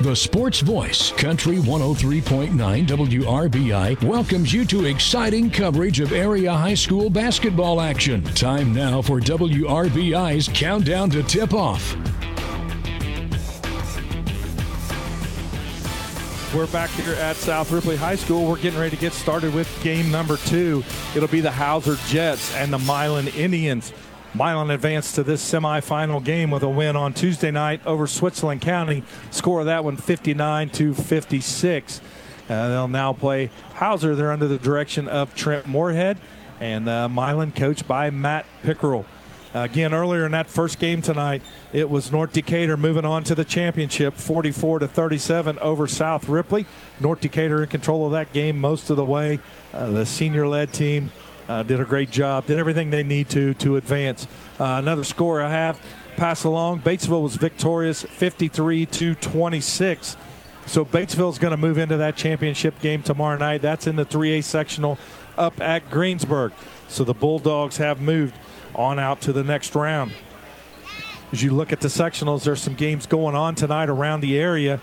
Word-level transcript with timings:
The 0.00 0.14
Sports 0.14 0.60
Voice, 0.60 1.10
Country 1.10 1.56
103.9 1.56 2.86
WRBI, 2.86 4.04
welcomes 4.04 4.52
you 4.52 4.64
to 4.66 4.84
exciting 4.84 5.50
coverage 5.50 5.98
of 5.98 6.12
area 6.12 6.52
high 6.52 6.74
school 6.74 7.10
basketball 7.10 7.80
action. 7.80 8.22
Time 8.22 8.72
now 8.72 9.02
for 9.02 9.18
WRBI's 9.18 10.48
Countdown 10.54 11.10
to 11.10 11.24
Tip 11.24 11.52
Off. 11.52 11.96
We're 16.54 16.68
back 16.68 16.90
here 16.90 17.14
at 17.14 17.34
South 17.34 17.72
Ripley 17.72 17.96
High 17.96 18.14
School. 18.14 18.48
We're 18.48 18.58
getting 18.58 18.78
ready 18.78 18.94
to 18.94 19.00
get 19.00 19.12
started 19.12 19.52
with 19.52 19.68
game 19.82 20.12
number 20.12 20.36
two. 20.36 20.84
It'll 21.16 21.28
be 21.28 21.40
the 21.40 21.50
Hauser 21.50 21.96
Jets 22.06 22.54
and 22.54 22.72
the 22.72 22.78
Milan 22.78 23.26
Indians. 23.28 23.92
Milan 24.38 24.70
advanced 24.70 25.16
to 25.16 25.24
this 25.24 25.42
semifinal 25.42 26.22
game 26.22 26.52
with 26.52 26.62
a 26.62 26.68
win 26.68 26.94
on 26.94 27.12
Tuesday 27.12 27.50
night 27.50 27.84
over 27.84 28.06
Switzerland 28.06 28.60
County. 28.60 29.02
Score 29.32 29.58
of 29.58 29.66
that 29.66 29.82
one 29.82 29.96
59 29.96 30.70
to 30.70 30.94
56. 30.94 32.00
Uh, 32.48 32.68
they'll 32.68 32.86
now 32.86 33.12
play 33.12 33.50
Hauser. 33.74 34.14
They're 34.14 34.30
under 34.30 34.46
the 34.46 34.58
direction 34.58 35.08
of 35.08 35.34
Trent 35.34 35.66
Moorhead 35.66 36.18
and 36.60 36.88
uh, 36.88 37.08
Milan 37.08 37.50
coached 37.50 37.88
by 37.88 38.10
Matt 38.10 38.46
Pickerel. 38.62 39.06
Again, 39.54 39.92
earlier 39.92 40.24
in 40.24 40.30
that 40.30 40.46
first 40.46 40.78
game 40.78 41.02
tonight, 41.02 41.42
it 41.72 41.90
was 41.90 42.12
North 42.12 42.32
Decatur 42.32 42.76
moving 42.76 43.04
on 43.04 43.24
to 43.24 43.34
the 43.34 43.44
championship, 43.44 44.14
44 44.14 44.78
to 44.78 44.86
37 44.86 45.58
over 45.58 45.88
South 45.88 46.28
Ripley. 46.28 46.64
North 47.00 47.20
Decatur 47.20 47.64
in 47.64 47.68
control 47.68 48.06
of 48.06 48.12
that 48.12 48.32
game 48.32 48.60
most 48.60 48.88
of 48.88 48.96
the 48.96 49.04
way. 49.04 49.40
Uh, 49.74 49.90
the 49.90 50.06
senior-led 50.06 50.72
team 50.72 51.10
uh, 51.48 51.62
did 51.62 51.80
a 51.80 51.84
great 51.84 52.10
job, 52.10 52.46
did 52.46 52.58
everything 52.58 52.90
they 52.90 53.02
need 53.02 53.28
to 53.30 53.54
to 53.54 53.76
advance. 53.76 54.26
Uh, 54.60 54.76
another 54.78 55.04
score 55.04 55.40
I 55.40 55.50
have 55.50 55.80
pass 56.18 56.44
along. 56.44 56.80
Batesville 56.80 57.22
was 57.22 57.36
victorious, 57.36 58.02
53 58.02 58.86
to 58.86 59.14
26. 59.14 60.16
So 60.66 60.84
Batesville 60.84 61.30
is 61.30 61.38
going 61.38 61.52
to 61.52 61.56
move 61.56 61.78
into 61.78 61.96
that 61.96 62.16
championship 62.16 62.78
game 62.80 63.02
tomorrow 63.02 63.38
night. 63.38 63.62
That's 63.62 63.86
in 63.86 63.96
the 63.96 64.04
3A 64.04 64.44
sectional 64.44 64.98
up 65.38 65.60
at 65.60 65.88
Greensburg. 65.90 66.52
So 66.88 67.04
the 67.04 67.14
Bulldogs 67.14 67.76
have 67.78 68.00
moved 68.00 68.34
on 68.74 68.98
out 68.98 69.20
to 69.22 69.32
the 69.32 69.44
next 69.44 69.74
round. 69.74 70.12
As 71.32 71.42
you 71.42 71.52
look 71.52 71.72
at 71.72 71.80
the 71.80 71.88
sectionals, 71.88 72.44
there's 72.44 72.60
some 72.60 72.74
games 72.74 73.06
going 73.06 73.34
on 73.34 73.54
tonight 73.54 73.88
around 73.88 74.20
the 74.20 74.38
area. 74.38 74.80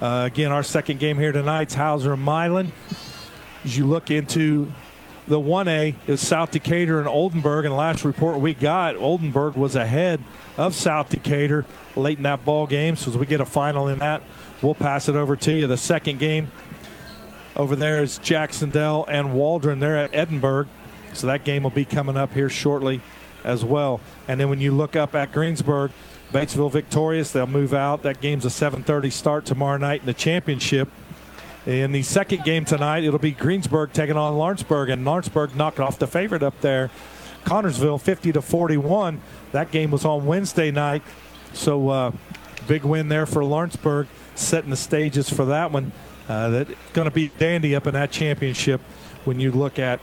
Uh, 0.00 0.24
again, 0.30 0.52
our 0.52 0.62
second 0.62 1.00
game 1.00 1.18
here 1.18 1.32
tonight's 1.32 1.74
Hauser 1.74 2.12
and 2.12 2.22
Milan. 2.22 2.72
As 3.64 3.76
you 3.76 3.86
look 3.86 4.10
into 4.10 4.72
the 5.28 5.40
1A 5.40 5.94
is 6.06 6.26
South 6.26 6.50
Decatur 6.50 6.98
and 6.98 7.08
Oldenburg, 7.08 7.64
and 7.64 7.72
the 7.72 7.78
last 7.78 8.04
report 8.04 8.40
we 8.40 8.54
got, 8.54 8.96
Oldenburg 8.96 9.54
was 9.54 9.76
ahead 9.76 10.22
of 10.56 10.74
South 10.74 11.10
Decatur 11.10 11.64
late 11.96 12.16
in 12.16 12.24
that 12.24 12.44
ball 12.44 12.66
game. 12.66 12.96
So 12.96 13.10
as 13.10 13.16
we 13.16 13.26
get 13.26 13.40
a 13.40 13.46
final 13.46 13.88
in 13.88 13.98
that, 13.98 14.22
we'll 14.62 14.74
pass 14.74 15.08
it 15.08 15.16
over 15.16 15.36
to 15.36 15.52
you. 15.52 15.66
The 15.66 15.76
second 15.76 16.18
game 16.18 16.50
over 17.56 17.76
there 17.76 18.02
is 18.02 18.18
Jac-Cen-Del 18.18 19.04
and 19.08 19.34
Waldron. 19.34 19.80
They're 19.80 19.98
at 19.98 20.14
Edinburgh. 20.14 20.66
so 21.12 21.26
that 21.26 21.44
game 21.44 21.62
will 21.62 21.70
be 21.70 21.84
coming 21.84 22.16
up 22.16 22.32
here 22.32 22.48
shortly 22.48 23.00
as 23.44 23.64
well. 23.64 24.00
And 24.26 24.38
then 24.38 24.48
when 24.48 24.60
you 24.60 24.72
look 24.72 24.96
up 24.96 25.14
at 25.14 25.32
Greensburg, 25.32 25.90
Batesville 26.32 26.70
victorious. 26.70 27.32
They'll 27.32 27.46
move 27.46 27.72
out. 27.72 28.02
That 28.02 28.20
game's 28.20 28.44
a 28.44 28.50
7:30 28.50 29.10
start 29.10 29.46
tomorrow 29.46 29.78
night 29.78 30.00
in 30.00 30.06
the 30.06 30.14
championship. 30.14 30.88
In 31.68 31.92
the 31.92 32.02
second 32.02 32.44
game 32.44 32.64
tonight, 32.64 33.04
it'll 33.04 33.18
be 33.18 33.32
Greensburg 33.32 33.92
taking 33.92 34.16
on 34.16 34.38
Lawrenceburg, 34.38 34.88
and 34.88 35.04
Lawrenceburg 35.04 35.54
knocked 35.54 35.78
off 35.78 35.98
the 35.98 36.06
favorite 36.06 36.42
up 36.42 36.58
there, 36.62 36.90
Connersville, 37.44 38.00
50 38.00 38.32
to 38.32 38.40
41. 38.40 39.20
That 39.52 39.70
game 39.70 39.90
was 39.90 40.06
on 40.06 40.24
Wednesday 40.24 40.70
night, 40.70 41.02
so 41.52 41.90
uh, 41.90 42.12
big 42.66 42.84
win 42.84 43.10
there 43.10 43.26
for 43.26 43.44
Lawrenceburg, 43.44 44.06
setting 44.34 44.70
the 44.70 44.78
stages 44.78 45.28
for 45.28 45.44
that 45.44 45.70
one. 45.70 45.92
Uh, 46.26 46.48
that's 46.48 46.70
going 46.94 47.04
to 47.04 47.14
be 47.14 47.28
dandy 47.36 47.76
up 47.76 47.86
in 47.86 47.92
that 47.92 48.10
championship 48.10 48.80
when 49.26 49.38
you 49.38 49.52
look 49.52 49.78
at 49.78 50.00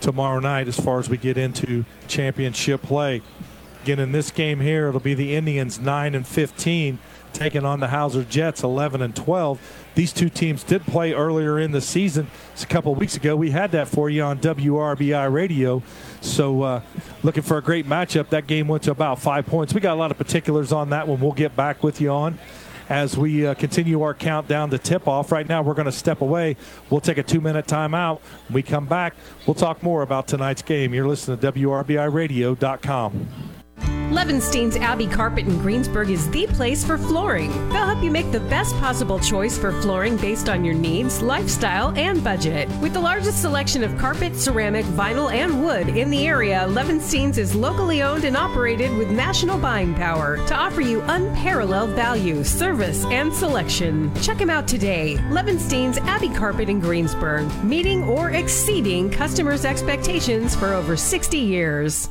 tomorrow 0.00 0.40
night 0.40 0.68
as 0.68 0.80
far 0.80 0.98
as 0.98 1.10
we 1.10 1.18
get 1.18 1.36
into 1.36 1.84
championship 2.08 2.80
play. 2.80 3.20
Again, 3.82 3.98
in 3.98 4.12
this 4.12 4.30
game 4.30 4.60
here, 4.60 4.88
it'll 4.88 5.00
be 5.00 5.12
the 5.12 5.36
Indians 5.36 5.78
9 5.78 6.14
and 6.14 6.26
15 6.26 6.98
taking 7.32 7.64
on 7.64 7.80
the 7.80 7.88
Hauser 7.88 8.24
Jets 8.24 8.62
11 8.62 9.02
and 9.02 9.14
12. 9.14 9.79
These 9.94 10.12
two 10.12 10.28
teams 10.28 10.62
did 10.62 10.82
play 10.82 11.12
earlier 11.12 11.58
in 11.58 11.72
the 11.72 11.80
season. 11.80 12.28
It's 12.52 12.62
a 12.62 12.66
couple 12.66 12.94
weeks 12.94 13.16
ago. 13.16 13.36
We 13.36 13.50
had 13.50 13.72
that 13.72 13.88
for 13.88 14.08
you 14.08 14.22
on 14.22 14.38
WRBI 14.38 15.32
radio. 15.32 15.82
So, 16.20 16.62
uh, 16.62 16.82
looking 17.22 17.42
for 17.42 17.58
a 17.58 17.62
great 17.62 17.86
matchup. 17.86 18.28
That 18.28 18.46
game 18.46 18.68
went 18.68 18.84
to 18.84 18.90
about 18.90 19.18
five 19.18 19.46
points. 19.46 19.74
We 19.74 19.80
got 19.80 19.94
a 19.94 20.00
lot 20.00 20.10
of 20.10 20.18
particulars 20.18 20.72
on 20.72 20.90
that 20.90 21.08
one. 21.08 21.20
We'll 21.20 21.32
get 21.32 21.56
back 21.56 21.82
with 21.82 22.00
you 22.00 22.10
on 22.10 22.38
as 22.90 23.16
we 23.16 23.46
uh, 23.46 23.54
continue 23.54 24.02
our 24.02 24.12
countdown 24.12 24.68
to 24.70 24.78
tip 24.78 25.08
off. 25.08 25.32
Right 25.32 25.48
now, 25.48 25.62
we're 25.62 25.74
going 25.74 25.86
to 25.86 25.92
step 25.92 26.20
away. 26.20 26.56
We'll 26.90 27.00
take 27.00 27.18
a 27.18 27.22
two 27.22 27.40
minute 27.40 27.66
timeout. 27.66 28.20
When 28.48 28.54
we 28.54 28.62
come 28.62 28.86
back, 28.86 29.14
we'll 29.46 29.54
talk 29.54 29.82
more 29.82 30.02
about 30.02 30.28
tonight's 30.28 30.62
game. 30.62 30.92
You're 30.92 31.08
listening 31.08 31.38
to 31.38 31.52
WRBIRadio.com. 31.52 33.49
Levinstein's 34.10 34.74
Abbey 34.74 35.06
Carpet 35.06 35.46
in 35.46 35.56
Greensburg 35.58 36.10
is 36.10 36.28
the 36.30 36.46
place 36.48 36.84
for 36.84 36.98
flooring. 36.98 37.50
They'll 37.68 37.86
help 37.86 38.02
you 38.02 38.10
make 38.10 38.32
the 38.32 38.40
best 38.40 38.74
possible 38.78 39.20
choice 39.20 39.56
for 39.56 39.70
flooring 39.80 40.16
based 40.16 40.48
on 40.48 40.64
your 40.64 40.74
needs, 40.74 41.22
lifestyle, 41.22 41.96
and 41.96 42.22
budget. 42.24 42.68
With 42.80 42.92
the 42.92 43.00
largest 43.00 43.40
selection 43.40 43.84
of 43.84 43.96
carpet, 43.98 44.34
ceramic, 44.34 44.84
vinyl, 44.86 45.32
and 45.32 45.62
wood 45.62 45.90
in 45.90 46.10
the 46.10 46.26
area, 46.26 46.66
Levinstein's 46.68 47.38
is 47.38 47.54
locally 47.54 48.02
owned 48.02 48.24
and 48.24 48.36
operated 48.36 48.92
with 48.98 49.12
national 49.12 49.58
buying 49.58 49.94
power 49.94 50.44
to 50.48 50.56
offer 50.56 50.80
you 50.80 51.02
unparalleled 51.02 51.90
value, 51.90 52.42
service, 52.42 53.04
and 53.06 53.32
selection. 53.32 54.12
Check 54.16 54.38
them 54.38 54.50
out 54.50 54.66
today. 54.66 55.18
Levinstein's 55.30 55.98
Abbey 55.98 56.30
Carpet 56.30 56.68
in 56.68 56.80
Greensburg, 56.80 57.48
meeting 57.62 58.02
or 58.02 58.30
exceeding 58.30 59.08
customers' 59.08 59.64
expectations 59.64 60.56
for 60.56 60.74
over 60.74 60.96
60 60.96 61.38
years. 61.38 62.10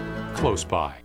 close 0.33 0.63
by. 0.63 0.95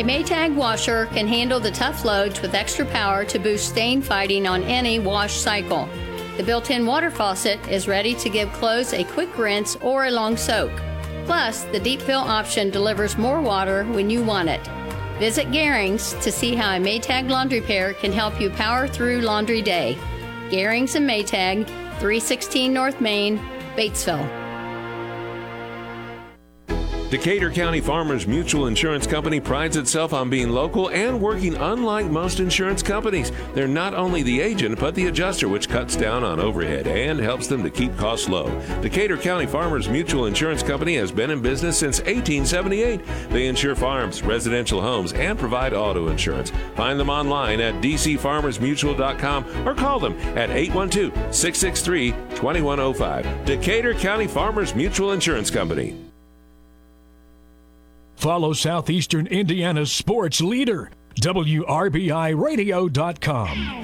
A 0.00 0.02
Maytag 0.02 0.54
washer 0.54 1.06
can 1.12 1.28
handle 1.28 1.60
the 1.60 1.70
tough 1.70 2.06
loads 2.06 2.40
with 2.40 2.54
extra 2.54 2.86
power 2.86 3.22
to 3.26 3.38
boost 3.38 3.68
stain 3.68 4.00
fighting 4.00 4.46
on 4.46 4.62
any 4.62 4.98
wash 4.98 5.34
cycle. 5.34 5.88
The 6.38 6.42
built 6.42 6.70
in 6.70 6.86
water 6.86 7.10
faucet 7.10 7.60
is 7.68 7.86
ready 7.86 8.14
to 8.14 8.30
give 8.30 8.50
clothes 8.54 8.94
a 8.94 9.04
quick 9.04 9.36
rinse 9.36 9.76
or 9.76 10.06
a 10.06 10.10
long 10.10 10.38
soak. 10.38 10.72
Plus, 11.26 11.64
the 11.64 11.80
deep 11.80 12.00
fill 12.00 12.20
option 12.20 12.70
delivers 12.70 13.18
more 13.18 13.42
water 13.42 13.84
when 13.92 14.08
you 14.08 14.24
want 14.24 14.48
it. 14.48 14.66
Visit 15.18 15.48
Garings 15.48 16.18
to 16.22 16.32
see 16.32 16.54
how 16.54 16.74
a 16.74 16.80
Maytag 16.80 17.28
laundry 17.28 17.60
pair 17.60 17.92
can 17.92 18.10
help 18.10 18.40
you 18.40 18.48
power 18.48 18.88
through 18.88 19.20
laundry 19.20 19.60
day. 19.60 19.98
Garings 20.48 20.94
and 20.94 21.06
Maytag, 21.06 21.66
316 21.98 22.72
North 22.72 23.02
Main, 23.02 23.38
Batesville. 23.76 24.39
Decatur 27.10 27.50
County 27.50 27.80
Farmers 27.80 28.28
Mutual 28.28 28.68
Insurance 28.68 29.04
Company 29.04 29.40
prides 29.40 29.76
itself 29.76 30.12
on 30.12 30.30
being 30.30 30.50
local 30.50 30.90
and 30.90 31.20
working 31.20 31.56
unlike 31.56 32.06
most 32.06 32.38
insurance 32.38 32.84
companies. 32.84 33.32
They're 33.52 33.66
not 33.66 33.94
only 33.94 34.22
the 34.22 34.40
agent, 34.40 34.78
but 34.78 34.94
the 34.94 35.08
adjuster, 35.08 35.48
which 35.48 35.68
cuts 35.68 35.96
down 35.96 36.22
on 36.22 36.38
overhead 36.38 36.86
and 36.86 37.18
helps 37.18 37.48
them 37.48 37.64
to 37.64 37.70
keep 37.70 37.96
costs 37.96 38.28
low. 38.28 38.48
Decatur 38.80 39.16
County 39.16 39.46
Farmers 39.46 39.88
Mutual 39.88 40.26
Insurance 40.26 40.62
Company 40.62 40.94
has 40.98 41.10
been 41.10 41.32
in 41.32 41.42
business 41.42 41.76
since 41.76 41.98
1878. 41.98 43.00
They 43.30 43.48
insure 43.48 43.74
farms, 43.74 44.22
residential 44.22 44.80
homes, 44.80 45.12
and 45.12 45.36
provide 45.36 45.74
auto 45.74 46.08
insurance. 46.08 46.52
Find 46.76 47.00
them 47.00 47.10
online 47.10 47.60
at 47.60 47.74
dcfarmersmutual.com 47.82 49.66
or 49.66 49.74
call 49.74 49.98
them 49.98 50.12
at 50.38 50.50
812 50.50 51.34
663 51.34 52.12
2105. 52.36 53.44
Decatur 53.46 53.94
County 53.94 54.28
Farmers 54.28 54.76
Mutual 54.76 55.10
Insurance 55.10 55.50
Company. 55.50 56.09
Follow 58.20 58.52
Southeastern 58.52 59.26
Indiana's 59.28 59.90
sports 59.90 60.42
leader, 60.42 60.90
WRBIRadio.com. 61.22 63.82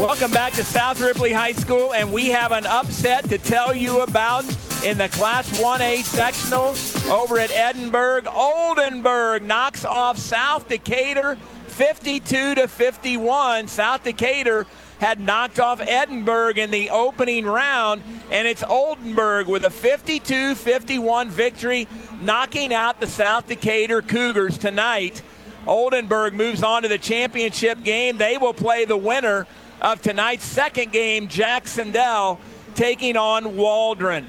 Welcome 0.00 0.32
back 0.32 0.52
to 0.54 0.64
South 0.64 1.00
Ripley 1.00 1.32
High 1.32 1.52
School, 1.52 1.94
and 1.94 2.12
we 2.12 2.30
have 2.30 2.50
an 2.50 2.66
upset 2.66 3.28
to 3.28 3.38
tell 3.38 3.72
you 3.72 4.00
about 4.00 4.44
in 4.84 4.98
the 4.98 5.08
Class 5.10 5.48
1A 5.60 6.02
sectional 6.02 6.74
over 7.08 7.38
at 7.38 7.52
Edinburgh. 7.52 8.22
Oldenburg 8.34 9.44
knocks 9.44 9.84
off 9.84 10.18
South 10.18 10.68
Decatur 10.68 11.38
52 11.68 12.56
to 12.56 12.66
51. 12.66 13.68
South 13.68 14.02
Decatur 14.02 14.66
had 14.98 15.20
knocked 15.20 15.60
off 15.60 15.80
Edinburgh 15.80 16.54
in 16.56 16.70
the 16.70 16.90
opening 16.90 17.44
round, 17.44 18.02
and 18.30 18.48
it's 18.48 18.62
Oldenburg 18.62 19.46
with 19.46 19.64
a 19.64 19.70
52 19.70 20.54
51 20.54 21.28
victory, 21.30 21.86
knocking 22.20 22.72
out 22.72 23.00
the 23.00 23.06
South 23.06 23.46
Decatur 23.46 24.02
Cougars 24.02 24.58
tonight. 24.58 25.22
Oldenburg 25.66 26.34
moves 26.34 26.62
on 26.62 26.82
to 26.82 26.88
the 26.88 26.98
championship 26.98 27.82
game. 27.82 28.18
They 28.18 28.38
will 28.38 28.54
play 28.54 28.84
the 28.84 28.96
winner 28.96 29.46
of 29.80 30.00
tonight's 30.00 30.44
second 30.44 30.92
game, 30.92 31.28
Jac-Cen-Del 31.28 32.40
taking 32.74 33.16
on 33.16 33.56
Waldron. 33.56 34.28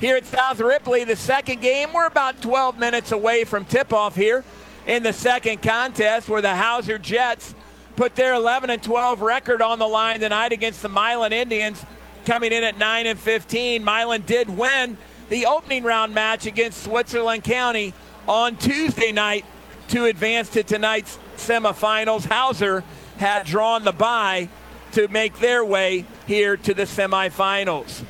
Here 0.00 0.16
at 0.16 0.24
South 0.24 0.60
Ripley, 0.60 1.04
the 1.04 1.16
second 1.16 1.60
game, 1.60 1.92
we're 1.92 2.06
about 2.06 2.40
12 2.40 2.78
minutes 2.78 3.12
away 3.12 3.44
from 3.44 3.64
tip 3.64 3.92
off 3.92 4.14
here 4.14 4.44
in 4.86 5.02
the 5.02 5.12
second 5.12 5.60
contest 5.60 6.28
where 6.28 6.40
the 6.40 6.54
Hauser 6.54 6.98
Jets 6.98 7.54
put 7.98 8.14
their 8.14 8.34
11 8.34 8.70
and 8.70 8.80
12 8.80 9.22
record 9.22 9.60
on 9.60 9.80
the 9.80 9.88
line 9.88 10.20
tonight 10.20 10.52
against 10.52 10.82
the 10.82 10.88
Milan 10.88 11.32
Indians, 11.32 11.84
coming 12.26 12.52
in 12.52 12.62
at 12.62 12.78
9 12.78 13.06
and 13.08 13.18
15. 13.18 13.82
Milan 13.82 14.22
did 14.24 14.48
win 14.48 14.96
the 15.30 15.46
opening 15.46 15.82
round 15.82 16.14
match 16.14 16.46
against 16.46 16.84
Switzerland 16.84 17.42
County 17.42 17.92
on 18.28 18.54
Tuesday 18.54 19.10
night 19.10 19.44
to 19.88 20.04
advance 20.04 20.48
to 20.50 20.62
tonight's 20.62 21.18
semifinals. 21.38 22.24
Hauser 22.24 22.84
had 23.16 23.46
drawn 23.46 23.82
the 23.82 23.90
bye 23.90 24.48
to 24.92 25.08
make 25.08 25.36
their 25.40 25.64
way 25.64 26.04
here 26.28 26.56
to 26.56 26.74
the 26.74 26.84
semifinals. 26.84 28.04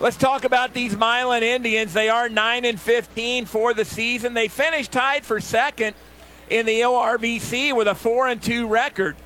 Let's 0.00 0.16
talk 0.16 0.44
about 0.44 0.72
these 0.72 0.96
Milan 0.96 1.42
Indians. 1.42 1.92
They 1.92 2.08
are 2.08 2.30
9 2.30 2.64
and 2.64 2.80
15 2.80 3.44
for 3.44 3.74
the 3.74 3.84
season. 3.84 4.32
They 4.32 4.48
finished 4.48 4.90
tied 4.90 5.26
for 5.26 5.38
second 5.38 5.96
in 6.52 6.66
the 6.66 6.82
ORVC 6.82 7.74
with 7.74 7.88
a 7.88 7.94
4 7.94 8.28
and 8.28 8.42
2 8.42 8.68
record. 8.68 9.16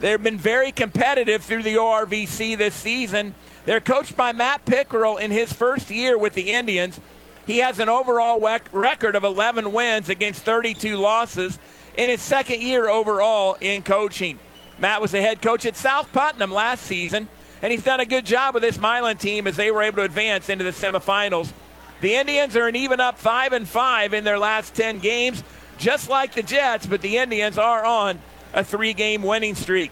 They've 0.00 0.20
been 0.20 0.36
very 0.36 0.72
competitive 0.72 1.44
through 1.44 1.62
the 1.62 1.76
ORVC 1.76 2.58
this 2.58 2.74
season. 2.74 3.36
They're 3.64 3.80
coached 3.80 4.16
by 4.16 4.32
Matt 4.32 4.64
Pickerel 4.64 5.16
in 5.16 5.30
his 5.30 5.52
first 5.52 5.90
year 5.90 6.18
with 6.18 6.34
the 6.34 6.52
Indians. 6.52 6.98
He 7.46 7.58
has 7.58 7.78
an 7.78 7.88
overall 7.88 8.40
record 8.72 9.14
of 9.14 9.22
11 9.22 9.70
wins 9.72 10.08
against 10.08 10.42
32 10.42 10.96
losses 10.96 11.56
in 11.96 12.10
his 12.10 12.20
second 12.20 12.60
year 12.60 12.88
overall 12.88 13.56
in 13.60 13.82
coaching. 13.82 14.40
Matt 14.80 15.00
was 15.00 15.12
the 15.12 15.22
head 15.22 15.40
coach 15.40 15.64
at 15.64 15.76
South 15.76 16.12
Putnam 16.12 16.50
last 16.50 16.82
season 16.82 17.28
and 17.62 17.70
he's 17.70 17.84
done 17.84 18.00
a 18.00 18.04
good 18.04 18.26
job 18.26 18.54
with 18.54 18.64
this 18.64 18.76
Milan 18.76 19.18
team 19.18 19.46
as 19.46 19.54
they 19.54 19.70
were 19.70 19.82
able 19.82 19.98
to 19.98 20.02
advance 20.02 20.48
into 20.48 20.64
the 20.64 20.72
semifinals. 20.72 21.52
The 22.00 22.16
Indians 22.16 22.56
are 22.56 22.66
an 22.66 22.74
even 22.74 22.98
up 22.98 23.18
five 23.18 23.52
and 23.52 23.68
five 23.68 24.12
in 24.12 24.24
their 24.24 24.38
last 24.38 24.74
ten 24.74 24.98
games, 24.98 25.44
just 25.82 26.08
like 26.08 26.32
the 26.34 26.42
Jets, 26.42 26.86
but 26.86 27.02
the 27.02 27.18
Indians 27.18 27.58
are 27.58 27.84
on 27.84 28.20
a 28.54 28.62
three-game 28.62 29.22
winning 29.22 29.54
streak. 29.56 29.90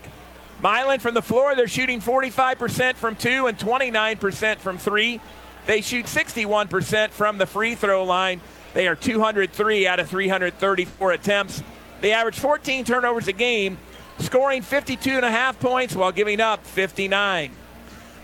Milan 0.63 1.01
from 1.01 1.15
the 1.15 1.23
floor, 1.23 1.57
they're 1.57 1.67
shooting 1.67 2.01
45% 2.01 2.95
from 2.95 3.17
two 3.17 3.47
and 3.47 3.59
29% 3.59 4.59
from 4.59 4.79
three. 4.79 5.21
They 5.67 5.81
shoot 5.81 6.07
61% 6.07 7.11
from 7.11 7.39
the 7.39 7.47
free 7.47 7.75
throw 7.75 8.05
line. 8.05 8.41
They 8.73 8.87
are 8.87 8.95
203 8.95 9.87
out 9.87 9.99
of 9.99 10.09
334 10.09 11.13
attempts. 11.13 11.63
They 12.01 12.13
average 12.13 12.39
14 12.39 12.85
turnovers 12.85 13.27
a 13.29 13.33
game, 13.33 13.77
scoring 14.19 14.63
52 14.63 15.11
and 15.11 15.25
a 15.25 15.31
half 15.31 15.59
points 15.59 15.97
while 15.97 16.13
giving 16.13 16.41
up 16.41 16.65
59. 16.67 17.51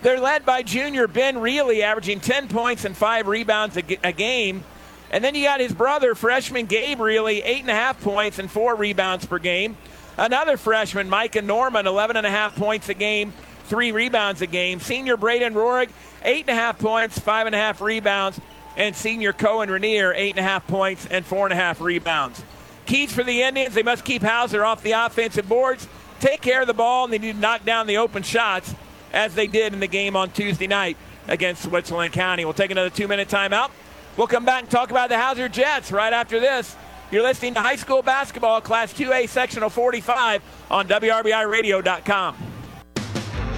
They're 0.03 0.19
led 0.19 0.45
by 0.45 0.61
junior 0.63 1.07
Ben 1.07 1.39
Reilly, 1.39 1.83
averaging 1.83 2.19
10 2.21 2.47
points 2.47 2.85
and 2.85 2.95
five 2.95 3.27
rebounds 3.27 3.75
a, 3.77 3.81
g- 3.81 3.99
a 4.03 4.13
game. 4.13 4.63
And 5.11 5.23
then 5.23 5.35
you 5.35 5.43
got 5.43 5.59
his 5.59 5.73
brother, 5.73 6.15
freshman 6.15 6.65
Gabe 6.65 6.99
Reilly, 6.99 7.41
eight 7.41 7.61
and 7.61 7.69
a 7.69 7.73
half 7.73 8.01
points 8.01 8.39
and 8.39 8.51
four 8.51 8.75
rebounds 8.75 9.25
per 9.25 9.39
game. 9.39 9.77
Another 10.17 10.57
freshman, 10.57 11.09
Micah 11.09 11.41
Norman, 11.41 11.87
11 11.87 12.17
and 12.17 12.25
a 12.25 12.29
half 12.29 12.55
points 12.55 12.89
a 12.89 12.93
game, 12.93 13.33
three 13.65 13.91
rebounds 13.91 14.41
a 14.41 14.47
game. 14.47 14.79
Senior 14.79 15.15
Braden 15.15 15.53
Rohrig, 15.53 15.89
eight 16.23 16.45
and 16.47 16.57
a 16.57 16.59
half 16.59 16.79
points, 16.79 17.19
five 17.19 17.45
and 17.45 17.55
a 17.55 17.59
half 17.59 17.81
rebounds. 17.81 18.39
And 18.75 18.95
senior 18.95 19.33
Cohen 19.33 19.71
Rainier, 19.71 20.13
eight 20.13 20.31
and 20.31 20.39
a 20.39 20.43
half 20.43 20.67
points 20.67 21.07
and 21.09 21.25
four 21.25 21.45
and 21.45 21.53
a 21.53 21.55
half 21.55 21.81
rebounds. 21.81 22.43
Keys 22.85 23.11
for 23.11 23.23
the 23.23 23.41
Indians, 23.41 23.73
they 23.73 23.83
must 23.83 24.05
keep 24.05 24.21
Hauser 24.21 24.63
off 24.63 24.81
the 24.81 24.93
offensive 24.93 25.49
boards, 25.49 25.87
take 26.19 26.41
care 26.41 26.61
of 26.61 26.67
the 26.67 26.73
ball, 26.73 27.03
and 27.03 27.13
they 27.13 27.17
need 27.17 27.33
to 27.33 27.39
knock 27.39 27.65
down 27.65 27.85
the 27.87 27.97
open 27.97 28.23
shots 28.23 28.73
as 29.13 29.35
they 29.35 29.47
did 29.47 29.73
in 29.73 29.79
the 29.79 29.87
game 29.87 30.15
on 30.15 30.29
Tuesday 30.29 30.67
night 30.67 30.95
against 31.27 31.63
Switzerland 31.63 32.13
County. 32.13 32.45
We'll 32.45 32.53
take 32.53 32.71
another 32.71 32.89
two 32.89 33.07
minute 33.07 33.27
timeout. 33.29 33.71
We'll 34.17 34.27
come 34.27 34.45
back 34.45 34.63
and 34.63 34.71
talk 34.71 34.89
about 34.89 35.09
the 35.09 35.19
Hauser 35.19 35.47
Jets 35.47 35.91
right 35.91 36.11
after 36.11 36.39
this. 36.39 36.75
You're 37.11 37.23
listening 37.23 37.53
to 37.53 37.61
high 37.61 37.75
school 37.75 38.01
basketball, 38.01 38.59
Class 38.61 38.91
2A, 38.93 39.29
Sectional 39.29 39.69
45 39.69 40.41
on 40.71 40.87
WRBIRadio.com. 40.87 42.35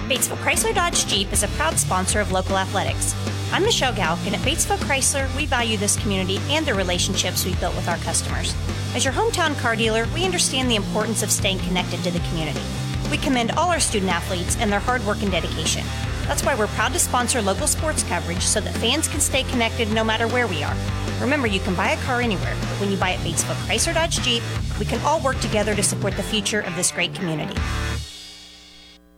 Batesville 0.06 0.36
Chrysler 0.36 0.74
Dodge 0.74 1.06
Jeep 1.06 1.32
is 1.32 1.42
a 1.42 1.48
proud 1.48 1.78
sponsor 1.78 2.20
of 2.20 2.30
local 2.30 2.58
athletics. 2.58 3.14
I'm 3.52 3.62
Michelle 3.62 3.92
Galk, 3.94 4.24
and 4.26 4.34
at 4.34 4.40
Batesville 4.42 4.78
Chrysler, 4.78 5.34
we 5.36 5.46
value 5.46 5.76
this 5.76 5.98
community 6.00 6.38
and 6.50 6.66
the 6.66 6.74
relationships 6.74 7.44
we've 7.44 7.58
built 7.58 7.74
with 7.74 7.88
our 7.88 7.96
customers. 7.98 8.54
As 8.94 9.04
your 9.04 9.14
hometown 9.14 9.58
car 9.58 9.74
dealer, 9.74 10.06
we 10.14 10.24
understand 10.24 10.70
the 10.70 10.76
importance 10.76 11.22
of 11.22 11.30
staying 11.30 11.58
connected 11.60 12.02
to 12.04 12.10
the 12.10 12.20
community. 12.28 12.62
We 13.10 13.16
commend 13.18 13.52
all 13.52 13.70
our 13.70 13.80
student 13.80 14.12
athletes 14.12 14.56
and 14.60 14.70
their 14.70 14.78
hard 14.78 15.04
work 15.06 15.22
and 15.22 15.32
dedication. 15.32 15.84
That's 16.30 16.44
why 16.44 16.54
we're 16.54 16.68
proud 16.68 16.92
to 16.92 17.00
sponsor 17.00 17.42
local 17.42 17.66
sports 17.66 18.04
coverage 18.04 18.42
so 18.42 18.60
that 18.60 18.72
fans 18.76 19.08
can 19.08 19.18
stay 19.18 19.42
connected 19.42 19.90
no 19.90 20.04
matter 20.04 20.28
where 20.28 20.46
we 20.46 20.62
are. 20.62 20.76
Remember, 21.20 21.48
you 21.48 21.58
can 21.58 21.74
buy 21.74 21.90
a 21.90 21.96
car 22.02 22.20
anywhere, 22.20 22.54
but 22.60 22.80
when 22.80 22.92
you 22.92 22.96
buy 22.96 23.14
at 23.14 23.18
Batesville 23.18 23.56
Chrysler 23.66 23.94
Dodge 23.94 24.20
Jeep, 24.20 24.40
we 24.78 24.84
can 24.84 25.00
all 25.00 25.20
work 25.22 25.40
together 25.40 25.74
to 25.74 25.82
support 25.82 26.16
the 26.16 26.22
future 26.22 26.60
of 26.60 26.76
this 26.76 26.92
great 26.92 27.12
community. 27.16 27.60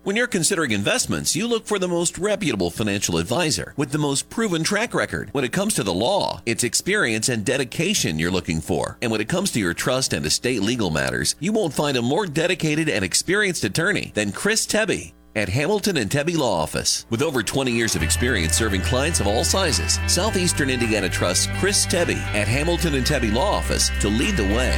When 0.05 0.17
you're 0.17 0.27
considering 0.27 0.71
investments, 0.71 1.37
you 1.37 1.47
look 1.47 1.67
for 1.67 1.79
the 1.79 1.87
most 1.87 2.17
reputable 2.17 2.71
financial 2.71 3.19
advisor 3.19 3.75
with 3.77 3.91
the 3.91 3.99
most 3.99 4.31
proven 4.31 4.65
track 4.65 4.95
record. 4.95 5.29
When 5.33 5.45
it 5.45 5.53
comes 5.53 5.75
to 5.75 5.83
the 5.83 5.93
law, 5.93 6.41
it's 6.47 6.65
experience 6.65 7.29
and 7.29 7.45
dedication 7.45 8.19
you're 8.19 8.31
looking 8.31 8.63
for. 8.63 8.97
And 9.03 9.13
when 9.13 9.21
it 9.21 9.29
comes 9.29 9.51
to 9.51 9.61
your 9.61 9.75
trust 9.75 10.15
and 10.15 10.25
estate 10.25 10.63
legal 10.63 10.89
matters, 10.89 11.35
you 11.41 11.53
won't 11.53 11.75
find 11.75 11.99
a 11.99 12.03
more 12.03 12.25
dedicated 12.25 12.89
and 12.89 13.05
experienced 13.05 13.65
attorney 13.65 14.13
than 14.15 14.33
Chris 14.33 14.67
Tebby 14.67 15.13
at 15.35 15.49
Hamilton 15.49 15.97
and 15.97 16.11
Tebby 16.11 16.37
Law 16.37 16.61
Office. 16.63 17.07
With 17.11 17.23
over 17.23 17.43
20 17.43 17.71
years 17.71 17.97
of 17.97 18.03
experience 18.03 18.55
serving 18.55 18.83
clients 18.83 19.21
of 19.21 19.27
all 19.27 19.45
sizes, 19.45 19.99
Southeastern 20.07 20.71
Indiana 20.71 21.09
trusts 21.09 21.49
Chris 21.59 21.87
Tebby 21.87 22.19
at 22.35 22.49
Hamilton 22.49 22.95
and 22.95 23.07
Tebby 23.07 23.31
Law 23.31 23.53
Office 23.53 23.91
to 24.01 24.09
lead 24.09 24.37
the 24.37 24.45
way. 24.45 24.77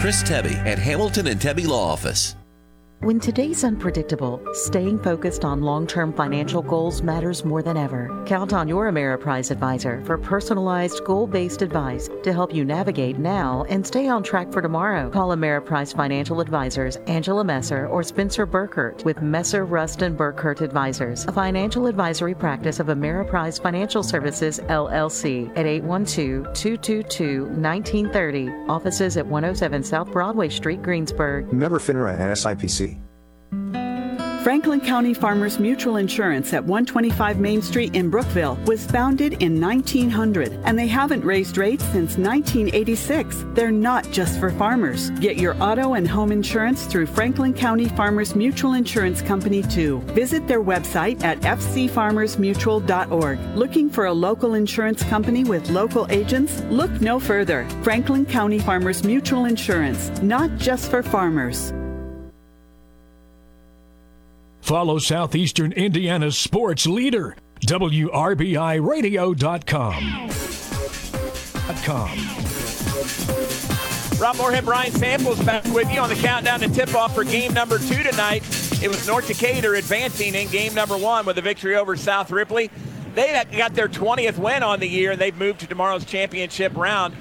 Chris 0.00 0.22
Tebby 0.22 0.54
at 0.66 0.78
Hamilton 0.78 1.28
and 1.28 1.40
Tebby 1.40 1.66
Law 1.66 1.92
Office. 1.92 2.36
When 3.00 3.20
today's 3.20 3.64
unpredictable, 3.64 4.40
staying 4.54 5.02
focused 5.02 5.44
on 5.44 5.60
long 5.60 5.86
term 5.86 6.10
financial 6.10 6.62
goals 6.62 7.02
matters 7.02 7.44
more 7.44 7.62
than 7.62 7.76
ever. 7.76 8.08
Count 8.24 8.54
on 8.54 8.66
your 8.66 8.90
Ameriprise 8.90 9.50
advisor 9.50 10.02
for 10.06 10.16
personalized, 10.16 11.04
goal 11.04 11.26
based 11.26 11.60
advice 11.60 12.08
to 12.22 12.32
help 12.32 12.54
you 12.54 12.64
navigate 12.64 13.18
now 13.18 13.66
and 13.68 13.86
stay 13.86 14.08
on 14.08 14.22
track 14.22 14.50
for 14.50 14.62
tomorrow. 14.62 15.10
Call 15.10 15.36
Ameriprise 15.36 15.94
financial 15.94 16.40
advisors 16.40 16.96
Angela 17.06 17.44
Messer 17.44 17.88
or 17.88 18.02
Spencer 18.02 18.46
Burkert 18.46 19.04
with 19.04 19.20
Messer, 19.20 19.66
Rust, 19.66 20.00
and 20.00 20.16
Burkert 20.16 20.62
Advisors, 20.62 21.26
a 21.26 21.32
financial 21.32 21.86
advisory 21.86 22.34
practice 22.34 22.80
of 22.80 22.86
Ameriprise 22.86 23.60
Financial 23.60 24.02
Services, 24.02 24.60
LLC, 24.60 25.50
at 25.58 25.66
812 25.66 26.54
222 26.54 27.44
1930. 27.44 28.50
Offices 28.70 29.18
at 29.18 29.26
107 29.26 29.82
South 29.82 30.10
Broadway 30.10 30.48
Street, 30.48 30.80
Greensburg. 30.82 31.52
Member 31.52 31.78
FINRA 31.78 32.18
and 32.18 32.32
SIPC. 32.32 32.93
Franklin 34.44 34.80
County 34.82 35.14
Farmers 35.14 35.58
Mutual 35.58 35.96
Insurance 35.96 36.52
at 36.52 36.62
125 36.62 37.40
Main 37.40 37.62
Street 37.62 37.94
in 37.94 38.10
Brookville 38.10 38.58
was 38.66 38.84
founded 38.84 39.42
in 39.42 39.58
1900 39.58 40.60
and 40.64 40.78
they 40.78 40.86
haven't 40.86 41.24
raised 41.24 41.56
rates 41.56 41.82
since 41.84 42.18
1986. 42.18 43.46
They're 43.54 43.70
not 43.70 44.10
just 44.10 44.38
for 44.38 44.50
farmers. 44.50 45.08
Get 45.12 45.38
your 45.38 45.56
auto 45.62 45.94
and 45.94 46.06
home 46.06 46.30
insurance 46.30 46.84
through 46.84 47.06
Franklin 47.06 47.54
County 47.54 47.88
Farmers 47.88 48.34
Mutual 48.34 48.74
Insurance 48.74 49.22
Company 49.22 49.62
too. 49.62 50.00
Visit 50.08 50.46
their 50.46 50.62
website 50.62 51.24
at 51.24 51.40
fcfarmersmutual.org. 51.40 53.38
Looking 53.56 53.88
for 53.88 54.04
a 54.04 54.12
local 54.12 54.52
insurance 54.52 55.02
company 55.04 55.44
with 55.44 55.70
local 55.70 56.06
agents? 56.10 56.60
Look 56.64 56.90
no 57.00 57.18
further. 57.18 57.66
Franklin 57.82 58.26
County 58.26 58.58
Farmers 58.58 59.04
Mutual 59.04 59.46
Insurance, 59.46 60.10
not 60.20 60.54
just 60.58 60.90
for 60.90 61.02
farmers. 61.02 61.72
Follow 64.64 64.98
Southeastern 64.98 65.72
Indiana's 65.72 66.38
sports 66.38 66.86
leader, 66.86 67.36
WRBIRadio.com. 67.66 70.30
.com. 71.84 72.08
Rob 74.18 74.36
Moorhead, 74.38 74.64
Brian 74.64 74.92
Samples 74.92 75.38
back 75.44 75.64
with 75.66 75.92
you 75.92 76.00
on 76.00 76.08
the 76.08 76.14
countdown 76.14 76.60
to 76.60 76.70
tip 76.70 76.94
off 76.94 77.14
for 77.14 77.24
game 77.24 77.52
number 77.52 77.78
two 77.78 78.02
tonight. 78.02 78.42
It 78.82 78.88
was 78.88 79.06
North 79.06 79.26
Decatur 79.26 79.74
advancing 79.74 80.34
in 80.34 80.48
game 80.48 80.72
number 80.72 80.96
one 80.96 81.26
with 81.26 81.36
a 81.36 81.42
victory 81.42 81.76
over 81.76 81.94
South 81.94 82.30
Ripley. 82.30 82.70
They 83.14 83.44
got 83.54 83.74
their 83.74 83.88
20th 83.88 84.38
win 84.38 84.62
on 84.62 84.80
the 84.80 84.88
year, 84.88 85.10
and 85.10 85.20
they've 85.20 85.36
moved 85.36 85.60
to 85.60 85.66
tomorrow's 85.66 86.06
championship 86.06 86.74
round. 86.74 87.14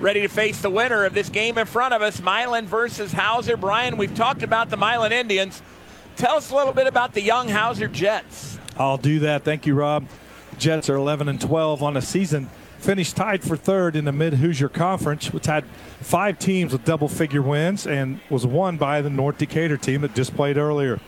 Ready 0.00 0.22
to 0.22 0.28
face 0.28 0.62
the 0.62 0.70
winner 0.70 1.04
of 1.04 1.14
this 1.14 1.28
game 1.28 1.58
in 1.58 1.66
front 1.66 1.94
of 1.94 2.02
us, 2.02 2.20
Milan 2.20 2.66
versus 2.66 3.12
Hauser. 3.12 3.56
Brian, 3.56 3.98
we've 3.98 4.16
talked 4.16 4.42
about 4.42 4.68
the 4.68 4.76
Milan 4.76 5.12
Indians. 5.12 5.62
Tell 6.18 6.34
us 6.34 6.50
a 6.50 6.56
little 6.56 6.72
bit 6.72 6.88
about 6.88 7.14
the 7.14 7.22
young 7.22 7.48
Hauser 7.48 7.86
Jets. 7.86 8.58
I'll 8.76 8.96
do 8.96 9.20
that. 9.20 9.44
Thank 9.44 9.66
you, 9.66 9.74
Rob. 9.76 10.04
Jets 10.58 10.90
are 10.90 10.96
11 10.96 11.28
and 11.28 11.40
12 11.40 11.80
on 11.80 11.94
the 11.94 12.02
season. 12.02 12.50
Finished 12.80 13.14
tied 13.14 13.44
for 13.44 13.56
third 13.56 13.94
in 13.94 14.04
the 14.04 14.10
Mid 14.10 14.34
Hoosier 14.34 14.68
Conference, 14.68 15.32
which 15.32 15.46
had 15.46 15.64
five 16.00 16.36
teams 16.40 16.72
with 16.72 16.84
double 16.84 17.06
figure 17.06 17.40
wins 17.40 17.86
and 17.86 18.18
was 18.30 18.44
won 18.44 18.76
by 18.76 19.00
the 19.00 19.08
North 19.08 19.38
Decatur 19.38 19.76
team 19.76 20.00
that 20.00 20.16
just 20.16 20.34
played 20.34 20.56
earlier. 20.56 20.98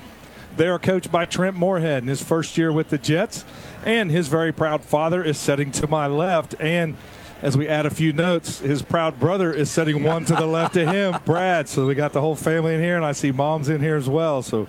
They 0.57 0.69
are 0.69 0.79
coached 0.79 1.11
by 1.11 1.25
Trent 1.25 1.57
Moorhead 1.57 2.05
in 2.05 2.09
his 2.09 2.23
first 2.23 2.57
year 2.57 2.71
with 2.71 2.91
the 2.91 2.99
Jets, 2.99 3.45
and 3.85 4.13
his 4.13 4.29
very 4.29 4.53
proud 4.53 4.85
father 4.85 5.25
is 5.25 5.39
sitting 5.39 5.73
to 5.73 5.89
my 5.89 6.07
left. 6.07 6.55
And 6.61 6.97
as 7.43 7.57
we 7.57 7.67
add 7.67 7.85
a 7.85 7.91
few 7.91 8.13
notes, 8.13 8.61
his 8.61 8.83
proud 8.83 9.19
brother 9.19 9.53
is 9.53 9.71
sitting 9.71 10.05
one 10.05 10.25
to 10.27 10.35
the 10.35 10.47
left 10.47 10.77
of 10.77 10.87
him, 10.87 11.17
Brad. 11.25 11.69
So 11.69 11.87
we 11.87 11.97
got 11.97 12.13
the 12.13 12.21
whole 12.21 12.37
family 12.37 12.75
in 12.75 12.81
here, 12.81 12.97
and 12.97 13.05
I 13.05 13.13
see 13.13 13.33
mom's 13.33 13.69
in 13.69 13.81
here 13.81 13.97
as 13.97 14.09
well. 14.09 14.43
So 14.43 14.69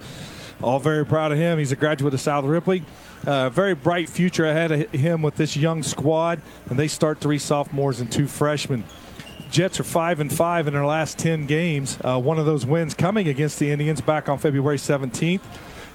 all 0.63 0.79
very 0.79 1.05
proud 1.05 1.31
of 1.31 1.37
him. 1.37 1.59
He's 1.59 1.71
a 1.71 1.75
graduate 1.75 2.13
of 2.13 2.21
South 2.21 2.45
Ripley. 2.45 2.83
Uh, 3.25 3.49
very 3.49 3.75
bright 3.75 4.09
future 4.09 4.45
ahead 4.45 4.71
of 4.71 4.91
him 4.91 5.21
with 5.21 5.35
this 5.35 5.55
young 5.55 5.83
squad, 5.83 6.41
and 6.69 6.77
they 6.77 6.87
start 6.87 7.19
three 7.19 7.37
sophomores 7.37 7.99
and 7.99 8.11
two 8.11 8.27
freshmen. 8.27 8.83
Jets 9.51 9.79
are 9.79 9.83
five 9.83 10.19
and 10.19 10.31
five 10.31 10.67
in 10.67 10.73
their 10.73 10.85
last 10.85 11.19
ten 11.19 11.45
games. 11.45 11.97
Uh, 12.03 12.19
one 12.19 12.39
of 12.39 12.45
those 12.45 12.65
wins 12.65 12.93
coming 12.93 13.27
against 13.27 13.59
the 13.59 13.69
Indians 13.69 14.01
back 14.01 14.29
on 14.29 14.39
February 14.39 14.77
17th 14.77 15.41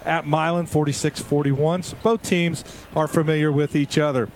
at 0.04 0.26
Milan, 0.26 0.66
46-41. 0.66 1.84
So 1.84 1.96
both 2.02 2.22
teams 2.22 2.64
are 2.94 3.08
familiar 3.08 3.50
with 3.50 3.74
each 3.74 3.98
other. 3.98 4.28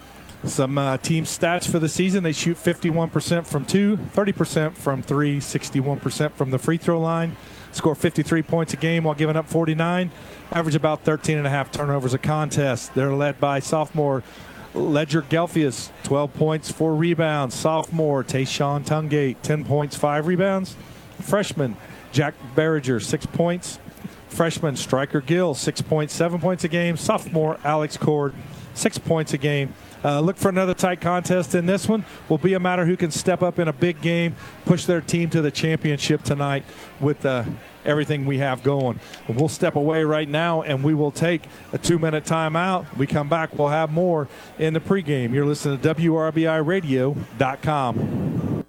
Some 0.44 0.78
uh, 0.78 0.96
team 0.96 1.24
stats 1.24 1.70
for 1.70 1.78
the 1.78 1.88
season: 1.88 2.24
they 2.24 2.32
shoot 2.32 2.56
51% 2.56 3.46
from 3.46 3.66
two, 3.66 3.98
30% 3.98 4.72
from 4.72 5.02
three, 5.02 5.38
61% 5.38 6.32
from 6.32 6.50
the 6.50 6.58
free 6.58 6.78
throw 6.78 6.98
line 6.98 7.36
score 7.72 7.94
53 7.94 8.42
points 8.42 8.72
a 8.74 8.76
game 8.76 9.04
while 9.04 9.14
giving 9.14 9.36
up 9.36 9.48
49, 9.48 10.10
average 10.52 10.74
about 10.74 11.04
13 11.04 11.38
and 11.38 11.46
a 11.46 11.50
half 11.50 11.70
turnovers 11.70 12.14
a 12.14 12.18
contest. 12.18 12.94
They're 12.94 13.14
led 13.14 13.40
by 13.40 13.60
sophomore 13.60 14.22
Ledger 14.74 15.22
Gelfius, 15.22 15.90
12 16.04 16.34
points, 16.34 16.70
4 16.70 16.94
rebounds. 16.94 17.54
Sophomore 17.54 18.22
Tayshawn 18.22 18.84
Tungate, 18.84 19.36
10 19.42 19.64
points, 19.64 19.96
5 19.96 20.26
rebounds. 20.26 20.76
Freshman 21.20 21.76
Jack 22.12 22.34
Berringer, 22.54 23.02
6 23.02 23.26
points. 23.26 23.78
Freshman 24.28 24.76
Striker 24.76 25.20
Gill, 25.20 25.54
6 25.54 25.82
points, 25.82 26.14
7 26.14 26.40
points 26.40 26.62
a 26.62 26.68
game. 26.68 26.96
Sophomore 26.96 27.58
Alex 27.64 27.96
Cord, 27.96 28.32
6 28.74 28.98
points 28.98 29.32
a 29.32 29.38
game. 29.38 29.74
Uh, 30.04 30.20
look 30.20 30.36
for 30.36 30.48
another 30.48 30.74
tight 30.74 31.00
contest 31.00 31.54
in 31.54 31.66
this 31.66 31.88
one. 31.88 32.04
Will 32.28 32.38
be 32.38 32.54
a 32.54 32.60
matter 32.60 32.86
who 32.86 32.96
can 32.96 33.10
step 33.10 33.42
up 33.42 33.58
in 33.58 33.66
a 33.68 33.72
big 33.72 34.00
game, 34.00 34.36
push 34.64 34.84
their 34.84 35.00
team 35.00 35.28
to 35.30 35.42
the 35.42 35.50
championship 35.50 36.22
tonight 36.22 36.64
with 37.00 37.26
uh, 37.26 37.44
everything 37.84 38.26
we 38.26 38.38
have 38.38 38.62
going. 38.62 39.00
We'll 39.28 39.48
step 39.48 39.74
away 39.76 40.04
right 40.04 40.28
now 40.28 40.62
and 40.62 40.84
we 40.84 40.94
will 40.94 41.10
take 41.10 41.42
a 41.72 41.78
two 41.78 41.98
minute 41.98 42.24
timeout. 42.24 42.96
We 42.96 43.06
come 43.06 43.28
back, 43.28 43.58
we'll 43.58 43.68
have 43.68 43.90
more 43.90 44.28
in 44.58 44.74
the 44.74 44.80
pregame. 44.80 45.32
You're 45.32 45.46
listening 45.46 45.80
to 45.80 45.94
WRBIRadio.com. 45.94 48.59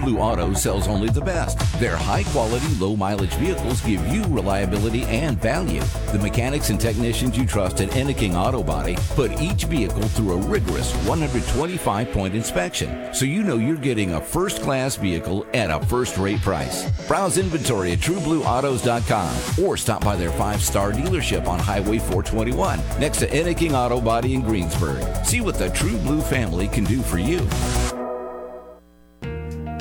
Blue 0.00 0.18
Auto 0.18 0.52
sells 0.54 0.88
only 0.88 1.10
the 1.10 1.20
best. 1.20 1.58
Their 1.78 1.96
high 1.96 2.24
quality, 2.24 2.66
low 2.76 2.96
mileage 2.96 3.34
vehicles 3.34 3.80
give 3.82 4.04
you 4.08 4.22
reliability 4.24 5.02
and 5.04 5.40
value. 5.40 5.82
The 6.12 6.18
mechanics 6.18 6.70
and 6.70 6.80
technicians 6.80 7.36
you 7.36 7.46
trust 7.46 7.80
at 7.80 7.94
Enneking 7.96 8.36
Auto 8.36 8.62
Body 8.62 8.96
put 9.10 9.40
each 9.40 9.64
vehicle 9.64 10.02
through 10.02 10.32
a 10.32 10.36
rigorous 10.36 10.92
125 11.06 12.10
point 12.12 12.34
inspection, 12.34 13.12
so 13.12 13.24
you 13.24 13.42
know 13.42 13.56
you're 13.56 13.76
getting 13.76 14.14
a 14.14 14.20
first 14.20 14.62
class 14.62 14.96
vehicle 14.96 15.46
at 15.54 15.70
a 15.70 15.84
first 15.86 16.16
rate 16.16 16.40
price. 16.40 16.90
Browse 17.06 17.38
inventory 17.38 17.92
at 17.92 17.98
TrueBlueAutos.com 17.98 19.64
or 19.64 19.76
stop 19.76 20.04
by 20.04 20.16
their 20.16 20.32
five 20.32 20.62
star 20.62 20.92
dealership 20.92 21.46
on 21.46 21.58
Highway 21.58 21.98
421 21.98 22.78
next 22.98 23.18
to 23.18 23.38
Enneking 23.38 23.74
Auto 23.74 24.00
Body 24.00 24.34
in 24.34 24.42
Greensburg. 24.42 25.04
See 25.24 25.40
what 25.40 25.56
the 25.56 25.70
True 25.70 25.98
Blue 25.98 26.20
family 26.20 26.68
can 26.68 26.84
do 26.84 27.02
for 27.02 27.18
you. 27.18 27.46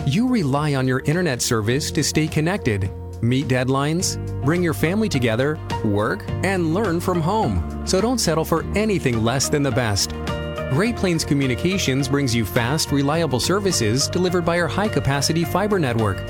You 0.05 0.27
rely 0.27 0.75
on 0.75 0.87
your 0.87 1.01
internet 1.01 1.41
service 1.41 1.91
to 1.91 2.03
stay 2.03 2.27
connected, 2.27 2.89
meet 3.21 3.47
deadlines, 3.47 4.17
bring 4.43 4.63
your 4.63 4.73
family 4.73 5.09
together, 5.09 5.59
work, 5.83 6.23
and 6.43 6.73
learn 6.73 6.99
from 6.99 7.21
home. 7.21 7.85
So 7.85 7.99
don't 7.99 8.17
settle 8.17 8.45
for 8.45 8.63
anything 8.75 9.23
less 9.23 9.49
than 9.49 9.61
the 9.61 9.71
best. 9.71 10.11
Great 10.71 10.95
Plains 10.95 11.25
Communications 11.25 12.07
brings 12.07 12.33
you 12.33 12.45
fast, 12.45 12.91
reliable 12.91 13.39
services 13.39 14.07
delivered 14.07 14.45
by 14.45 14.59
our 14.59 14.67
high 14.67 14.87
capacity 14.87 15.43
fiber 15.43 15.79
network. 15.79 16.25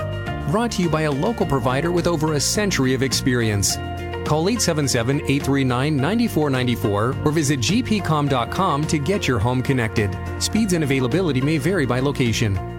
Brought 0.50 0.72
to 0.74 0.82
you 0.82 0.90
by 0.90 1.04
a 1.04 1.12
local 1.12 1.46
provider 1.46 1.92
with 1.92 2.08
over 2.08 2.34
a 2.34 2.40
century 2.40 2.94
of 2.94 3.04
experience. 3.04 3.76
Call 4.26 4.50
877 4.50 5.18
839 5.22 5.96
9494 5.96 7.16
or 7.24 7.32
visit 7.32 7.60
gpcom.com 7.60 8.88
to 8.88 8.98
get 8.98 9.28
your 9.28 9.40
home 9.40 9.62
connected. 9.62 10.18
Speeds 10.42 10.74
and 10.74 10.84
availability 10.84 11.40
may 11.40 11.58
vary 11.58 11.86
by 11.86 12.00
location. 12.00 12.79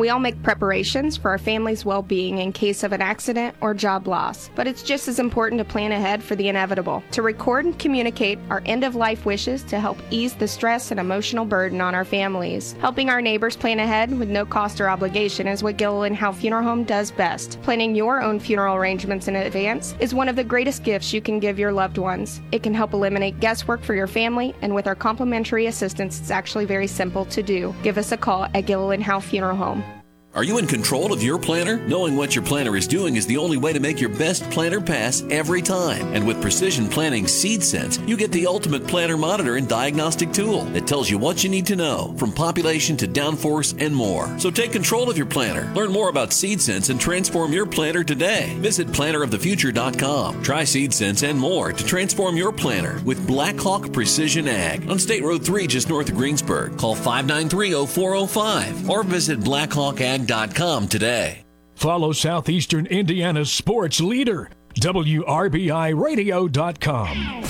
We 0.00 0.08
all 0.08 0.18
make 0.18 0.42
preparations 0.42 1.18
for 1.18 1.30
our 1.30 1.36
family's 1.36 1.84
well 1.84 2.00
being 2.00 2.38
in 2.38 2.52
case 2.52 2.84
of 2.84 2.92
an 2.94 3.02
accident 3.02 3.54
or 3.60 3.74
job 3.74 4.08
loss, 4.08 4.48
but 4.54 4.66
it's 4.66 4.82
just 4.82 5.08
as 5.08 5.18
important 5.18 5.58
to 5.58 5.64
plan 5.66 5.92
ahead 5.92 6.22
for 6.22 6.34
the 6.34 6.48
inevitable. 6.48 7.04
To 7.10 7.20
record 7.20 7.66
and 7.66 7.78
communicate 7.78 8.38
our 8.48 8.62
end 8.64 8.82
of 8.82 8.94
life 8.94 9.26
wishes 9.26 9.62
to 9.64 9.78
help 9.78 9.98
ease 10.08 10.32
the 10.32 10.48
stress 10.48 10.90
and 10.90 10.98
emotional 10.98 11.44
burden 11.44 11.82
on 11.82 11.94
our 11.94 12.06
families. 12.06 12.74
Helping 12.80 13.10
our 13.10 13.20
neighbors 13.20 13.56
plan 13.56 13.78
ahead 13.78 14.18
with 14.18 14.30
no 14.30 14.46
cost 14.46 14.80
or 14.80 14.88
obligation 14.88 15.46
is 15.46 15.62
what 15.62 15.76
Gilliland 15.76 16.16
Howe 16.16 16.32
Funeral 16.32 16.64
Home 16.64 16.84
does 16.84 17.10
best. 17.10 17.60
Planning 17.60 17.94
your 17.94 18.22
own 18.22 18.40
funeral 18.40 18.76
arrangements 18.76 19.28
in 19.28 19.36
advance 19.36 19.94
is 20.00 20.14
one 20.14 20.30
of 20.30 20.36
the 20.36 20.42
greatest 20.42 20.82
gifts 20.82 21.12
you 21.12 21.20
can 21.20 21.38
give 21.38 21.58
your 21.58 21.72
loved 21.72 21.98
ones. 21.98 22.40
It 22.52 22.62
can 22.62 22.72
help 22.72 22.94
eliminate 22.94 23.38
guesswork 23.40 23.82
for 23.82 23.94
your 23.94 24.06
family, 24.06 24.54
and 24.62 24.74
with 24.74 24.86
our 24.86 24.94
complimentary 24.94 25.66
assistance, 25.66 26.18
it's 26.18 26.30
actually 26.30 26.64
very 26.64 26.86
simple 26.86 27.26
to 27.26 27.42
do. 27.42 27.74
Give 27.82 27.98
us 27.98 28.12
a 28.12 28.16
call 28.16 28.44
at 28.44 28.64
Gilliland 28.64 29.02
Howe 29.02 29.20
Funeral 29.20 29.56
Home. 29.56 29.84
Are 30.32 30.44
you 30.44 30.58
in 30.58 30.68
control 30.68 31.12
of 31.12 31.24
your 31.24 31.40
planner? 31.40 31.84
Knowing 31.88 32.14
what 32.14 32.36
your 32.36 32.44
planner 32.44 32.76
is 32.76 32.86
doing 32.86 33.16
is 33.16 33.26
the 33.26 33.36
only 33.36 33.56
way 33.56 33.72
to 33.72 33.80
make 33.80 34.00
your 34.00 34.10
best 34.10 34.48
planner 34.48 34.80
pass 34.80 35.24
every 35.28 35.60
time. 35.60 36.06
And 36.14 36.24
with 36.24 36.40
Precision 36.40 36.88
Planting 36.88 37.26
Seed 37.26 37.64
Sense, 37.64 37.98
you 38.06 38.16
get 38.16 38.30
the 38.30 38.46
ultimate 38.46 38.86
planner 38.86 39.16
monitor 39.16 39.56
and 39.56 39.68
diagnostic 39.68 40.32
tool 40.32 40.66
that 40.66 40.86
tells 40.86 41.10
you 41.10 41.18
what 41.18 41.42
you 41.42 41.50
need 41.50 41.66
to 41.66 41.74
know, 41.74 42.14
from 42.16 42.30
population 42.30 42.96
to 42.98 43.08
downforce 43.08 43.74
and 43.84 43.92
more. 43.92 44.32
So 44.38 44.52
take 44.52 44.70
control 44.70 45.10
of 45.10 45.16
your 45.16 45.26
planner. 45.26 45.68
Learn 45.74 45.90
more 45.90 46.10
about 46.10 46.32
Seed 46.32 46.60
Sense 46.60 46.90
and 46.90 47.00
transform 47.00 47.52
your 47.52 47.66
planner 47.66 48.04
today. 48.04 48.54
Visit 48.60 48.86
plannerofthefuture.com. 48.86 50.44
Try 50.44 50.62
Seed 50.62 50.94
Sense 50.94 51.24
and 51.24 51.40
more 51.40 51.72
to 51.72 51.84
transform 51.84 52.36
your 52.36 52.52
planner 52.52 53.02
with 53.04 53.26
Blackhawk 53.26 53.92
Precision 53.92 54.46
Ag 54.46 54.88
on 54.88 55.00
State 55.00 55.24
Road 55.24 55.44
3 55.44 55.66
just 55.66 55.88
north 55.88 56.08
of 56.08 56.14
Greensburg. 56.14 56.78
Call 56.78 56.94
593 56.94 57.72
0405 57.86 58.88
or 58.88 59.02
visit 59.02 59.40
blackhawkag 59.40 60.19
WRBI.com 60.26 60.88
today. 60.88 61.44
Follow 61.74 62.12
Southeastern 62.12 62.86
Indiana's 62.86 63.50
sports 63.50 64.00
leader, 64.00 64.50
WRBIRadio.com. 64.78 67.44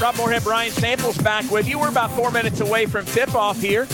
Rob 0.00 0.16
Moorhead, 0.16 0.42
Brian 0.42 0.72
Samples 0.72 1.18
back 1.18 1.48
with 1.50 1.68
you. 1.68 1.78
We're 1.78 1.90
about 1.90 2.10
four 2.12 2.30
minutes 2.30 2.60
away 2.60 2.86
from 2.86 3.04
tip 3.04 3.34
off 3.34 3.60
here 3.60 3.86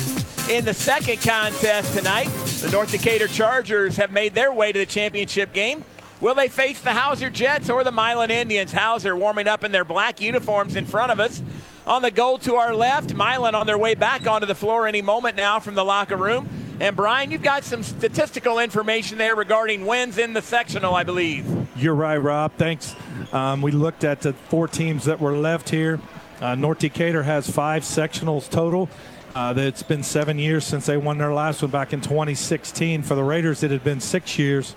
in 0.48 0.64
the 0.64 0.72
second 0.72 1.20
contest 1.20 1.96
tonight. 1.96 2.28
The 2.62 2.70
North 2.70 2.92
Decatur 2.92 3.26
Chargers 3.26 3.96
have 3.96 4.12
made 4.12 4.32
their 4.34 4.52
way 4.52 4.70
to 4.72 4.78
the 4.78 4.86
championship 4.86 5.52
game. 5.52 5.84
Will 6.20 6.34
they 6.34 6.48
face 6.48 6.80
the 6.80 6.94
Hauser 6.94 7.28
Jets 7.28 7.68
or 7.68 7.84
the 7.84 7.92
Milan 7.92 8.30
Indians? 8.30 8.72
Hauser 8.72 9.14
warming 9.14 9.46
up 9.46 9.64
in 9.64 9.72
their 9.72 9.84
black 9.84 10.20
uniforms 10.20 10.74
in 10.74 10.86
front 10.86 11.12
of 11.12 11.20
us 11.20 11.42
on 11.86 12.02
the 12.02 12.10
goal 12.10 12.38
to 12.38 12.54
our 12.56 12.74
left. 12.74 13.14
Milan 13.14 13.54
on 13.54 13.66
their 13.66 13.76
way 13.76 13.94
back 13.94 14.26
onto 14.26 14.46
the 14.46 14.54
floor 14.54 14.86
any 14.86 15.02
moment 15.02 15.36
now 15.36 15.60
from 15.60 15.74
the 15.74 15.84
locker 15.84 16.16
room. 16.16 16.48
And 16.80 16.96
Brian, 16.96 17.30
you've 17.30 17.42
got 17.42 17.64
some 17.64 17.82
statistical 17.82 18.58
information 18.58 19.18
there 19.18 19.34
regarding 19.34 19.86
wins 19.86 20.18
in 20.18 20.32
the 20.32 20.42
sectional, 20.42 20.94
I 20.94 21.04
believe. 21.04 21.68
You're 21.76 21.94
right, 21.94 22.16
Rob. 22.16 22.52
Thanks. 22.56 22.94
Um, 23.32 23.60
we 23.62 23.70
looked 23.70 24.04
at 24.04 24.22
the 24.22 24.32
four 24.32 24.68
teams 24.68 25.04
that 25.04 25.20
were 25.20 25.36
left 25.36 25.68
here. 25.68 26.00
Uh, 26.40 26.54
North 26.54 26.78
Decatur 26.78 27.22
has 27.22 27.48
five 27.48 27.82
sectionals 27.82 28.50
total. 28.50 28.88
Uh, 29.34 29.52
it's 29.56 29.82
been 29.82 30.02
seven 30.02 30.38
years 30.38 30.64
since 30.64 30.86
they 30.86 30.96
won 30.96 31.18
their 31.18 31.32
last 31.32 31.60
one 31.62 31.70
back 31.70 31.92
in 31.92 32.00
2016. 32.00 33.02
For 33.02 33.14
the 33.14 33.22
Raiders, 33.22 33.62
it 33.62 33.70
had 33.70 33.84
been 33.84 34.00
six 34.00 34.38
years. 34.38 34.74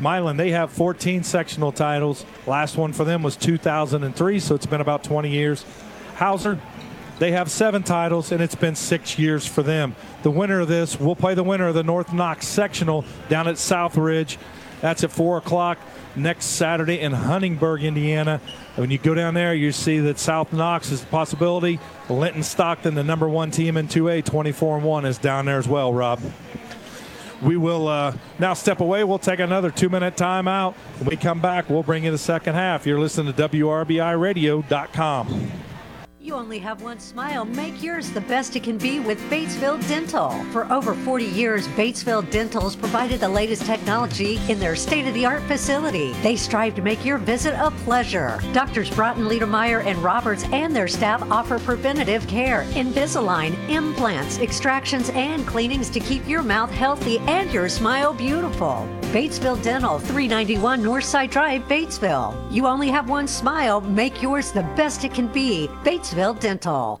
Milan, 0.00 0.36
they 0.36 0.50
have 0.50 0.72
14 0.72 1.22
sectional 1.22 1.72
titles. 1.72 2.24
Last 2.46 2.76
one 2.76 2.92
for 2.92 3.04
them 3.04 3.22
was 3.22 3.36
2003, 3.36 4.40
so 4.40 4.54
it's 4.54 4.66
been 4.66 4.80
about 4.80 5.04
20 5.04 5.30
years. 5.30 5.64
Hauser, 6.16 6.58
They 7.20 7.30
have 7.30 7.48
seven 7.48 7.84
titles, 7.84 8.32
and 8.32 8.42
it's 8.42 8.56
been 8.56 8.74
six 8.74 9.18
years 9.20 9.46
for 9.46 9.62
them. 9.62 9.94
The 10.24 10.32
winner 10.32 10.60
of 10.60 10.68
this 10.68 10.98
will 10.98 11.14
play 11.14 11.34
the 11.34 11.44
winner 11.44 11.68
of 11.68 11.74
the 11.74 11.84
North 11.84 12.12
Knox 12.12 12.46
sectional 12.46 13.04
down 13.28 13.46
at 13.46 13.54
Southridge. 13.54 14.36
That's 14.80 15.04
at 15.04 15.12
4 15.12 15.38
o'clock 15.38 15.78
next 16.16 16.46
Saturday 16.46 17.00
in 17.00 17.12
Huntingburg, 17.12 17.84
Indiana. 17.84 18.40
When 18.74 18.90
you 18.90 18.98
go 18.98 19.14
down 19.14 19.34
there, 19.34 19.54
you 19.54 19.70
see 19.70 20.00
that 20.00 20.18
South 20.18 20.52
Knox 20.52 20.90
is 20.90 21.02
a 21.04 21.06
possibility. 21.06 21.78
Linton 22.10 22.42
Stockton, 22.42 22.94
the 22.94 23.04
number 23.04 23.28
one 23.28 23.50
team 23.50 23.76
in 23.76 23.86
2A, 23.86 24.24
24 24.24 24.76
and 24.78 24.84
1, 24.84 25.04
is 25.04 25.18
down 25.18 25.46
there 25.46 25.58
as 25.58 25.68
well, 25.68 25.92
Rob. 25.92 26.20
We 27.42 27.56
will 27.56 27.88
uh, 27.88 28.16
now 28.38 28.54
step 28.54 28.80
away. 28.80 29.04
We'll 29.04 29.18
take 29.18 29.40
another 29.40 29.70
two 29.70 29.88
minute 29.88 30.16
timeout. 30.16 30.74
When 30.98 31.10
we 31.10 31.16
come 31.16 31.40
back, 31.40 31.68
we'll 31.68 31.82
bring 31.82 32.04
you 32.04 32.10
the 32.10 32.18
second 32.18 32.54
half. 32.54 32.86
You're 32.86 33.00
listening 33.00 33.32
to 33.32 33.48
WRBIRadio.com. 33.48 35.50
You 36.24 36.32
only 36.32 36.58
have 36.60 36.80
one 36.80 36.98
smile. 37.00 37.44
Make 37.44 37.82
yours 37.82 38.08
the 38.08 38.22
best 38.22 38.56
it 38.56 38.62
can 38.62 38.78
be 38.78 38.98
with 38.98 39.20
Batesville 39.28 39.86
Dental. 39.86 40.30
For 40.52 40.64
over 40.72 40.94
40 40.94 41.26
years, 41.26 41.68
Batesville 41.68 42.30
Dental 42.30 42.62
has 42.62 42.74
provided 42.74 43.20
the 43.20 43.28
latest 43.28 43.66
technology 43.66 44.40
in 44.48 44.58
their 44.58 44.74
state 44.74 45.06
of 45.06 45.12
the 45.12 45.26
art 45.26 45.42
facility. 45.42 46.14
They 46.22 46.36
strive 46.36 46.76
to 46.76 46.82
make 46.82 47.04
your 47.04 47.18
visit 47.18 47.52
a 47.58 47.70
pleasure. 47.84 48.40
Doctors 48.54 48.88
Broughton, 48.88 49.24
Liedermeyer, 49.24 49.84
and 49.84 49.98
Roberts 49.98 50.44
and 50.44 50.74
their 50.74 50.88
staff 50.88 51.22
offer 51.30 51.58
preventative 51.58 52.26
care, 52.26 52.64
Invisalign, 52.70 53.52
implants, 53.68 54.38
extractions, 54.38 55.10
and 55.10 55.46
cleanings 55.46 55.90
to 55.90 56.00
keep 56.00 56.26
your 56.26 56.42
mouth 56.42 56.70
healthy 56.70 57.18
and 57.26 57.52
your 57.52 57.68
smile 57.68 58.14
beautiful. 58.14 58.88
Batesville 59.12 59.62
Dental, 59.62 59.98
391 59.98 60.82
Northside 60.82 61.30
Drive, 61.30 61.62
Batesville. 61.68 62.34
You 62.50 62.66
only 62.66 62.88
have 62.88 63.10
one 63.10 63.28
smile. 63.28 63.80
Make 63.82 64.22
yours 64.22 64.50
the 64.50 64.64
best 64.74 65.04
it 65.04 65.14
can 65.14 65.28
be. 65.28 65.68
Batesville 65.84 66.13
Dental. 66.14 67.00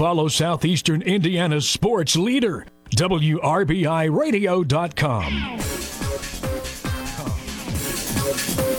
Follow 0.00 0.28
Southeastern 0.28 1.02
Indiana's 1.02 1.68
sports 1.68 2.16
leader, 2.16 2.64
WRBIRadio.com. 2.96 5.32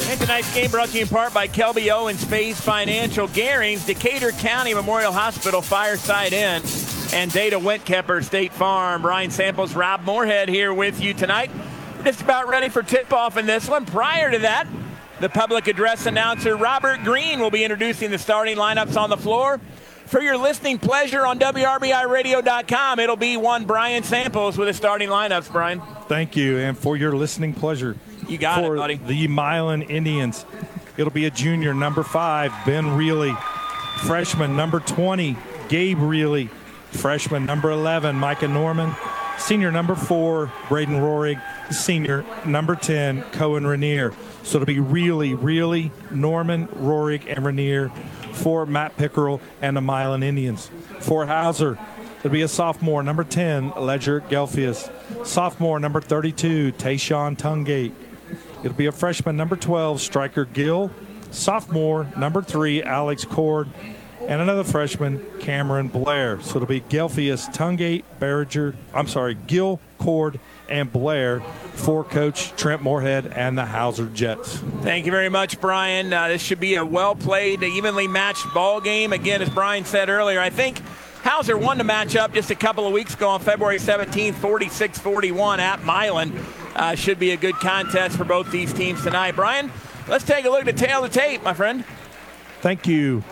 And 0.09 0.19
tonight's 0.19 0.51
game 0.55 0.71
brought 0.71 0.89
to 0.89 0.95
you 0.95 1.03
in 1.03 1.07
part 1.07 1.31
by 1.31 1.47
Kelby 1.47 1.91
Owens 1.91 2.23
Phase 2.23 2.59
Financial, 2.59 3.27
Garings, 3.27 3.85
Decatur 3.85 4.31
County 4.31 4.73
Memorial 4.73 5.11
Hospital, 5.11 5.61
Fireside 5.61 6.33
Inn, 6.33 6.63
and 7.13 7.31
Data 7.31 7.59
Wintkepper 7.59 8.23
State 8.23 8.51
Farm. 8.51 9.03
Brian 9.03 9.29
Samples, 9.29 9.75
Rob 9.75 10.01
Moorhead 10.01 10.49
here 10.49 10.73
with 10.73 10.99
you 10.99 11.13
tonight. 11.13 11.51
Just 12.03 12.21
about 12.21 12.47
ready 12.47 12.67
for 12.67 12.81
tip-off 12.81 13.37
in 13.37 13.45
this 13.45 13.69
one. 13.69 13.85
Prior 13.85 14.31
to 14.31 14.39
that, 14.39 14.65
the 15.19 15.29
public 15.29 15.67
address 15.67 16.07
announcer 16.07 16.57
Robert 16.57 17.03
Green 17.03 17.39
will 17.39 17.51
be 17.51 17.63
introducing 17.63 18.09
the 18.09 18.17
starting 18.17 18.57
lineups 18.57 18.99
on 18.99 19.11
the 19.11 19.17
floor. 19.17 19.61
For 20.11 20.21
your 20.21 20.35
listening 20.35 20.77
pleasure 20.77 21.25
on 21.25 21.39
WRBIRadio.com, 21.39 22.99
it'll 22.99 23.15
be 23.15 23.37
one 23.37 23.63
Brian 23.63 24.03
Samples 24.03 24.57
with 24.57 24.67
the 24.67 24.73
starting 24.73 25.07
lineups, 25.07 25.49
Brian. 25.49 25.81
Thank 26.09 26.35
you. 26.35 26.57
And 26.57 26.77
for 26.77 26.97
your 26.97 27.15
listening 27.15 27.53
pleasure, 27.53 27.95
you 28.27 28.37
got 28.37 28.59
for 28.59 28.75
it, 28.75 28.79
buddy. 28.79 28.95
The 28.95 29.29
Milan 29.29 29.83
Indians, 29.83 30.45
it'll 30.97 31.13
be 31.13 31.27
a 31.27 31.31
junior, 31.31 31.73
number 31.73 32.03
five, 32.03 32.51
Ben 32.65 32.97
Reilly. 32.97 33.33
Freshman, 33.99 34.57
number 34.57 34.81
20, 34.81 35.37
Gabe 35.69 35.99
Reilly. 36.01 36.49
Freshman, 36.91 37.45
number 37.45 37.71
11, 37.71 38.17
Micah 38.17 38.49
Norman. 38.49 38.93
Senior, 39.37 39.71
number 39.71 39.95
four, 39.95 40.51
Braden 40.67 40.95
Rorig. 40.95 41.41
Senior, 41.71 42.25
number 42.45 42.75
10, 42.75 43.21
Cohen 43.31 43.65
Rainier. 43.65 44.11
So 44.43 44.57
it'll 44.57 44.65
be 44.65 44.81
Reilly, 44.81 45.35
Reilly 45.35 45.89
Norman, 46.11 46.67
Rorig, 46.67 47.33
and 47.33 47.45
Rainier 47.45 47.89
for 48.33 48.65
Matt 48.65 48.97
Pickerel 48.97 49.41
and 49.61 49.75
the 49.77 49.81
Milan 49.81 50.23
Indians. 50.23 50.69
For 50.99 51.25
Hauser, 51.25 51.77
it'll 52.19 52.31
be 52.31 52.41
a 52.41 52.47
sophomore, 52.47 53.03
number 53.03 53.23
10, 53.23 53.73
Ledger 53.77 54.21
Gelfius. 54.21 54.91
Sophomore, 55.25 55.79
number 55.79 56.01
32, 56.01 56.73
Tayshawn 56.73 57.37
Tungate. 57.37 57.93
It'll 58.63 58.77
be 58.77 58.85
a 58.85 58.91
freshman, 58.91 59.37
number 59.37 59.55
12, 59.55 60.01
Striker 60.01 60.45
Gill. 60.45 60.91
Sophomore, 61.31 62.07
number 62.17 62.41
3, 62.41 62.83
Alex 62.83 63.25
Cord. 63.25 63.69
And 64.27 64.39
another 64.41 64.63
freshman, 64.63 65.25
Cameron 65.39 65.87
Blair. 65.87 66.39
So 66.41 66.57
it'll 66.57 66.67
be 66.67 66.81
Gelfius, 66.81 67.51
Tungate, 67.53 68.03
Barringer, 68.19 68.75
I'm 68.93 69.07
sorry, 69.07 69.35
Gill, 69.47 69.79
Cord, 69.97 70.39
and 70.69 70.91
Blair 70.91 71.41
for 71.73 72.03
Coach 72.03 72.51
Trent 72.55 72.81
Moorhead 72.81 73.27
and 73.27 73.57
the 73.57 73.65
Hauser 73.65 74.07
Jets. 74.07 74.57
Thank 74.81 75.05
you 75.05 75.11
very 75.11 75.29
much, 75.29 75.59
Brian. 75.59 76.13
Uh, 76.13 76.27
this 76.27 76.41
should 76.41 76.59
be 76.59 76.75
a 76.75 76.85
well 76.85 77.15
played, 77.15 77.63
evenly 77.63 78.07
matched 78.07 78.45
ball 78.53 78.81
game. 78.81 79.13
Again, 79.13 79.41
as 79.41 79.49
Brian 79.49 79.85
said 79.85 80.09
earlier, 80.09 80.39
I 80.39 80.49
think 80.49 80.81
Hauser 81.23 81.57
won 81.57 81.77
the 81.77 81.83
matchup 81.83 82.33
just 82.33 82.51
a 82.51 82.55
couple 82.55 82.87
of 82.87 82.93
weeks 82.93 83.13
ago 83.13 83.29
on 83.29 83.39
February 83.39 83.77
17th, 83.77 84.35
46 84.35 84.99
41 84.99 85.59
at 85.59 85.83
Milan. 85.83 86.33
Uh, 86.75 86.95
should 86.95 87.19
be 87.19 87.31
a 87.31 87.37
good 87.37 87.55
contest 87.55 88.17
for 88.17 88.23
both 88.23 88.49
these 88.51 88.73
teams 88.73 89.03
tonight. 89.03 89.35
Brian, 89.35 89.71
let's 90.07 90.23
take 90.23 90.45
a 90.45 90.49
look 90.49 90.65
at 90.65 90.65
the 90.65 90.85
tale 90.85 91.03
of 91.03 91.11
the 91.11 91.19
tape, 91.19 91.43
my 91.43 91.53
friend. 91.53 91.83
Thank 92.61 92.87
you. 92.87 93.23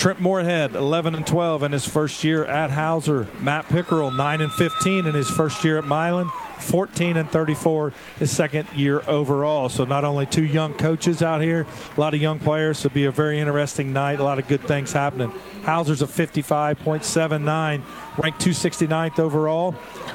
Trent 0.00 0.18
Moorhead, 0.18 0.74
11 0.76 1.14
and 1.14 1.26
12 1.26 1.62
in 1.62 1.72
his 1.72 1.86
first 1.86 2.24
year 2.24 2.46
at 2.46 2.70
Hauser. 2.70 3.28
Matt 3.40 3.68
Pickerel, 3.68 4.10
9 4.10 4.40
and 4.40 4.50
15 4.50 5.04
in 5.04 5.14
his 5.14 5.28
first 5.28 5.62
year 5.62 5.76
at 5.76 5.84
Milan. 5.84 6.30
14 6.58 7.18
and 7.18 7.30
34 7.30 7.92
his 8.18 8.34
second 8.34 8.66
year 8.74 9.02
overall. 9.06 9.68
So 9.68 9.84
not 9.84 10.04
only 10.04 10.24
two 10.24 10.46
young 10.46 10.72
coaches 10.72 11.22
out 11.22 11.42
here, 11.42 11.66
a 11.94 12.00
lot 12.00 12.14
of 12.14 12.22
young 12.22 12.38
players. 12.38 12.78
So 12.78 12.88
be 12.88 13.04
a 13.04 13.10
very 13.10 13.40
interesting 13.40 13.92
night. 13.92 14.20
A 14.20 14.24
lot 14.24 14.38
of 14.38 14.48
good 14.48 14.62
things 14.62 14.90
happening. 14.90 15.34
Hauser's 15.64 16.00
a 16.00 16.06
55.79, 16.06 17.82
ranked 18.16 18.40
269th 18.40 19.18
overall. 19.18 19.74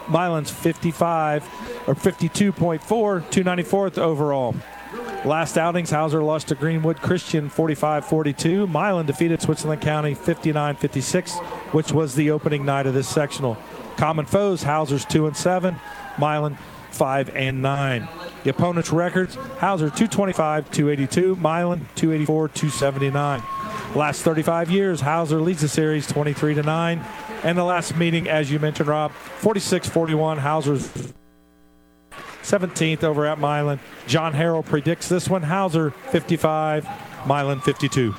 Milan's 0.09 0.49
55 0.49 1.43
or 1.85 1.93
52.4, 1.93 2.81
294th 2.81 3.99
overall. 3.99 4.55
Last 5.25 5.57
outings, 5.57 5.89
Hauser 5.89 6.21
lost 6.21 6.49
to 6.49 6.55
Greenwood 6.55 7.01
Christian 7.01 7.49
45 7.49 8.05
42. 8.05 8.67
Milan 8.67 9.05
defeated 9.05 9.41
Switzerland 9.41 9.81
County 9.81 10.13
59 10.13 10.75
56, 10.75 11.37
which 11.71 11.91
was 11.91 12.15
the 12.15 12.31
opening 12.31 12.63
night 12.65 12.85
of 12.85 12.93
this 12.93 13.09
sectional. 13.09 13.57
Common 13.97 14.25
foes, 14.25 14.63
Hauser's 14.63 15.05
2 15.05 15.25
and 15.25 15.35
7, 15.35 15.77
Milan 16.19 16.57
5 16.91 17.35
and 17.35 17.61
9. 17.61 18.07
The 18.43 18.49
opponent's 18.51 18.91
records, 18.91 19.35
Hauser 19.35 19.89
225 19.89 20.69
282, 20.69 21.35
Milan 21.37 21.87
284 21.95 22.47
279. 22.49 23.41
Last 23.95 24.21
35 24.21 24.69
years, 24.69 25.01
Hauser 25.01 25.39
leads 25.39 25.61
the 25.61 25.67
series 25.67 26.05
23 26.05 26.53
to 26.55 26.63
9. 26.63 27.03
And 27.43 27.57
the 27.57 27.63
last 27.63 27.95
meeting, 27.95 28.27
as 28.27 28.51
you 28.51 28.59
mentioned, 28.59 28.89
Rob, 28.89 29.11
46 29.11 29.89
41. 29.89 30.37
Hauser's 30.37 31.13
17th 32.45 33.03
over 33.03 33.25
at 33.25 33.39
Milan. 33.39 33.79
John 34.07 34.33
Harrell 34.33 34.65
predicts 34.65 35.09
this 35.09 35.27
one. 35.27 35.43
Hauser 35.43 35.91
55, 35.91 36.87
Milan 37.27 37.59
52. 37.61 38.13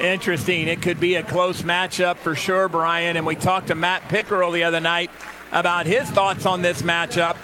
Interesting. 0.00 0.68
It 0.68 0.82
could 0.82 0.98
be 0.98 1.16
a 1.16 1.22
close 1.22 1.62
matchup 1.62 2.16
for 2.16 2.34
sure, 2.34 2.68
Brian. 2.68 3.16
And 3.16 3.26
we 3.26 3.36
talked 3.36 3.68
to 3.68 3.74
Matt 3.74 4.08
Pickerel 4.08 4.50
the 4.50 4.64
other 4.64 4.80
night 4.80 5.10
about 5.52 5.86
his 5.86 6.08
thoughts 6.10 6.46
on 6.46 6.62
this 6.62 6.82
matchup. 6.82 7.36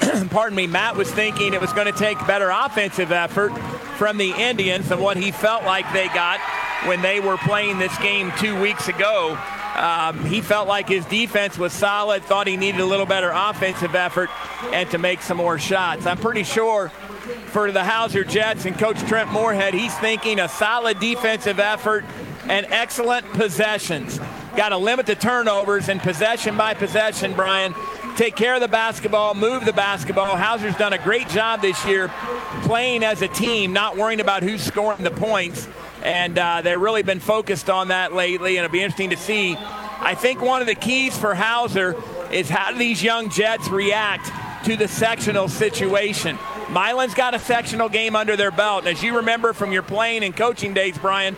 Pardon 0.30 0.56
me, 0.56 0.66
Matt 0.66 0.96
was 0.96 1.10
thinking 1.10 1.54
it 1.54 1.60
was 1.60 1.72
going 1.72 1.90
to 1.90 1.98
take 1.98 2.18
better 2.26 2.50
offensive 2.50 3.12
effort 3.12 3.56
from 3.96 4.18
the 4.18 4.32
Indians 4.32 4.88
than 4.88 5.00
what 5.00 5.16
he 5.16 5.30
felt 5.30 5.64
like 5.64 5.90
they 5.92 6.08
got 6.08 6.40
when 6.86 7.00
they 7.02 7.20
were 7.20 7.36
playing 7.36 7.78
this 7.78 7.96
game 7.98 8.32
two 8.38 8.60
weeks 8.60 8.88
ago. 8.88 9.38
Um, 9.74 10.24
he 10.26 10.40
felt 10.42 10.68
like 10.68 10.88
his 10.88 11.04
defense 11.06 11.56
was 11.56 11.72
solid, 11.72 12.22
thought 12.24 12.46
he 12.46 12.56
needed 12.56 12.80
a 12.80 12.86
little 12.86 13.06
better 13.06 13.30
offensive 13.34 13.94
effort 13.94 14.28
and 14.72 14.90
to 14.90 14.98
make 14.98 15.22
some 15.22 15.38
more 15.38 15.58
shots. 15.58 16.06
I'm 16.06 16.18
pretty 16.18 16.42
sure 16.42 16.90
for 17.46 17.72
the 17.72 17.82
Hauser 17.82 18.24
Jets 18.24 18.66
and 18.66 18.78
Coach 18.78 18.98
Trent 19.08 19.32
Moorhead, 19.32 19.72
he's 19.72 19.96
thinking 19.98 20.40
a 20.40 20.48
solid 20.48 21.00
defensive 21.00 21.58
effort 21.58 22.04
and 22.48 22.66
excellent 22.68 23.26
possessions. 23.32 24.20
Got 24.56 24.70
to 24.70 24.76
limit 24.76 25.06
the 25.06 25.14
turnovers 25.14 25.88
and 25.88 26.00
possession 26.00 26.56
by 26.56 26.74
possession, 26.74 27.32
Brian. 27.32 27.74
Take 28.16 28.36
care 28.36 28.54
of 28.54 28.60
the 28.60 28.68
basketball, 28.68 29.34
move 29.34 29.64
the 29.64 29.72
basketball. 29.72 30.36
Hauser's 30.36 30.76
done 30.76 30.92
a 30.92 30.98
great 30.98 31.28
job 31.30 31.62
this 31.62 31.82
year 31.86 32.08
playing 32.62 33.04
as 33.04 33.22
a 33.22 33.28
team, 33.28 33.72
not 33.72 33.96
worrying 33.96 34.20
about 34.20 34.42
who's 34.42 34.62
scoring 34.62 35.02
the 35.02 35.10
points 35.10 35.66
and 36.02 36.38
uh, 36.38 36.62
they've 36.62 36.80
really 36.80 37.02
been 37.02 37.20
focused 37.20 37.70
on 37.70 37.88
that 37.88 38.12
lately, 38.12 38.56
and 38.56 38.64
it'll 38.64 38.72
be 38.72 38.82
interesting 38.82 39.10
to 39.10 39.16
see. 39.16 39.56
I 39.56 40.14
think 40.14 40.40
one 40.40 40.60
of 40.60 40.66
the 40.66 40.74
keys 40.74 41.16
for 41.16 41.34
Hauser 41.34 41.96
is 42.32 42.48
how 42.48 42.72
do 42.72 42.78
these 42.78 43.02
young 43.02 43.30
Jets 43.30 43.68
react 43.68 44.30
to 44.66 44.76
the 44.76 44.88
sectional 44.88 45.48
situation. 45.48 46.38
Milan's 46.70 47.14
got 47.14 47.34
a 47.34 47.38
sectional 47.38 47.88
game 47.88 48.16
under 48.16 48.36
their 48.36 48.50
belt, 48.50 48.86
and 48.86 48.96
as 48.96 49.02
you 49.02 49.16
remember 49.16 49.52
from 49.52 49.72
your 49.72 49.82
playing 49.82 50.24
and 50.24 50.36
coaching 50.36 50.74
days, 50.74 50.96
Brian, 50.98 51.36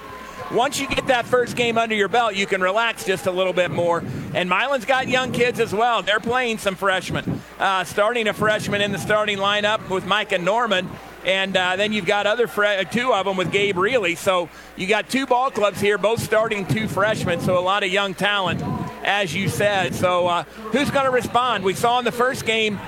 once 0.53 0.79
you 0.79 0.87
get 0.87 1.07
that 1.07 1.24
first 1.24 1.57
game 1.57 1.79
under 1.79 1.94
your 1.94 2.09
belt, 2.09 2.35
you 2.35 2.46
can 2.46 2.61
relax 2.61 3.05
just 3.05 3.27
a 3.27 3.31
little 3.31 3.53
bit 3.53 3.70
more. 3.70 4.05
And 4.35 4.48
Milan's 4.48 4.85
got 4.85 5.09
young 5.09 5.33
kids 5.33 5.59
as 5.59 5.72
well. 5.72 6.03
They're 6.03 6.20
playing 6.20 6.59
some 6.59 6.74
freshmen, 6.74 7.40
uh, 7.59 7.85
starting 7.85 8.29
a 8.29 8.35
freshman 8.35 8.81
in 8.81 8.92
the 8.92 8.98
starting 8.98 9.38
lineup 9.38 9.88
with 9.88 10.07
Micah 10.07 10.38
Norman. 10.38 10.88
And 11.24 11.56
uh, 11.56 11.76
then 11.76 11.92
you've 11.92 12.06
got 12.06 12.26
other 12.26 12.46
fre- 12.46 12.82
two 12.90 13.12
of 13.12 13.24
them 13.24 13.37
with 13.37 13.50
Gabe 13.50 13.78
Reilly. 13.78 14.14
So 14.14 14.48
you 14.76 14.87
got 14.87 15.08
two 15.08 15.26
ball 15.26 15.50
clubs 15.50 15.80
here, 15.80 15.96
both 15.96 16.20
starting 16.20 16.66
two 16.66 16.87
freshmen. 16.87 17.40
So 17.40 17.58
a 17.58 17.60
lot 17.60 17.82
of 17.82 17.90
young 17.90 18.14
talent, 18.14 18.62
as 19.04 19.34
you 19.34 19.48
said. 19.48 19.94
So 19.94 20.26
uh, 20.26 20.42
who's 20.72 20.90
going 20.90 21.06
to 21.06 21.10
respond? 21.10 21.64
We 21.64 21.74
saw 21.74 21.98
in 21.98 22.04
the 22.04 22.12
first 22.12 22.44
game, 22.44 22.78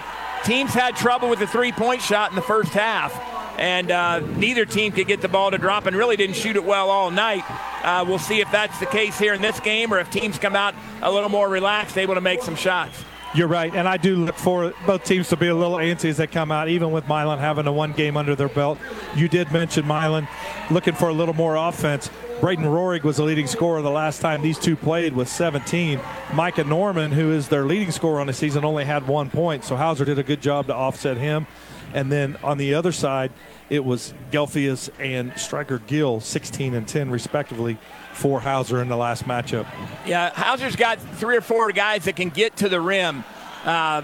teams 0.44 0.74
had 0.74 0.96
trouble 0.96 1.30
with 1.30 1.38
the 1.38 1.46
three 1.46 1.72
point 1.72 2.02
shot 2.02 2.30
in 2.30 2.36
the 2.36 2.42
first 2.42 2.72
half. 2.72 3.14
And 3.58 3.90
uh, 3.90 4.20
neither 4.20 4.66
team 4.66 4.92
could 4.92 5.06
get 5.06 5.22
the 5.22 5.28
ball 5.28 5.50
to 5.50 5.56
drop 5.56 5.86
and 5.86 5.96
really 5.96 6.16
didn't 6.16 6.36
shoot 6.36 6.56
it 6.56 6.64
well 6.64 6.90
all 6.90 7.10
night. 7.10 7.42
Uh, 7.82 8.04
we'll 8.06 8.18
see 8.18 8.40
if 8.40 8.50
that's 8.52 8.78
the 8.80 8.86
case 8.86 9.18
here 9.18 9.32
in 9.32 9.40
this 9.40 9.60
game 9.60 9.94
or 9.94 9.98
if 9.98 10.10
teams 10.10 10.38
come 10.38 10.54
out 10.54 10.74
a 11.00 11.10
little 11.10 11.30
more 11.30 11.48
relaxed, 11.48 11.96
able 11.96 12.14
to 12.14 12.20
make 12.20 12.42
some 12.42 12.54
shots. 12.54 13.02
You're 13.36 13.48
right, 13.48 13.74
and 13.74 13.86
I 13.86 13.98
do 13.98 14.16
look 14.16 14.36
for 14.36 14.72
both 14.86 15.04
teams 15.04 15.28
to 15.28 15.36
be 15.36 15.48
a 15.48 15.54
little 15.54 15.76
antsy 15.76 16.08
as 16.08 16.16
they 16.16 16.26
come 16.26 16.50
out, 16.50 16.70
even 16.70 16.90
with 16.90 17.06
Milan 17.06 17.38
having 17.38 17.66
a 17.66 17.72
one 17.72 17.92
game 17.92 18.16
under 18.16 18.34
their 18.34 18.48
belt. 18.48 18.78
You 19.14 19.28
did 19.28 19.52
mention 19.52 19.86
Milan 19.86 20.26
looking 20.70 20.94
for 20.94 21.10
a 21.10 21.12
little 21.12 21.34
more 21.34 21.54
offense. 21.54 22.08
Braden 22.40 22.64
Rohrig 22.64 23.02
was 23.02 23.18
the 23.18 23.24
leading 23.24 23.46
scorer 23.46 23.82
the 23.82 23.90
last 23.90 24.22
time 24.22 24.40
these 24.40 24.58
two 24.58 24.74
played 24.74 25.12
with 25.12 25.28
17. 25.28 26.00
Micah 26.32 26.64
Norman, 26.64 27.12
who 27.12 27.30
is 27.30 27.48
their 27.48 27.66
leading 27.66 27.90
scorer 27.90 28.20
on 28.20 28.26
the 28.26 28.32
season, 28.32 28.64
only 28.64 28.86
had 28.86 29.06
one 29.06 29.28
point, 29.28 29.64
so 29.64 29.76
Hauser 29.76 30.06
did 30.06 30.18
a 30.18 30.22
good 30.22 30.40
job 30.40 30.68
to 30.68 30.74
offset 30.74 31.18
him. 31.18 31.46
And 31.92 32.10
then 32.10 32.38
on 32.42 32.56
the 32.56 32.72
other 32.72 32.90
side, 32.90 33.32
it 33.68 33.84
was 33.84 34.14
Gelfius 34.30 34.88
and 34.98 35.38
Striker 35.38 35.78
Gill, 35.86 36.20
16 36.20 36.72
and 36.72 36.88
10 36.88 37.10
respectively, 37.10 37.76
for 38.16 38.40
Hauser 38.40 38.80
in 38.80 38.88
the 38.88 38.96
last 38.96 39.24
matchup. 39.24 39.66
Yeah, 40.06 40.30
Hauser's 40.30 40.76
got 40.76 40.98
three 40.98 41.36
or 41.36 41.40
four 41.40 41.70
guys 41.72 42.04
that 42.04 42.16
can 42.16 42.30
get 42.30 42.56
to 42.56 42.68
the 42.68 42.80
rim. 42.80 43.24
Uh, 43.64 44.02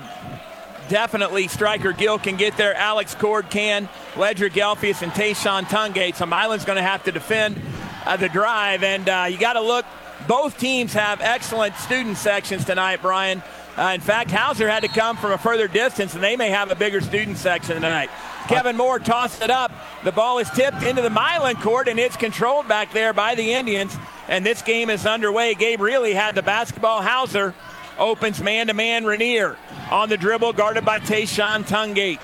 definitely 0.88 1.48
Striker 1.48 1.92
Gill 1.92 2.18
can 2.18 2.36
get 2.36 2.56
there. 2.56 2.74
Alex 2.74 3.14
Cord 3.14 3.48
can. 3.50 3.88
Ledger 4.16 4.50
Gelfius 4.50 5.02
and 5.02 5.12
Tayshawn 5.12 5.62
Tungate. 5.62 6.16
So 6.16 6.26
Milan's 6.26 6.64
going 6.64 6.76
to 6.76 6.82
have 6.82 7.04
to 7.04 7.12
defend 7.12 7.60
uh, 8.04 8.16
the 8.16 8.28
drive. 8.28 8.82
And 8.82 9.08
uh, 9.08 9.26
you 9.30 9.38
got 9.38 9.54
to 9.54 9.60
look, 9.60 9.86
both 10.28 10.58
teams 10.58 10.92
have 10.92 11.20
excellent 11.20 11.74
student 11.76 12.18
sections 12.18 12.64
tonight, 12.64 13.00
Brian. 13.00 13.42
Uh, 13.76 13.92
in 13.94 14.02
fact, 14.02 14.30
Hauser 14.30 14.68
had 14.68 14.82
to 14.82 14.88
come 14.88 15.16
from 15.16 15.32
a 15.32 15.38
further 15.38 15.66
distance, 15.66 16.14
and 16.14 16.22
they 16.22 16.36
may 16.36 16.50
have 16.50 16.70
a 16.70 16.74
bigger 16.74 17.00
student 17.00 17.38
section 17.38 17.76
tonight. 17.76 18.10
Kevin 18.48 18.76
Moore 18.76 18.98
tossed 18.98 19.42
it 19.42 19.50
up. 19.50 19.72
The 20.04 20.12
ball 20.12 20.38
is 20.38 20.50
tipped 20.50 20.82
into 20.82 21.02
the 21.02 21.10
Milan 21.10 21.56
court, 21.56 21.88
and 21.88 21.98
it's 21.98 22.16
controlled 22.16 22.68
back 22.68 22.92
there 22.92 23.12
by 23.12 23.34
the 23.34 23.52
Indians. 23.52 23.96
And 24.28 24.44
this 24.44 24.62
game 24.62 24.90
is 24.90 25.06
underway. 25.06 25.54
Gabe 25.54 25.80
Reilly 25.80 26.12
had 26.14 26.34
the 26.34 26.42
basketball. 26.42 27.02
Hauser 27.02 27.54
opens 27.98 28.40
man 28.40 28.66
to 28.68 28.74
man 28.74 29.04
Rainier 29.04 29.56
on 29.90 30.08
the 30.08 30.16
dribble, 30.16 30.54
guarded 30.54 30.84
by 30.84 30.98
Tayshawn 30.98 31.64
Tungate. 31.64 32.20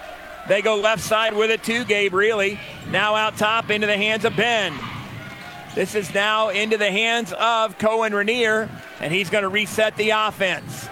They 0.48 0.62
go 0.62 0.76
left 0.76 1.02
side 1.02 1.34
with 1.34 1.50
it 1.50 1.62
too. 1.62 1.84
Gabe 1.84 2.14
Reilly 2.14 2.58
now 2.90 3.14
out 3.14 3.36
top 3.36 3.70
into 3.70 3.86
the 3.86 3.96
hands 3.96 4.24
of 4.24 4.34
Ben. 4.34 4.72
This 5.74 5.94
is 5.94 6.12
now 6.14 6.48
into 6.48 6.78
the 6.78 6.90
hands 6.90 7.32
of 7.38 7.78
Cohen 7.78 8.14
Rainier, 8.14 8.68
and 9.00 9.12
he's 9.12 9.30
going 9.30 9.42
to 9.42 9.48
reset 9.48 9.96
the 9.96 10.10
offense. 10.10 10.88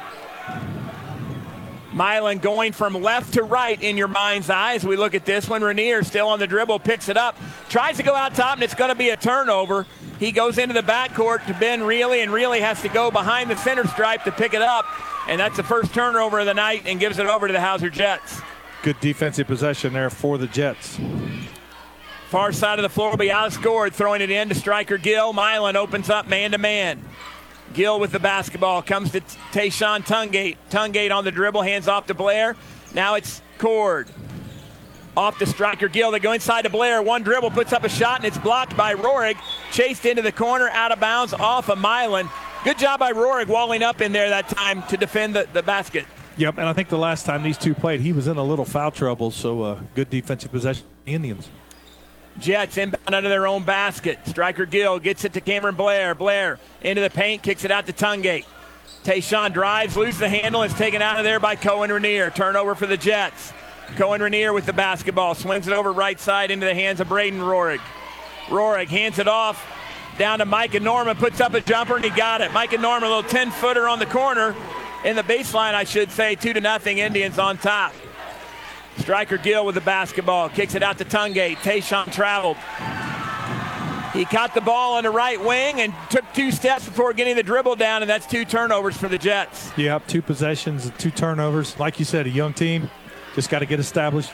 Milan 1.97 2.39
going 2.39 2.73
from 2.73 2.93
left 2.93 3.33
to 3.35 3.43
right 3.43 3.83
in 3.83 3.97
your 3.97 4.07
mind's 4.07 4.51
eye 4.51 4.75
as 4.75 4.85
we 4.85 4.97
look 4.97 5.15
at 5.15 5.25
this 5.25 5.49
one. 5.49 5.63
Rainier 5.63 6.03
still 6.05 6.29
on 6.29 6.39
the 6.39 6.47
dribble, 6.47 6.81
picks 6.81 7.09
it 7.09 7.17
up, 7.17 7.39
tries 7.71 7.97
to 7.97 8.03
go 8.03 8.15
out 8.15 8.35
top, 8.35 8.57
and 8.57 8.63
it's 8.63 8.75
going 8.75 8.91
to 8.91 8.95
be 8.95 9.09
a 9.09 9.17
turnover. 9.17 9.87
He 10.19 10.31
goes 10.31 10.59
into 10.59 10.75
the 10.75 10.83
backcourt 10.83 11.47
to 11.47 11.55
Ben 11.55 11.83
Reilly, 11.83 12.21
and 12.21 12.31
Reilly 12.31 12.61
has 12.61 12.83
to 12.83 12.91
go 12.91 13.11
behind 13.11 13.51
the 13.51 13.57
center 13.57 13.87
stripe 13.87 14.25
to 14.25 14.31
pick 14.31 14.53
it 14.53 14.61
up. 14.61 14.85
And 15.27 15.41
that's 15.41 15.57
the 15.57 15.63
first 15.63 15.95
turnover 15.95 16.39
of 16.39 16.45
the 16.45 16.53
night 16.53 16.83
and 16.85 17.01
gives 17.01 17.19
it 17.19 17.27
over 17.27 17.47
to 17.47 17.53
the 17.53 17.61
Hauser 17.63 17.89
Jets. 17.89 18.43
Good 18.83 19.01
defensive 19.01 19.47
possession 19.47 19.95
there 19.95 20.11
for 20.11 20.37
the 20.37 20.49
Jets. 20.49 21.01
Far 22.29 22.53
side 22.53 22.79
of 22.79 22.83
the 22.83 22.91
floor 22.91 23.09
will 23.09 23.17
be 23.17 23.29
outscored, 23.29 23.95
throwing 23.95 24.21
it 24.21 24.31
in 24.31 24.51
to 24.51 24.55
striker 24.55 24.99
Gill. 24.99 25.33
Milan 25.33 25.77
opens 25.77 26.11
up 26.11 26.29
man 26.29 26.51
to 26.51 26.59
man. 26.59 27.03
Gill 27.75 28.01
with 28.01 28.13
the 28.13 28.19
basketball 28.19 28.83
comes 28.83 29.11
to 29.13 29.21
Tayshawn 29.53 30.07
Tungate. 30.07 30.57
Tungate 30.71 31.15
on 31.15 31.25
the 31.25 31.33
dribble, 31.33 31.63
hands 31.63 31.89
off 31.89 32.07
to 32.07 32.15
Blair. 32.15 32.57
Now 32.95 33.15
it's 33.15 33.43
Cord. 33.59 34.09
Off 35.17 35.39
to 35.39 35.47
striker 35.47 35.89
Gill. 35.89 36.11
They 36.11 36.19
go 36.19 36.33
inside 36.33 36.63
to 36.63 36.71
Blair. 36.71 37.03
One 37.03 37.23
dribble 37.23 37.51
puts 37.51 37.73
up 37.73 37.85
a 37.85 37.89
shot, 37.89 38.19
and 38.19 38.27
it's 38.27 38.39
blocked 38.39 38.77
by 38.77 38.95
Rohrig. 38.95 39.37
Chased 39.73 40.05
into 40.05 40.23
the 40.23 40.33
corner, 40.33 40.69
out 40.69 40.93
of 40.93 41.01
bounds, 41.01 41.33
off 41.33 41.71
of 41.71 41.79
Milan. 41.79 42.29
Good 42.65 42.79
job 42.79 43.01
by 43.01 43.13
Rohrig 43.13 43.47
walling 43.47 43.83
up 43.83 44.01
in 44.01 44.13
there 44.13 44.29
that 44.29 44.49
time 44.49 44.83
to 44.89 44.97
defend 44.97 45.35
the, 45.35 45.49
the 45.53 45.63
basket. 45.63 46.05
Yep, 46.37 46.59
and 46.59 46.69
I 46.69 46.75
think 46.75 46.91
the 46.91 46.99
last 46.99 47.25
time 47.25 47.43
these 47.43 47.57
two 47.57 47.75
played, 47.75 48.01
he 48.01 48.13
was 48.13 48.27
in 48.27 48.37
a 48.37 48.45
little 48.45 48.67
foul 48.67 48.91
trouble, 48.91 49.31
so 49.31 49.63
uh, 49.63 49.81
good 49.95 50.11
defensive 50.11 50.51
possession. 50.51 50.85
Indians. 51.07 51.49
Jets 52.39 52.77
inbound 52.77 53.15
under 53.15 53.29
their 53.29 53.47
own 53.47 53.65
basket. 53.65 54.19
Striker 54.27 54.67
Gill 54.67 54.99
gets 54.99 55.25
it 55.25 55.33
to 55.35 55.41
Cameron 55.41 55.75
Blair. 55.75 56.15
Blair 56.15 56.59
into 56.83 57.01
the 57.01 57.11
paint, 57.11 57.43
kicks 57.43 57.65
it 57.65 57.71
out 57.71 57.87
to 57.87 57.93
Tungate. 57.93 58.45
Tayshawn 59.05 59.53
drives, 59.53 59.97
loses 59.97 60.19
the 60.19 60.29
handle, 60.29 60.63
is 60.63 60.75
taken 60.75 61.01
out 61.01 61.19
of 61.19 61.25
there 61.25 61.39
by 61.39 61.55
Cohen 61.55 61.93
Rainier. 61.93 62.31
Turnover 62.31 62.75
for 62.75 62.87
the 62.87 62.97
Jets. 62.97 63.53
Cohen 63.97 64.21
Rainier 64.21 64.53
with 64.53 64.67
the 64.67 64.73
basketball, 64.73 65.35
swings 65.35 65.69
it 65.69 65.73
over 65.73 65.93
right 65.93 66.19
side 66.19 66.51
into 66.51 66.67
the 66.67 66.75
hands 66.75 67.01
of 67.01 67.09
Braden 67.09 67.41
Rohrig. 67.41 67.81
Rohrig 68.47 68.89
hands 68.89 69.19
it 69.19 69.29
off 69.29 69.65
down 70.19 70.39
to 70.41 70.45
Micah 70.45 70.81
Norman, 70.81 71.17
puts 71.17 71.41
up 71.41 71.55
a 71.55 71.61
jumper, 71.61 71.97
and 71.97 72.05
he 72.05 72.11
got 72.11 72.41
it. 72.41 72.53
Micah 72.53 72.79
Norman, 72.79 73.11
a 73.11 73.15
little 73.15 73.31
10 73.31 73.51
footer 73.51 73.89
on 73.89 73.99
the 73.99 74.07
corner 74.07 74.57
in 75.05 75.15
the 75.15 75.23
baseline, 75.23 75.75
I 75.75 75.85
should 75.85 76.11
say. 76.11 76.35
Two 76.35 76.53
to 76.53 76.61
nothing, 76.61 76.99
Indians 76.99 77.39
on 77.39 77.59
top. 77.59 77.93
Striker 78.99 79.37
Gill 79.37 79.65
with 79.67 79.75
the 79.75 79.81
basketball, 79.81 80.49
kicks 80.49 80.75
it 80.75 80.83
out 80.83 80.99
to 80.99 81.05
Tungate. 81.05 81.57
Tayshawn 81.57 82.13
traveled. 82.13 82.57
He 84.13 84.25
caught 84.25 84.55
the 84.55 84.63
ball 84.63 84.95
on 84.95 85.05
the 85.05 85.11
right 85.11 85.39
wing 85.39 85.81
and 85.81 85.93
took 86.09 86.25
two 86.33 86.51
steps 86.51 86.87
before 86.87 87.13
getting 87.13 87.37
the 87.37 87.43
dribble 87.43 87.77
down, 87.77 88.03
and 88.03 88.09
that's 88.09 88.27
two 88.27 88.47
turnovers 88.47 88.97
for 88.97 89.09
the 89.09 89.19
Jets. 89.19 89.71
Yep, 89.77 90.07
two 90.07 90.23
possessions, 90.23 90.91
two 90.97 91.11
turnovers. 91.11 91.79
Like 91.79 91.99
you 91.99 92.07
said, 92.07 92.27
a 92.27 92.31
young 92.31 92.55
team 92.55 92.91
just 93.35 93.51
got 93.51 93.59
to 93.59 93.67
get 93.67 93.79
established. 93.79 94.33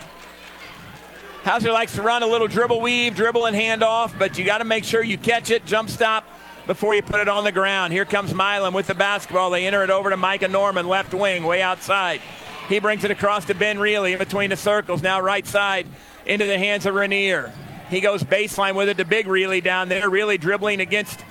Hauser 1.43 1.73
likes 1.73 1.97
to 1.97 2.03
run 2.03 2.23
a 2.23 2.27
little 2.27 2.47
dribble 2.47 2.81
weave, 2.81 3.17
dribble 3.17 3.47
and 3.47 3.57
hand 3.57 3.83
off, 3.83 4.17
but 4.17 4.39
you 4.39 4.45
got 4.45 4.59
to 4.59 4.65
make 4.65 4.85
sure 4.85 5.03
you 5.03 5.19
catch 5.19 5.51
it, 5.51 5.67
jump 5.67 5.91
stop 5.91 6.25
before 6.69 6.95
you 6.95 7.03
put 7.03 7.19
it 7.19 7.29
on 7.29 7.43
the 7.43 7.51
ground. 7.51 7.93
Here 7.93 8.05
comes 8.05 8.33
Milan 8.33 8.73
with 8.73 8.87
the 8.87 8.95
basketball. 8.95 9.51
They 9.51 9.67
enter 9.67 9.83
it 9.83 9.91
over 9.91 10.11
to 10.11 10.17
Micah 10.17 10.47
Norman, 10.47 10.87
left 10.87 11.13
wing, 11.13 11.43
way 11.43 11.61
outside. 11.61 12.21
He 12.69 12.79
brings 12.79 13.05
it 13.05 13.11
across 13.11 13.45
to 13.47 13.55
Ben 13.55 13.79
Reilly 13.79 14.13
in 14.13 14.19
between 14.19 14.51
the 14.51 14.57
circles. 14.57 15.03
Now 15.03 15.21
right 15.21 15.47
side 15.47 15.87
into 16.27 16.47
the 16.47 16.59
hands 16.59 16.87
of 16.87 16.95
Rainier. 16.95 17.53
He 17.91 18.01
goes 18.01 18.23
baseline 18.23 18.75
with 18.75 18.89
it 18.89 18.97
to 18.99 19.05
Big 19.05 19.27
Reilly 19.27 19.61
down 19.61 19.89
there, 19.89 20.09
really 20.09 20.39
dribbling 20.39 20.81
against 20.81 21.25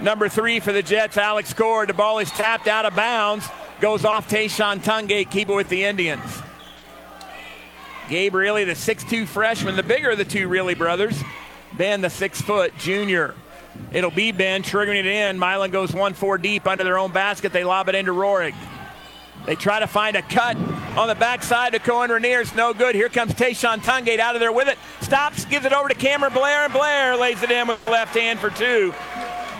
number 0.00 0.28
three 0.28 0.60
for 0.60 0.72
the 0.72 0.82
Jets, 0.82 1.16
Alex 1.16 1.52
Cord. 1.52 1.88
The 1.88 1.94
ball 1.94 2.18
is 2.18 2.30
tapped 2.30 2.66
out 2.66 2.86
of 2.86 2.96
bounds, 2.96 3.46
goes 3.80 4.04
off 4.04 4.28
Tayshawn 4.30 4.80
Tungate, 4.80 5.30
keep 5.30 5.48
it 5.48 5.54
with 5.54 5.68
the 5.68 5.84
Indians. 5.84 6.42
Gabe 8.08 8.34
Reilly, 8.34 8.64
the 8.64 8.72
6'2 8.72 9.26
freshman, 9.26 9.76
the 9.76 9.82
bigger 9.82 10.10
of 10.10 10.18
the 10.18 10.24
two 10.24 10.48
Reilly 10.48 10.74
brothers. 10.74 11.22
Ben, 11.74 12.00
the 12.00 12.10
six 12.10 12.40
foot 12.40 12.76
junior. 12.78 13.34
It'll 13.92 14.10
be 14.10 14.32
Ben 14.32 14.62
triggering 14.62 15.00
it 15.00 15.06
in. 15.06 15.38
Milan 15.38 15.70
goes 15.70 15.92
1 15.92 16.14
4 16.14 16.38
deep 16.38 16.66
under 16.66 16.84
their 16.84 16.98
own 16.98 17.12
basket. 17.12 17.52
They 17.52 17.64
lob 17.64 17.88
it 17.88 17.94
into 17.94 18.12
Roerig. 18.12 18.54
They 19.46 19.56
try 19.56 19.80
to 19.80 19.86
find 19.86 20.16
a 20.16 20.22
cut 20.22 20.56
on 20.96 21.08
the 21.08 21.14
backside 21.14 21.72
to 21.72 21.78
Cohen 21.78 22.10
Rainier. 22.10 22.40
It's 22.40 22.54
no 22.54 22.72
good. 22.72 22.94
Here 22.94 23.08
comes 23.08 23.32
Tayshawn 23.34 23.78
Tungate 23.78 24.18
out 24.18 24.36
of 24.36 24.40
there 24.40 24.52
with 24.52 24.68
it. 24.68 24.78
Stops, 25.00 25.44
gives 25.46 25.66
it 25.66 25.72
over 25.72 25.88
to 25.88 25.94
Cameron 25.94 26.32
Blair, 26.32 26.64
and 26.64 26.72
Blair 26.72 27.16
lays 27.16 27.42
it 27.42 27.50
in 27.50 27.66
with 27.66 27.84
left 27.88 28.16
hand 28.16 28.38
for 28.38 28.50
two. 28.50 28.94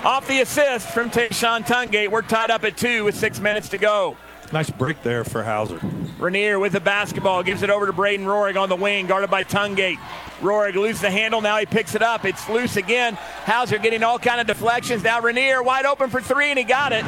Off 0.04 0.26
the 0.28 0.40
assist 0.40 0.88
from 0.88 1.10
Tayshawn 1.10 1.64
Tungate. 1.64 2.10
We're 2.10 2.22
tied 2.22 2.50
up 2.50 2.64
at 2.64 2.76
two 2.76 3.04
with 3.04 3.16
six 3.16 3.40
minutes 3.40 3.68
to 3.70 3.78
go. 3.78 4.16
Nice 4.52 4.68
break 4.68 5.02
there 5.02 5.24
for 5.24 5.42
Hauser. 5.42 5.80
Rainier 6.18 6.58
with 6.58 6.72
the 6.72 6.80
basketball 6.80 7.42
gives 7.42 7.62
it 7.62 7.70
over 7.70 7.86
to 7.86 7.92
Braden 7.92 8.26
Roerig 8.26 8.60
on 8.60 8.68
the 8.68 8.76
wing, 8.76 9.06
guarded 9.06 9.30
by 9.30 9.44
Tungate. 9.44 9.96
Roerig 10.40 10.74
loses 10.74 11.00
the 11.00 11.10
handle. 11.10 11.40
Now 11.40 11.56
he 11.56 11.64
picks 11.64 11.94
it 11.94 12.02
up. 12.02 12.26
It's 12.26 12.46
loose 12.50 12.76
again. 12.76 13.14
Hauser 13.14 13.78
getting 13.78 14.02
all 14.02 14.18
kind 14.18 14.42
of 14.42 14.46
deflections. 14.46 15.02
Now 15.02 15.20
Rainier 15.22 15.62
wide 15.62 15.86
open 15.86 16.10
for 16.10 16.20
three, 16.20 16.50
and 16.50 16.58
he 16.58 16.64
got 16.64 16.92
it. 16.92 17.04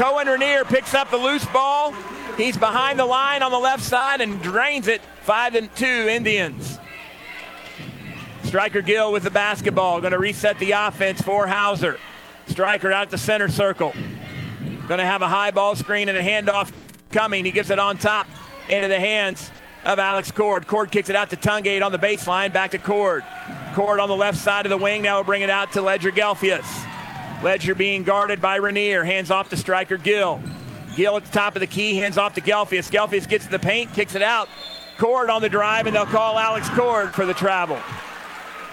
Cohen 0.00 0.26
Rainier 0.26 0.64
picks 0.64 0.92
up 0.92 1.10
the 1.10 1.16
loose 1.16 1.44
ball. 1.46 1.92
He's 2.36 2.56
behind 2.56 2.98
the 2.98 3.06
line 3.06 3.42
on 3.42 3.52
the 3.52 3.58
left 3.58 3.84
side 3.84 4.20
and 4.20 4.42
drains 4.42 4.88
it. 4.88 5.00
Five 5.22 5.54
and 5.54 5.72
two 5.76 5.86
Indians. 5.86 6.80
Striker 8.42 8.82
Gill 8.82 9.12
with 9.12 9.22
the 9.22 9.30
basketball. 9.30 10.00
Going 10.00 10.12
to 10.12 10.18
reset 10.18 10.58
the 10.58 10.72
offense 10.72 11.22
for 11.22 11.46
Hauser. 11.46 11.98
Striker 12.48 12.90
out 12.90 13.10
the 13.10 13.18
center 13.18 13.48
circle. 13.48 13.92
Going 14.90 14.98
to 14.98 15.06
have 15.06 15.22
a 15.22 15.28
high 15.28 15.52
ball 15.52 15.76
screen 15.76 16.08
and 16.08 16.18
a 16.18 16.20
handoff 16.20 16.72
coming. 17.12 17.44
He 17.44 17.52
gives 17.52 17.70
it 17.70 17.78
on 17.78 17.96
top 17.96 18.26
into 18.68 18.88
the 18.88 18.98
hands 18.98 19.48
of 19.84 20.00
Alex 20.00 20.32
Cord. 20.32 20.66
Cord 20.66 20.90
kicks 20.90 21.08
it 21.08 21.14
out 21.14 21.30
to 21.30 21.36
Tungate 21.36 21.80
on 21.80 21.92
the 21.92 21.98
baseline. 21.98 22.52
Back 22.52 22.72
to 22.72 22.78
Cord. 22.78 23.22
Cord 23.74 24.00
on 24.00 24.08
the 24.08 24.16
left 24.16 24.38
side 24.38 24.66
of 24.66 24.70
the 24.70 24.76
wing. 24.76 25.02
Now 25.02 25.18
we'll 25.18 25.22
bring 25.22 25.42
it 25.42 25.48
out 25.48 25.70
to 25.74 25.80
Ledger 25.80 26.10
Gelfius. 26.10 26.66
Ledger 27.40 27.76
being 27.76 28.02
guarded 28.02 28.42
by 28.42 28.56
Rainier. 28.56 29.04
Hands 29.04 29.30
off 29.30 29.48
to 29.50 29.56
striker 29.56 29.96
Gill. 29.96 30.42
Gill 30.96 31.16
at 31.16 31.24
the 31.24 31.30
top 31.30 31.54
of 31.54 31.60
the 31.60 31.68
key. 31.68 31.94
Hands 31.94 32.18
off 32.18 32.34
to 32.34 32.40
Gelfius. 32.40 32.90
Gelfius 32.90 33.28
gets 33.28 33.44
to 33.44 33.50
the 33.52 33.60
paint, 33.60 33.94
kicks 33.94 34.16
it 34.16 34.22
out. 34.22 34.48
Cord 34.98 35.30
on 35.30 35.40
the 35.40 35.48
drive, 35.48 35.86
and 35.86 35.94
they'll 35.94 36.04
call 36.04 36.36
Alex 36.36 36.68
Cord 36.70 37.14
for 37.14 37.26
the 37.26 37.34
travel. 37.34 37.78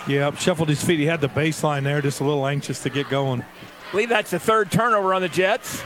Yeah, 0.07 0.33
shuffled 0.33 0.69
his 0.69 0.83
feet. 0.83 0.97
He 0.97 1.05
had 1.05 1.21
the 1.21 1.29
baseline 1.29 1.83
there, 1.83 2.01
just 2.01 2.21
a 2.21 2.23
little 2.23 2.47
anxious 2.47 2.81
to 2.81 2.89
get 2.89 3.07
going. 3.07 3.45
I 3.87 3.91
believe 3.91 4.09
that's 4.09 4.31
the 4.31 4.39
third 4.39 4.69
turnover 4.69 5.13
on 5.13 5.21
the 5.21 5.29
Jets. 5.29 5.81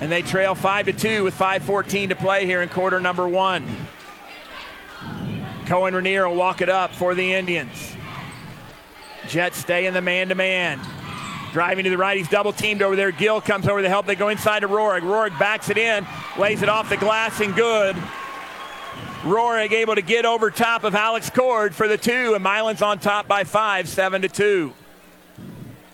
And 0.00 0.10
they 0.10 0.22
trail 0.22 0.54
5 0.54 0.86
to 0.86 0.92
2 0.92 1.24
with 1.24 1.34
5.14 1.34 2.10
to 2.10 2.14
play 2.14 2.46
here 2.46 2.62
in 2.62 2.68
quarter 2.68 3.00
number 3.00 3.26
one. 3.26 3.66
Cohen 5.66 5.94
Rainier 5.94 6.28
will 6.28 6.36
walk 6.36 6.60
it 6.60 6.68
up 6.68 6.94
for 6.94 7.16
the 7.16 7.32
Indians. 7.34 7.96
Jets 9.26 9.58
stay 9.58 9.86
in 9.86 9.94
the 9.94 10.00
man 10.00 10.28
to 10.28 10.36
man. 10.36 10.80
Driving 11.52 11.84
to 11.84 11.90
the 11.90 11.98
right, 11.98 12.16
he's 12.16 12.28
double 12.28 12.52
teamed 12.52 12.80
over 12.80 12.94
there. 12.94 13.10
Gill 13.10 13.40
comes 13.40 13.66
over 13.66 13.82
to 13.82 13.88
help. 13.88 14.06
They 14.06 14.14
go 14.14 14.28
inside 14.28 14.60
to 14.60 14.68
Roerig. 14.68 15.00
Roerig 15.00 15.36
backs 15.38 15.68
it 15.68 15.78
in, 15.78 16.06
lays 16.38 16.62
it 16.62 16.68
off 16.68 16.88
the 16.88 16.96
glass 16.96 17.40
and 17.40 17.54
good. 17.54 17.96
Roerig 19.22 19.72
able 19.72 19.96
to 19.96 20.02
get 20.02 20.24
over 20.24 20.50
top 20.50 20.84
of 20.84 20.94
Alex 20.94 21.28
Cord 21.28 21.74
for 21.74 21.88
the 21.88 21.98
two, 21.98 22.34
and 22.34 22.42
Milan's 22.42 22.82
on 22.82 23.00
top 23.00 23.26
by 23.26 23.44
five, 23.44 23.88
seven 23.88 24.22
to 24.22 24.28
two. 24.28 24.74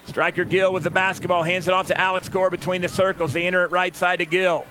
Striker 0.09 0.45
Gill 0.45 0.73
with 0.73 0.85
the 0.85 0.91
basketball, 0.91 1.43
hands 1.43 1.69
it 1.69 1.75
off 1.75 1.87
to 1.89 2.01
Alex 2.01 2.29
Cord 2.29 2.51
between 2.51 2.81
the 2.81 2.89
circles. 2.89 3.35
They 3.35 3.47
enter 3.47 3.65
it 3.65 3.71
right 3.71 3.95
side 3.95 4.21
to 4.21 4.27
Gill. 4.27 4.67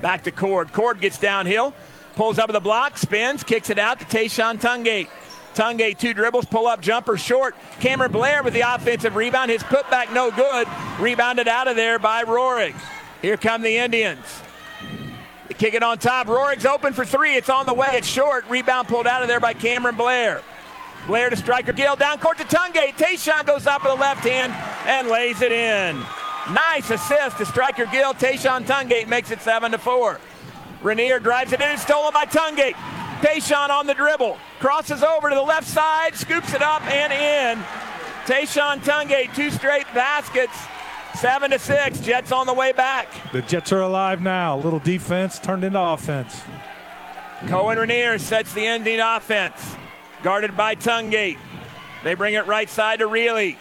Back 0.00 0.24
to 0.24 0.30
Cord. 0.30 0.72
Cord 0.72 1.00
gets 1.00 1.18
downhill, 1.18 1.74
pulls 2.14 2.38
up 2.38 2.48
with 2.48 2.54
the 2.54 2.60
block, 2.60 2.96
spins, 2.96 3.44
kicks 3.44 3.68
it 3.68 3.78
out 3.78 4.00
to 4.00 4.06
Tayshawn 4.06 4.58
Tungate. 4.58 5.08
Tungate, 5.54 5.98
two 5.98 6.14
dribbles, 6.14 6.46
pull 6.46 6.66
up 6.66 6.80
jumper 6.80 7.18
short. 7.18 7.54
Cameron 7.80 8.12
Blair 8.12 8.42
with 8.42 8.54
the 8.54 8.60
offensive 8.60 9.16
rebound. 9.16 9.50
His 9.50 9.62
putback 9.64 10.12
no 10.14 10.30
good. 10.30 10.66
Rebounded 11.00 11.48
out 11.48 11.68
of 11.68 11.76
there 11.76 11.98
by 11.98 12.24
Roerig. 12.24 12.74
Here 13.20 13.36
come 13.36 13.62
the 13.62 13.76
Indians. 13.76 14.24
They 15.48 15.54
kick 15.54 15.74
it 15.74 15.82
on 15.82 15.98
top. 15.98 16.28
Roerig's 16.28 16.64
open 16.64 16.92
for 16.92 17.04
three. 17.04 17.34
It's 17.34 17.50
on 17.50 17.66
the 17.66 17.74
way. 17.74 17.88
It's 17.92 18.06
short. 18.06 18.48
Rebound 18.48 18.86
pulled 18.86 19.06
out 19.06 19.22
of 19.22 19.28
there 19.28 19.40
by 19.40 19.52
Cameron 19.52 19.96
Blair. 19.96 20.42
Blair 21.06 21.30
to 21.30 21.36
striker 21.36 21.72
Gill. 21.72 21.96
Down 21.96 22.18
court 22.18 22.38
to 22.38 22.44
Tungate. 22.44 22.92
Tayshawn 22.96 23.46
goes 23.46 23.66
up 23.66 23.82
with 23.82 23.92
the 23.92 23.98
left 23.98 24.26
hand 24.26 24.52
and 24.86 25.08
lays 25.08 25.40
it 25.42 25.52
in. 25.52 25.96
Nice 26.52 26.90
assist 26.90 27.38
to 27.38 27.46
striker 27.46 27.86
Gill. 27.86 28.14
Tayshawn 28.14 28.64
Tungate 28.64 29.08
makes 29.08 29.30
it 29.30 29.40
7 29.40 29.72
to 29.72 29.78
4. 29.78 30.20
Rainier 30.82 31.18
drives 31.18 31.52
it 31.52 31.60
in. 31.60 31.70
It's 31.70 31.82
stolen 31.82 32.12
by 32.12 32.24
Tungate. 32.24 32.74
Tayshawn 33.20 33.70
on 33.70 33.86
the 33.86 33.94
dribble. 33.94 34.38
Crosses 34.60 35.02
over 35.02 35.28
to 35.28 35.34
the 35.34 35.42
left 35.42 35.66
side. 35.66 36.14
Scoops 36.14 36.54
it 36.54 36.62
up 36.62 36.82
and 36.86 37.12
in. 37.12 37.64
Tayshawn 38.26 38.80
Tungate, 38.80 39.34
two 39.34 39.50
straight 39.50 39.86
baskets. 39.94 40.56
Seven 41.14 41.50
to 41.50 41.58
six. 41.58 41.98
Jets 42.00 42.30
on 42.30 42.46
the 42.46 42.54
way 42.54 42.72
back. 42.72 43.08
The 43.32 43.42
Jets 43.42 43.72
are 43.72 43.80
alive 43.80 44.20
now. 44.20 44.56
A 44.56 44.60
little 44.60 44.78
defense 44.78 45.38
turned 45.38 45.64
into 45.64 45.80
offense. 45.80 46.42
Cohen 47.46 47.78
Rainier 47.78 48.18
sets 48.18 48.52
the 48.52 48.66
ending 48.66 49.00
offense. 49.00 49.76
Guarded 50.22 50.56
by 50.56 50.74
Tungate. 50.74 51.38
They 52.04 52.14
bring 52.14 52.34
it 52.34 52.46
right 52.46 52.68
side 52.68 53.00
to 53.00 53.06
Reilly. 53.06 53.58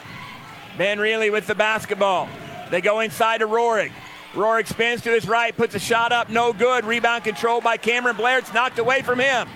Ben 0.77 0.99
Reilly 0.99 1.29
with 1.29 1.47
the 1.47 1.55
basketball. 1.55 2.29
They 2.69 2.81
go 2.81 2.99
inside 2.99 3.39
to 3.39 3.47
Roerig. 3.47 3.91
Roerig 4.33 4.67
spins 4.67 5.01
to 5.01 5.11
his 5.11 5.27
right, 5.27 5.55
puts 5.55 5.73
a 5.73 5.79
shot 5.79 6.11
up, 6.11 6.29
no 6.29 6.53
good. 6.53 6.85
Rebound 6.85 7.23
controlled 7.23 7.63
by 7.63 7.77
Cameron 7.77 8.15
Blair. 8.15 8.39
It's 8.39 8.53
knocked 8.53 8.77
away 8.77 9.01
from 9.01 9.19
him. 9.19 9.47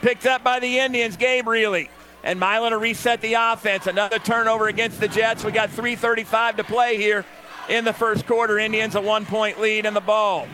Picked 0.00 0.24
up 0.24 0.42
by 0.42 0.60
the 0.60 0.78
Indians, 0.78 1.16
Gabe 1.16 1.46
Reilly. 1.46 1.90
And 2.22 2.38
Milan 2.38 2.72
to 2.72 2.78
reset 2.78 3.20
the 3.20 3.34
offense. 3.34 3.86
Another 3.86 4.18
turnover 4.18 4.68
against 4.68 5.00
the 5.00 5.08
Jets. 5.08 5.44
We 5.44 5.52
got 5.52 5.70
3.35 5.70 6.56
to 6.56 6.64
play 6.64 6.96
here 6.96 7.24
in 7.68 7.84
the 7.84 7.92
first 7.92 8.26
quarter. 8.26 8.58
Indians 8.58 8.94
a 8.94 9.00
one 9.00 9.24
point 9.26 9.60
lead 9.60 9.86
in 9.86 9.94
the 9.94 10.00
ball. 10.00 10.46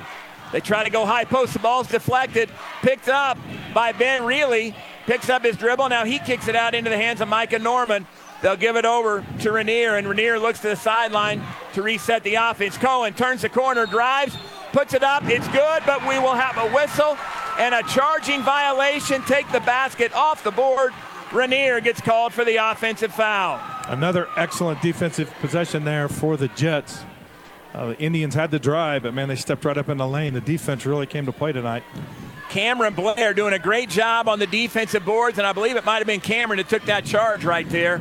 They 0.52 0.60
try 0.60 0.84
to 0.84 0.90
go 0.90 1.04
high 1.04 1.24
post. 1.24 1.52
The 1.52 1.58
ball's 1.58 1.88
deflected. 1.88 2.50
Picked 2.82 3.08
up 3.08 3.36
by 3.74 3.92
Ben 3.92 4.24
Reilly. 4.24 4.74
Picks 5.06 5.30
up 5.30 5.44
his 5.44 5.56
dribble. 5.56 5.88
Now 5.88 6.04
he 6.04 6.18
kicks 6.18 6.48
it 6.48 6.56
out 6.56 6.74
into 6.74 6.90
the 6.90 6.96
hands 6.96 7.20
of 7.20 7.28
Micah 7.28 7.58
Norman. 7.58 8.06
They'll 8.42 8.56
give 8.56 8.76
it 8.76 8.84
over 8.84 9.24
to 9.40 9.52
Rainier, 9.52 9.96
and 9.96 10.06
Rainier 10.06 10.38
looks 10.38 10.60
to 10.60 10.68
the 10.68 10.76
sideline 10.76 11.42
to 11.72 11.82
reset 11.82 12.22
the 12.22 12.34
offense. 12.34 12.76
Cohen 12.76 13.14
turns 13.14 13.42
the 13.42 13.48
corner, 13.48 13.86
drives, 13.86 14.36
puts 14.72 14.92
it 14.92 15.02
up. 15.02 15.24
It's 15.24 15.48
good, 15.48 15.82
but 15.86 16.06
we 16.06 16.18
will 16.18 16.34
have 16.34 16.58
a 16.58 16.74
whistle 16.74 17.16
and 17.58 17.74
a 17.74 17.82
charging 17.84 18.42
violation. 18.42 19.22
Take 19.22 19.50
the 19.52 19.60
basket 19.60 20.12
off 20.12 20.44
the 20.44 20.50
board. 20.50 20.92
Rainier 21.32 21.80
gets 21.80 22.00
called 22.00 22.32
for 22.32 22.44
the 22.44 22.56
offensive 22.56 23.14
foul. 23.14 23.60
Another 23.88 24.28
excellent 24.36 24.82
defensive 24.82 25.32
possession 25.40 25.84
there 25.84 26.08
for 26.08 26.36
the 26.36 26.48
Jets. 26.48 27.04
Uh, 27.74 27.88
the 27.88 27.98
Indians 27.98 28.34
had 28.34 28.50
the 28.50 28.58
drive, 28.58 29.02
but 29.02 29.14
man, 29.14 29.28
they 29.28 29.36
stepped 29.36 29.64
right 29.64 29.76
up 29.76 29.88
in 29.88 29.98
the 29.98 30.06
lane. 30.06 30.34
The 30.34 30.40
defense 30.40 30.86
really 30.86 31.06
came 31.06 31.26
to 31.26 31.32
play 31.32 31.52
tonight. 31.52 31.82
Cameron 32.56 32.94
Blair 32.94 33.34
doing 33.34 33.52
a 33.52 33.58
great 33.58 33.90
job 33.90 34.30
on 34.30 34.38
the 34.38 34.46
defensive 34.46 35.04
boards, 35.04 35.36
and 35.36 35.46
I 35.46 35.52
believe 35.52 35.76
it 35.76 35.84
might 35.84 35.98
have 35.98 36.06
been 36.06 36.22
Cameron 36.22 36.56
that 36.56 36.70
took 36.70 36.84
that 36.84 37.04
charge 37.04 37.44
right 37.44 37.68
there. 37.68 38.00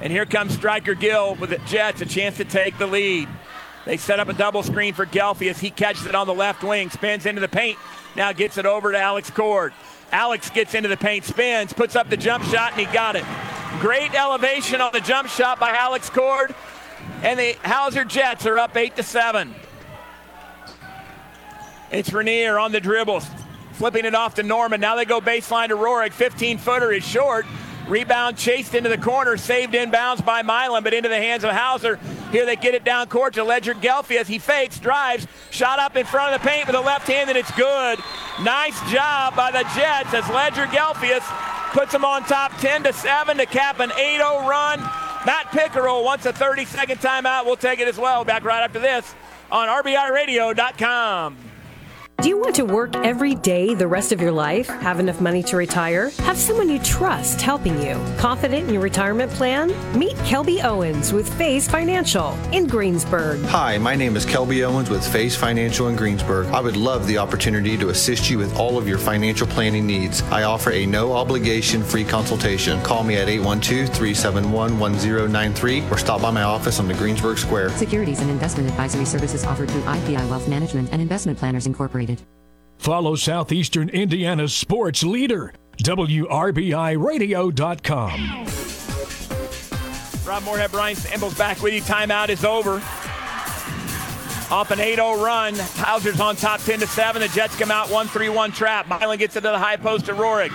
And 0.00 0.12
here 0.12 0.24
comes 0.24 0.54
Striker 0.54 0.94
Gill 0.94 1.34
with 1.34 1.50
the 1.50 1.58
Jets, 1.66 2.02
a 2.02 2.06
chance 2.06 2.36
to 2.36 2.44
take 2.44 2.78
the 2.78 2.86
lead. 2.86 3.28
They 3.84 3.96
set 3.96 4.20
up 4.20 4.28
a 4.28 4.32
double 4.32 4.62
screen 4.62 4.94
for 4.94 5.06
Gelfi 5.06 5.50
as 5.50 5.58
he 5.58 5.70
catches 5.70 6.06
it 6.06 6.14
on 6.14 6.28
the 6.28 6.34
left 6.34 6.62
wing, 6.62 6.88
spins 6.88 7.26
into 7.26 7.40
the 7.40 7.48
paint, 7.48 7.80
now 8.14 8.30
gets 8.30 8.58
it 8.58 8.64
over 8.64 8.92
to 8.92 8.98
Alex 8.98 9.28
Cord. 9.28 9.72
Alex 10.12 10.50
gets 10.50 10.74
into 10.74 10.88
the 10.88 10.96
paint, 10.96 11.24
spins, 11.24 11.72
puts 11.72 11.96
up 11.96 12.08
the 12.08 12.16
jump 12.16 12.44
shot, 12.44 12.78
and 12.78 12.86
he 12.86 12.94
got 12.94 13.16
it. 13.16 13.24
Great 13.80 14.14
elevation 14.14 14.80
on 14.80 14.92
the 14.92 15.00
jump 15.00 15.28
shot 15.28 15.58
by 15.58 15.70
Alex 15.70 16.10
Cord. 16.10 16.54
And 17.24 17.40
the 17.40 17.56
Hauser 17.64 18.04
Jets 18.04 18.46
are 18.46 18.56
up 18.56 18.76
8 18.76 18.94
to 18.94 19.02
7. 19.02 19.52
It's 21.90 22.12
Rainier 22.12 22.56
on 22.60 22.70
the 22.70 22.80
dribbles, 22.80 23.26
flipping 23.76 24.04
it 24.04 24.14
off 24.14 24.34
to 24.34 24.42
Norman. 24.42 24.80
Now 24.80 24.96
they 24.96 25.04
go 25.04 25.20
baseline 25.20 25.68
to 25.68 25.76
Roerig. 25.76 26.12
15 26.12 26.58
footer 26.58 26.92
is 26.92 27.04
short. 27.04 27.46
Rebound 27.88 28.36
chased 28.36 28.74
into 28.74 28.88
the 28.88 28.98
corner, 28.98 29.36
saved 29.36 29.74
inbounds 29.74 30.24
by 30.24 30.42
Milan, 30.42 30.82
but 30.82 30.92
into 30.92 31.08
the 31.08 31.16
hands 31.16 31.44
of 31.44 31.50
Hauser. 31.50 32.00
Here 32.32 32.44
they 32.44 32.56
get 32.56 32.74
it 32.74 32.84
down 32.84 33.06
court 33.06 33.34
to 33.34 33.44
Ledger 33.44 33.74
Gelfi 33.74 34.16
as 34.16 34.26
he 34.26 34.40
fakes, 34.40 34.80
drives, 34.80 35.28
shot 35.50 35.78
up 35.78 35.94
in 35.96 36.04
front 36.04 36.34
of 36.34 36.42
the 36.42 36.48
paint 36.48 36.66
with 36.66 36.74
a 36.74 36.80
left 36.80 37.06
hand, 37.06 37.28
and 37.28 37.38
it's 37.38 37.50
good. 37.52 38.00
Nice 38.42 38.78
job 38.90 39.36
by 39.36 39.52
the 39.52 39.62
Jets 39.76 40.12
as 40.12 40.28
Ledger 40.30 40.66
Gelfius 40.66 41.22
puts 41.70 41.92
them 41.92 42.04
on 42.04 42.24
top 42.24 42.56
10 42.58 42.82
to 42.84 42.92
7 42.92 43.36
to 43.36 43.46
cap 43.46 43.78
an 43.78 43.92
8 43.92 44.16
0 44.16 44.48
run. 44.48 44.80
Matt 45.24 45.50
Pickerel 45.52 46.02
wants 46.02 46.26
a 46.26 46.32
30 46.32 46.64
second 46.64 46.98
timeout. 46.98 47.44
We'll 47.44 47.56
take 47.56 47.78
it 47.78 47.86
as 47.86 47.98
well. 47.98 48.24
Back 48.24 48.42
right 48.42 48.62
after 48.62 48.78
this 48.80 49.14
on 49.50 49.68
RBIRadio.com. 49.68 51.36
Do 52.22 52.30
you 52.30 52.40
want 52.40 52.54
to 52.54 52.64
work 52.64 52.96
every 52.96 53.34
day 53.34 53.74
the 53.74 53.86
rest 53.86 54.10
of 54.10 54.22
your 54.22 54.32
life? 54.32 54.68
Have 54.68 55.00
enough 55.00 55.20
money 55.20 55.42
to 55.42 55.56
retire? 55.56 56.08
Have 56.20 56.38
someone 56.38 56.70
you 56.70 56.78
trust 56.78 57.42
helping 57.42 57.80
you? 57.82 58.02
Confident 58.16 58.66
in 58.66 58.72
your 58.72 58.82
retirement 58.82 59.30
plan? 59.32 59.68
Meet 59.96 60.16
Kelby 60.18 60.64
Owens 60.64 61.12
with 61.12 61.28
Phase 61.36 61.68
Financial 61.68 62.32
in 62.52 62.68
Greensburg. 62.68 63.42
Hi, 63.44 63.76
my 63.76 63.94
name 63.94 64.16
is 64.16 64.24
Kelby 64.24 64.66
Owens 64.66 64.88
with 64.88 65.06
Phase 65.06 65.36
Financial 65.36 65.88
in 65.88 65.94
Greensburg. 65.96 66.46
I 66.46 66.60
would 66.60 66.76
love 66.78 67.06
the 67.06 67.18
opportunity 67.18 67.76
to 67.76 67.90
assist 67.90 68.30
you 68.30 68.38
with 68.38 68.56
all 68.56 68.78
of 68.78 68.88
your 68.88 68.98
financial 68.98 69.46
planning 69.46 69.86
needs. 69.86 70.22
I 70.22 70.44
offer 70.44 70.70
a 70.72 70.86
no 70.86 71.12
obligation 71.12 71.82
free 71.82 72.04
consultation. 72.04 72.82
Call 72.82 73.04
me 73.04 73.16
at 73.16 73.28
812 73.28 73.94
371 73.94 74.78
1093 74.78 75.90
or 75.90 75.98
stop 75.98 76.22
by 76.22 76.30
my 76.30 76.42
office 76.44 76.80
on 76.80 76.88
the 76.88 76.94
Greensburg 76.94 77.36
Square. 77.36 77.70
Securities 77.76 78.20
and 78.20 78.30
investment 78.30 78.70
advisory 78.70 79.04
services 79.04 79.44
offered 79.44 79.70
through 79.70 79.82
IPI 79.82 80.26
Wealth 80.30 80.48
Management 80.48 80.88
and 80.92 81.02
Investment 81.02 81.38
Planners 81.38 81.66
Incorporated. 81.66 82.05
Follow 82.78 83.16
Southeastern 83.16 83.88
Indiana's 83.88 84.54
sports 84.54 85.02
leader, 85.02 85.52
WRBIRadio.com. 85.82 88.46
Rob 90.26 90.42
Moorhead, 90.42 90.72
Brian 90.72 90.96
Samples 90.96 91.38
back 91.38 91.62
with 91.62 91.72
you. 91.72 91.82
Timeout 91.82 92.30
is 92.30 92.44
over. 92.44 92.82
Off 94.48 94.70
an 94.70 94.78
8-0 94.78 95.24
run. 95.24 95.54
Hauser's 95.56 96.20
on 96.20 96.36
top 96.36 96.60
10 96.60 96.78
to 96.80 96.86
7. 96.86 97.22
The 97.22 97.28
Jets 97.28 97.56
come 97.56 97.70
out 97.70 97.88
1-3-1 97.88 98.54
trap. 98.54 98.88
Milan 98.88 99.18
gets 99.18 99.36
into 99.36 99.50
the 99.50 99.58
high 99.58 99.76
post 99.76 100.06
to 100.06 100.14
Rohrig. 100.14 100.50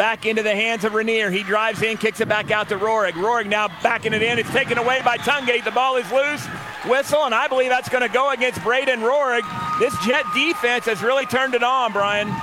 Back 0.00 0.24
into 0.24 0.42
the 0.42 0.56
hands 0.56 0.84
of 0.84 0.94
Rainier. 0.94 1.30
He 1.30 1.42
drives 1.42 1.82
in, 1.82 1.98
kicks 1.98 2.22
it 2.22 2.28
back 2.28 2.50
out 2.50 2.70
to 2.70 2.78
Rohrig. 2.78 3.12
Rohrig 3.12 3.46
now 3.46 3.68
backing 3.82 4.14
it 4.14 4.22
in. 4.22 4.38
It's 4.38 4.48
taken 4.48 4.78
away 4.78 5.02
by 5.04 5.18
Tungate. 5.18 5.62
The 5.62 5.70
ball 5.72 5.96
is 5.96 6.10
loose. 6.10 6.42
Whistle, 6.86 7.26
and 7.26 7.34
I 7.34 7.48
believe 7.48 7.68
that's 7.68 7.90
going 7.90 8.00
to 8.00 8.08
go 8.08 8.30
against 8.30 8.62
Braden 8.62 9.00
Rohrig. 9.00 9.42
This 9.78 9.94
Jet 10.06 10.24
defense 10.34 10.86
has 10.86 11.02
really 11.02 11.26
turned 11.26 11.52
it 11.52 11.62
on, 11.62 11.92
Brian. 11.92 12.34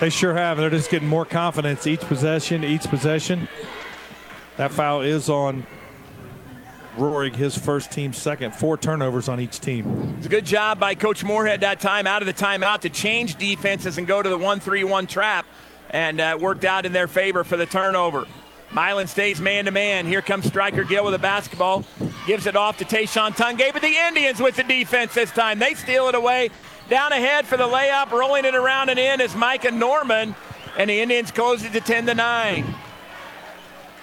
They 0.00 0.10
sure 0.10 0.34
have. 0.34 0.56
They're 0.56 0.68
just 0.68 0.90
getting 0.90 1.06
more 1.06 1.24
confidence 1.24 1.86
each 1.86 2.00
possession, 2.00 2.64
each 2.64 2.88
possession. 2.88 3.46
That 4.56 4.72
foul 4.72 5.02
is 5.02 5.28
on 5.28 5.64
Rohrig, 6.96 7.36
his 7.36 7.56
first 7.56 7.92
team 7.92 8.12
second. 8.12 8.52
Four 8.52 8.78
turnovers 8.78 9.28
on 9.28 9.38
each 9.38 9.60
team. 9.60 10.16
It's 10.16 10.26
a 10.26 10.28
good 10.28 10.44
job 10.44 10.80
by 10.80 10.96
Coach 10.96 11.22
Moorhead 11.22 11.60
that 11.60 11.78
time 11.78 12.08
out 12.08 12.20
of 12.20 12.26
the 12.26 12.34
timeout 12.34 12.80
to 12.80 12.90
change 12.90 13.36
defenses 13.36 13.96
and 13.96 14.08
go 14.08 14.20
to 14.20 14.28
the 14.28 14.38
1 14.38 14.58
3 14.58 14.82
1 14.82 15.06
trap 15.06 15.46
and 15.94 16.20
uh, 16.20 16.36
worked 16.40 16.64
out 16.64 16.84
in 16.84 16.92
their 16.92 17.06
favor 17.06 17.44
for 17.44 17.56
the 17.56 17.66
turnover. 17.66 18.26
Milan 18.72 19.06
stays 19.06 19.40
man 19.40 19.66
to 19.66 19.70
man. 19.70 20.06
Here 20.06 20.20
comes 20.20 20.44
Striker 20.44 20.82
Gill 20.82 21.04
with 21.04 21.14
a 21.14 21.20
basketball. 21.20 21.84
Gives 22.26 22.46
it 22.46 22.56
off 22.56 22.78
to 22.78 22.84
Tayshawn 22.84 23.30
Tungate, 23.30 23.72
but 23.72 23.80
the 23.80 23.96
Indians 24.08 24.40
with 24.40 24.56
the 24.56 24.64
defense 24.64 25.14
this 25.14 25.30
time. 25.30 25.60
They 25.60 25.74
steal 25.74 26.08
it 26.08 26.16
away. 26.16 26.50
Down 26.90 27.12
ahead 27.12 27.46
for 27.46 27.56
the 27.56 27.68
layup, 27.68 28.10
rolling 28.10 28.44
it 28.44 28.56
around 28.56 28.88
and 28.88 28.98
in 28.98 29.20
is 29.20 29.36
Micah 29.36 29.70
Norman, 29.70 30.34
and 30.76 30.90
the 30.90 31.00
Indians 31.00 31.30
close 31.30 31.64
it 31.64 31.72
to 31.72 31.80
10 31.80 32.06
to 32.06 32.14
9. 32.14 32.74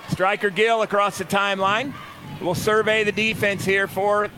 Striker 0.08 0.50
Gill 0.50 0.84
across 0.84 1.18
the 1.18 1.26
timeline. 1.26 1.94
We'll 2.40 2.56
survey 2.56 3.04
the 3.04 3.12
defense 3.12 3.66
here 3.66 3.90
for 3.90 4.30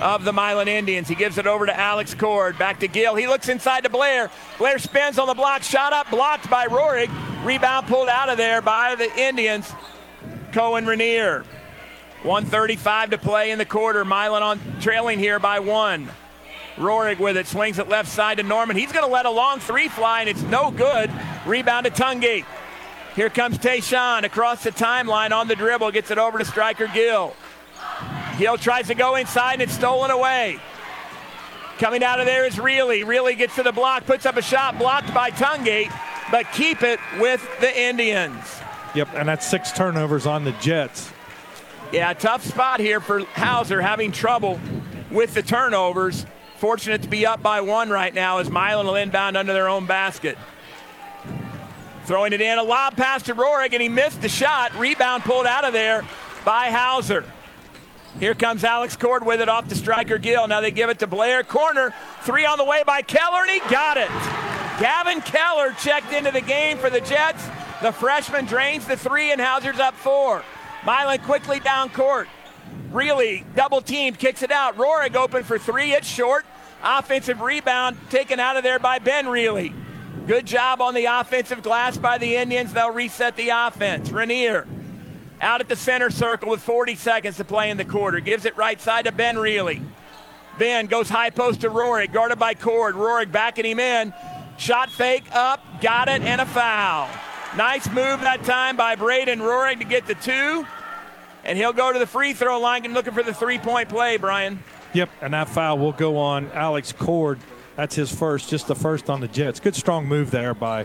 of 0.00 0.24
the 0.24 0.32
Milan 0.32 0.68
Indians. 0.68 1.08
He 1.08 1.14
gives 1.14 1.38
it 1.38 1.46
over 1.46 1.66
to 1.66 1.78
Alex 1.78 2.14
Cord. 2.14 2.58
Back 2.58 2.80
to 2.80 2.88
Gill. 2.88 3.14
He 3.14 3.26
looks 3.26 3.48
inside 3.48 3.84
to 3.84 3.90
Blair. 3.90 4.30
Blair 4.58 4.78
spins 4.78 5.18
on 5.18 5.26
the 5.26 5.34
block. 5.34 5.62
Shot 5.62 5.92
up, 5.92 6.10
blocked 6.10 6.48
by 6.48 6.66
Rohrig. 6.66 7.10
Rebound 7.44 7.86
pulled 7.86 8.08
out 8.08 8.28
of 8.28 8.36
there 8.36 8.62
by 8.62 8.94
the 8.94 9.10
Indians. 9.20 9.72
Cohen 10.52 10.86
Rainier. 10.86 11.44
135 12.22 13.10
to 13.10 13.18
play 13.18 13.50
in 13.50 13.58
the 13.58 13.64
quarter. 13.64 14.04
Milan 14.04 14.42
on 14.42 14.60
trailing 14.80 15.18
here 15.18 15.38
by 15.38 15.60
one. 15.60 16.08
Rohrig 16.76 17.18
with 17.18 17.36
it. 17.36 17.46
Swings 17.46 17.78
it 17.78 17.88
left 17.88 18.08
side 18.08 18.38
to 18.38 18.42
Norman. 18.42 18.76
He's 18.76 18.92
going 18.92 19.04
to 19.04 19.12
let 19.12 19.26
a 19.26 19.30
long 19.30 19.60
three 19.60 19.88
fly, 19.88 20.20
and 20.20 20.28
it's 20.28 20.42
no 20.42 20.70
good. 20.70 21.10
Rebound 21.46 21.86
to 21.86 21.90
Tungate. 21.90 22.44
Here 23.14 23.30
comes 23.30 23.58
Tayshawn 23.58 24.22
across 24.22 24.62
the 24.62 24.70
timeline 24.70 25.32
on 25.32 25.48
the 25.48 25.56
dribble. 25.56 25.90
Gets 25.90 26.10
it 26.10 26.18
over 26.18 26.38
to 26.38 26.44
Striker 26.44 26.86
Gill. 26.86 27.34
Gill 28.38 28.56
tries 28.56 28.86
to 28.86 28.94
go 28.94 29.16
inside 29.16 29.54
and 29.54 29.62
it's 29.62 29.74
stolen 29.74 30.10
away. 30.10 30.60
Coming 31.78 32.02
out 32.02 32.20
of 32.20 32.26
there 32.26 32.46
is 32.46 32.58
Reilly. 32.58 33.04
Reilly 33.04 33.34
gets 33.34 33.56
to 33.56 33.62
the 33.62 33.72
block, 33.72 34.06
puts 34.06 34.26
up 34.26 34.36
a 34.36 34.42
shot 34.42 34.78
blocked 34.78 35.12
by 35.12 35.30
Tungate, 35.30 35.92
but 36.30 36.50
keep 36.52 36.82
it 36.82 37.00
with 37.20 37.46
the 37.60 37.80
Indians. 37.80 38.60
Yep, 38.94 39.10
and 39.14 39.28
that's 39.28 39.46
six 39.46 39.72
turnovers 39.72 40.24
on 40.26 40.44
the 40.44 40.52
Jets. 40.52 41.12
Yeah, 41.92 42.12
tough 42.12 42.44
spot 42.44 42.80
here 42.80 43.00
for 43.00 43.20
Hauser, 43.20 43.80
having 43.80 44.12
trouble 44.12 44.60
with 45.10 45.34
the 45.34 45.42
turnovers. 45.42 46.24
Fortunate 46.58 47.02
to 47.02 47.08
be 47.08 47.26
up 47.26 47.42
by 47.42 47.60
one 47.60 47.90
right 47.90 48.12
now 48.12 48.38
as 48.38 48.50
Milan 48.50 48.86
will 48.86 48.96
inbound 48.96 49.36
under 49.36 49.52
their 49.52 49.68
own 49.68 49.86
basket. 49.86 50.36
Throwing 52.04 52.32
it 52.32 52.40
in, 52.40 52.58
a 52.58 52.62
lob 52.62 52.96
pass 52.96 53.22
to 53.24 53.34
and 53.34 53.82
he 53.82 53.88
missed 53.88 54.22
the 54.22 54.28
shot. 54.28 54.74
Rebound 54.76 55.24
pulled 55.24 55.46
out 55.46 55.64
of 55.64 55.72
there 55.72 56.04
by 56.44 56.70
Hauser. 56.70 57.24
Here 58.20 58.34
comes 58.34 58.64
Alex 58.64 58.96
Cord 58.96 59.24
with 59.24 59.40
it 59.40 59.48
off 59.48 59.68
the 59.68 59.76
striker 59.76 60.18
Gill. 60.18 60.48
Now 60.48 60.60
they 60.60 60.72
give 60.72 60.90
it 60.90 60.98
to 61.00 61.06
Blair. 61.06 61.44
Corner. 61.44 61.94
Three 62.22 62.44
on 62.44 62.58
the 62.58 62.64
way 62.64 62.82
by 62.84 63.02
Keller, 63.02 63.42
and 63.42 63.50
he 63.50 63.60
got 63.70 63.96
it. 63.96 64.08
Gavin 64.80 65.20
Keller 65.20 65.72
checked 65.80 66.12
into 66.12 66.32
the 66.32 66.40
game 66.40 66.78
for 66.78 66.90
the 66.90 67.00
Jets. 67.00 67.46
The 67.80 67.92
freshman 67.92 68.44
drains 68.46 68.86
the 68.86 68.96
three, 68.96 69.30
and 69.30 69.40
Hauser's 69.40 69.78
up 69.78 69.94
four. 69.94 70.42
Milan 70.84 71.20
quickly 71.20 71.60
down 71.60 71.90
court. 71.90 72.28
Reilly 72.90 73.44
double 73.54 73.80
teamed, 73.80 74.18
kicks 74.18 74.42
it 74.42 74.50
out. 74.50 74.76
Rohrig 74.76 75.14
open 75.14 75.44
for 75.44 75.58
three. 75.58 75.92
It's 75.92 76.08
short. 76.08 76.44
Offensive 76.82 77.40
rebound 77.40 77.96
taken 78.10 78.40
out 78.40 78.56
of 78.56 78.64
there 78.64 78.80
by 78.80 78.98
Ben 78.98 79.28
Reilly. 79.28 79.72
Good 80.26 80.44
job 80.44 80.80
on 80.80 80.94
the 80.94 81.04
offensive 81.04 81.62
glass 81.62 81.96
by 81.96 82.18
the 82.18 82.34
Indians. 82.34 82.72
They'll 82.72 82.92
reset 82.92 83.36
the 83.36 83.50
offense. 83.50 84.10
Rainier 84.10 84.66
out 85.40 85.60
at 85.60 85.68
the 85.68 85.76
center 85.76 86.10
circle 86.10 86.50
with 86.50 86.60
40 86.60 86.94
seconds 86.94 87.36
to 87.36 87.44
play 87.44 87.70
in 87.70 87.76
the 87.76 87.84
quarter. 87.84 88.20
Gives 88.20 88.44
it 88.44 88.56
right 88.56 88.80
side 88.80 89.04
to 89.04 89.12
Ben 89.12 89.38
Reilly. 89.38 89.82
Ben 90.58 90.86
goes 90.86 91.08
high 91.08 91.30
post 91.30 91.60
to 91.60 91.70
Rohrig, 91.70 92.12
guarded 92.12 92.38
by 92.38 92.54
Cord. 92.54 92.96
Rohrig 92.96 93.30
backing 93.30 93.64
him 93.64 93.78
in. 93.78 94.12
Shot 94.56 94.90
fake 94.90 95.24
up, 95.32 95.60
got 95.80 96.08
it, 96.08 96.20
and 96.22 96.40
a 96.40 96.46
foul. 96.46 97.08
Nice 97.56 97.86
move 97.88 98.20
that 98.20 98.42
time 98.44 98.76
by 98.76 98.96
Braden 98.96 99.38
Rohrig 99.38 99.78
to 99.78 99.84
get 99.84 100.06
the 100.06 100.14
two. 100.16 100.66
And 101.44 101.56
he'll 101.56 101.72
go 101.72 101.92
to 101.92 101.98
the 101.98 102.06
free 102.06 102.32
throw 102.32 102.58
line 102.58 102.84
and 102.84 102.92
looking 102.92 103.14
for 103.14 103.22
the 103.22 103.32
three 103.32 103.58
point 103.58 103.88
play, 103.88 104.16
Brian. 104.16 104.62
Yep, 104.92 105.10
and 105.22 105.32
that 105.32 105.48
foul 105.48 105.78
will 105.78 105.92
go 105.92 106.16
on 106.16 106.50
Alex 106.52 106.92
Cord. 106.92 107.38
That's 107.76 107.94
his 107.94 108.12
first, 108.12 108.50
just 108.50 108.66
the 108.66 108.74
first 108.74 109.08
on 109.08 109.20
the 109.20 109.28
Jets. 109.28 109.60
Good 109.60 109.76
strong 109.76 110.06
move 110.06 110.32
there 110.32 110.54
by 110.54 110.84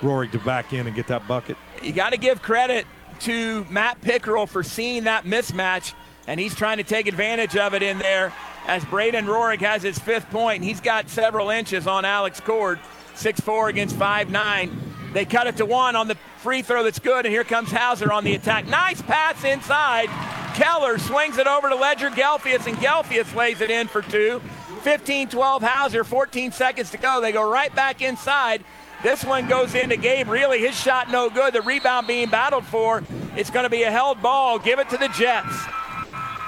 Rohrig 0.00 0.30
to 0.32 0.38
back 0.40 0.72
in 0.72 0.86
and 0.86 0.94
get 0.94 1.06
that 1.06 1.26
bucket. 1.26 1.56
You 1.82 1.92
got 1.92 2.10
to 2.10 2.18
give 2.18 2.42
credit 2.42 2.86
to 3.20 3.64
Matt 3.70 4.00
Pickerel 4.00 4.46
for 4.46 4.62
seeing 4.62 5.04
that 5.04 5.24
mismatch, 5.24 5.94
and 6.26 6.38
he's 6.38 6.54
trying 6.54 6.78
to 6.78 6.84
take 6.84 7.06
advantage 7.06 7.56
of 7.56 7.74
it 7.74 7.82
in 7.82 7.98
there 7.98 8.32
as 8.66 8.84
Braden 8.84 9.26
Rohrig 9.26 9.60
has 9.60 9.82
his 9.82 9.98
fifth 9.98 10.28
point, 10.30 10.56
and 10.56 10.64
he's 10.64 10.80
got 10.80 11.08
several 11.08 11.50
inches 11.50 11.86
on 11.86 12.04
Alex 12.04 12.40
Cord, 12.40 12.78
6'4 13.14 13.70
against 13.70 13.96
5'9. 13.96 15.12
They 15.12 15.24
cut 15.24 15.46
it 15.46 15.56
to 15.56 15.66
one 15.66 15.96
on 15.96 16.06
the 16.06 16.16
free 16.38 16.62
throw 16.62 16.82
that's 16.84 16.98
good, 16.98 17.24
and 17.24 17.32
here 17.32 17.44
comes 17.44 17.70
Hauser 17.70 18.12
on 18.12 18.24
the 18.24 18.34
attack. 18.34 18.66
Nice 18.66 19.00
pass 19.02 19.42
inside. 19.42 20.08
Keller 20.54 20.98
swings 20.98 21.38
it 21.38 21.46
over 21.46 21.68
to 21.68 21.74
Ledger 21.74 22.10
Gelfius, 22.10 22.66
and 22.66 22.76
Gelfius 22.76 23.34
lays 23.34 23.60
it 23.60 23.70
in 23.70 23.88
for 23.88 24.02
two. 24.02 24.40
15 24.82 25.28
12 25.28 25.62
Hauser, 25.62 26.04
14 26.04 26.52
seconds 26.52 26.90
to 26.90 26.98
go. 26.98 27.20
They 27.20 27.32
go 27.32 27.50
right 27.50 27.74
back 27.74 28.02
inside. 28.02 28.64
This 29.02 29.24
one 29.24 29.46
goes 29.46 29.74
into 29.74 29.96
Gabe 29.96 30.28
Reilly. 30.28 30.60
His 30.60 30.78
shot 30.78 31.10
no 31.10 31.30
good. 31.30 31.54
The 31.54 31.62
rebound 31.62 32.06
being 32.06 32.28
battled 32.28 32.64
for. 32.64 33.04
It's 33.36 33.50
going 33.50 33.62
to 33.62 33.70
be 33.70 33.84
a 33.84 33.90
held 33.90 34.20
ball. 34.20 34.58
Give 34.58 34.78
it 34.78 34.88
to 34.90 34.96
the 34.96 35.08
Jets. 35.08 35.54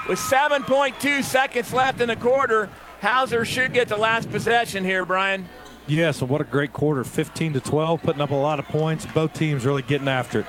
With 0.09 0.19
7.2 0.19 1.23
seconds 1.23 1.71
left 1.71 2.01
in 2.01 2.09
the 2.09 2.15
quarter, 2.17 2.69
Hauser 3.01 3.45
should 3.45 3.73
get 3.73 3.87
the 3.87 3.97
last 3.97 4.29
possession 4.29 4.83
here, 4.83 5.05
Brian. 5.05 5.47
Yes, 5.87 6.21
and 6.21 6.29
what 6.29 6.41
a 6.41 6.43
great 6.43 6.73
quarter. 6.73 7.03
15 7.03 7.53
to 7.53 7.59
12, 7.61 8.01
putting 8.01 8.21
up 8.21 8.31
a 8.31 8.35
lot 8.35 8.59
of 8.59 8.65
points. 8.65 9.05
Both 9.05 9.33
teams 9.33 9.65
really 9.65 9.81
getting 9.81 10.07
after 10.07 10.41
it. 10.41 10.45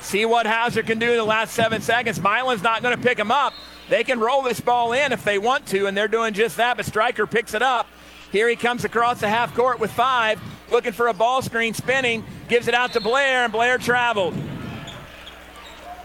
See 0.00 0.24
what 0.24 0.46
Hauser 0.46 0.82
can 0.82 0.98
do 0.98 1.10
in 1.10 1.16
the 1.16 1.24
last 1.24 1.54
seven 1.54 1.80
seconds. 1.82 2.20
Milan's 2.20 2.62
not 2.62 2.82
going 2.82 2.96
to 2.96 3.02
pick 3.02 3.18
him 3.18 3.30
up. 3.30 3.52
They 3.88 4.04
can 4.04 4.18
roll 4.18 4.42
this 4.42 4.60
ball 4.60 4.92
in 4.92 5.12
if 5.12 5.22
they 5.22 5.38
want 5.38 5.66
to, 5.66 5.86
and 5.86 5.96
they're 5.96 6.08
doing 6.08 6.32
just 6.32 6.56
that, 6.56 6.76
but 6.76 6.86
Striker 6.86 7.26
picks 7.26 7.54
it 7.54 7.62
up. 7.62 7.86
Here 8.32 8.48
he 8.48 8.56
comes 8.56 8.84
across 8.84 9.20
the 9.20 9.28
half 9.28 9.54
court 9.54 9.78
with 9.78 9.92
five, 9.92 10.40
looking 10.70 10.92
for 10.92 11.08
a 11.08 11.14
ball 11.14 11.42
screen, 11.42 11.74
spinning, 11.74 12.24
gives 12.48 12.66
it 12.66 12.74
out 12.74 12.94
to 12.94 13.00
Blair, 13.00 13.44
and 13.44 13.52
Blair 13.52 13.76
traveled. 13.76 14.34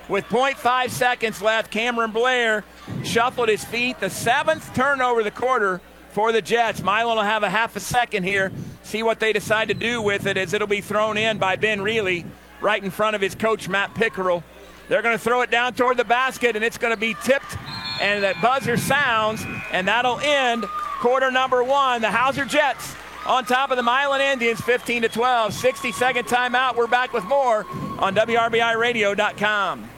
With 0.10 0.26
0.5 0.26 0.90
seconds 0.90 1.42
left, 1.42 1.72
Cameron 1.72 2.12
Blair 2.12 2.66
shuffled 3.04 3.50
his 3.50 3.64
feet. 3.64 4.00
The 4.00 4.10
seventh 4.10 4.74
turnover 4.74 5.20
of 5.20 5.26
the 5.26 5.32
quarter 5.32 5.82
for 6.12 6.32
the 6.32 6.42
Jets. 6.42 6.82
Milan 6.82 7.18
will 7.18 7.24
have 7.24 7.44
a 7.44 7.50
half 7.50 7.76
a 7.76 7.80
second 7.80 8.24
here. 8.24 8.52
See 8.84 9.04
what 9.04 9.20
they 9.20 9.34
decide 9.34 9.70
to 9.70 9.74
do 9.74 10.02
with 10.02 10.26
it 10.28 10.38
as 10.38 10.54
it'll 10.54 10.68
be 10.68 10.82
thrown 10.82 11.18
in 11.18 11.38
by 11.38 11.56
Ben 11.56 11.82
Reilly 11.82 12.26
right 12.62 12.82
in 12.82 12.90
front 12.90 13.16
of 13.16 13.22
his 13.22 13.36
coach, 13.36 13.70
Matt 13.70 13.96
Pickerel. 13.96 14.44
They're 14.90 15.02
going 15.02 15.18
to 15.18 15.24
throw 15.24 15.42
it 15.42 15.52
down 15.52 15.74
toward 15.74 15.98
the 15.98 16.06
basket, 16.06 16.56
and 16.56 16.64
it's 16.64 16.78
going 16.78 16.94
to 16.94 17.00
be 17.00 17.16
tipped, 17.24 17.58
and 18.02 18.24
that 18.24 18.42
buzzer 18.42 18.78
sounds, 18.78 19.46
and 19.72 19.88
that'll 19.88 20.20
end 20.20 20.66
quarter 20.98 21.32
number 21.32 21.64
one. 21.64 22.02
The 22.02 22.12
Hauser 22.12 22.46
Jets 22.46 22.96
on 23.26 23.46
top 23.46 23.72
of 23.72 23.78
the 23.78 23.84
Milan 23.84 24.22
Indians 24.22 24.62
15 24.62 25.04
to 25.04 25.10
12. 25.10 25.54
60 25.54 25.92
second 25.92 26.26
timeout. 26.26 26.76
We're 26.76 26.88
back 26.88 27.14
with 27.14 27.26
more 27.26 27.66
on 28.00 28.16
WRBIRadio.com. 28.16 29.90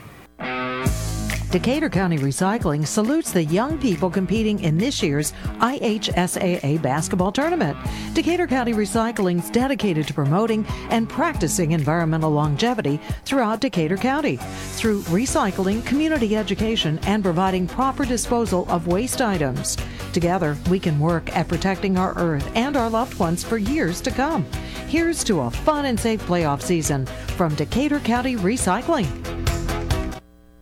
Decatur 1.52 1.90
County 1.90 2.20
Recycling 2.20 2.86
salutes 2.86 3.32
the 3.32 3.44
young 3.44 3.80
people 3.80 4.12
competing 4.12 4.60
in 4.60 4.78
this 4.78 5.02
year's 5.02 5.34
IHSAA 5.58 6.80
basketball 6.80 7.32
tournament. 7.32 7.76
Decatur 8.14 8.46
County 8.46 8.74
Recycling 8.74 9.40
is 9.40 9.50
dedicated 9.50 10.06
to 10.06 10.14
promoting 10.14 10.64
and 10.92 11.10
practicing 11.10 11.72
environmental 11.72 12.30
longevity 12.30 13.00
throughout 13.26 13.62
Decatur 13.62 13.98
County 13.98 14.36
through 14.74 15.02
recycling, 15.04 15.84
community 15.88 16.36
education, 16.36 17.00
and 17.08 17.24
providing 17.24 17.66
proper 17.66 18.06
disposal 18.06 18.68
of 18.70 18.86
waste 18.86 19.20
items. 19.20 19.76
Together, 20.14 20.56
we 20.70 20.80
can 20.80 21.00
work 21.00 21.36
at 21.36 21.48
protecting 21.48 21.98
our 21.98 22.16
earth 22.16 22.48
and 22.54 22.78
our 22.78 22.92
loved 22.92 23.18
ones 23.18 23.44
for 23.44 23.58
years 23.58 24.02
to 24.02 24.12
come. 24.12 24.46
Here's 24.86 25.24
to 25.24 25.40
a 25.42 25.50
fun 25.50 25.86
and 25.86 26.00
safe 26.00 26.22
playoff 26.28 26.62
season 26.62 27.08
from 27.08 27.56
Decatur 27.56 28.02
County 28.02 28.36
Recycling. 28.36 29.08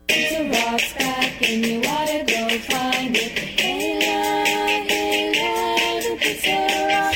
Pizza. 0.07 0.37
Hey, 1.39 1.61
hey, 1.61 2.27
Pizza 6.19 6.47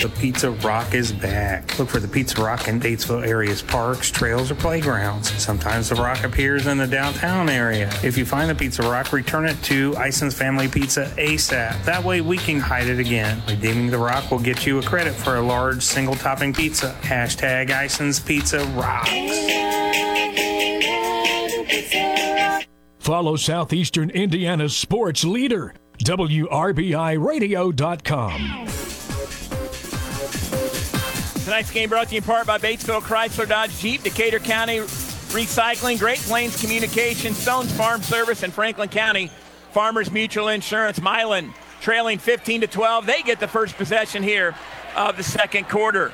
Rock. 0.02 0.22
Pizza 0.22 0.52
Rock 0.52 0.94
is 0.94 1.12
back. 1.12 1.80
Look 1.80 1.90
for 1.90 2.00
the 2.00 2.08
Pizza 2.08 2.40
Rock 2.42 2.68
in 2.68 2.80
Batesville 2.80 3.26
area's 3.26 3.64
parks, 3.64 4.12
trails, 4.12 4.52
or 4.52 4.56
playgrounds. 4.56 5.32
Sometimes 5.44 5.90
the 5.90 5.96
rock 5.96 6.24
appears 6.24 6.68
in 6.68 6.78
the 6.78 6.86
downtown 6.86 7.50
area. 7.50 7.92
If 8.04 8.20
you 8.20 8.26
find 8.26 8.48
the 8.48 8.54
Pizza 8.54 8.84
Rock, 8.84 9.14
return 9.14 9.48
it 9.48 9.62
to 9.64 9.96
Ison's 9.98 10.36
Family 10.36 10.68
Pizza 10.68 11.12
ASAP. 11.18 11.84
That 11.86 12.04
way 12.04 12.22
we 12.22 12.38
can 12.38 12.60
hide 12.60 12.88
it 12.88 13.00
again. 13.00 13.42
Redeeming 13.48 13.90
the 13.90 13.98
rock 13.98 14.30
will 14.30 14.40
get 14.40 14.66
you 14.66 14.78
a 14.78 14.84
credit 14.84 15.14
for 15.14 15.38
a 15.38 15.42
large 15.42 15.82
single 15.82 16.16
topping 16.16 16.54
pizza. 16.54 16.96
Hashtag 17.02 17.72
Ison's 17.72 18.20
Pizza 18.20 18.64
Rocks. 18.76 19.10
Follow 23.02 23.36
Southeastern 23.36 24.10
Indiana's 24.12 24.78
sports 24.78 25.24
leader, 25.24 25.74
WRBIRadio.com. 26.04 28.68
Tonight's 31.44 31.72
game 31.72 31.90
brought 31.90 32.10
to 32.10 32.14
you 32.14 32.20
in 32.20 32.24
part 32.24 32.46
by 32.46 32.60
Batesville 32.60 33.02
Chrysler 33.02 33.50
Dodge 33.50 33.76
Jeep, 33.80 34.04
Decatur 34.04 34.38
County 34.38 34.82
Recycling, 35.32 35.98
Great 35.98 36.20
Plains 36.20 36.62
Communication, 36.62 37.34
Stones 37.34 37.72
Farm 37.72 38.04
Service, 38.04 38.44
and 38.44 38.54
Franklin 38.54 38.90
County 38.90 39.32
Farmers 39.72 40.12
Mutual 40.12 40.50
Insurance. 40.50 41.02
Milan 41.02 41.56
trailing 41.82 42.20
15 42.20 42.62
to 42.62 42.68
12. 42.68 43.08
They 43.08 43.24
get 43.24 43.40
the 43.40 43.48
first 43.48 43.78
possession 43.78 44.22
here 44.22 44.54
of 44.96 45.18
the 45.18 45.24
second 45.24 45.68
quarter. 45.68 46.12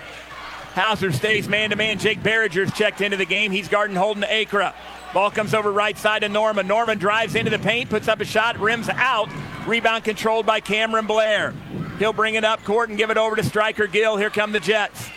Hauser 0.77 1.11
stays 1.11 1.47
man 1.47 1.71
to 1.71 1.75
man. 1.75 1.97
Jake 1.97 2.21
Barringer's 2.21 2.71
checked 2.71 3.01
into 3.01 3.17
the 3.17 3.25
game. 3.25 3.51
He's 3.51 3.67
guarding 3.67 3.95
Holden 3.95 4.23
Acra. 4.23 4.75
Ball 5.11 5.31
comes 5.31 5.55
over 5.55 5.71
right 5.71 5.97
side 5.97 6.21
to 6.21 6.29
Norman. 6.29 6.67
Norman 6.67 6.99
drives 6.99 7.33
into 7.33 7.49
the 7.49 7.57
paint, 7.57 7.89
puts 7.89 8.07
up 8.07 8.19
a 8.19 8.25
shot, 8.25 8.59
rims 8.59 8.87
out. 8.89 9.27
Rebound 9.65 10.03
controlled 10.03 10.45
by 10.45 10.59
Cameron 10.59 11.07
Blair. 11.07 11.53
He'll 11.97 12.13
bring 12.13 12.35
it 12.35 12.43
up 12.43 12.63
court 12.63 12.89
and 12.89 12.97
give 12.97 13.09
it 13.09 13.17
over 13.17 13.35
to 13.35 13.43
Striker 13.43 13.87
Gill. 13.87 14.17
Here 14.17 14.29
come 14.29 14.51
the 14.51 14.59
Jets. 14.59 15.09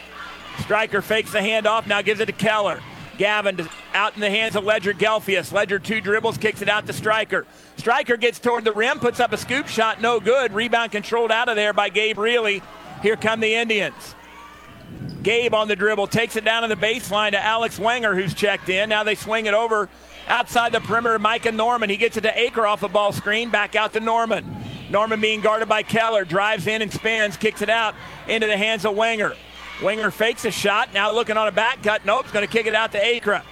Striker 0.61 1.03
fakes 1.03 1.33
the 1.33 1.41
handoff, 1.41 1.87
now 1.87 2.01
gives 2.01 2.21
it 2.21 2.27
to 2.27 2.33
Keller. 2.33 2.81
Gavin 3.19 3.69
out 3.93 4.15
in 4.15 4.21
the 4.21 4.31
hands 4.31 4.57
of 4.57 4.65
Ledger 4.65 4.95
Gelfius. 4.95 5.53
Ledger 5.53 5.79
two 5.79 6.01
dribbles, 6.01 6.39
kicks 6.39 6.63
it 6.63 6.71
out 6.71 6.87
to 6.87 6.95
Striker. 6.95 7.47
Striker 7.77 8.17
gets 8.17 8.39
toward 8.39 8.65
the 8.65 8.73
rim, 8.73 8.99
puts 8.99 9.21
up 9.21 9.33
a 9.33 9.37
scoop 9.37 9.69
shot, 9.69 10.01
no 10.01 10.21
good. 10.21 10.55
Rebound 10.55 10.91
controlled 10.91 11.31
out 11.31 11.51
of 11.51 11.57
there 11.57 11.75
by 11.75 11.91
Gabe 11.91 12.17
Reilly. 12.17 12.63
Here 13.03 13.17
come 13.17 13.41
the 13.41 13.55
Indians. 13.55 14.15
Gabe 15.23 15.55
on 15.55 15.69
the 15.69 15.77
dribble 15.77 16.07
takes 16.07 16.37
it 16.37 16.45
down 16.45 16.63
to 16.63 16.69
the 16.69 16.77
baseline 16.77 17.33
to 17.33 17.45
Alex 17.45 17.79
Wenger, 17.79 18.15
who's 18.15 18.33
checked 18.33 18.69
in. 18.69 18.89
Now 18.89 19.05
they 19.05 19.15
swing 19.15 19.47
it 19.47 19.55
over 19.55 19.89
outside 20.29 20.73
the 20.73 20.81
perimeter. 20.81 21.19
Micah 21.19 21.53
Norman. 21.53 21.91
He 21.91 21.97
gets 21.97 22.17
it 22.17 22.23
to 22.23 22.39
Acra 22.39 22.69
off 22.69 22.81
the 22.81 22.89
ball 22.89 23.13
screen. 23.13 23.51
Back 23.51 23.77
out 23.77 23.93
to 23.93 24.01
Norman. 24.01 24.47
Norman 24.91 25.21
being 25.21 25.41
guarded 25.41 25.69
by 25.69 25.83
Keller. 25.83 26.25
Drives 26.25 26.67
in 26.67 26.83
and 26.83 26.93
spins. 26.93 27.37
Kicks 27.37 27.63
it 27.63 27.69
out 27.69 27.95
into 28.29 28.47
the 28.47 28.57
hands 28.57 28.85
of 28.85 28.97
Wenger. 28.97 29.37
Wenger 29.83 30.11
fakes 30.11 30.45
a 30.45 30.51
shot. 30.51 30.95
Now 30.95 31.13
looking 31.13 31.37
on 31.37 31.49
a 31.49 31.53
back 31.53 31.83
cut. 31.83 32.05
Nope. 32.05 32.25
He's 32.25 32.33
Going 32.33 32.47
to 32.47 32.53
kick 32.53 32.67
it 32.67 32.75
out 32.75 32.93
to 32.93 33.05
Acra. 33.05 33.45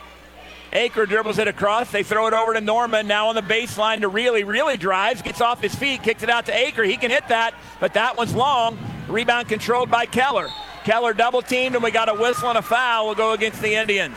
Acra 0.72 1.06
dribbles 1.06 1.38
it 1.38 1.48
across. 1.48 1.90
They 1.90 2.02
throw 2.02 2.26
it 2.26 2.34
over 2.34 2.54
to 2.54 2.60
Norman. 2.60 3.06
Now 3.06 3.28
on 3.28 3.34
the 3.34 3.42
baseline 3.42 4.00
to 4.00 4.08
Reilly. 4.08 4.44
Reilly 4.44 4.76
drives. 4.76 5.22
Gets 5.22 5.40
off 5.40 5.62
his 5.62 5.74
feet. 5.74 6.02
Kicks 6.02 6.22
it 6.22 6.30
out 6.30 6.46
to 6.46 6.54
Acra. 6.54 6.86
He 6.86 6.96
can 6.96 7.10
hit 7.10 7.28
that, 7.28 7.54
but 7.80 7.94
that 7.94 8.16
one's 8.16 8.34
long. 8.34 8.78
Rebound 9.08 9.48
controlled 9.48 9.90
by 9.90 10.06
Keller. 10.06 10.48
Keller 10.88 11.12
double 11.12 11.42
teamed, 11.42 11.74
and 11.74 11.84
we 11.84 11.90
got 11.90 12.08
a 12.08 12.14
whistle 12.14 12.48
and 12.48 12.56
a 12.56 12.62
foul. 12.62 13.04
We'll 13.04 13.14
go 13.14 13.32
against 13.32 13.60
the 13.60 13.74
Indians. 13.74 14.16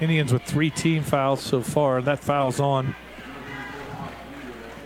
Indians 0.00 0.32
with 0.32 0.42
three 0.42 0.68
team 0.68 1.04
fouls 1.04 1.40
so 1.40 1.62
far. 1.62 2.02
That 2.02 2.18
foul's 2.18 2.58
on 2.58 2.96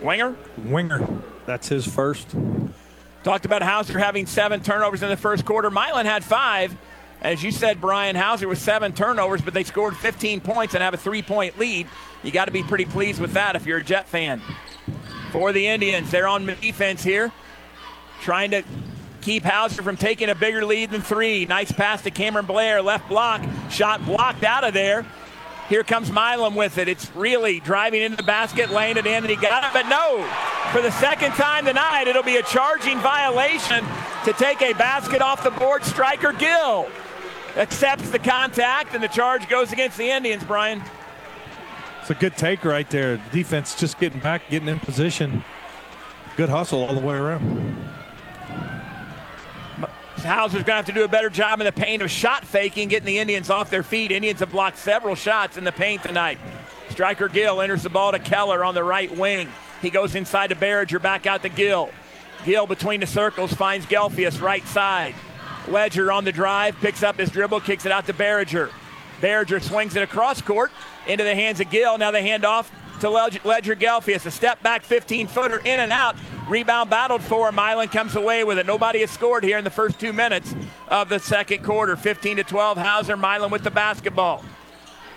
Wenger. 0.03 0.35
Wenger. 0.63 1.07
That's 1.47 1.69
his 1.69 1.87
first. 1.87 2.35
Talked 3.23 3.45
about 3.45 3.63
Hauser 3.63 3.97
having 3.97 4.27
seven 4.27 4.61
turnovers 4.61 5.01
in 5.01 5.09
the 5.09 5.17
first 5.17 5.43
quarter. 5.43 5.71
Milan 5.71 6.05
had 6.05 6.23
five. 6.23 6.77
As 7.23 7.41
you 7.41 7.49
said, 7.49 7.81
Brian 7.81 8.15
Hauser 8.15 8.47
with 8.47 8.59
seven 8.59 8.93
turnovers, 8.93 9.41
but 9.41 9.55
they 9.55 9.63
scored 9.63 9.97
15 9.97 10.41
points 10.41 10.75
and 10.75 10.83
have 10.83 10.93
a 10.93 10.97
three 10.97 11.23
point 11.23 11.57
lead. 11.57 11.87
You 12.21 12.29
got 12.29 12.45
to 12.45 12.51
be 12.51 12.61
pretty 12.61 12.85
pleased 12.85 13.19
with 13.19 13.33
that 13.33 13.55
if 13.55 13.65
you're 13.65 13.79
a 13.79 13.83
Jet 13.83 14.07
fan. 14.07 14.39
For 15.31 15.51
the 15.51 15.65
Indians, 15.65 16.11
they're 16.11 16.27
on 16.27 16.45
defense 16.45 17.03
here, 17.03 17.31
trying 18.25 18.49
to 18.49 18.63
keep 19.21 19.43
Hauser 19.43 19.83
from 19.83 19.97
taking 19.97 20.29
a 20.29 20.35
bigger 20.35 20.65
lead 20.65 20.89
than 20.89 21.01
three. 21.01 21.45
Nice 21.45 21.71
pass 21.71 22.01
to 22.01 22.11
Cameron 22.11 22.47
Blair, 22.47 22.81
left 22.81 23.07
block, 23.07 23.41
shot 23.69 24.03
blocked 24.03 24.43
out 24.43 24.63
of 24.63 24.73
there. 24.73 25.05
Here 25.69 25.83
comes 25.83 26.11
Milan 26.11 26.55
with 26.55 26.79
it. 26.79 26.87
It's 26.87 27.15
really 27.15 27.59
driving 27.59 28.01
into 28.01 28.17
the 28.17 28.23
basket, 28.23 28.71
laying 28.71 28.97
it 28.97 29.05
in, 29.05 29.23
and 29.23 29.29
he 29.29 29.35
got 29.35 29.63
it. 29.63 29.69
But 29.73 29.87
no, 29.89 30.27
for 30.71 30.81
the 30.81 30.91
second 30.91 31.31
time 31.33 31.65
tonight, 31.65 32.07
it'll 32.07 32.23
be 32.23 32.37
a 32.37 32.43
charging 32.43 32.99
violation 32.99 33.85
to 34.25 34.33
take 34.33 34.61
a 34.63 34.73
basket 34.73 35.21
off 35.21 35.43
the 35.43 35.51
board. 35.51 35.83
Striker 35.83 36.33
Gill 36.33 36.87
accepts 37.55 38.09
the 38.09 38.19
contact, 38.19 38.95
and 38.95 39.03
the 39.03 39.07
charge 39.07 39.47
goes 39.49 39.71
against 39.71 39.97
the 39.97 40.09
Indians, 40.09 40.43
Brian. 40.43 40.81
It's 42.01 42.09
a 42.09 42.15
good 42.15 42.37
take 42.37 42.65
right 42.65 42.89
there. 42.89 43.21
Defense 43.31 43.75
just 43.75 43.99
getting 43.99 44.19
back, 44.19 44.49
getting 44.49 44.67
in 44.67 44.79
position. 44.79 45.43
Good 46.37 46.49
hustle 46.49 46.83
all 46.83 46.93
the 46.93 47.05
way 47.05 47.15
around. 47.15 47.84
Hauser's 50.23 50.63
going 50.63 50.65
to 50.65 50.73
have 50.73 50.85
to 50.85 50.91
do 50.91 51.03
a 51.03 51.07
better 51.07 51.29
job 51.29 51.59
in 51.59 51.65
the 51.65 51.71
paint 51.71 52.01
of 52.01 52.09
shot 52.09 52.45
faking, 52.45 52.89
getting 52.89 53.05
the 53.05 53.19
Indians 53.19 53.49
off 53.49 53.69
their 53.69 53.83
feet. 53.83 54.11
Indians 54.11 54.39
have 54.39 54.51
blocked 54.51 54.77
several 54.77 55.15
shots 55.15 55.57
in 55.57 55.63
the 55.63 55.71
paint 55.71 56.03
tonight. 56.03 56.39
Striker 56.89 57.27
Gill 57.27 57.61
enters 57.61 57.83
the 57.83 57.89
ball 57.89 58.11
to 58.11 58.19
Keller 58.19 58.63
on 58.63 58.73
the 58.73 58.83
right 58.83 59.15
wing. 59.15 59.49
He 59.81 59.89
goes 59.89 60.15
inside 60.15 60.47
to 60.47 60.55
Barringer, 60.55 60.99
back 60.99 61.25
out 61.25 61.41
to 61.43 61.49
Gill. 61.49 61.89
Gill 62.45 62.67
between 62.67 62.99
the 62.99 63.07
circles 63.07 63.53
finds 63.53 63.85
Gelfius 63.85 64.41
right 64.41 64.65
side. 64.67 65.15
Ledger 65.67 66.11
on 66.11 66.25
the 66.25 66.31
drive, 66.31 66.75
picks 66.77 67.03
up 67.03 67.17
his 67.17 67.29
dribble, 67.29 67.61
kicks 67.61 67.85
it 67.85 67.91
out 67.91 68.05
to 68.05 68.13
Barringer. 68.13 68.69
Barringer 69.21 69.59
swings 69.59 69.95
it 69.95 70.03
across 70.03 70.41
court 70.41 70.71
into 71.07 71.23
the 71.23 71.35
hands 71.35 71.59
of 71.59 71.69
Gill. 71.69 71.97
Now 71.97 72.11
they 72.11 72.23
hand 72.23 72.45
off 72.45 72.71
to 73.01 73.09
Ledger 73.09 73.75
Gelfius. 73.75 74.25
A 74.25 74.31
step 74.31 74.61
back 74.63 74.83
15 74.83 75.27
footer 75.27 75.59
in 75.59 75.79
and 75.79 75.91
out. 75.91 76.15
Rebound 76.47 76.89
battled 76.89 77.21
for. 77.21 77.51
Milan 77.51 77.87
comes 77.87 78.15
away 78.15 78.43
with 78.43 78.57
it. 78.57 78.65
Nobody 78.65 78.99
has 78.99 79.11
scored 79.11 79.43
here 79.43 79.57
in 79.57 79.63
the 79.63 79.69
first 79.69 79.99
two 79.99 80.13
minutes 80.13 80.55
of 80.87 81.09
the 81.09 81.19
second 81.19 81.63
quarter. 81.63 81.95
15 81.95 82.37
to 82.37 82.43
12. 82.43 82.77
Hauser 82.77 83.17
Milan 83.17 83.51
with 83.51 83.63
the 83.63 83.71
basketball. 83.71 84.43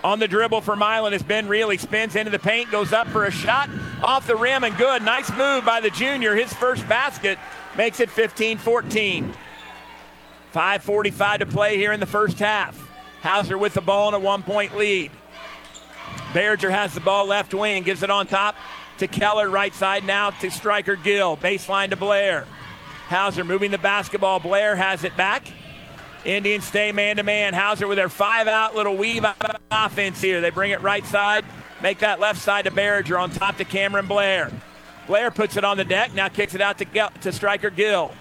On 0.04 0.18
the 0.18 0.28
dribble 0.28 0.60
for 0.60 0.76
Milan 0.76 1.12
is 1.12 1.22
Ben 1.22 1.48
Reilly. 1.48 1.76
Spins 1.76 2.14
into 2.14 2.30
the 2.30 2.38
paint, 2.38 2.70
goes 2.70 2.92
up 2.92 3.08
for 3.08 3.24
a 3.24 3.30
shot. 3.30 3.68
Off 4.02 4.26
the 4.26 4.36
rim 4.36 4.64
and 4.64 4.76
good. 4.76 5.02
Nice 5.02 5.28
move 5.36 5.64
by 5.64 5.80
the 5.80 5.90
junior. 5.90 6.34
His 6.36 6.52
first 6.52 6.88
basket 6.88 7.38
makes 7.76 8.00
it 8.00 8.10
15 8.10 8.58
14. 8.58 9.34
5.45 10.54 11.38
to 11.40 11.46
play 11.46 11.76
here 11.76 11.92
in 11.92 12.00
the 12.00 12.06
first 12.06 12.38
half. 12.38 12.88
Hauser 13.20 13.58
with 13.58 13.74
the 13.74 13.80
ball 13.80 14.08
in 14.08 14.14
a 14.14 14.18
one 14.18 14.42
point 14.42 14.76
lead. 14.76 15.10
Barringer 16.34 16.70
has 16.70 16.94
the 16.94 17.00
ball 17.00 17.26
left 17.26 17.54
wing, 17.54 17.82
gives 17.82 18.02
it 18.02 18.10
on 18.10 18.26
top 18.26 18.54
to 18.98 19.06
Keller, 19.06 19.48
right 19.48 19.74
side 19.74 20.04
now 20.04 20.30
to 20.30 20.50
Striker 20.50 20.96
Gill. 20.96 21.36
Baseline 21.36 21.90
to 21.90 21.96
Blair. 21.96 22.46
Hauser 23.08 23.44
moving 23.44 23.70
the 23.70 23.78
basketball. 23.78 24.38
Blair 24.38 24.76
has 24.76 25.04
it 25.04 25.16
back. 25.16 25.50
Indians 26.24 26.64
stay 26.64 26.92
man 26.92 27.16
to 27.16 27.22
man. 27.22 27.54
Hauser 27.54 27.86
with 27.86 27.96
their 27.96 28.08
five 28.08 28.48
out 28.48 28.74
little 28.74 28.96
weave 28.96 29.24
offense 29.70 30.20
here. 30.20 30.40
They 30.40 30.50
bring 30.50 30.72
it 30.72 30.82
right 30.82 31.06
side, 31.06 31.44
make 31.80 32.00
that 32.00 32.20
left 32.20 32.40
side 32.40 32.64
to 32.66 32.70
Barringer 32.70 33.16
on 33.16 33.30
top 33.30 33.56
to 33.58 33.64
Cameron 33.64 34.06
Blair. 34.06 34.52
Blair 35.06 35.30
puts 35.30 35.56
it 35.56 35.64
on 35.64 35.78
the 35.78 35.84
deck, 35.84 36.12
now 36.12 36.28
kicks 36.28 36.54
it 36.54 36.60
out 36.60 36.76
to, 36.78 37.10
to 37.22 37.32
Striker 37.32 37.70
Gill. 37.70 38.12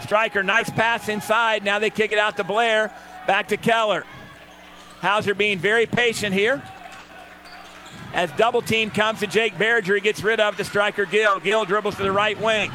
Striker, 0.00 0.42
nice 0.42 0.70
pass 0.70 1.08
inside. 1.08 1.64
Now 1.64 1.78
they 1.78 1.90
kick 1.90 2.12
it 2.12 2.18
out 2.18 2.36
to 2.38 2.44
Blair. 2.44 2.90
Back 3.26 3.48
to 3.48 3.56
Keller. 3.56 4.04
Hauser 5.00 5.34
being 5.34 5.58
very 5.58 5.86
patient 5.86 6.34
here. 6.34 6.62
As 8.12 8.30
double 8.32 8.60
team 8.60 8.90
comes 8.90 9.20
to 9.20 9.26
Jake 9.26 9.56
Barringer, 9.58 9.94
he 9.94 10.00
gets 10.00 10.22
rid 10.22 10.38
of 10.38 10.56
the 10.56 10.64
striker 10.64 11.06
Gill. 11.06 11.40
Gill 11.40 11.64
dribbles 11.64 11.96
to 11.96 12.02
the 12.02 12.12
right 12.12 12.38
wing. 12.40 12.70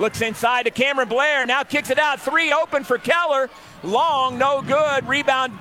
Looks 0.00 0.20
inside 0.20 0.64
to 0.64 0.70
Cameron 0.70 1.08
Blair. 1.08 1.46
Now 1.46 1.62
kicks 1.62 1.90
it 1.90 1.98
out. 1.98 2.20
Three 2.20 2.52
open 2.52 2.82
for 2.82 2.98
Keller. 2.98 3.48
Long, 3.84 4.38
no 4.38 4.62
good. 4.62 5.06
Rebound 5.06 5.56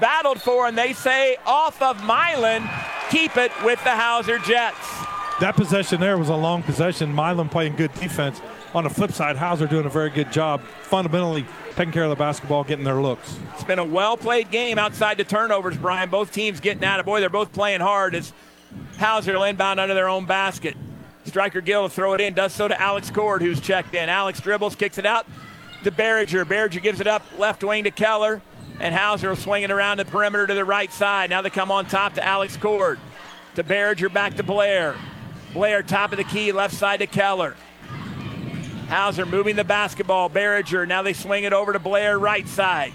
battled 0.00 0.40
for, 0.42 0.66
and 0.66 0.76
they 0.76 0.92
say 0.92 1.36
off 1.46 1.80
of 1.80 2.02
Milan. 2.02 2.68
Keep 3.10 3.36
it 3.36 3.52
with 3.64 3.82
the 3.84 3.90
Hauser 3.90 4.38
Jets. 4.38 4.76
That 5.40 5.54
possession 5.54 6.00
there 6.00 6.18
was 6.18 6.28
a 6.28 6.36
long 6.36 6.62
possession. 6.62 7.12
Milan 7.12 7.48
playing 7.48 7.76
good 7.76 7.92
defense. 7.94 8.40
On 8.74 8.84
the 8.84 8.90
flip 8.90 9.12
side, 9.12 9.36
Hauser 9.36 9.66
doing 9.66 9.86
a 9.86 9.90
very 9.90 10.10
good 10.10 10.30
job 10.30 10.60
fundamentally 10.82 11.46
taking 11.76 11.92
care 11.92 12.04
of 12.04 12.10
the 12.10 12.16
basketball, 12.16 12.64
getting 12.64 12.84
their 12.84 13.00
looks. 13.00 13.38
It's 13.54 13.64
been 13.64 13.78
a 13.78 13.84
well 13.84 14.16
played 14.16 14.50
game 14.50 14.78
outside 14.78 15.16
the 15.16 15.24
turnovers, 15.24 15.76
Brian. 15.76 16.10
Both 16.10 16.32
teams 16.32 16.60
getting 16.60 16.84
out 16.84 17.00
of 17.00 17.06
boy, 17.06 17.20
they're 17.20 17.30
both 17.30 17.52
playing 17.52 17.80
hard 17.80 18.14
as 18.14 18.32
Hauser 18.98 19.34
will 19.34 19.44
inbound 19.44 19.80
under 19.80 19.94
their 19.94 20.08
own 20.08 20.26
basket. 20.26 20.76
Striker 21.24 21.60
Gill 21.60 21.82
will 21.82 21.88
throw 21.88 22.14
it 22.14 22.20
in, 22.20 22.34
does 22.34 22.52
so 22.52 22.68
to 22.68 22.80
Alex 22.80 23.10
Cord, 23.10 23.42
who's 23.42 23.60
checked 23.60 23.94
in. 23.94 24.08
Alex 24.08 24.40
dribbles, 24.40 24.76
kicks 24.76 24.98
it 24.98 25.06
out 25.06 25.26
to 25.84 25.90
Berger. 25.90 26.44
Berger 26.44 26.80
gives 26.80 27.00
it 27.00 27.06
up 27.06 27.22
left 27.38 27.62
wing 27.62 27.84
to 27.84 27.90
Keller, 27.90 28.40
and 28.80 28.94
Hauser 28.94 29.28
will 29.28 29.36
swing 29.36 29.62
it 29.62 29.70
around 29.70 29.98
the 29.98 30.04
perimeter 30.04 30.46
to 30.46 30.54
the 30.54 30.64
right 30.64 30.92
side. 30.92 31.30
Now 31.30 31.42
they 31.42 31.50
come 31.50 31.70
on 31.70 31.86
top 31.86 32.14
to 32.14 32.24
Alex 32.24 32.56
Cord. 32.56 32.98
To 33.56 33.64
Berger, 33.64 34.08
back 34.08 34.34
to 34.36 34.42
Blair. 34.42 34.94
Blair, 35.52 35.82
top 35.82 36.12
of 36.12 36.18
the 36.18 36.24
key, 36.24 36.52
left 36.52 36.74
side 36.74 37.00
to 37.00 37.06
Keller. 37.06 37.56
Hauser 38.88 39.26
moving 39.26 39.56
the 39.56 39.64
basketball. 39.64 40.28
Berger, 40.28 40.86
now 40.86 41.02
they 41.02 41.12
swing 41.12 41.44
it 41.44 41.52
over 41.52 41.72
to 41.72 41.78
Blair, 41.78 42.18
right 42.18 42.46
side. 42.46 42.92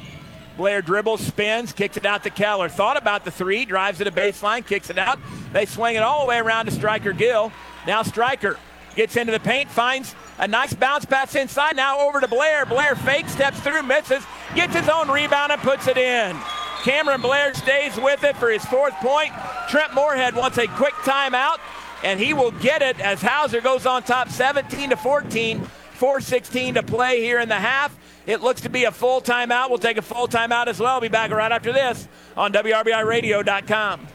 Blair 0.62 0.84
dribbles, 0.84 1.22
spins, 1.22 1.74
kicks 1.74 1.98
it 1.98 2.06
out 2.06 2.22
to 2.22 2.30
Keller. 2.30 2.70
Thought 2.70 2.96
about 2.96 3.26
the 3.26 3.32
three, 3.32 3.66
drives 3.66 3.98
to 3.98 4.04
the 4.04 4.12
baseline, 4.12 4.64
kicks 4.64 4.92
it 4.92 5.00
out. 5.00 5.18
They 5.54 5.66
swing 5.66 5.96
it 5.96 6.04
all 6.04 6.22
the 6.22 6.28
way 6.28 6.38
around 6.38 6.68
to 6.68 6.72
Striker 6.72 7.14
Gill. 7.14 7.52
Now 7.88 8.04
Striker 8.04 8.60
gets 8.96 9.16
into 9.16 9.32
the 9.32 9.40
paint, 9.40 9.72
finds 9.72 10.14
a 10.38 10.48
nice 10.48 10.76
bounce 10.76 11.04
pass 11.04 11.34
inside. 11.34 11.76
Now 11.76 12.02
over 12.02 12.22
to 12.22 12.28
Blair. 12.28 12.68
Blair 12.68 12.96
fake 12.96 13.28
steps 13.28 13.60
through, 13.62 13.82
misses, 13.82 14.24
gets 14.54 14.76
his 14.76 14.88
own 14.88 15.10
rebound 15.10 15.52
and 15.52 15.60
puts 15.62 15.88
it 15.88 15.98
in. 15.98 16.38
Cameron 16.84 17.22
Blair 17.22 17.56
stays 17.56 17.98
with 17.98 18.24
it 18.24 18.38
for 18.38 18.52
his 18.52 18.64
fourth 18.66 18.94
point. 18.98 19.34
Trent 19.68 19.96
Moorhead 19.96 20.36
wants 20.36 20.60
a 20.60 20.68
quick 20.68 20.94
timeout, 20.94 21.58
and 22.04 22.20
he 22.20 22.36
will 22.36 22.52
get 22.52 22.84
it 22.84 23.00
as 23.00 23.20
Hauser 23.20 23.62
goes 23.62 23.88
on 23.88 24.04
top 24.04 24.30
17 24.30 24.92
to 24.92 24.96
14. 24.96 25.68
4.16 26.02 26.74
to 26.74 26.84
play 26.84 27.22
here 27.22 27.40
in 27.40 27.48
the 27.48 27.54
half. 27.54 27.96
It 28.26 28.42
looks 28.42 28.62
to 28.62 28.70
be 28.70 28.86
a 28.86 28.92
full 28.92 29.22
timeout. 29.22 29.70
We'll 29.70 29.78
take 29.78 29.98
a 29.98 30.02
full 30.02 30.28
timeout 30.28 30.66
as 30.66 30.80
well. 30.80 31.00
Be 31.00 31.10
back 31.10 31.30
right 31.30 31.52
after 31.52 31.72
this 31.72 32.08
on 32.36 32.52
WRBIRadio.com. 32.52 34.08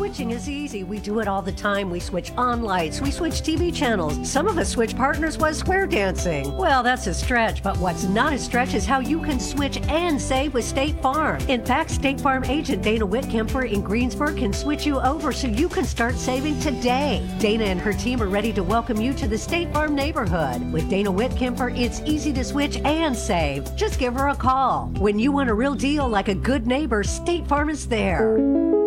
Switching 0.00 0.30
is 0.30 0.48
easy. 0.48 0.82
We 0.82 0.98
do 0.98 1.20
it 1.20 1.28
all 1.28 1.42
the 1.42 1.52
time. 1.52 1.90
We 1.90 2.00
switch 2.00 2.32
on 2.36 2.62
lights. 2.62 3.00
We 3.00 3.10
switch 3.10 3.42
TV 3.42 3.72
channels. 3.72 4.28
Some 4.28 4.48
of 4.48 4.58
us 4.58 4.70
switch 4.70 4.96
partners 4.96 5.38
while 5.38 5.52
square 5.52 5.86
dancing. 5.86 6.56
Well, 6.56 6.82
that's 6.82 7.06
a 7.06 7.14
stretch, 7.14 7.62
but 7.62 7.76
what's 7.76 8.04
not 8.04 8.32
a 8.32 8.38
stretch 8.38 8.74
is 8.74 8.86
how 8.86 9.00
you 9.00 9.20
can 9.20 9.38
switch 9.38 9.76
and 9.88 10.20
save 10.20 10.54
with 10.54 10.64
State 10.64 11.00
Farm. 11.02 11.40
In 11.48 11.64
fact, 11.64 11.90
State 11.90 12.20
Farm 12.20 12.44
agent 12.44 12.82
Dana 12.82 13.06
Whitkemper 13.06 13.70
in 13.70 13.82
Greensburg 13.82 14.38
can 14.38 14.52
switch 14.52 14.86
you 14.86 14.98
over 15.00 15.32
so 15.32 15.48
you 15.48 15.68
can 15.68 15.84
start 15.84 16.16
saving 16.16 16.58
today. 16.60 17.28
Dana 17.38 17.64
and 17.64 17.80
her 17.80 17.92
team 17.92 18.22
are 18.22 18.28
ready 18.28 18.52
to 18.54 18.64
welcome 18.64 19.00
you 19.00 19.12
to 19.12 19.28
the 19.28 19.38
State 19.38 19.72
Farm 19.72 19.94
neighborhood. 19.94 20.72
With 20.72 20.88
Dana 20.88 21.12
Whitkemper, 21.12 21.78
it's 21.78 22.00
easy 22.06 22.32
to 22.32 22.42
switch 22.42 22.78
and 22.78 23.14
save. 23.14 23.76
Just 23.76 23.98
give 23.98 24.14
her 24.14 24.28
a 24.28 24.34
call. 24.34 24.86
When 24.98 25.18
you 25.18 25.30
want 25.30 25.50
a 25.50 25.54
real 25.54 25.74
deal 25.74 26.08
like 26.08 26.28
a 26.28 26.34
good 26.34 26.66
neighbor, 26.66 27.04
State 27.04 27.46
Farm 27.46 27.68
is 27.68 27.86
there. 27.86 28.79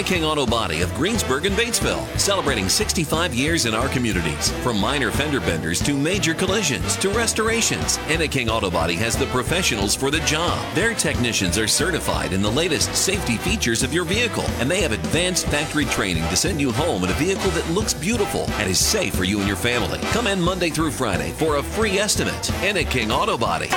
King 0.00 0.24
Auto 0.24 0.46
Body 0.46 0.80
of 0.82 0.94
Greensburg 0.94 1.44
and 1.44 1.56
Batesville, 1.56 2.06
celebrating 2.16 2.68
65 2.68 3.34
years 3.34 3.66
in 3.66 3.74
our 3.74 3.88
communities. 3.88 4.52
From 4.62 4.78
minor 4.78 5.10
fender 5.10 5.40
benders 5.40 5.82
to 5.82 5.94
major 5.94 6.34
collisions 6.34 6.96
to 6.98 7.10
restorations, 7.10 7.98
King 8.30 8.48
Auto 8.48 8.70
Body 8.70 8.94
has 8.94 9.16
the 9.16 9.26
professionals 9.26 9.96
for 9.96 10.12
the 10.12 10.20
job. 10.20 10.64
Their 10.74 10.94
technicians 10.94 11.58
are 11.58 11.66
certified 11.66 12.32
in 12.32 12.42
the 12.42 12.50
latest 12.50 12.94
safety 12.94 13.36
features 13.36 13.82
of 13.82 13.92
your 13.92 14.04
vehicle, 14.04 14.44
and 14.60 14.70
they 14.70 14.80
have 14.82 14.92
advanced 14.92 15.46
factory 15.48 15.84
training 15.86 16.22
to 16.28 16.36
send 16.36 16.60
you 16.60 16.70
home 16.70 17.02
in 17.02 17.10
a 17.10 17.14
vehicle 17.14 17.50
that 17.50 17.68
looks 17.70 17.92
beautiful 17.92 18.46
and 18.52 18.70
is 18.70 18.78
safe 18.78 19.14
for 19.14 19.24
you 19.24 19.40
and 19.40 19.48
your 19.48 19.56
family. 19.56 19.98
Come 20.12 20.28
in 20.28 20.40
Monday 20.40 20.70
through 20.70 20.92
Friday 20.92 21.32
for 21.32 21.56
a 21.56 21.62
free 21.62 21.98
estimate. 21.98 22.50
King 22.88 23.10
Auto 23.10 23.36
Body. 23.36 23.68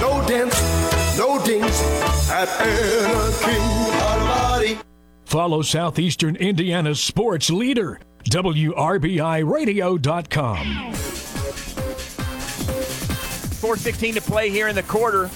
No 0.00 0.24
dents, 0.26 0.60
no 1.16 1.42
dings 1.44 1.80
at 2.30 2.48
Anna 2.60 3.32
King. 3.44 3.97
Follow 5.28 5.60
Southeastern 5.60 6.36
Indiana's 6.36 7.00
sports 7.00 7.50
leader, 7.50 8.00
WRBIRadio.com. 8.30 10.56
4.16 13.60 14.14
to 14.14 14.22
play 14.22 14.48
here 14.48 14.68
in 14.68 14.74
the 14.74 14.82
quarter. 14.82 15.28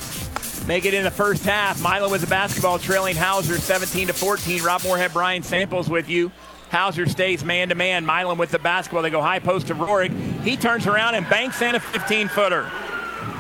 Make 0.67 0.87
it 0.87 0.95
in 0.95 1.05
the 1.05 1.11
first 1.11 1.45
half. 1.45 1.83
Milo 1.83 2.11
with 2.11 2.23
the 2.23 2.27
basketball 2.27 2.79
trailing 2.79 3.17
Hauser 3.17 3.59
17 3.59 4.07
to 4.07 4.15
14. 4.15 4.63
Rob 4.63 4.83
Moorhead, 4.83 5.13
Brian 5.13 5.43
Samples 5.43 5.91
with 5.91 6.09
you. 6.09 6.33
Hauser 6.71 7.07
stays 7.07 7.45
man 7.45 7.69
to 7.69 7.75
man. 7.75 8.07
Milan 8.07 8.39
with 8.39 8.51
the 8.51 8.59
basketball. 8.59 9.03
They 9.03 9.11
go 9.11 9.21
high 9.21 9.41
post 9.41 9.67
to 9.67 9.75
Rorig. 9.75 10.11
He 10.41 10.57
turns 10.57 10.87
around 10.87 11.17
and 11.17 11.29
banks 11.29 11.61
in 11.61 11.75
a 11.75 11.81
15 11.81 12.29
footer. 12.29 12.71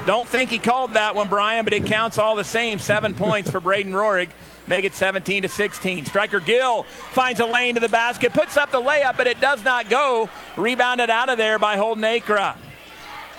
Don't 0.04 0.28
think 0.28 0.50
he 0.50 0.58
called 0.58 0.92
that 0.92 1.14
one, 1.14 1.30
Brian, 1.30 1.64
but 1.64 1.72
it 1.72 1.86
counts 1.86 2.18
all 2.18 2.36
the 2.36 2.44
same. 2.44 2.78
Seven 2.78 3.14
points 3.14 3.50
for 3.50 3.58
Braden 3.58 3.94
Rorig. 3.94 4.28
Make 4.72 4.86
it 4.86 4.94
17 4.94 5.42
to 5.42 5.50
16. 5.50 6.06
Striker 6.06 6.40
Gill 6.40 6.84
finds 6.84 7.40
a 7.40 7.44
lane 7.44 7.74
to 7.74 7.80
the 7.82 7.90
basket, 7.90 8.32
puts 8.32 8.56
up 8.56 8.70
the 8.70 8.80
layup, 8.80 9.18
but 9.18 9.26
it 9.26 9.38
does 9.38 9.62
not 9.62 9.90
go. 9.90 10.30
Rebounded 10.56 11.10
out 11.10 11.28
of 11.28 11.36
there 11.36 11.58
by 11.58 11.76
Holden 11.76 12.02
Acra. 12.04 12.56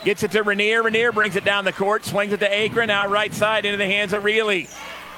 Gets 0.05 0.21
it 0.21 0.29
to 0.29 0.43
Rainier. 0.43 0.83
Rainier 0.83 1.11
brings 1.11 1.35
it 1.35 1.43
down 1.43 1.65
the 1.65 1.73
court, 1.73 2.05
swings 2.05 2.33
it 2.33 2.39
to 2.41 2.53
Acra. 2.53 2.85
Now 2.85 3.07
right 3.07 3.33
side 3.33 3.65
into 3.65 3.79
the 3.79 3.85
hands 3.87 4.13
of 4.13 4.23
Reilly. 4.23 4.67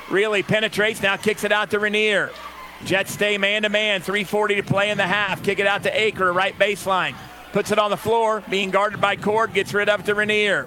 Reilly 0.09 0.41
penetrates, 0.41 1.01
now 1.01 1.17
kicks 1.17 1.43
it 1.43 1.51
out 1.51 1.71
to 1.71 1.79
Rainier. 1.79 2.31
Jets 2.85 3.11
stay 3.11 3.37
man 3.37 3.63
to 3.63 3.69
man. 3.69 3.99
3.40 3.99 4.55
to 4.55 4.63
play 4.63 4.91
in 4.91 4.97
the 4.97 5.03
half. 5.03 5.43
Kick 5.43 5.59
it 5.59 5.67
out 5.67 5.83
to 5.83 5.93
Acra, 5.93 6.31
right 6.31 6.57
baseline. 6.57 7.13
Puts 7.51 7.71
it 7.71 7.77
on 7.77 7.91
the 7.91 7.97
floor, 7.97 8.41
being 8.49 8.71
guarded 8.71 9.01
by 9.01 9.17
Cord, 9.17 9.53
gets 9.53 9.73
rid 9.73 9.89
of 9.89 9.99
it 9.99 10.05
to 10.05 10.15
Rainier. 10.15 10.65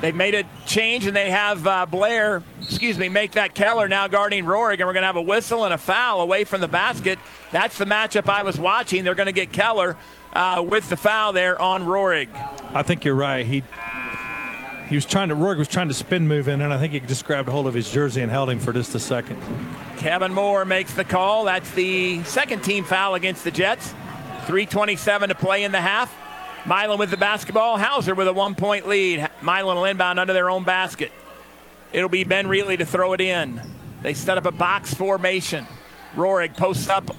They've 0.00 0.14
made 0.14 0.34
a 0.34 0.44
change 0.66 1.06
and 1.06 1.16
they 1.16 1.30
have 1.30 1.66
uh, 1.66 1.86
Blair, 1.86 2.42
excuse 2.62 2.98
me, 2.98 3.08
make 3.08 3.32
that 3.32 3.54
Keller 3.54 3.88
now 3.88 4.06
guarding 4.08 4.44
Rorig, 4.44 4.74
and 4.74 4.86
we're 4.86 4.92
going 4.92 5.02
to 5.02 5.06
have 5.06 5.16
a 5.16 5.22
whistle 5.22 5.64
and 5.64 5.72
a 5.72 5.78
foul 5.78 6.20
away 6.20 6.44
from 6.44 6.60
the 6.60 6.68
basket. 6.68 7.18
That's 7.52 7.78
the 7.78 7.86
matchup 7.86 8.28
I 8.28 8.42
was 8.42 8.58
watching. 8.58 9.04
They're 9.04 9.14
going 9.14 9.26
to 9.26 9.32
get 9.32 9.52
Keller 9.52 9.96
uh, 10.34 10.64
with 10.66 10.88
the 10.90 10.96
foul 10.96 11.32
there 11.32 11.60
on 11.60 11.84
Rorig. 11.84 12.28
I 12.74 12.82
think 12.82 13.04
you're 13.04 13.14
right. 13.14 13.46
He 13.46 13.62
he 14.88 14.96
was 14.96 15.06
trying 15.06 15.30
to 15.30 15.34
Rorig 15.34 15.56
was 15.56 15.68
trying 15.68 15.88
to 15.88 15.94
spin 15.94 16.28
move 16.28 16.48
in, 16.48 16.60
and 16.60 16.72
I 16.72 16.78
think 16.78 16.92
he 16.92 17.00
just 17.00 17.24
grabbed 17.24 17.48
a 17.48 17.52
hold 17.52 17.66
of 17.66 17.74
his 17.74 17.90
jersey 17.90 18.20
and 18.20 18.30
held 18.30 18.50
him 18.50 18.58
for 18.58 18.72
just 18.72 18.94
a 18.94 19.00
second. 19.00 19.40
Kevin 19.96 20.32
Moore 20.34 20.64
makes 20.64 20.92
the 20.94 21.04
call. 21.04 21.44
That's 21.44 21.70
the 21.70 22.22
second 22.24 22.62
team 22.62 22.84
foul 22.84 23.14
against 23.14 23.44
the 23.44 23.50
Jets. 23.50 23.94
3:27 24.46 25.28
to 25.28 25.34
play 25.34 25.64
in 25.64 25.72
the 25.72 25.80
half. 25.80 26.14
Milan 26.66 26.98
with 26.98 27.10
the 27.10 27.16
basketball. 27.16 27.76
Hauser 27.78 28.14
with 28.14 28.28
a 28.28 28.32
one 28.32 28.54
point 28.54 28.88
lead. 28.88 29.28
Milan 29.42 29.76
will 29.76 29.84
inbound 29.84 30.18
under 30.18 30.32
their 30.32 30.50
own 30.50 30.64
basket. 30.64 31.12
It'll 31.92 32.08
be 32.08 32.24
Ben 32.24 32.48
Reilly 32.48 32.76
to 32.78 32.86
throw 32.86 33.12
it 33.12 33.20
in. 33.20 33.60
They 34.02 34.14
set 34.14 34.38
up 34.38 34.46
a 34.46 34.52
box 34.52 34.92
formation. 34.92 35.66
Rorig 36.14 36.56
posts 36.56 36.88
up 36.88 37.14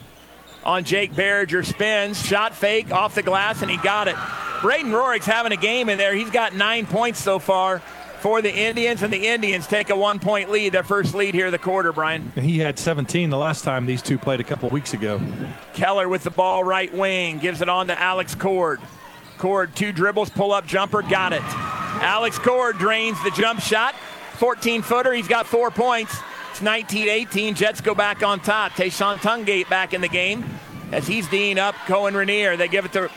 on 0.64 0.84
Jake 0.84 1.16
Berger, 1.16 1.64
spins, 1.64 2.24
shot 2.26 2.56
fake 2.56 2.92
off 2.92 3.16
the 3.16 3.22
glass, 3.22 3.62
and 3.62 3.70
he 3.70 3.78
got 3.78 4.08
it. 4.08 4.16
Braden 4.62 4.92
Rorig's 4.92 5.26
having 5.26 5.52
a 5.52 5.58
game 5.58 5.90
in 5.90 5.98
there. 5.98 6.16
He's 6.16 6.30
got 6.30 6.56
nine 6.56 6.86
points 6.88 7.22
so 7.22 7.40
far 7.40 7.80
for 8.20 8.42
the 8.42 8.52
Indians, 8.52 9.04
and 9.04 9.14
the 9.14 9.28
Indians 9.28 9.68
take 9.68 9.92
a 9.92 9.96
one 9.96 10.18
point 10.18 10.50
lead, 10.50 10.74
their 10.74 10.84
first 10.84 11.14
lead 11.14 11.36
here 11.36 11.46
of 11.46 11.52
the 11.52 11.60
quarter, 11.60 11.92
Brian. 11.94 12.32
And 12.36 12.44
he 12.44 12.58
had 12.58 12.80
17 12.80 13.30
the 13.30 13.38
last 13.38 13.64
time 13.64 13.86
these 13.86 14.02
two 14.02 14.18
played 14.18 14.40
a 14.40 14.44
couple 14.44 14.68
weeks 14.70 14.94
ago. 14.94 15.22
Keller 15.74 16.10
with 16.10 16.24
the 16.24 16.32
ball 16.32 16.64
right 16.64 16.92
wing, 16.92 17.38
gives 17.38 17.62
it 17.62 17.70
on 17.70 17.88
to 17.88 18.02
Alex 18.02 18.34
Cord. 18.34 18.80
Cord, 19.38 19.76
two 19.76 19.92
dribbles, 19.92 20.30
pull 20.30 20.52
up 20.52 20.66
jumper, 20.66 21.02
got 21.02 21.34
it. 21.34 21.44
Alex 21.44 22.38
Cord 22.38 22.78
drains 22.78 23.22
the 23.24 23.32
jump 23.32 23.60
shot. 23.60 23.96
14 24.38 24.82
footer, 24.82 25.14
he's 25.14 25.28
got 25.28 25.46
four 25.46 25.72
points. 25.72 26.18
It's 26.52 26.62
19 26.62 27.10
18. 27.10 27.56
Jets 27.56 27.82
go 27.82 27.94
back 27.94 28.24
on 28.24 28.40
top. 28.40 28.72
Tayshawn 28.74 29.18
Tungate 29.18 29.70
back 29.70 29.94
in 29.94 30.02
the 30.02 30.08
game 30.08 30.46
as 30.92 31.06
he's 31.06 31.28
Dean 31.28 31.60
up 31.60 31.76
Cohen 31.86 32.16
Rainier. 32.16 32.56
They 32.56 32.68
give 32.68 32.86
it 32.86 32.94
to 32.94 33.10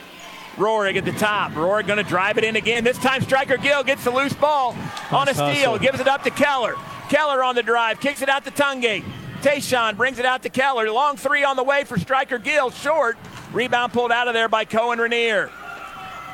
Rorig 0.57 0.97
at 0.97 1.05
the 1.05 1.13
top. 1.13 1.53
Rorig 1.53 1.87
going 1.87 2.03
to 2.03 2.09
drive 2.09 2.37
it 2.37 2.45
in 2.45 2.57
again. 2.57 2.83
This 2.83 2.99
time, 2.99 3.23
Striker 3.23 3.57
Gill 3.57 3.85
gets 3.85 4.03
the 4.03 4.11
loose 4.11 4.33
ball 4.33 4.77
on 5.13 5.29
a 5.29 5.35
steal, 5.35 5.79
gives 5.79 6.01
it 6.01 6.09
up 6.09 6.25
to 6.25 6.31
Keller. 6.31 6.75
Keller 7.09 7.45
on 7.45 7.55
the 7.55 7.63
drive, 7.63 8.01
kicks 8.01 8.23
it 8.23 8.29
out 8.29 8.45
to 8.45 8.51
Tungate. 8.51 9.05
Tayshawn 9.41 9.97
brings 9.97 10.19
it 10.19 10.25
out 10.25 10.43
to 10.43 10.49
Keller. 10.49 10.91
Long 10.91 11.17
three 11.17 11.45
on 11.45 11.55
the 11.55 11.63
way 11.63 11.85
for 11.85 11.97
Striker 11.97 12.39
Gill, 12.39 12.71
short. 12.71 13.17
Rebound 13.53 13.93
pulled 13.93 14.11
out 14.11 14.27
of 14.27 14.35
there 14.35 14.49
by 14.49 14.65
Cohen 14.65 14.99
Rainier. 14.99 15.51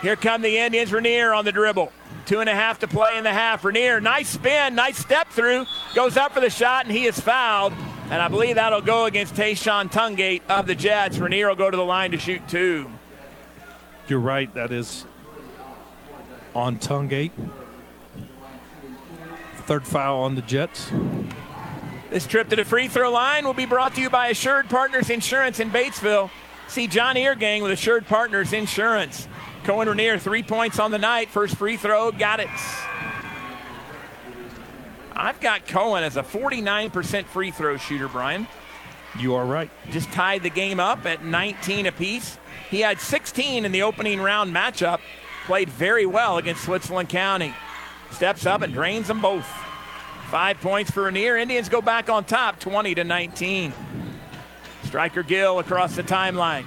Here 0.04 0.16
come 0.16 0.42
the 0.42 0.58
Indians. 0.58 0.92
Rainier 0.92 1.32
on 1.32 1.46
the 1.46 1.50
dribble. 1.50 1.90
Two 2.26 2.40
and 2.40 2.50
a 2.50 2.54
half 2.54 2.78
to 2.80 2.86
play 2.86 3.16
in 3.16 3.24
the 3.24 3.32
half. 3.32 3.64
Rainier, 3.64 4.02
nice 4.02 4.28
spin, 4.28 4.74
nice 4.74 4.98
step 4.98 5.30
through, 5.30 5.64
goes 5.94 6.18
up 6.18 6.32
for 6.32 6.40
the 6.40 6.50
shot, 6.50 6.84
and 6.84 6.94
he 6.94 7.06
is 7.06 7.18
fouled. 7.18 7.72
And 8.10 8.20
I 8.20 8.28
believe 8.28 8.56
that'll 8.56 8.82
go 8.82 9.06
against 9.06 9.34
Tayshawn 9.34 9.90
Tungate 9.90 10.42
of 10.46 10.66
the 10.66 10.74
Jets. 10.74 11.16
Rainier 11.16 11.48
will 11.48 11.56
go 11.56 11.70
to 11.70 11.76
the 11.76 11.84
line 11.84 12.10
to 12.10 12.18
shoot 12.18 12.46
two. 12.46 12.90
You're 14.06 14.20
right. 14.20 14.52
That 14.52 14.72
is 14.72 15.06
on 16.54 16.76
Tungate. 16.76 17.32
Third 19.64 19.86
foul 19.86 20.20
on 20.20 20.34
the 20.34 20.42
Jets. 20.42 20.92
This 22.10 22.26
trip 22.26 22.50
to 22.50 22.56
the 22.56 22.66
free 22.66 22.88
throw 22.88 23.10
line 23.10 23.46
will 23.46 23.54
be 23.54 23.64
brought 23.64 23.94
to 23.94 24.02
you 24.02 24.10
by 24.10 24.28
Assured 24.28 24.68
Partners 24.68 25.08
Insurance 25.08 25.60
in 25.60 25.70
Batesville. 25.70 26.28
See 26.68 26.88
John 26.88 27.16
Eargang 27.16 27.62
with 27.62 27.72
Assured 27.72 28.06
Partners 28.06 28.52
Insurance. 28.52 29.28
Cohen 29.64 29.88
Rainier, 29.88 30.18
three 30.18 30.42
points 30.42 30.78
on 30.78 30.90
the 30.90 30.98
night. 30.98 31.30
First 31.30 31.56
free 31.56 31.78
throw, 31.78 32.12
got 32.12 32.38
it. 32.38 32.48
I've 35.16 35.40
got 35.40 35.66
Cohen 35.66 36.04
as 36.04 36.16
a 36.16 36.22
49% 36.22 37.24
free 37.24 37.50
throw 37.50 37.78
shooter, 37.78 38.08
Brian. 38.08 38.46
You 39.18 39.34
are 39.34 39.46
right. 39.46 39.70
Just 39.90 40.12
tied 40.12 40.42
the 40.42 40.50
game 40.50 40.80
up 40.80 41.06
at 41.06 41.24
19 41.24 41.86
apiece. 41.86 42.38
He 42.70 42.80
had 42.80 43.00
16 43.00 43.64
in 43.64 43.72
the 43.72 43.82
opening 43.82 44.20
round 44.20 44.54
matchup. 44.54 45.00
Played 45.46 45.70
very 45.70 46.04
well 46.04 46.36
against 46.36 46.64
Switzerland 46.64 47.08
County. 47.08 47.54
Steps 48.10 48.44
up 48.44 48.62
and 48.62 48.72
drains 48.72 49.08
them 49.08 49.22
both. 49.22 49.46
Five 50.30 50.60
points 50.60 50.90
for 50.90 51.04
Rainier. 51.04 51.36
Indians 51.36 51.68
go 51.68 51.80
back 51.80 52.10
on 52.10 52.24
top, 52.24 52.58
20 52.60 52.94
to 52.96 53.04
19. 53.04 53.72
Striker 54.84 55.22
Gill 55.22 55.58
across 55.58 55.96
the 55.96 56.02
timeline. 56.02 56.64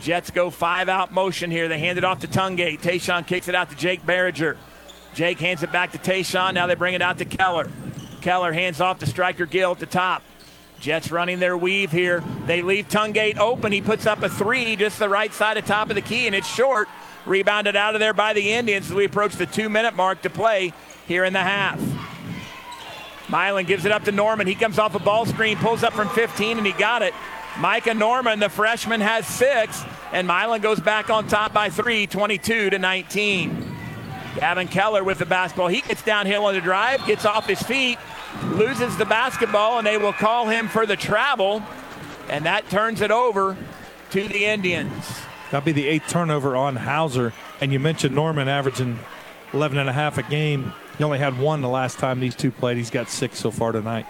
Jets 0.00 0.30
go 0.30 0.50
five 0.50 0.88
out 0.88 1.12
motion 1.12 1.50
here. 1.50 1.68
They 1.68 1.78
hand 1.78 1.98
it 1.98 2.04
off 2.04 2.20
to 2.20 2.28
Tungate. 2.28 2.80
Tayshawn 2.80 3.26
kicks 3.26 3.48
it 3.48 3.54
out 3.54 3.70
to 3.70 3.76
Jake 3.76 4.04
Barringer. 4.06 4.56
Jake 5.14 5.38
hands 5.38 5.62
it 5.62 5.72
back 5.72 5.92
to 5.92 5.98
Tayshawn. 5.98 6.54
Now 6.54 6.66
they 6.66 6.74
bring 6.74 6.94
it 6.94 7.02
out 7.02 7.18
to 7.18 7.24
Keller. 7.24 7.70
Keller 8.20 8.52
hands 8.52 8.80
off 8.80 9.00
to 9.00 9.06
Striker 9.06 9.46
Gill 9.46 9.72
at 9.72 9.78
the 9.78 9.86
top. 9.86 10.22
Jets 10.80 11.10
running 11.10 11.40
their 11.40 11.56
weave 11.56 11.90
here. 11.90 12.22
They 12.46 12.62
leave 12.62 12.88
Tungate 12.88 13.38
open. 13.38 13.72
He 13.72 13.80
puts 13.80 14.06
up 14.06 14.22
a 14.22 14.28
three 14.28 14.76
just 14.76 14.98
the 14.98 15.08
right 15.08 15.32
side 15.32 15.56
of 15.56 15.66
top 15.66 15.90
of 15.90 15.96
the 15.96 16.02
key, 16.02 16.26
and 16.26 16.36
it's 16.36 16.46
short. 16.46 16.88
Rebounded 17.26 17.74
out 17.74 17.94
of 17.94 18.00
there 18.00 18.14
by 18.14 18.32
the 18.32 18.52
Indians 18.52 18.86
as 18.86 18.94
we 18.94 19.04
approach 19.04 19.34
the 19.34 19.46
two 19.46 19.68
minute 19.68 19.94
mark 19.94 20.22
to 20.22 20.30
play 20.30 20.72
here 21.06 21.24
in 21.24 21.32
the 21.32 21.42
half. 21.42 21.80
Milan 23.28 23.64
gives 23.64 23.84
it 23.84 23.92
up 23.92 24.04
to 24.04 24.12
Norman. 24.12 24.46
He 24.46 24.54
comes 24.54 24.78
off 24.78 24.94
a 24.94 24.98
ball 24.98 25.26
screen, 25.26 25.58
pulls 25.58 25.82
up 25.82 25.92
from 25.92 26.08
15, 26.10 26.58
and 26.58 26.66
he 26.66 26.72
got 26.72 27.02
it. 27.02 27.12
Micah 27.58 27.94
Norman, 27.94 28.38
the 28.38 28.48
freshman, 28.48 29.00
has 29.00 29.26
six, 29.26 29.82
and 30.12 30.26
Milan 30.26 30.60
goes 30.60 30.78
back 30.78 31.10
on 31.10 31.26
top 31.26 31.52
by 31.52 31.70
three, 31.70 32.06
22 32.06 32.70
to 32.70 32.78
19. 32.78 33.76
Gavin 34.36 34.68
Keller 34.68 35.02
with 35.02 35.18
the 35.18 35.26
basketball. 35.26 35.66
He 35.66 35.80
gets 35.80 36.02
downhill 36.02 36.44
on 36.44 36.54
the 36.54 36.60
drive, 36.60 37.04
gets 37.06 37.24
off 37.24 37.48
his 37.48 37.60
feet, 37.60 37.98
loses 38.44 38.96
the 38.96 39.04
basketball, 39.04 39.78
and 39.78 39.86
they 39.86 39.98
will 39.98 40.12
call 40.12 40.48
him 40.48 40.68
for 40.68 40.86
the 40.86 40.94
travel, 40.94 41.62
and 42.28 42.46
that 42.46 42.70
turns 42.70 43.00
it 43.00 43.10
over 43.10 43.56
to 44.10 44.28
the 44.28 44.44
Indians. 44.44 45.04
That'll 45.50 45.64
be 45.64 45.72
the 45.72 45.88
eighth 45.88 46.08
turnover 46.08 46.54
on 46.56 46.76
Hauser. 46.76 47.32
And 47.60 47.72
you 47.72 47.80
mentioned 47.80 48.14
Norman 48.14 48.48
averaging 48.48 48.98
11 49.52 49.78
and 49.78 49.88
a 49.88 49.92
half 49.92 50.18
a 50.18 50.22
game. 50.22 50.72
He 50.96 51.04
only 51.04 51.18
had 51.18 51.38
one 51.38 51.62
the 51.62 51.68
last 51.68 51.98
time 51.98 52.20
these 52.20 52.36
two 52.36 52.50
played. 52.50 52.76
He's 52.76 52.90
got 52.90 53.08
six 53.08 53.38
so 53.38 53.50
far 53.50 53.72
tonight. 53.72 54.06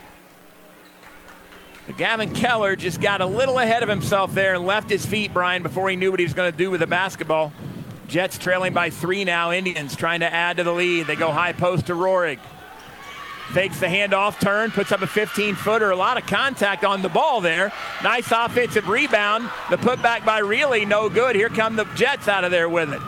Gavin 1.97 2.35
Keller 2.35 2.77
just 2.77 3.01
got 3.01 3.21
a 3.21 3.27
little 3.27 3.59
ahead 3.59 3.83
of 3.83 3.89
himself 3.89 4.35
there 4.35 4.55
and 4.55 4.67
left 4.67 4.91
his 4.91 5.07
feet, 5.07 5.33
Brian, 5.33 5.63
before 5.63 5.89
he 5.89 5.97
knew 5.97 6.11
what 6.11 6.21
he 6.21 6.27
was 6.27 6.35
going 6.35 6.51
to 6.51 6.57
do 6.57 6.71
with 6.71 6.81
the 6.81 6.87
basketball. 6.87 7.53
Jets 8.09 8.39
trailing 8.39 8.73
by 8.73 8.91
three 8.91 9.25
now. 9.25 9.53
Indians 9.53 9.97
trying 9.97 10.21
to 10.21 10.33
add 10.33 10.59
to 10.59 10.65
the 10.65 10.73
lead. 10.73 11.07
They 11.07 11.17
go 11.17 11.31
high 11.31 11.53
post 11.53 11.87
to 11.87 11.95
Rorig. 11.95 12.39
Fakes 13.53 13.81
the 13.81 13.87
handoff 13.87 14.39
turn, 14.41 14.71
puts 14.71 14.93
up 14.93 15.01
a 15.01 15.07
15 15.07 15.55
footer. 15.55 15.91
A 15.91 15.97
lot 15.97 16.19
of 16.19 16.27
contact 16.27 16.85
on 16.85 17.01
the 17.01 17.09
ball 17.09 17.41
there. 17.41 17.73
Nice 18.03 18.31
offensive 18.31 18.89
rebound. 18.89 19.51
The 19.71 19.79
putback 19.79 20.27
by 20.27 20.41
Reilly, 20.41 20.85
no 20.85 21.09
good. 21.09 21.35
Here 21.35 21.49
come 21.49 21.77
the 21.77 21.85
Jets 21.97 22.29
out 22.29 22.45
of 22.45 22.51
there 22.51 22.69
with 22.69 22.93
it. 22.93 23.01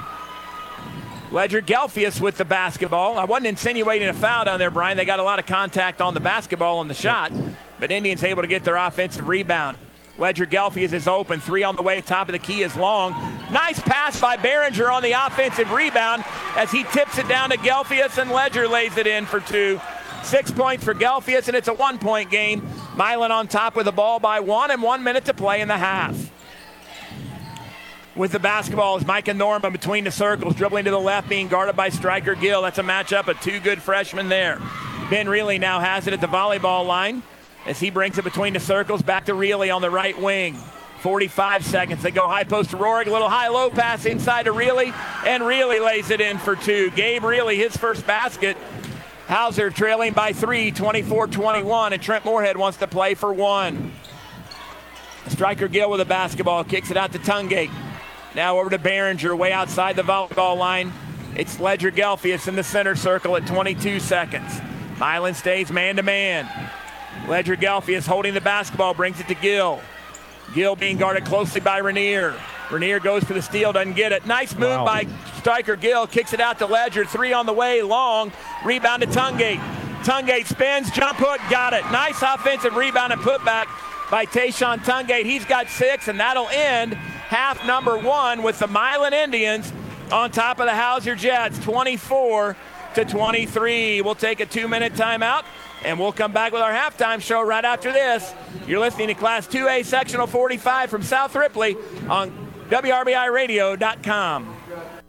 Ledger 1.30 1.60
Gelfius 1.60 2.20
with 2.20 2.38
the 2.38 2.46
basketball. 2.46 3.18
I 3.18 3.24
wasn't 3.24 3.48
insinuating 3.48 4.08
a 4.08 4.14
foul 4.14 4.46
down 4.46 4.58
there, 4.58 4.70
Brian. 4.70 4.96
They 4.96 5.04
got 5.04 5.20
a 5.20 5.22
lot 5.22 5.38
of 5.38 5.46
contact 5.46 6.00
on 6.00 6.14
the 6.14 6.20
basketball 6.20 6.78
on 6.78 6.88
the 6.88 6.94
shot, 6.94 7.32
but 7.80 7.90
Indians 7.90 8.22
able 8.22 8.42
to 8.42 8.48
get 8.48 8.62
their 8.62 8.76
offensive 8.76 9.26
rebound. 9.26 9.76
Ledger 10.18 10.44
Gelfius 10.44 10.92
is 10.92 11.08
open. 11.08 11.40
Three 11.40 11.62
on 11.62 11.76
the 11.76 11.82
way. 11.82 12.00
Top 12.02 12.28
of 12.28 12.32
the 12.32 12.38
key 12.38 12.62
is 12.62 12.76
long. 12.76 13.12
Nice 13.50 13.80
pass 13.80 14.20
by 14.20 14.36
Barringer 14.36 14.90
on 14.90 15.02
the 15.02 15.12
offensive 15.12 15.72
rebound 15.72 16.24
as 16.56 16.70
he 16.70 16.84
tips 16.84 17.16
it 17.18 17.26
down 17.26 17.50
to 17.50 17.56
Gelfius 17.56 18.18
and 18.18 18.30
Ledger 18.30 18.68
lays 18.68 18.96
it 18.98 19.06
in 19.06 19.24
for 19.24 19.40
two. 19.40 19.80
Six 20.22 20.50
points 20.50 20.84
for 20.84 20.94
Gelfius, 20.94 21.48
and 21.48 21.56
it's 21.56 21.68
a 21.68 21.72
one 21.72 21.98
point 21.98 22.30
game. 22.30 22.62
Milan 22.96 23.32
on 23.32 23.48
top 23.48 23.74
with 23.74 23.86
the 23.86 23.92
ball 23.92 24.20
by 24.20 24.40
one 24.40 24.70
and 24.70 24.82
one 24.82 25.02
minute 25.02 25.24
to 25.24 25.34
play 25.34 25.62
in 25.62 25.68
the 25.68 25.78
half. 25.78 26.30
With 28.14 28.32
the 28.32 28.38
basketball 28.38 28.98
is 28.98 29.06
Micah 29.06 29.32
Norman 29.32 29.72
between 29.72 30.04
the 30.04 30.10
circles, 30.10 30.54
dribbling 30.54 30.84
to 30.84 30.90
the 30.90 31.00
left, 31.00 31.28
being 31.30 31.48
guarded 31.48 31.76
by 31.76 31.88
Striker 31.88 32.34
Gill. 32.34 32.60
That's 32.60 32.78
a 32.78 32.82
matchup 32.82 33.28
of 33.28 33.40
two 33.40 33.60
good 33.60 33.80
freshmen 33.80 34.28
there. 34.28 34.60
Ben 35.08 35.28
Reilly 35.28 35.58
now 35.58 35.80
has 35.80 36.06
it 36.06 36.12
at 36.12 36.20
the 36.20 36.26
volleyball 36.26 36.86
line 36.86 37.22
as 37.70 37.78
he 37.78 37.88
brings 37.88 38.18
it 38.18 38.24
between 38.24 38.52
the 38.52 38.58
circles, 38.58 39.00
back 39.00 39.26
to 39.26 39.34
Reilly 39.34 39.70
on 39.70 39.80
the 39.80 39.90
right 39.90 40.20
wing. 40.20 40.56
45 41.02 41.64
seconds. 41.64 42.02
They 42.02 42.10
go 42.10 42.26
high 42.26 42.42
post 42.42 42.70
to 42.70 42.76
Rorig, 42.76 43.06
a 43.06 43.10
little 43.12 43.28
high 43.28 43.46
low 43.46 43.70
pass 43.70 44.06
inside 44.06 44.46
to 44.46 44.52
Reilly, 44.52 44.92
and 45.24 45.46
Reilly 45.46 45.78
lays 45.78 46.10
it 46.10 46.20
in 46.20 46.36
for 46.38 46.56
two. 46.56 46.90
Gabe 46.90 47.22
Reilly, 47.22 47.56
his 47.56 47.76
first 47.76 48.04
basket. 48.08 48.56
Hauser 49.28 49.70
trailing 49.70 50.12
by 50.12 50.32
three, 50.32 50.72
24 50.72 51.28
21, 51.28 51.92
and 51.92 52.02
Trent 52.02 52.24
Moorhead 52.24 52.56
wants 52.56 52.78
to 52.78 52.88
play 52.88 53.14
for 53.14 53.32
one. 53.32 53.92
Striker 55.28 55.68
Gill 55.68 55.90
with 55.90 56.00
the 56.00 56.04
basketball, 56.04 56.64
kicks 56.64 56.90
it 56.90 56.96
out 56.96 57.12
to 57.12 57.20
Tungate. 57.20 57.70
Now 58.34 58.58
over 58.58 58.70
to 58.70 58.78
Barringer, 58.78 59.36
way 59.36 59.52
outside 59.52 59.94
the 59.94 60.02
volleyball 60.02 60.58
line. 60.58 60.92
It's 61.36 61.60
Ledger 61.60 61.92
Gelfius 61.92 62.48
in 62.48 62.56
the 62.56 62.64
center 62.64 62.96
circle 62.96 63.36
at 63.36 63.46
22 63.46 64.00
seconds. 64.00 64.60
Milan 64.98 65.34
stays 65.34 65.70
man 65.70 65.94
to 65.96 66.02
man. 66.02 66.48
Ledger 67.28 67.56
Gelfius 67.56 68.06
holding 68.06 68.34
the 68.34 68.40
basketball, 68.40 68.94
brings 68.94 69.20
it 69.20 69.28
to 69.28 69.34
Gill. 69.34 69.80
Gill 70.54 70.74
being 70.76 70.96
guarded 70.96 71.24
closely 71.24 71.60
by 71.60 71.78
Rainier. 71.78 72.34
Rainier 72.70 73.00
goes 73.00 73.24
for 73.24 73.34
the 73.34 73.42
steal, 73.42 73.72
doesn't 73.72 73.94
get 73.94 74.12
it. 74.12 74.26
Nice 74.26 74.54
move 74.54 74.70
Wow. 74.80 74.84
by 74.84 75.06
Striker 75.38 75.76
Gill, 75.76 76.06
kicks 76.06 76.32
it 76.32 76.40
out 76.40 76.58
to 76.58 76.66
Ledger. 76.66 77.04
Three 77.04 77.32
on 77.32 77.46
the 77.46 77.52
way, 77.52 77.82
long. 77.82 78.32
Rebound 78.64 79.02
to 79.02 79.08
Tungate. 79.08 79.60
Tungate 80.04 80.46
spins, 80.46 80.90
jump 80.90 81.18
hook, 81.18 81.40
got 81.50 81.72
it. 81.72 81.84
Nice 81.92 82.22
offensive 82.22 82.74
rebound 82.74 83.12
and 83.12 83.20
putback 83.20 83.66
by 84.10 84.24
Tayshawn 84.24 84.78
Tungate. 84.78 85.24
He's 85.24 85.44
got 85.44 85.68
six, 85.68 86.08
and 86.08 86.18
that'll 86.18 86.48
end 86.48 86.94
half 86.94 87.64
number 87.66 87.98
one 87.98 88.42
with 88.42 88.58
the 88.58 88.66
Milan 88.66 89.12
Indians 89.12 89.72
on 90.10 90.30
top 90.30 90.58
of 90.58 90.66
the 90.66 90.74
Hauser 90.74 91.14
Jets, 91.14 91.58
24 91.60 92.56
to 92.94 93.04
23. 93.04 94.00
We'll 94.00 94.14
take 94.16 94.40
a 94.40 94.46
two-minute 94.46 94.94
timeout, 94.94 95.44
and 95.84 95.98
we'll 95.98 96.12
come 96.12 96.32
back 96.32 96.52
with 96.52 96.62
our 96.62 96.72
halftime 96.72 97.20
show 97.20 97.42
right 97.42 97.64
after 97.64 97.92
this. 97.92 98.32
You're 98.66 98.80
listening 98.80 99.08
to 99.08 99.14
Class 99.14 99.46
2A 99.46 99.84
Sectional 99.84 100.26
45 100.26 100.90
from 100.90 101.02
South 101.02 101.34
Ripley 101.34 101.76
on 102.08 102.30
WRBIRadio.com. 102.68 104.56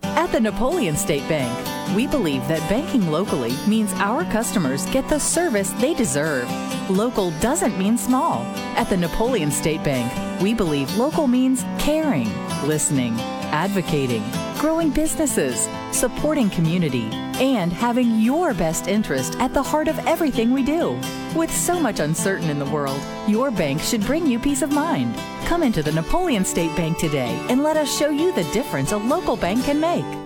At 0.04 0.32
the 0.32 0.40
Napoleon 0.40 0.96
State 0.98 1.28
Bank, 1.30 1.52
we 1.96 2.08
believe 2.08 2.48
that 2.48 2.68
banking 2.70 3.12
locally 3.12 3.54
means 3.68 3.92
our 3.94 4.24
customers 4.26 4.86
get 4.88 5.08
the 5.10 5.20
service 5.20 5.72
they 5.72 5.94
deserve. 5.94 6.50
Local 6.90 7.32
doesn't 7.40 7.78
mean 7.78 7.98
small. 7.98 8.44
At 8.78 8.90
the 8.90 8.98
Napoleon 8.98 9.52
State 9.52 9.84
Bank, 9.84 10.42
we 10.42 10.54
believe 10.54 10.96
local 10.98 11.28
means 11.28 11.64
caring, 11.80 12.30
listening, 12.66 13.14
advocating, 13.52 14.24
growing 14.58 14.90
businesses, 14.90 15.68
supporting 15.92 16.50
community, 16.50 17.10
and 17.42 17.74
having 17.74 18.20
your 18.20 18.54
best 18.54 18.88
interest 18.88 19.36
at 19.40 19.54
the 19.54 19.64
heart 19.64 19.88
of 19.88 20.00
everything 20.08 20.52
we 20.52 20.64
do. 20.64 21.00
With 21.36 21.52
so 21.52 21.80
much 21.80 22.00
uncertain 22.00 22.50
in 22.50 22.60
the 22.60 22.66
world, 22.66 23.02
your 23.28 23.52
bank 23.52 23.82
should 23.82 24.02
bring 24.06 24.26
you 24.26 24.40
peace 24.40 24.62
of 24.62 24.72
mind. 24.72 25.16
Come 25.46 25.64
into 25.64 25.84
the 25.84 25.92
Napoleon 25.92 26.46
State 26.46 26.76
Bank 26.78 26.98
today 26.98 27.38
and 27.50 27.64
let 27.64 27.76
us 27.76 27.98
show 27.98 28.10
you 28.10 28.34
the 28.34 28.50
difference 28.52 28.92
a 28.92 28.98
local 28.98 29.36
bank 29.36 29.66
can 29.66 29.80
make. 29.80 30.21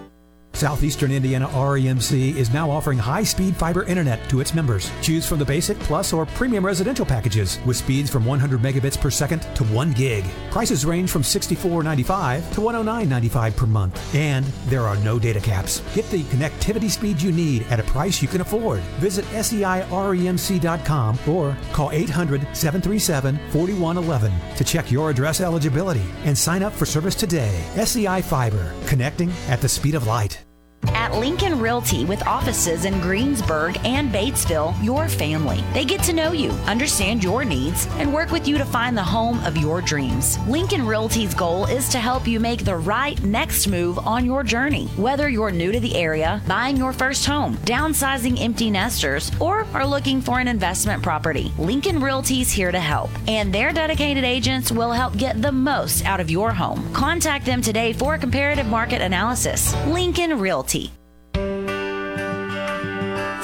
Southeastern 0.55 1.11
Indiana 1.11 1.49
REMC 1.49 2.35
is 2.35 2.53
now 2.53 2.71
offering 2.71 2.97
high-speed 2.97 3.57
fiber 3.57 3.83
internet 3.83 4.29
to 4.29 4.39
its 4.39 4.53
members. 4.53 4.89
Choose 5.01 5.27
from 5.27 5.39
the 5.39 5.45
basic, 5.45 5.77
plus, 5.79 6.13
or 6.13 6.25
premium 6.25 6.65
residential 6.65 7.05
packages 7.05 7.59
with 7.65 7.75
speeds 7.75 8.09
from 8.09 8.23
100 8.25 8.61
megabits 8.61 8.97
per 8.99 9.09
second 9.09 9.41
to 9.55 9.65
1 9.65 9.91
gig. 9.91 10.23
Prices 10.51 10.85
range 10.85 11.09
from 11.09 11.23
$64.95 11.23 12.53
to 12.53 12.61
$109.95 12.61 13.55
per 13.55 13.65
month, 13.65 14.15
and 14.15 14.45
there 14.67 14.83
are 14.83 14.95
no 14.97 15.17
data 15.19 15.41
caps. 15.41 15.81
Get 15.93 16.09
the 16.09 16.23
connectivity 16.23 16.89
speed 16.89 17.21
you 17.21 17.33
need 17.33 17.65
at 17.69 17.81
a 17.81 17.83
price 17.83 18.21
you 18.21 18.29
can 18.29 18.39
afford. 18.41 18.79
Visit 18.99 19.25
seiremc.com 19.25 21.19
or 21.27 21.57
call 21.73 21.89
800-737-4111 21.89 24.55
to 24.55 24.63
check 24.63 24.91
your 24.91 25.09
address 25.09 25.41
eligibility 25.41 26.05
and 26.23 26.37
sign 26.37 26.63
up 26.63 26.71
for 26.71 26.85
service 26.85 27.15
today. 27.15 27.61
SEI 27.83 28.21
Fiber, 28.21 28.71
connecting 28.85 29.33
at 29.49 29.59
the 29.59 29.67
speed 29.67 29.95
of 29.95 30.07
light. 30.07 30.44
At 30.89 31.13
Lincoln 31.15 31.59
Realty, 31.59 32.05
with 32.05 32.25
offices 32.27 32.85
in 32.85 32.99
Greensburg 33.01 33.77
and 33.85 34.11
Batesville, 34.11 34.75
your 34.83 35.07
family. 35.07 35.63
They 35.73 35.85
get 35.85 36.01
to 36.03 36.13
know 36.13 36.31
you, 36.31 36.51
understand 36.67 37.23
your 37.23 37.45
needs, 37.45 37.87
and 37.97 38.13
work 38.13 38.31
with 38.31 38.47
you 38.47 38.57
to 38.57 38.65
find 38.65 38.97
the 38.97 39.03
home 39.03 39.43
of 39.43 39.57
your 39.57 39.81
dreams. 39.81 40.37
Lincoln 40.47 40.85
Realty's 40.85 41.33
goal 41.33 41.65
is 41.65 41.89
to 41.89 41.99
help 41.99 42.27
you 42.27 42.39
make 42.39 42.63
the 42.63 42.75
right 42.75 43.21
next 43.23 43.67
move 43.67 43.97
on 43.99 44.25
your 44.25 44.43
journey. 44.43 44.87
Whether 44.97 45.29
you're 45.29 45.51
new 45.51 45.71
to 45.71 45.79
the 45.79 45.95
area, 45.95 46.41
buying 46.47 46.77
your 46.77 46.93
first 46.93 47.25
home, 47.25 47.55
downsizing 47.57 48.39
empty 48.41 48.69
nesters, 48.69 49.31
or 49.39 49.65
are 49.73 49.87
looking 49.87 50.21
for 50.21 50.39
an 50.39 50.47
investment 50.47 51.01
property, 51.01 51.51
Lincoln 51.57 52.01
Realty's 52.01 52.51
here 52.51 52.71
to 52.71 52.79
help. 52.79 53.09
And 53.27 53.53
their 53.53 53.71
dedicated 53.71 54.23
agents 54.23 54.71
will 54.71 54.91
help 54.91 55.17
get 55.17 55.41
the 55.41 55.51
most 55.51 56.05
out 56.05 56.19
of 56.19 56.29
your 56.29 56.51
home. 56.51 56.93
Contact 56.93 57.45
them 57.45 57.61
today 57.61 57.93
for 57.93 58.15
a 58.15 58.19
comparative 58.19 58.67
market 58.67 59.01
analysis. 59.01 59.73
Lincoln 59.87 60.39
Realty. 60.39 60.74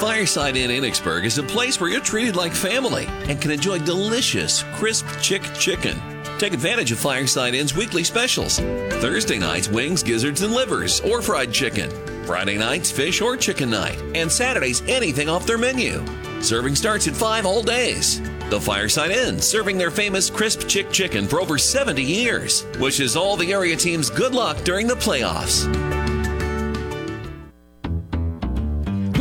Fireside 0.02 0.56
Inn 0.56 0.72
Enochsburg 0.72 1.24
is 1.24 1.38
a 1.38 1.44
place 1.44 1.80
where 1.80 1.88
you're 1.88 2.00
treated 2.00 2.34
like 2.34 2.52
family 2.52 3.06
and 3.28 3.40
can 3.40 3.52
enjoy 3.52 3.78
delicious, 3.78 4.64
crisp 4.74 5.06
chick 5.20 5.42
chicken. 5.56 5.96
Take 6.40 6.52
advantage 6.52 6.90
of 6.90 6.98
Fireside 6.98 7.54
Inn's 7.54 7.76
weekly 7.76 8.02
specials. 8.02 8.58
Thursday 8.58 9.38
nights, 9.38 9.68
wings, 9.68 10.02
gizzards, 10.02 10.42
and 10.42 10.52
livers, 10.52 11.00
or 11.02 11.22
fried 11.22 11.52
chicken. 11.52 11.88
Friday 12.26 12.58
nights, 12.58 12.90
fish 12.90 13.20
or 13.20 13.36
chicken 13.36 13.70
night. 13.70 13.96
And 14.16 14.30
Saturdays, 14.30 14.82
anything 14.88 15.28
off 15.28 15.46
their 15.46 15.56
menu. 15.56 16.04
Serving 16.40 16.74
starts 16.74 17.06
at 17.06 17.14
5 17.14 17.46
all 17.46 17.62
days. 17.62 18.20
The 18.50 18.60
Fireside 18.60 19.12
Inn, 19.12 19.40
serving 19.40 19.78
their 19.78 19.92
famous 19.92 20.30
crisp 20.30 20.66
chick 20.66 20.90
chicken 20.90 21.28
for 21.28 21.40
over 21.40 21.58
70 21.58 22.02
years. 22.02 22.66
Wishes 22.80 23.14
all 23.14 23.36
the 23.36 23.52
area 23.52 23.76
teams 23.76 24.10
good 24.10 24.34
luck 24.34 24.56
during 24.64 24.88
the 24.88 24.94
playoffs. 24.94 26.01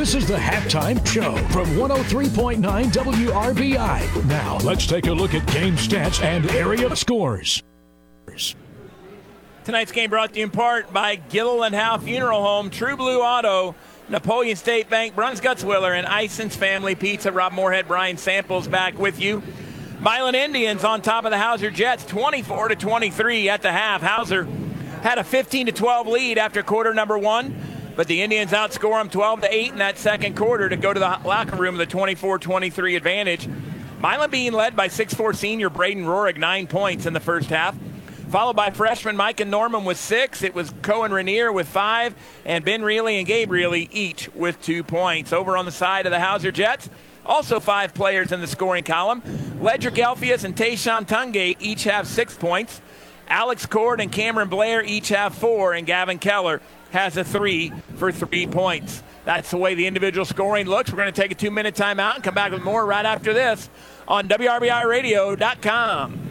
This 0.02 0.16
is 0.16 0.28
the 0.28 0.34
halftime 0.34 1.06
show 1.06 1.38
from 1.50 1.68
103.9 1.76 2.58
WRBI. 2.58 4.26
Now, 4.26 4.58
let's 4.64 4.88
take 4.88 5.06
a 5.06 5.12
look 5.12 5.36
at 5.36 5.46
game 5.54 5.76
stats 5.76 6.24
and 6.24 6.44
area 6.50 6.96
scores. 6.96 7.62
Tonight's 9.64 9.92
game 9.92 10.10
brought 10.10 10.34
to 10.34 10.40
you 10.40 10.46
in 10.46 10.50
part 10.50 10.92
by 10.92 11.18
Gilliland 11.18 11.76
Howe 11.76 12.00
Funeral 12.00 12.42
Home, 12.42 12.72
True 12.72 12.98
Blue 12.98 13.22
Auto, 13.22 13.76
Napoleon 14.10 14.56
State 14.56 14.90
Bank, 14.90 15.14
Bruns 15.14 15.40
Gutzwiller, 15.40 15.96
and 15.96 16.08
Ison's 16.08 16.56
Family 16.56 16.96
Pizza. 16.96 17.32
Rob 17.32 17.54
Moorhead, 17.54 17.88
Brian 17.88 18.18
Samples 18.18 18.68
back 18.68 18.98
with 18.98 19.22
you. 19.22 19.44
Milan 20.00 20.34
Indians 20.34 20.84
on 20.84 21.04
top 21.04 21.26
of 21.26 21.32
the 21.32 21.38
Hauser 21.38 21.70
Jets, 21.70 22.04
24 22.08 22.70
to 22.70 22.76
23 22.76 23.50
at 23.50 23.62
the 23.62 23.72
half. 23.72 24.02
Hauser 24.02 24.48
had 25.04 25.20
a 25.20 25.24
15 25.24 25.68
to 25.68 25.72
12 25.72 26.08
lead 26.08 26.38
after 26.40 26.64
quarter 26.64 26.92
number 26.92 27.20
one, 27.20 27.56
but 28.02 28.08
the 28.08 28.24
Indians 28.24 28.50
outscore 28.50 29.00
them 29.00 29.12
12 29.12 29.42
to 29.42 29.56
8 29.56 29.72
in 29.74 29.78
that 29.78 29.96
second 29.96 30.36
quarter 30.36 30.68
to 30.68 30.76
go 30.76 30.92
to 30.92 31.00
the 31.00 31.20
locker 31.24 31.56
room 31.56 31.78
with 31.78 31.88
a 31.88 31.96
24-23 31.96 32.98
advantage. 32.98 33.48
Milan 34.00 34.32
being 34.32 34.54
led 34.54 34.76
by 34.76 34.88
6'4 34.88 35.36
senior 35.36 35.70
Braden 35.70 36.06
Rohrig, 36.06 36.40
nine 36.40 36.66
points 36.66 37.06
in 37.06 37.14
the 37.14 37.20
first 37.20 37.52
half 37.52 37.78
followed 38.32 38.56
by 38.56 38.72
freshman 38.72 39.16
Micah 39.16 39.46
Norman 39.46 39.86
with 39.86 40.00
six. 40.00 40.42
It 40.42 40.56
was 40.56 40.74
Cohen 40.82 41.12
Rainier 41.12 41.52
with 41.52 41.68
five, 41.68 42.16
and 42.44 42.66
Ben 42.66 42.82
Reilly 42.82 43.20
and 43.20 43.28
Gabe 43.28 43.52
Reilly 43.52 43.88
each 43.92 44.34
with 44.34 44.60
two 44.64 44.84
points. 44.84 45.32
Over 45.32 45.56
on 45.56 45.66
the 45.66 45.72
side 45.72 46.08
of 46.08 46.12
the 46.12 46.20
Hauser 46.20 46.52
Jets, 46.52 46.90
also 47.24 47.60
five 47.60 47.94
players 47.94 48.32
in 48.32 48.42
the 48.42 48.48
scoring 48.48 48.84
column. 48.84 49.22
Ledger 49.62 49.92
Gelfius 49.92 50.44
and 50.44 50.56
Tayshawn 50.56 51.06
Tungate 51.06 51.58
each 51.60 51.84
have 51.84 52.08
six 52.08 52.34
points. 52.36 52.82
Alex 53.28 53.68
Cord 53.68 54.02
and 54.02 54.12
Cameron 54.12 54.50
Blair 54.50 54.84
each 54.84 55.10
have 55.10 55.36
four, 55.36 55.74
and 55.74 55.86
Gavin 55.86 56.18
Keller 56.18 56.62
has 56.92 57.18
a 57.18 57.24
three 57.24 57.72
for 57.96 58.12
three 58.12 58.46
points. 58.48 59.02
That's 59.26 59.52
the 59.52 59.58
way 59.58 59.76
the 59.76 59.86
individual 59.88 60.26
scoring 60.26 60.68
looks. 60.68 60.92
We're 60.92 60.98
going 60.98 61.14
to 61.14 61.22
take 61.22 61.32
a 61.32 61.36
two 61.36 61.52
minute 61.52 61.76
timeout 61.76 62.16
and 62.16 62.24
come 62.24 62.34
back 62.34 62.52
with 62.52 62.64
more 62.64 62.84
right 62.86 63.06
after 63.06 63.34
this 63.34 63.70
on 64.08 64.28
WRBIRadio.com. 64.28 66.31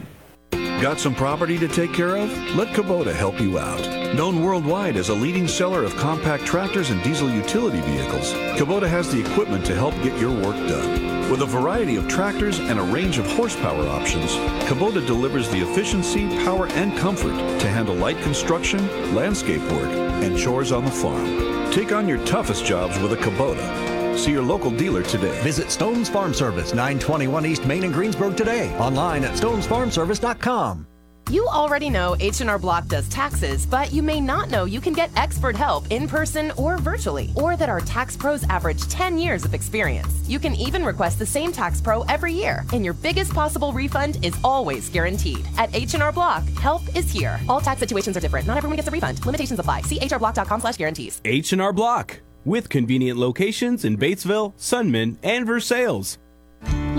Got 0.81 0.99
some 0.99 1.13
property 1.13 1.59
to 1.59 1.67
take 1.67 1.93
care 1.93 2.15
of? 2.15 2.31
Let 2.55 2.69
Kubota 2.69 3.13
help 3.13 3.39
you 3.39 3.59
out. 3.59 4.15
Known 4.15 4.41
worldwide 4.41 4.97
as 4.97 5.09
a 5.09 5.13
leading 5.13 5.47
seller 5.47 5.83
of 5.83 5.95
compact 5.95 6.43
tractors 6.43 6.89
and 6.89 7.03
diesel 7.03 7.29
utility 7.29 7.79
vehicles, 7.81 8.33
Kubota 8.57 8.89
has 8.89 9.11
the 9.11 9.19
equipment 9.19 9.63
to 9.67 9.75
help 9.75 9.93
get 10.01 10.17
your 10.17 10.31
work 10.31 10.55
done. 10.67 11.29
With 11.29 11.43
a 11.43 11.45
variety 11.45 11.97
of 11.97 12.07
tractors 12.07 12.57
and 12.57 12.79
a 12.79 12.83
range 12.83 13.19
of 13.19 13.27
horsepower 13.27 13.87
options, 13.89 14.31
Kubota 14.67 15.05
delivers 15.05 15.47
the 15.51 15.61
efficiency, 15.61 16.27
power, 16.43 16.65
and 16.69 16.97
comfort 16.97 17.37
to 17.59 17.67
handle 17.67 17.93
light 17.93 18.17
construction, 18.23 19.13
landscape 19.13 19.61
work, 19.73 19.91
and 20.23 20.35
chores 20.35 20.71
on 20.71 20.83
the 20.83 20.89
farm. 20.89 21.71
Take 21.71 21.91
on 21.91 22.07
your 22.07 22.25
toughest 22.25 22.65
jobs 22.65 22.97
with 22.97 23.13
a 23.13 23.17
Kubota. 23.17 24.00
See 24.17 24.31
your 24.31 24.43
local 24.43 24.71
dealer 24.71 25.03
today. 25.03 25.39
Visit 25.41 25.71
Stone's 25.71 26.09
Farm 26.09 26.33
Service, 26.33 26.73
921 26.73 27.45
East 27.45 27.65
Main 27.65 27.83
in 27.83 27.91
Greensburg 27.91 28.37
today. 28.37 28.75
Online 28.77 29.23
at 29.23 29.33
stonesfarmservice.com. 29.33 30.87
You 31.29 31.47
already 31.47 31.89
know 31.89 32.17
H&R 32.19 32.59
Block 32.59 32.87
does 32.87 33.07
taxes, 33.07 33.65
but 33.65 33.93
you 33.93 34.03
may 34.03 34.19
not 34.19 34.49
know 34.49 34.65
you 34.65 34.81
can 34.81 34.91
get 34.91 35.11
expert 35.15 35.55
help 35.55 35.89
in 35.89 36.05
person 36.05 36.51
or 36.57 36.77
virtually, 36.77 37.31
or 37.37 37.55
that 37.55 37.69
our 37.69 37.79
tax 37.79 38.17
pros 38.17 38.43
average 38.49 38.85
10 38.89 39.17
years 39.17 39.45
of 39.45 39.53
experience. 39.53 40.27
You 40.27 40.39
can 40.39 40.55
even 40.55 40.83
request 40.83 41.19
the 41.19 41.25
same 41.25 41.53
tax 41.53 41.79
pro 41.79 42.01
every 42.03 42.33
year, 42.33 42.65
and 42.73 42.83
your 42.83 42.95
biggest 42.95 43.33
possible 43.33 43.71
refund 43.71 44.17
is 44.25 44.35
always 44.43 44.89
guaranteed. 44.89 45.47
At 45.57 45.73
H&R 45.73 46.11
Block, 46.11 46.43
help 46.59 46.81
is 46.97 47.09
here. 47.09 47.39
All 47.47 47.61
tax 47.61 47.79
situations 47.79 48.17
are 48.17 48.21
different. 48.21 48.45
Not 48.45 48.57
everyone 48.57 48.75
gets 48.75 48.89
a 48.89 48.91
refund. 48.91 49.25
Limitations 49.25 49.59
apply. 49.59 49.83
See 49.83 49.99
hrblock.com/guarantees. 49.99 51.21
H&R 51.23 51.71
Block 51.71 52.19
with 52.45 52.69
convenient 52.69 53.17
locations 53.19 53.85
in 53.85 53.97
Batesville, 53.97 54.53
Sunman, 54.57 55.17
and 55.23 55.45
Versailles. 55.45 56.17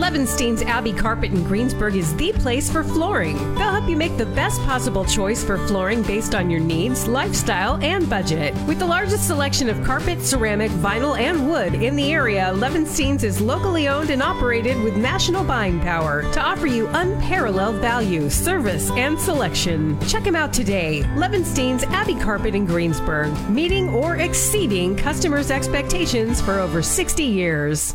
Levenstein's 0.02 0.62
Abbey 0.62 0.92
Carpet 0.92 1.30
in 1.30 1.44
Greensburg 1.44 1.94
is 1.94 2.16
the 2.16 2.32
place 2.32 2.68
for 2.68 2.82
flooring. 2.82 3.36
They'll 3.54 3.70
help 3.70 3.88
you 3.88 3.96
make 3.96 4.16
the 4.16 4.26
best 4.26 4.60
possible 4.62 5.04
choice 5.04 5.44
for 5.44 5.58
flooring 5.68 6.02
based 6.02 6.34
on 6.34 6.50
your 6.50 6.60
needs, 6.60 7.06
lifestyle, 7.06 7.76
and 7.82 8.10
budget. 8.10 8.52
With 8.66 8.80
the 8.80 8.86
largest 8.86 9.26
selection 9.26 9.68
of 9.68 9.84
carpet, 9.84 10.20
ceramic, 10.22 10.72
vinyl, 10.72 11.16
and 11.16 11.48
wood 11.48 11.74
in 11.74 11.94
the 11.94 12.12
area, 12.12 12.52
Levenstein's 12.54 13.22
is 13.22 13.40
locally 13.40 13.86
owned 13.86 14.10
and 14.10 14.22
operated 14.22 14.82
with 14.82 14.96
national 14.96 15.44
buying 15.44 15.78
power 15.78 16.22
to 16.32 16.40
offer 16.40 16.66
you 16.66 16.88
unparalleled 16.94 17.76
value, 17.76 18.28
service, 18.28 18.90
and 18.92 19.20
selection. 19.20 20.00
Check 20.08 20.24
them 20.24 20.34
out 20.34 20.52
today. 20.52 21.02
Levenstein's 21.14 21.84
Abbey 21.84 22.16
Carpet 22.16 22.56
in 22.56 22.66
Greensburg, 22.66 23.32
meeting 23.48 23.90
or 23.90 24.16
exceeding 24.16 24.96
customers' 24.96 25.50
expectations 25.52 26.40
for 26.40 26.58
over 26.58 26.82
60 26.82 27.22
years. 27.22 27.94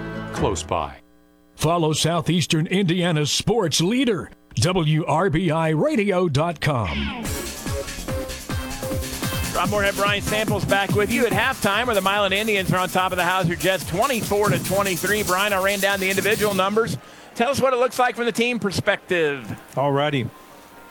close 0.33 0.63
by. 0.63 0.97
Follow 1.55 1.93
Southeastern 1.93 2.67
Indiana's 2.67 3.31
sports 3.31 3.81
leader, 3.81 4.31
WRBIRadio.com. 4.55 7.23
Rob 9.55 9.69
Moorhead, 9.69 9.95
Brian 9.95 10.21
Samples 10.21 10.65
back 10.65 10.91
with 10.91 11.11
you 11.11 11.25
at 11.25 11.33
halftime 11.33 11.85
where 11.85 11.93
the 11.93 12.01
Milan 12.01 12.33
Indians 12.33 12.71
are 12.71 12.79
on 12.79 12.89
top 12.89 13.11
of 13.11 13.17
the 13.17 13.25
Hauser 13.25 13.55
Jets 13.55 13.85
24 13.85 14.49
to 14.49 14.63
23. 14.63 15.23
Brian, 15.23 15.53
I 15.53 15.61
ran 15.61 15.79
down 15.79 15.99
the 15.99 16.09
individual 16.09 16.53
numbers. 16.53 16.97
Tell 17.35 17.49
us 17.49 17.61
what 17.61 17.73
it 17.73 17.77
looks 17.77 17.99
like 17.99 18.15
from 18.15 18.25
the 18.25 18.31
team 18.31 18.59
perspective. 18.59 19.59
All 19.75 19.91
righty. 19.91 20.29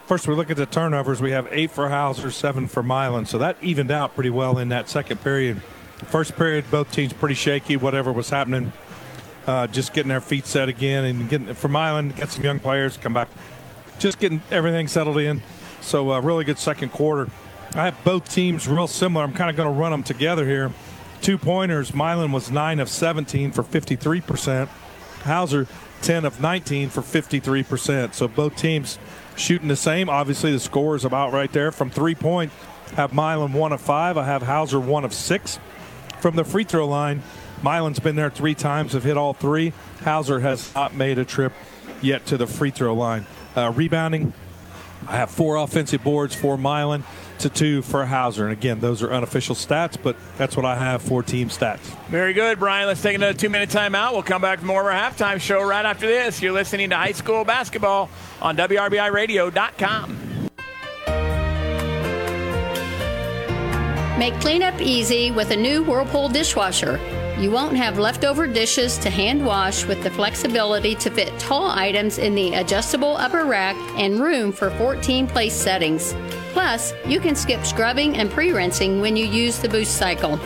First, 0.07 0.29
we 0.29 0.35
look 0.35 0.51
at 0.51 0.57
the 0.57 0.67
turnovers. 0.67 1.21
We 1.21 1.31
have 1.31 1.49
eight 1.51 1.71
for 1.71 1.89
Hauser, 1.89 2.31
seven 2.31 2.67
for 2.67 2.83
Milan. 2.83 3.27
So 3.27 3.39
that 3.39 3.57
evened 3.63 3.91
out 3.91 4.15
pretty 4.15 4.31
well 4.31 4.59
in 4.59 4.69
that 4.69 4.89
second 4.89 5.23
period. 5.23 5.63
First 6.07 6.37
period, 6.37 6.65
both 6.71 6.91
teams 6.93 7.13
pretty 7.13 7.35
shaky, 7.35 7.77
whatever 7.77 8.13
was 8.13 8.31
happening. 8.31 8.73
Uh, 9.47 9.67
just 9.67 9.93
getting 9.95 10.11
their 10.11 10.21
feet 10.21 10.47
set 10.47 10.69
again 10.69 11.05
and 11.05 11.29
getting 11.29 11.55
from 11.55 11.73
Milan, 11.73 12.11
get 12.11 12.31
some 12.31 12.45
young 12.45 12.61
players, 12.61 12.97
come 12.97 13.15
back. 13.15 13.29
Just 13.99 14.19
getting 14.19 14.43
everything 14.51 14.87
settled 14.87 15.19
in. 15.19 15.43
So, 15.81 16.13
uh, 16.13 16.21
really 16.21 16.45
good 16.45 16.59
second 16.59 16.91
quarter. 16.91 17.29
I 17.75 17.87
have 17.87 17.97
both 18.05 18.29
teams 18.29 18.69
real 18.69 18.87
similar. 18.87 19.25
I'm 19.25 19.33
kind 19.33 19.51
of 19.51 19.57
going 19.57 19.73
to 19.73 19.79
run 19.79 19.93
them 19.93 20.03
together 20.03 20.47
here. 20.47 20.73
Two 21.23 21.39
pointers. 21.39 21.95
Milan 21.95 22.33
was 22.33 22.51
9 22.51 22.81
of 22.81 22.89
17 22.89 23.53
for 23.53 23.63
53%. 23.63 24.69
Hauser, 25.23 25.67
10 26.03 26.25
of 26.25 26.41
19 26.41 26.89
for 26.89 27.03
53%. 27.03 28.15
So 28.15 28.27
both 28.29 28.57
teams 28.57 28.99
shooting 29.37 29.69
the 29.69 29.77
same. 29.77 30.09
Obviously, 30.09 30.53
the 30.53 30.61
score 30.61 30.97
is 30.97 31.05
about 31.05 31.33
right 31.33 31.53
there. 31.53 31.71
From 31.71 31.91
three 31.91 32.15
point, 32.15 32.53
have 32.97 33.13
Milan 33.13 33.53
1 33.53 33.73
of 33.73 33.81
5. 33.81 34.19
I 34.19 34.25
have 34.25 34.43
Hauser 34.43 34.81
1 34.81 35.05
of 35.05 35.15
6. 35.15 35.59
from 36.21 36.37
the 36.37 36.45
free 36.45 36.65
throw 36.65 36.87
line. 36.87 37.23
Milan's 37.63 37.99
been 37.99 38.17
there 38.17 38.31
three 38.31 38.55
times, 38.55 38.93
have 38.93 39.05
hit 39.05 39.17
all 39.17 39.33
three. 39.33 39.73
Hauser 40.03 40.41
has 40.41 40.75
not 40.75 40.95
made 40.95 41.19
a 41.19 41.25
trip 41.25 41.53
yet 42.01 42.27
to 42.27 42.37
the 42.37 42.47
free 42.47 42.71
throw 42.71 42.95
line. 42.95 43.27
Uh, 43.57 43.73
rebounding, 43.75 44.33
I 45.07 45.17
have 45.17 45.31
four 45.31 45.57
offensive 45.57 46.03
boards 46.05 46.35
for 46.35 46.57
Milan 46.57 47.05
to 47.41 47.49
two 47.49 47.83
for 47.83 48.05
Hauser. 48.05 48.45
And 48.45 48.53
again, 48.53 48.81
those 48.81 49.03
are 49.03 49.13
unofficial 49.13 49.55
stats, 49.55 49.97
but 50.01 50.17
that's 50.37 50.57
what 50.57 50.65
I 50.67 50.77
have 50.77 51.03
for 51.03 51.23
team 51.23 51.49
stats. 51.49 51.81
Very 52.09 52.33
good, 52.33 52.59
Brian. 52.59 52.87
Let's 52.87 53.03
take 53.03 53.17
another 53.17 53.37
two 53.37 53.49
minute 53.49 53.71
timeout. 53.71 54.13
We'll 54.13 54.23
come 54.23 54.43
back 54.43 54.59
with 54.59 54.67
more 54.67 54.81
of 54.81 54.87
our 54.87 54.93
halftime 54.93 55.41
show 55.41 55.63
right 55.63 55.85
after 55.85 56.07
this. 56.07 56.43
You're 56.43 56.53
listening 56.53 56.91
to 56.91 56.97
high 56.97 57.13
school 57.13 57.45
basketball 57.45 58.11
on 58.41 58.57
WRBIRadio.com. 58.57 60.19
Make 64.19 64.39
cleanup 64.41 64.79
easy 64.83 65.31
with 65.31 65.51
a 65.51 65.57
new 65.57 65.83
Whirlpool 65.83 66.29
dishwasher. 66.29 67.01
You 67.41 67.51
won't 67.51 67.75
have 67.79 67.99
leftover 67.99 68.47
dishes 68.47 68.99
to 68.99 69.09
hand 69.09 69.47
wash 69.47 69.87
with 69.87 70.03
the 70.03 70.11
flexibility 70.11 70.95
to 70.97 71.11
fit 71.11 71.39
tall 71.39 71.71
items 71.71 72.19
in 72.19 72.35
the 72.35 72.53
adjustable 72.53 73.17
upper 73.17 73.47
rack 73.47 73.77
and 73.97 74.21
room 74.21 74.53
for 74.53 74.69
14 74.73 75.27
place 75.27 75.55
settings. 75.55 76.15
Plus, 76.53 76.93
you 77.07 77.19
can 77.19 77.35
skip 77.35 77.65
scrubbing 77.65 78.19
and 78.19 78.31
pre 78.31 78.53
rinsing 78.53 79.01
when 79.01 79.17
you 79.17 79.25
use 79.25 79.59
the 79.59 79.71
boost 79.71 79.97
cycle. 79.97 80.37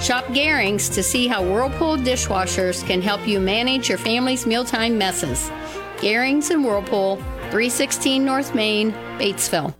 Shop 0.00 0.24
Garings 0.32 0.92
to 0.94 1.02
see 1.04 1.28
how 1.28 1.44
Whirlpool 1.44 1.96
dishwashers 1.96 2.84
can 2.88 3.00
help 3.00 3.24
you 3.28 3.38
manage 3.38 3.88
your 3.88 3.98
family's 3.98 4.44
mealtime 4.44 4.98
messes. 4.98 5.48
Garings 5.98 6.50
and 6.50 6.64
Whirlpool, 6.64 7.18
316 7.52 8.24
North 8.24 8.52
Main, 8.52 8.90
Batesville. 9.20 9.72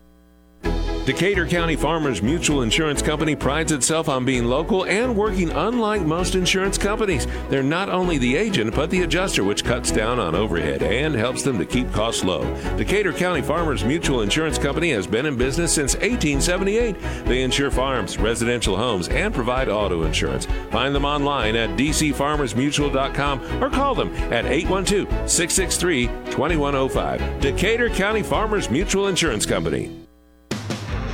Decatur 1.05 1.49
County 1.49 1.75
Farmers 1.75 2.23
Mutual 2.23 2.63
Insurance 2.63 3.03
Company 3.03 3.35
prides 3.35 3.73
itself 3.73 4.09
on 4.09 4.25
being 4.25 4.45
local 4.45 4.85
and 4.85 5.17
working 5.17 5.51
unlike 5.51 6.03
most 6.03 6.37
insurance 6.37 6.79
companies. 6.79 7.27
They're 7.49 7.65
not 7.65 7.89
only 7.89 8.19
the 8.19 8.37
agent, 8.37 8.73
but 8.77 8.89
the 8.89 9.03
adjuster, 9.03 9.43
which 9.43 9.65
cuts 9.65 9.91
down 9.91 10.21
on 10.21 10.37
overhead 10.37 10.81
and 10.81 11.13
helps 11.17 11.43
them 11.43 11.59
to 11.59 11.67
keep 11.67 11.91
costs 11.93 12.23
low. 12.23 12.45
Decatur 12.77 13.13
County 13.13 13.43
Farmers 13.43 13.83
Mutual 13.85 14.21
Insurance 14.21 14.59
Company 14.59 14.91
has 14.91 15.09
been 15.09 15.27
in 15.27 15.37
business 15.37 15.73
since 15.73 15.95
1878. 15.95 16.97
They 17.25 17.43
insure 17.43 17.73
farms, 17.73 18.17
residential 18.17 18.77
homes, 18.77 19.09
and 19.09 19.35
provide 19.35 19.69
auto 19.69 20.05
insurance. 20.05 20.47
Find 20.71 20.95
them 20.95 21.05
online 21.05 21.57
at 21.57 21.71
dcfarmersmutual.com 21.71 23.61
or 23.61 23.71
call 23.71 23.97
them 23.97 24.15
at 24.33 24.47
812 24.47 25.29
663 25.29 26.07
2105. 26.31 27.41
Decatur 27.41 27.91
County 27.91 28.23
Farmers 28.23 28.71
Mutual 28.71 29.09
Insurance 29.09 29.45
Company. 29.45 30.02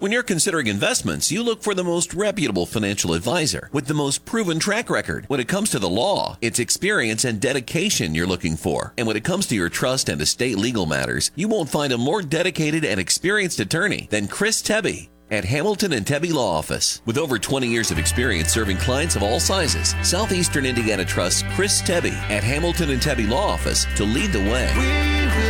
When 0.00 0.12
you're 0.12 0.22
considering 0.22 0.66
investments, 0.66 1.30
you 1.30 1.42
look 1.42 1.62
for 1.62 1.74
the 1.74 1.84
most 1.84 2.14
reputable 2.14 2.64
financial 2.64 3.12
advisor 3.12 3.68
with 3.70 3.84
the 3.84 3.92
most 3.92 4.24
proven 4.24 4.58
track 4.58 4.88
record. 4.88 5.26
When 5.28 5.40
it 5.40 5.48
comes 5.48 5.68
to 5.70 5.78
the 5.78 5.90
law, 5.90 6.38
it's 6.40 6.58
experience 6.58 7.26
and 7.26 7.38
dedication 7.38 8.14
you're 8.14 8.26
looking 8.26 8.56
for. 8.56 8.94
And 8.96 9.06
when 9.06 9.18
it 9.18 9.24
comes 9.24 9.46
to 9.48 9.54
your 9.54 9.68
trust 9.68 10.08
and 10.08 10.18
estate 10.22 10.56
legal 10.56 10.86
matters, 10.86 11.32
you 11.34 11.48
won't 11.48 11.68
find 11.68 11.92
a 11.92 11.98
more 11.98 12.22
dedicated 12.22 12.82
and 12.82 12.98
experienced 12.98 13.60
attorney 13.60 14.08
than 14.10 14.26
Chris 14.26 14.62
Tebby 14.62 15.10
at 15.30 15.44
Hamilton 15.44 15.92
and 15.92 16.06
Tebby 16.06 16.32
Law 16.32 16.56
Office. 16.56 17.02
With 17.04 17.18
over 17.18 17.38
20 17.38 17.68
years 17.68 17.90
of 17.90 17.98
experience 17.98 18.48
serving 18.48 18.78
clients 18.78 19.16
of 19.16 19.22
all 19.22 19.38
sizes, 19.38 19.94
Southeastern 20.02 20.64
Indiana 20.64 21.04
trusts 21.04 21.44
Chris 21.54 21.82
Tebby 21.82 22.16
at 22.30 22.42
Hamilton 22.42 22.88
and 22.88 23.02
Tebby 23.02 23.26
Law 23.26 23.48
Office 23.48 23.84
to 23.96 24.04
lead 24.04 24.32
the 24.32 24.38
way. 24.38 25.49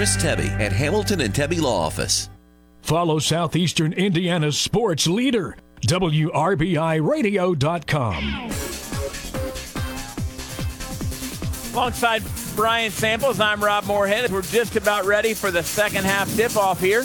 Chris 0.00 0.16
Tebby 0.16 0.48
at 0.58 0.72
Hamilton 0.72 1.20
and 1.20 1.34
Tebby 1.34 1.60
Law 1.60 1.78
Office. 1.78 2.30
Follow 2.80 3.18
Southeastern 3.18 3.92
Indiana's 3.92 4.58
sports 4.58 5.06
leader, 5.06 5.58
WRBIRadio.com. 5.82 6.54
Alongside 11.74 12.22
Brian 12.56 12.90
Samples, 12.90 13.40
I'm 13.40 13.62
Rob 13.62 13.84
Moorhead. 13.84 14.32
We're 14.32 14.40
just 14.40 14.74
about 14.76 15.04
ready 15.04 15.34
for 15.34 15.50
the 15.50 15.62
second 15.62 16.06
half 16.06 16.34
tip 16.34 16.56
off 16.56 16.80
here 16.80 17.00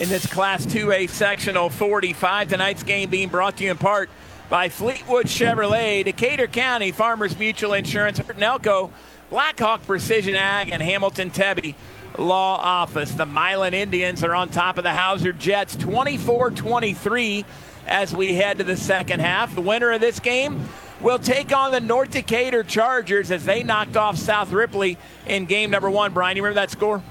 in 0.00 0.08
this 0.08 0.26
Class 0.26 0.66
2A 0.66 1.08
Sectional 1.08 1.70
45. 1.70 2.48
Tonight's 2.48 2.82
game 2.82 3.10
being 3.10 3.28
brought 3.28 3.58
to 3.58 3.64
you 3.64 3.70
in 3.70 3.78
part 3.78 4.10
by 4.48 4.68
Fleetwood 4.68 5.26
Chevrolet, 5.26 6.04
Decatur 6.04 6.48
County 6.48 6.90
Farmers 6.90 7.38
Mutual 7.38 7.74
Insurance, 7.74 8.18
Nelco, 8.18 8.90
Blackhawk 9.30 9.86
Precision 9.86 10.34
Ag, 10.34 10.70
and 10.70 10.82
Hamilton 10.82 11.30
Tebby 11.30 11.76
Law 12.18 12.56
Office. 12.56 13.12
The 13.12 13.26
Milan 13.26 13.74
Indians 13.74 14.22
are 14.24 14.34
on 14.34 14.48
top 14.48 14.78
of 14.78 14.84
the 14.84 14.92
Hauser 14.92 15.32
Jets 15.32 15.76
24 15.76 16.50
23 16.50 17.44
as 17.86 18.14
we 18.14 18.34
head 18.34 18.58
to 18.58 18.64
the 18.64 18.76
second 18.76 19.20
half. 19.20 19.54
The 19.54 19.60
winner 19.60 19.90
of 19.92 20.00
this 20.00 20.20
game 20.20 20.68
will 21.00 21.18
take 21.18 21.54
on 21.54 21.72
the 21.72 21.80
North 21.80 22.10
Decatur 22.10 22.62
Chargers 22.62 23.30
as 23.30 23.44
they 23.44 23.62
knocked 23.62 23.96
off 23.96 24.16
South 24.16 24.52
Ripley 24.52 24.98
in 25.26 25.46
game 25.46 25.70
number 25.70 25.90
one. 25.90 26.12
Brian, 26.12 26.36
you 26.36 26.42
remember 26.42 26.60
that 26.60 26.70
score? 26.70 27.02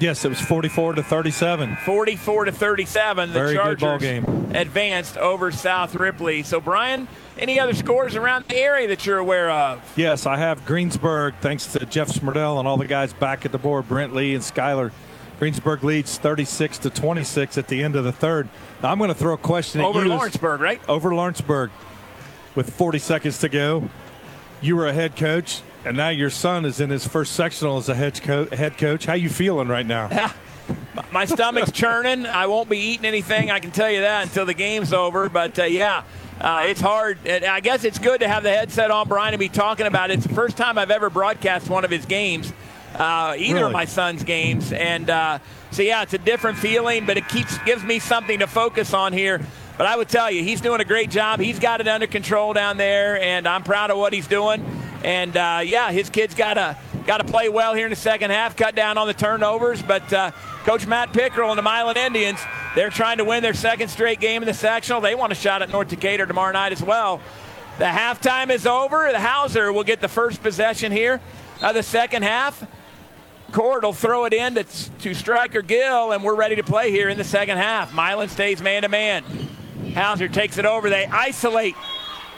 Yes, 0.00 0.24
it 0.24 0.30
was 0.30 0.40
44 0.40 0.94
to 0.94 1.02
37. 1.02 1.76
44 1.84 2.46
to 2.46 2.52
37. 2.52 3.28
The 3.28 3.38
Very 3.38 3.54
Chargers 3.54 3.78
good 3.80 3.86
ball 3.86 3.98
game. 3.98 4.52
advanced 4.56 5.18
over 5.18 5.52
South 5.52 5.94
Ripley. 5.94 6.42
So, 6.42 6.58
Brian, 6.58 7.06
any 7.40 7.58
other 7.58 7.74
scores 7.74 8.14
around 8.14 8.44
the 8.48 8.56
area 8.56 8.86
that 8.88 9.04
you're 9.06 9.18
aware 9.18 9.50
of? 9.50 9.80
Yes, 9.96 10.26
I 10.26 10.36
have 10.36 10.64
Greensburg, 10.66 11.34
thanks 11.40 11.66
to 11.72 11.84
Jeff 11.86 12.08
Smerdell 12.08 12.58
and 12.58 12.68
all 12.68 12.76
the 12.76 12.86
guys 12.86 13.12
back 13.12 13.44
at 13.44 13.52
the 13.52 13.58
board, 13.58 13.88
Brent 13.88 14.14
Lee 14.14 14.34
and 14.34 14.42
Skyler. 14.44 14.92
Greensburg 15.38 15.82
leads 15.82 16.18
36 16.18 16.78
to 16.78 16.90
26 16.90 17.56
at 17.56 17.66
the 17.68 17.82
end 17.82 17.96
of 17.96 18.04
the 18.04 18.12
third. 18.12 18.48
Now 18.82 18.90
I'm 18.92 18.98
going 18.98 19.08
to 19.08 19.14
throw 19.14 19.32
a 19.32 19.38
question 19.38 19.80
Over 19.80 20.00
at 20.00 20.06
you. 20.06 20.12
Lawrenceburg, 20.12 20.60
right? 20.60 20.80
Over 20.88 21.14
Lawrenceburg 21.14 21.70
with 22.54 22.70
40 22.74 22.98
seconds 22.98 23.38
to 23.38 23.48
go. 23.48 23.88
You 24.60 24.76
were 24.76 24.86
a 24.86 24.92
head 24.92 25.16
coach, 25.16 25.62
and 25.86 25.96
now 25.96 26.10
your 26.10 26.28
son 26.28 26.66
is 26.66 26.78
in 26.78 26.90
his 26.90 27.06
first 27.08 27.32
sectional 27.32 27.78
as 27.78 27.88
a 27.88 27.94
head, 27.94 28.20
co- 28.22 28.54
head 28.54 28.76
coach. 28.76 29.06
How 29.06 29.14
you 29.14 29.30
feeling 29.30 29.68
right 29.68 29.86
now? 29.86 30.10
My 31.12 31.24
stomach's 31.24 31.72
churning. 31.72 32.26
I 32.26 32.46
won't 32.46 32.68
be 32.68 32.78
eating 32.78 33.06
anything. 33.06 33.50
I 33.50 33.58
can 33.60 33.70
tell 33.70 33.90
you 33.90 34.02
that 34.02 34.24
until 34.24 34.44
the 34.44 34.54
game's 34.54 34.92
over. 34.92 35.30
But 35.30 35.58
uh, 35.58 35.64
yeah, 35.64 36.04
uh, 36.40 36.62
it's 36.66 36.80
hard. 36.80 37.18
And 37.26 37.44
I 37.44 37.60
guess 37.60 37.84
it's 37.84 37.98
good 37.98 38.20
to 38.20 38.28
have 38.28 38.42
the 38.42 38.50
headset 38.50 38.90
on, 38.90 39.08
Brian, 39.08 39.34
and 39.34 39.40
be 39.40 39.48
talking 39.48 39.86
about 39.86 40.10
it. 40.10 40.14
It's 40.18 40.26
the 40.26 40.34
first 40.34 40.56
time 40.56 40.78
I've 40.78 40.90
ever 40.90 41.10
broadcast 41.10 41.68
one 41.68 41.84
of 41.84 41.90
his 41.90 42.06
games, 42.06 42.52
uh, 42.96 43.34
either 43.36 43.54
Really? 43.56 43.66
of 43.66 43.72
my 43.72 43.84
son's 43.84 44.24
games. 44.24 44.72
And 44.72 45.10
uh, 45.10 45.38
so 45.70 45.82
yeah, 45.82 46.02
it's 46.02 46.14
a 46.14 46.18
different 46.18 46.58
feeling, 46.58 47.06
but 47.06 47.16
it 47.16 47.28
keeps 47.28 47.58
gives 47.58 47.82
me 47.84 47.98
something 47.98 48.38
to 48.40 48.46
focus 48.46 48.94
on 48.94 49.12
here. 49.12 49.40
But 49.76 49.86
I 49.86 49.96
would 49.96 50.08
tell 50.08 50.30
you, 50.30 50.42
he's 50.42 50.60
doing 50.60 50.80
a 50.80 50.84
great 50.84 51.10
job. 51.10 51.40
He's 51.40 51.58
got 51.58 51.80
it 51.80 51.88
under 51.88 52.06
control 52.06 52.52
down 52.52 52.76
there, 52.76 53.20
and 53.20 53.48
I'm 53.48 53.62
proud 53.62 53.90
of 53.90 53.96
what 53.96 54.12
he's 54.12 54.26
doing. 54.26 54.64
And 55.02 55.34
uh, 55.36 55.60
yeah, 55.64 55.90
his 55.90 56.10
kid's 56.10 56.34
got 56.34 56.54
to 56.54 56.76
got 57.10 57.16
to 57.16 57.24
play 57.24 57.48
well 57.48 57.74
here 57.74 57.86
in 57.86 57.90
the 57.90 57.96
second 57.96 58.30
half, 58.30 58.54
cut 58.54 58.76
down 58.76 58.96
on 58.96 59.08
the 59.08 59.12
turnovers. 59.12 59.82
But 59.82 60.12
uh, 60.12 60.30
Coach 60.62 60.86
Matt 60.86 61.12
Pickerel 61.12 61.50
and 61.50 61.58
the 61.58 61.62
Milan 61.62 61.96
Indians, 61.96 62.38
they're 62.76 62.88
trying 62.88 63.18
to 63.18 63.24
win 63.24 63.42
their 63.42 63.52
second 63.52 63.88
straight 63.88 64.20
game 64.20 64.42
in 64.42 64.46
the 64.46 64.54
sectional. 64.54 65.00
They 65.00 65.16
want 65.16 65.32
a 65.32 65.34
shot 65.34 65.60
at 65.60 65.70
North 65.70 65.88
Decatur 65.88 66.26
tomorrow 66.26 66.52
night 66.52 66.70
as 66.70 66.80
well. 66.80 67.20
The 67.78 67.86
halftime 67.86 68.48
is 68.50 68.64
over. 68.64 69.10
The 69.10 69.18
Hauser 69.18 69.72
will 69.72 69.82
get 69.82 70.00
the 70.00 70.06
first 70.06 70.40
possession 70.40 70.92
here 70.92 71.20
of 71.60 71.74
the 71.74 71.82
second 71.82 72.22
half. 72.22 72.64
Cord 73.50 73.82
will 73.82 73.92
throw 73.92 74.26
it 74.26 74.32
in 74.32 74.54
to, 74.54 74.64
to 75.00 75.12
Striker 75.12 75.62
Gill, 75.62 76.12
and 76.12 76.22
we're 76.22 76.36
ready 76.36 76.54
to 76.54 76.62
play 76.62 76.92
here 76.92 77.08
in 77.08 77.18
the 77.18 77.24
second 77.24 77.56
half. 77.56 77.92
Milan 77.92 78.28
stays 78.28 78.62
man 78.62 78.82
to 78.82 78.88
man. 78.88 79.24
Hauser 79.94 80.28
takes 80.28 80.58
it 80.58 80.64
over. 80.64 80.88
They 80.88 81.06
isolate 81.06 81.74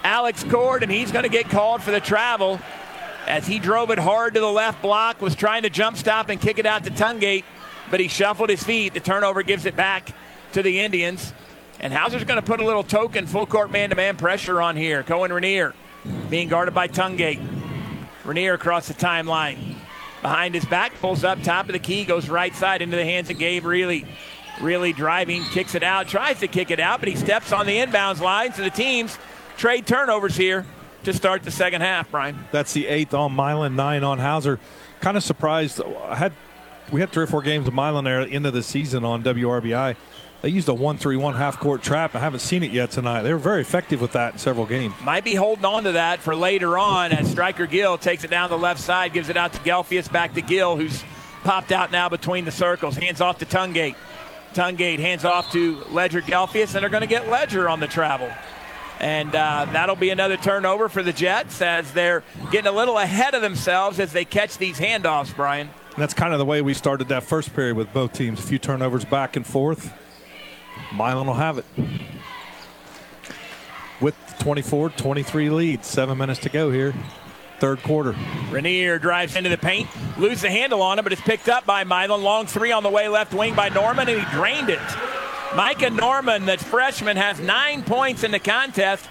Alex 0.02 0.42
Cord, 0.44 0.82
and 0.82 0.90
he's 0.90 1.12
going 1.12 1.24
to 1.24 1.28
get 1.28 1.50
called 1.50 1.82
for 1.82 1.90
the 1.90 2.00
travel 2.00 2.58
as 3.26 3.46
he 3.46 3.58
drove 3.58 3.90
it 3.90 3.98
hard 3.98 4.34
to 4.34 4.40
the 4.40 4.50
left 4.50 4.82
block, 4.82 5.20
was 5.20 5.34
trying 5.34 5.62
to 5.62 5.70
jump 5.70 5.96
stop 5.96 6.28
and 6.28 6.40
kick 6.40 6.58
it 6.58 6.66
out 6.66 6.84
to 6.84 6.90
Tungate, 6.90 7.44
but 7.90 8.00
he 8.00 8.08
shuffled 8.08 8.50
his 8.50 8.62
feet. 8.62 8.94
The 8.94 9.00
turnover 9.00 9.42
gives 9.42 9.66
it 9.66 9.76
back 9.76 10.14
to 10.52 10.62
the 10.62 10.80
Indians. 10.80 11.32
And 11.80 11.92
Hauser's 11.92 12.24
going 12.24 12.40
to 12.40 12.46
put 12.46 12.60
a 12.60 12.64
little 12.64 12.84
token 12.84 13.26
full 13.26 13.46
court 13.46 13.70
man 13.70 13.90
to 13.90 13.96
man 13.96 14.16
pressure 14.16 14.60
on 14.60 14.76
here. 14.76 15.02
Cohen 15.02 15.32
Rainier 15.32 15.74
being 16.30 16.48
guarded 16.48 16.74
by 16.74 16.88
Tungate. 16.88 17.40
Rainier 18.24 18.54
across 18.54 18.88
the 18.88 18.94
timeline. 18.94 19.76
Behind 20.20 20.54
his 20.54 20.64
back, 20.64 20.94
pulls 21.00 21.24
up 21.24 21.42
top 21.42 21.66
of 21.66 21.72
the 21.72 21.80
key, 21.80 22.04
goes 22.04 22.28
right 22.28 22.54
side 22.54 22.80
into 22.80 22.96
the 22.96 23.04
hands 23.04 23.28
of 23.28 23.38
Gabe 23.38 23.64
Reilly, 23.64 24.06
Really 24.60 24.92
driving, 24.92 25.42
kicks 25.44 25.74
it 25.74 25.82
out, 25.82 26.08
tries 26.08 26.40
to 26.40 26.46
kick 26.46 26.70
it 26.70 26.78
out, 26.78 27.00
but 27.00 27.08
he 27.08 27.16
steps 27.16 27.52
on 27.52 27.66
the 27.66 27.78
inbounds 27.78 28.20
line. 28.20 28.52
So 28.52 28.62
the 28.62 28.70
teams 28.70 29.18
trade 29.56 29.86
turnovers 29.86 30.36
here 30.36 30.66
to 31.05 31.12
start 31.12 31.42
the 31.42 31.50
second 31.50 31.80
half, 31.80 32.11
Brian. 32.11 32.44
That's 32.53 32.72
the 32.72 32.86
eighth 32.86 33.14
on 33.14 33.32
Milan, 33.32 33.76
nine 33.76 34.05
on 34.05 34.18
Hauser. 34.18 34.59
Kind 35.00 35.16
of 35.16 35.22
surprised. 35.22 35.80
I 35.82 36.14
had 36.14 36.32
we 36.90 37.00
had 37.00 37.11
three 37.11 37.24
or 37.24 37.26
four 37.26 37.42
games 37.42 37.66
of 37.66 37.74
Milan 37.74 38.05
there 38.05 38.20
at 38.20 38.28
the 38.28 38.34
end 38.34 38.46
of 38.46 38.53
the 38.53 38.62
season 38.62 39.05
on 39.05 39.22
WRBI. 39.22 39.96
They 40.42 40.48
used 40.48 40.68
a 40.68 40.74
one-three-one 40.74 41.34
half-court 41.34 41.82
trap. 41.82 42.16
I 42.16 42.18
haven't 42.18 42.40
seen 42.40 42.64
it 42.64 42.72
yet 42.72 42.90
tonight. 42.90 43.22
They 43.22 43.32
were 43.32 43.38
very 43.38 43.61
effective 43.61 44.00
with 44.00 44.12
that 44.12 44.32
in 44.32 44.38
several 44.40 44.66
games. 44.66 44.92
Might 45.05 45.22
be 45.22 45.36
holding 45.36 45.64
on 45.64 45.84
to 45.84 45.92
that 45.92 46.18
for 46.18 46.34
later 46.34 46.76
on 46.76 47.12
as 47.12 47.30
Striker 47.30 47.66
Gill 47.66 47.96
takes 47.96 48.24
it 48.24 48.30
down 48.30 48.50
the 48.50 48.59
left 48.59 48.80
side, 48.80 49.12
gives 49.12 49.28
it 49.28 49.36
out 49.36 49.53
to 49.53 49.61
Gelfius, 49.61 50.11
back 50.11 50.34
to 50.34 50.42
Gill, 50.42 50.76
who's 50.76 51.05
popped 51.44 51.70
out 51.70 51.92
now 51.92 52.09
between 52.09 52.44
the 52.44 52.50
circles. 52.50 52.96
Hands 52.96 53.20
off 53.20 53.38
to 53.38 53.46
Tungate. 53.46 53.94
Tungate 54.53 54.98
hands 54.98 55.24
off 55.24 55.53
to 55.53 55.82
Ledger 55.90 56.20
Gelfius, 56.20 56.74
and 56.74 56.82
they're 56.82 56.90
going 56.90 57.03
to 57.03 57.07
get 57.07 57.28
Ledger 57.28 57.68
on 57.68 57.78
the 57.78 57.86
travel. 57.86 58.28
And 59.03 59.34
uh, 59.34 59.66
that'll 59.72 59.96
be 59.96 60.11
another 60.11 60.36
turnover 60.36 60.88
for 60.88 61.03
the 61.03 61.12
Jets 61.12 61.61
as 61.61 61.92
they're 61.92 62.22
getting 62.53 62.68
a 62.68 62.72
little 62.72 62.96
ahead 62.96 63.34
of 63.34 63.42
themselves 63.42 63.98
as 63.98 64.12
they 64.12 64.24
catch 64.24 64.59
these 64.59 64.78
handoffs, 64.78 65.34
Brian. 65.34 65.68
That's 65.98 66.14
kind 66.14 66.32
of 66.32 66.38
the 66.38 66.44
way 66.44 66.62
we 66.62 66.72
started 66.72 67.09
that 67.09 67.24
first 67.24 67.53
period 67.53 67.76
with 67.76 67.92
both 67.92 68.12
teams. 68.12 68.38
A 68.38 68.42
few 68.42 68.61
turnovers 68.61 69.05
back 69.05 69.34
and 69.34 69.44
forth. 69.44 69.92
Milan 70.94 71.26
will 71.26 71.34
have 71.34 71.59
it. 71.59 71.64
With 74.00 74.14
24 74.38 74.90
23 74.90 75.50
lead, 75.50 75.84
seven 75.84 76.16
minutes 76.16 76.40
to 76.40 76.48
go 76.48 76.70
here. 76.70 76.94
Third 77.59 77.82
quarter. 77.82 78.14
Rainier 78.50 78.98
drives 78.98 79.36
into 79.36 79.50
the 79.50 79.59
paint, 79.59 79.88
loses 80.18 80.42
the 80.42 80.50
handle 80.50 80.82
on 80.82 80.98
it, 80.98 81.03
but 81.03 81.12
it's 81.12 81.22
picked 81.22 81.48
up 81.48 81.66
by 81.66 81.84
Milan. 81.84 82.22
Long 82.22 82.46
three 82.46 82.72
on 82.72 82.82
the 82.82 82.90
way 82.90 83.09
left 83.09 83.34
wing 83.34 83.55
by 83.55 83.68
Norman, 83.68 84.09
and 84.09 84.20
he 84.20 84.30
drained 84.32 84.70
it. 84.70 84.80
Micah 85.55 85.90
Norman, 85.90 86.46
the 86.46 86.57
freshman, 86.57 87.18
has 87.18 87.38
nine 87.38 87.82
points 87.82 88.24
in 88.24 88.30
the 88.30 88.38
contest. 88.38 89.07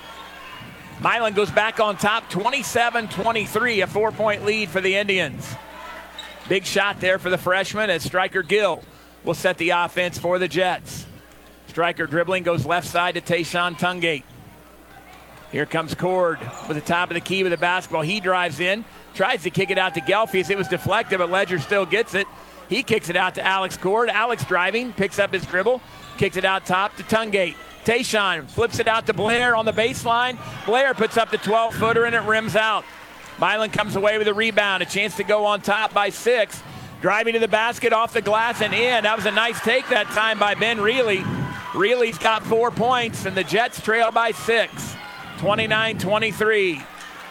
Milan 0.99 1.33
goes 1.33 1.51
back 1.51 1.79
on 1.79 1.97
top 1.97 2.29
27 2.31 3.09
23, 3.09 3.81
a 3.81 3.87
four 3.87 4.11
point 4.11 4.43
lead 4.43 4.69
for 4.69 4.81
the 4.81 4.95
Indians. 4.95 5.47
Big 6.49 6.65
shot 6.65 6.99
there 6.99 7.19
for 7.19 7.29
the 7.29 7.37
freshman 7.37 7.91
as 7.91 8.03
Striker 8.03 8.41
Gill 8.41 8.83
will 9.23 9.35
set 9.35 9.59
the 9.59 9.69
offense 9.69 10.17
for 10.17 10.39
the 10.39 10.47
Jets. 10.47 11.05
Striker 11.67 12.07
dribbling 12.07 12.41
goes 12.41 12.65
left 12.65 12.87
side 12.87 13.13
to 13.13 13.21
Tayshawn 13.21 13.77
Tungate. 13.77 14.23
Here 15.51 15.67
comes 15.67 15.93
Cord 15.93 16.39
with 16.67 16.75
the 16.75 16.81
top 16.81 17.11
of 17.11 17.13
the 17.13 17.21
key 17.21 17.43
with 17.43 17.51
the 17.51 17.57
basketball. 17.57 18.01
He 18.01 18.19
drives 18.19 18.59
in, 18.59 18.83
tries 19.13 19.43
to 19.43 19.51
kick 19.51 19.69
it 19.69 19.77
out 19.77 19.93
to 19.93 20.01
Gelfius. 20.01 20.49
It 20.49 20.57
was 20.57 20.67
deflected, 20.67 21.19
but 21.19 21.29
Ledger 21.29 21.59
still 21.59 21.85
gets 21.85 22.15
it. 22.15 22.25
He 22.67 22.83
kicks 22.83 23.09
it 23.09 23.15
out 23.15 23.35
to 23.35 23.45
Alex 23.45 23.77
Cord. 23.77 24.09
Alex 24.09 24.43
driving, 24.45 24.93
picks 24.93 25.19
up 25.19 25.33
his 25.33 25.45
dribble, 25.45 25.81
kicks 26.21 26.37
it 26.37 26.45
out 26.45 26.67
top 26.67 26.95
to 26.95 27.01
Tungate. 27.01 27.55
Tayshawn 27.83 28.47
flips 28.47 28.77
it 28.77 28.87
out 28.87 29.07
to 29.07 29.13
Blair 29.13 29.55
on 29.55 29.65
the 29.65 29.71
baseline. 29.71 30.37
Blair 30.67 30.93
puts 30.93 31.17
up 31.17 31.31
the 31.31 31.39
12 31.39 31.73
footer 31.73 32.05
and 32.05 32.13
it 32.13 32.21
rims 32.21 32.55
out. 32.55 32.85
Milan 33.39 33.71
comes 33.71 33.95
away 33.95 34.19
with 34.19 34.27
a 34.27 34.33
rebound, 34.35 34.83
a 34.83 34.85
chance 34.85 35.17
to 35.17 35.23
go 35.23 35.45
on 35.45 35.61
top 35.61 35.95
by 35.95 36.11
six. 36.11 36.61
Driving 37.01 37.33
to 37.33 37.39
the 37.39 37.47
basket 37.47 37.91
off 37.91 38.13
the 38.13 38.21
glass 38.21 38.61
and 38.61 38.71
in. 38.71 39.01
That 39.01 39.15
was 39.15 39.25
a 39.25 39.31
nice 39.31 39.59
take 39.61 39.89
that 39.89 40.05
time 40.09 40.37
by 40.37 40.53
Ben 40.53 40.79
Reilly. 40.79 41.23
Reilly's 41.73 42.19
got 42.19 42.43
four 42.43 42.69
points, 42.69 43.25
and 43.25 43.35
the 43.35 43.43
Jets 43.43 43.81
trail 43.81 44.11
by 44.11 44.29
six. 44.29 44.93
29 45.39 45.97
23. 45.97 46.83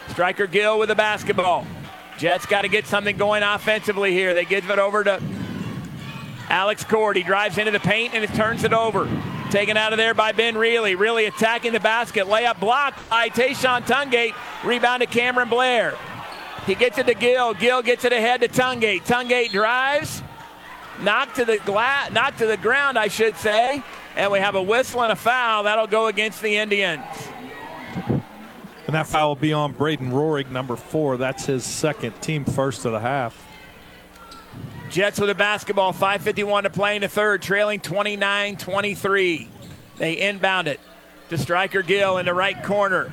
Striker 0.08 0.48
Gill 0.48 0.80
with 0.80 0.88
the 0.88 0.96
basketball. 0.96 1.64
Jets 2.18 2.44
got 2.44 2.62
to 2.62 2.68
get 2.68 2.88
something 2.88 3.16
going 3.16 3.44
offensively 3.44 4.10
here. 4.10 4.34
They 4.34 4.44
give 4.44 4.68
it 4.68 4.80
over 4.80 5.04
to 5.04 5.22
Alex 6.50 6.84
Cord. 6.84 7.16
He 7.16 7.22
drives 7.22 7.56
into 7.58 7.70
the 7.70 7.80
paint 7.80 8.14
and 8.14 8.22
it 8.22 8.34
turns 8.34 8.64
it 8.64 8.72
over. 8.72 9.08
Taken 9.50 9.76
out 9.76 9.92
of 9.92 9.96
there 9.96 10.14
by 10.14 10.32
Ben 10.32 10.56
Reilly. 10.56 10.94
Really 10.94 11.26
attacking 11.26 11.72
the 11.72 11.80
basket. 11.80 12.26
Layup 12.26 12.60
blocked 12.60 13.08
by 13.08 13.28
Tayshawn 13.28 13.82
Tungate. 13.82 14.34
Rebound 14.64 15.00
to 15.00 15.06
Cameron 15.06 15.48
Blair. 15.48 15.96
He 16.66 16.74
gets 16.74 16.98
it 16.98 17.06
to 17.06 17.14
Gill. 17.14 17.54
Gill 17.54 17.82
gets 17.82 18.04
it 18.04 18.12
ahead 18.12 18.42
to 18.42 18.48
Tungate. 18.48 19.02
Tungate 19.02 19.50
drives. 19.50 20.22
Knocked 21.02 21.36
to 21.36 21.44
the 21.46 21.58
glass, 21.58 22.10
not 22.12 22.36
to 22.38 22.46
the 22.46 22.58
ground, 22.58 22.98
I 22.98 23.08
should 23.08 23.36
say. 23.36 23.82
And 24.16 24.30
we 24.30 24.38
have 24.38 24.54
a 24.54 24.62
whistle 24.62 25.02
and 25.02 25.12
a 25.12 25.16
foul. 25.16 25.62
That'll 25.62 25.86
go 25.86 26.08
against 26.08 26.42
the 26.42 26.58
Indians. 26.58 27.04
And 28.86 28.94
that 28.94 29.06
foul 29.06 29.28
will 29.28 29.36
be 29.36 29.52
on 29.52 29.72
Braden 29.72 30.10
Rohrig, 30.10 30.50
number 30.50 30.76
four. 30.76 31.16
That's 31.16 31.46
his 31.46 31.64
second, 31.64 32.20
team 32.20 32.44
first 32.44 32.84
of 32.84 32.92
the 32.92 33.00
half. 33.00 33.49
Jets 34.90 35.20
with 35.20 35.28
the 35.28 35.34
basketball, 35.36 35.92
5.51 35.92 36.64
to 36.64 36.70
play 36.70 36.96
in 36.96 37.02
the 37.02 37.08
third, 37.08 37.42
trailing 37.42 37.78
29 37.78 38.56
23. 38.56 39.48
They 39.96 40.20
inbound 40.20 40.66
it 40.66 40.80
to 41.28 41.38
Striker 41.38 41.82
Gill 41.82 42.18
in 42.18 42.26
the 42.26 42.34
right 42.34 42.60
corner. 42.64 43.12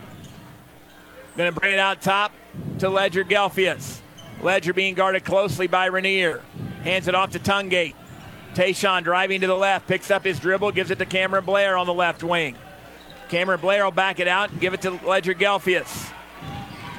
Going 1.36 1.54
to 1.54 1.60
bring 1.60 1.74
it 1.74 1.80
out 1.80 2.02
top 2.02 2.32
to 2.80 2.90
Ledger 2.90 3.24
Gelfius. 3.24 4.00
Ledger 4.42 4.74
being 4.74 4.96
guarded 4.96 5.24
closely 5.24 5.68
by 5.68 5.86
Rainier. 5.86 6.42
Hands 6.84 7.08
it 7.08 7.14
off 7.14 7.32
to 7.32 7.40
Tungate. 7.40 7.94
Tayshawn 8.56 9.04
driving 9.04 9.42
to 9.42 9.48
the 9.48 9.56
left, 9.56 9.88
picks 9.88 10.10
up 10.10 10.26
his 10.26 10.40
dribble, 10.40 10.72
gives 10.72 10.90
it 10.90 10.98
to 10.98 11.06
Cameron 11.06 11.46
Blair 11.46 11.78
on 11.78 11.86
the 11.86 11.94
left 11.94 12.24
wing. 12.24 12.56
Cameron 13.30 13.60
Blair 13.60 13.84
will 13.84 13.92
back 13.92 14.20
it 14.20 14.28
out 14.28 14.50
and 14.50 14.60
give 14.60 14.74
it 14.74 14.82
to 14.82 14.92
Ledger 15.06 15.36
Gelfius. 15.36 16.12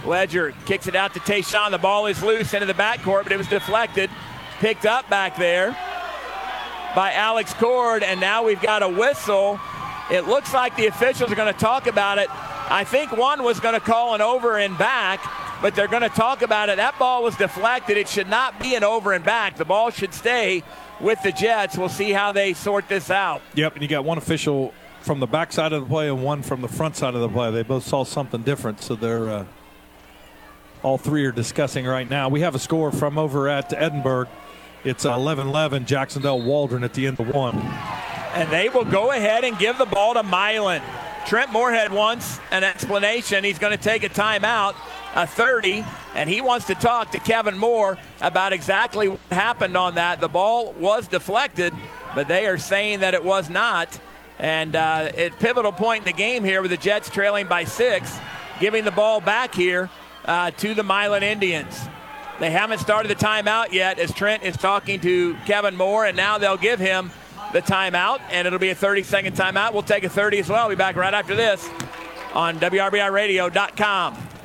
Ledger 0.04 0.54
kicks 0.66 0.86
it 0.86 0.94
out 0.94 1.14
to 1.14 1.20
Tayshawn. 1.20 1.72
The 1.72 1.78
ball 1.78 2.06
is 2.06 2.22
loose 2.22 2.54
into 2.54 2.66
the 2.66 2.74
backcourt, 2.74 3.24
but 3.24 3.32
it 3.32 3.38
was 3.38 3.48
deflected. 3.48 4.08
Picked 4.60 4.86
up 4.86 5.08
back 5.08 5.36
there 5.36 5.70
by 6.96 7.12
Alex 7.12 7.54
Cord, 7.54 8.02
and 8.02 8.20
now 8.20 8.42
we've 8.42 8.60
got 8.60 8.82
a 8.82 8.88
whistle. 8.88 9.60
It 10.10 10.26
looks 10.26 10.52
like 10.52 10.74
the 10.76 10.86
officials 10.86 11.30
are 11.30 11.36
going 11.36 11.52
to 11.52 11.60
talk 11.60 11.86
about 11.86 12.18
it. 12.18 12.28
I 12.68 12.82
think 12.82 13.12
one 13.12 13.44
was 13.44 13.60
going 13.60 13.74
to 13.74 13.80
call 13.80 14.16
an 14.16 14.20
over 14.20 14.58
and 14.58 14.76
back, 14.76 15.20
but 15.62 15.76
they're 15.76 15.86
going 15.86 16.02
to 16.02 16.08
talk 16.08 16.42
about 16.42 16.70
it. 16.70 16.76
That 16.76 16.98
ball 16.98 17.22
was 17.22 17.36
deflected. 17.36 17.96
It 17.96 18.08
should 18.08 18.28
not 18.28 18.58
be 18.60 18.74
an 18.74 18.82
over 18.82 19.12
and 19.12 19.24
back. 19.24 19.56
The 19.56 19.64
ball 19.64 19.90
should 19.90 20.12
stay 20.12 20.64
with 21.00 21.22
the 21.22 21.30
Jets. 21.30 21.78
We'll 21.78 21.88
see 21.88 22.10
how 22.10 22.32
they 22.32 22.52
sort 22.52 22.88
this 22.88 23.10
out. 23.10 23.42
Yep, 23.54 23.74
and 23.74 23.82
you 23.82 23.88
got 23.88 24.04
one 24.04 24.18
official 24.18 24.74
from 25.02 25.20
the 25.20 25.26
back 25.28 25.52
side 25.52 25.72
of 25.72 25.82
the 25.82 25.88
play 25.88 26.08
and 26.08 26.24
one 26.24 26.42
from 26.42 26.62
the 26.62 26.68
front 26.68 26.96
side 26.96 27.14
of 27.14 27.20
the 27.20 27.28
play. 27.28 27.52
They 27.52 27.62
both 27.62 27.86
saw 27.86 28.02
something 28.02 28.42
different, 28.42 28.82
so 28.82 28.96
they're 28.96 29.28
uh, 29.30 29.44
all 30.82 30.98
three 30.98 31.24
are 31.24 31.32
discussing 31.32 31.86
right 31.86 32.08
now. 32.08 32.28
We 32.28 32.40
have 32.40 32.54
a 32.54 32.58
score 32.58 32.90
from 32.90 33.18
over 33.18 33.48
at 33.48 33.72
Edinburgh. 33.72 34.28
It's 34.84 35.04
11-11, 35.04 35.86
Jacksonville 35.86 36.40
Waldron 36.40 36.84
at 36.84 36.94
the 36.94 37.06
end 37.06 37.18
of 37.18 37.28
one. 37.34 37.56
And 38.34 38.48
they 38.50 38.68
will 38.68 38.84
go 38.84 39.10
ahead 39.10 39.42
and 39.42 39.58
give 39.58 39.76
the 39.76 39.86
ball 39.86 40.14
to 40.14 40.22
Milan. 40.22 40.82
Trent 41.26 41.52
Moorhead 41.52 41.92
wants 41.92 42.38
an 42.52 42.62
explanation. 42.62 43.42
He's 43.42 43.58
going 43.58 43.76
to 43.76 43.82
take 43.82 44.04
a 44.04 44.08
timeout, 44.08 44.76
a 45.14 45.26
30, 45.26 45.84
and 46.14 46.30
he 46.30 46.40
wants 46.40 46.66
to 46.68 46.74
talk 46.76 47.10
to 47.10 47.18
Kevin 47.18 47.58
Moore 47.58 47.98
about 48.20 48.52
exactly 48.52 49.08
what 49.08 49.20
happened 49.30 49.76
on 49.76 49.96
that. 49.96 50.20
The 50.20 50.28
ball 50.28 50.72
was 50.74 51.08
deflected, 51.08 51.74
but 52.14 52.28
they 52.28 52.46
are 52.46 52.56
saying 52.56 53.00
that 53.00 53.14
it 53.14 53.24
was 53.24 53.50
not. 53.50 53.98
And 54.38 54.76
uh, 54.76 55.10
at 55.16 55.38
pivotal 55.40 55.72
point 55.72 56.06
in 56.06 56.12
the 56.12 56.16
game 56.16 56.44
here 56.44 56.62
with 56.62 56.70
the 56.70 56.76
Jets 56.76 57.10
trailing 57.10 57.48
by 57.48 57.64
six, 57.64 58.16
giving 58.60 58.84
the 58.84 58.92
ball 58.92 59.20
back 59.20 59.54
here 59.54 59.90
uh, 60.24 60.52
to 60.52 60.72
the 60.72 60.84
Milan 60.84 61.24
Indians. 61.24 61.78
They 62.40 62.50
haven't 62.50 62.78
started 62.78 63.08
the 63.08 63.16
timeout 63.16 63.72
yet 63.72 63.98
as 63.98 64.12
Trent 64.12 64.44
is 64.44 64.56
talking 64.56 65.00
to 65.00 65.34
Kevin 65.44 65.76
Moore, 65.76 66.06
and 66.06 66.16
now 66.16 66.38
they'll 66.38 66.56
give 66.56 66.78
him 66.78 67.10
the 67.52 67.60
timeout, 67.60 68.20
and 68.30 68.46
it'll 68.46 68.58
be 68.60 68.70
a 68.70 68.74
30 68.74 69.02
second 69.02 69.34
timeout. 69.34 69.72
We'll 69.72 69.82
take 69.82 70.04
a 70.04 70.08
30 70.08 70.38
as 70.38 70.48
well. 70.48 70.68
We'll 70.68 70.76
be 70.76 70.78
back 70.78 70.96
right 70.96 71.14
after 71.14 71.34
this 71.34 71.68
on 72.34 72.60
WRBIRadio.com. 72.60 74.37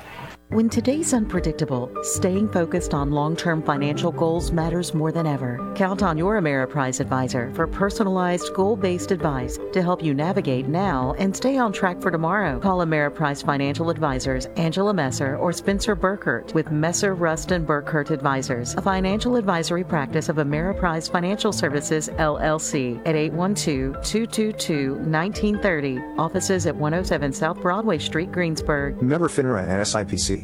When 0.54 0.70
today's 0.70 1.16
unpredictable, 1.16 1.91
staying 2.04 2.51
focused 2.51 2.93
on 2.93 3.10
long 3.10 3.36
term 3.36 3.64
financial 3.64 4.12
goals 4.12 4.51
matters 4.51 4.93
more 4.93 5.12
than 5.12 5.26
ever. 5.26 5.58
Count 5.74 6.04
on 6.04 6.16
your 6.16 6.39
Ameriprise 6.39 6.99
advisor 6.99 7.51
for 7.56 7.66
personalized, 7.66 8.54
goal 8.54 8.76
based 8.76 9.10
advice 9.10 9.58
to 9.72 9.82
help 9.82 10.04
you 10.04 10.14
navigate 10.14 10.68
now 10.68 11.16
and 11.18 11.36
stay 11.36 11.58
on 11.58 11.74
track 11.74 11.99
for 11.99 12.12
tomorrow. 12.12 12.60
Call 12.60 12.86
Ameriprise 12.86 13.43
Financial 13.43 13.89
Advisors 13.89 14.45
Angela 14.56 14.93
Messer 14.93 15.38
or 15.38 15.51
Spencer 15.54 15.95
Burkert 15.95 16.54
with 16.54 16.70
Messer, 16.70 17.16
Rust, 17.16 17.51
and 17.51 17.66
Burkert 17.66 18.12
Advisors, 18.12 18.76
a 18.76 18.82
financial 18.84 19.38
advisory 19.38 19.84
practice 19.84 20.30
of 20.30 20.36
Ameriprise 20.36 21.12
Financial 21.12 21.51
Services, 21.51 22.10
LLC, 22.10 22.99
at 23.08 23.16
812 23.16 24.04
222 24.04 24.93
1930. 24.97 25.99
Offices 26.20 26.68
at 26.68 26.76
107 26.76 27.34
South 27.34 27.60
Broadway 27.60 27.97
Street, 27.97 28.32
Greensburg. 28.32 29.01
Member 29.01 29.28
FINRA 29.28 29.68
and 29.68 29.82
SIPC. 29.82 30.43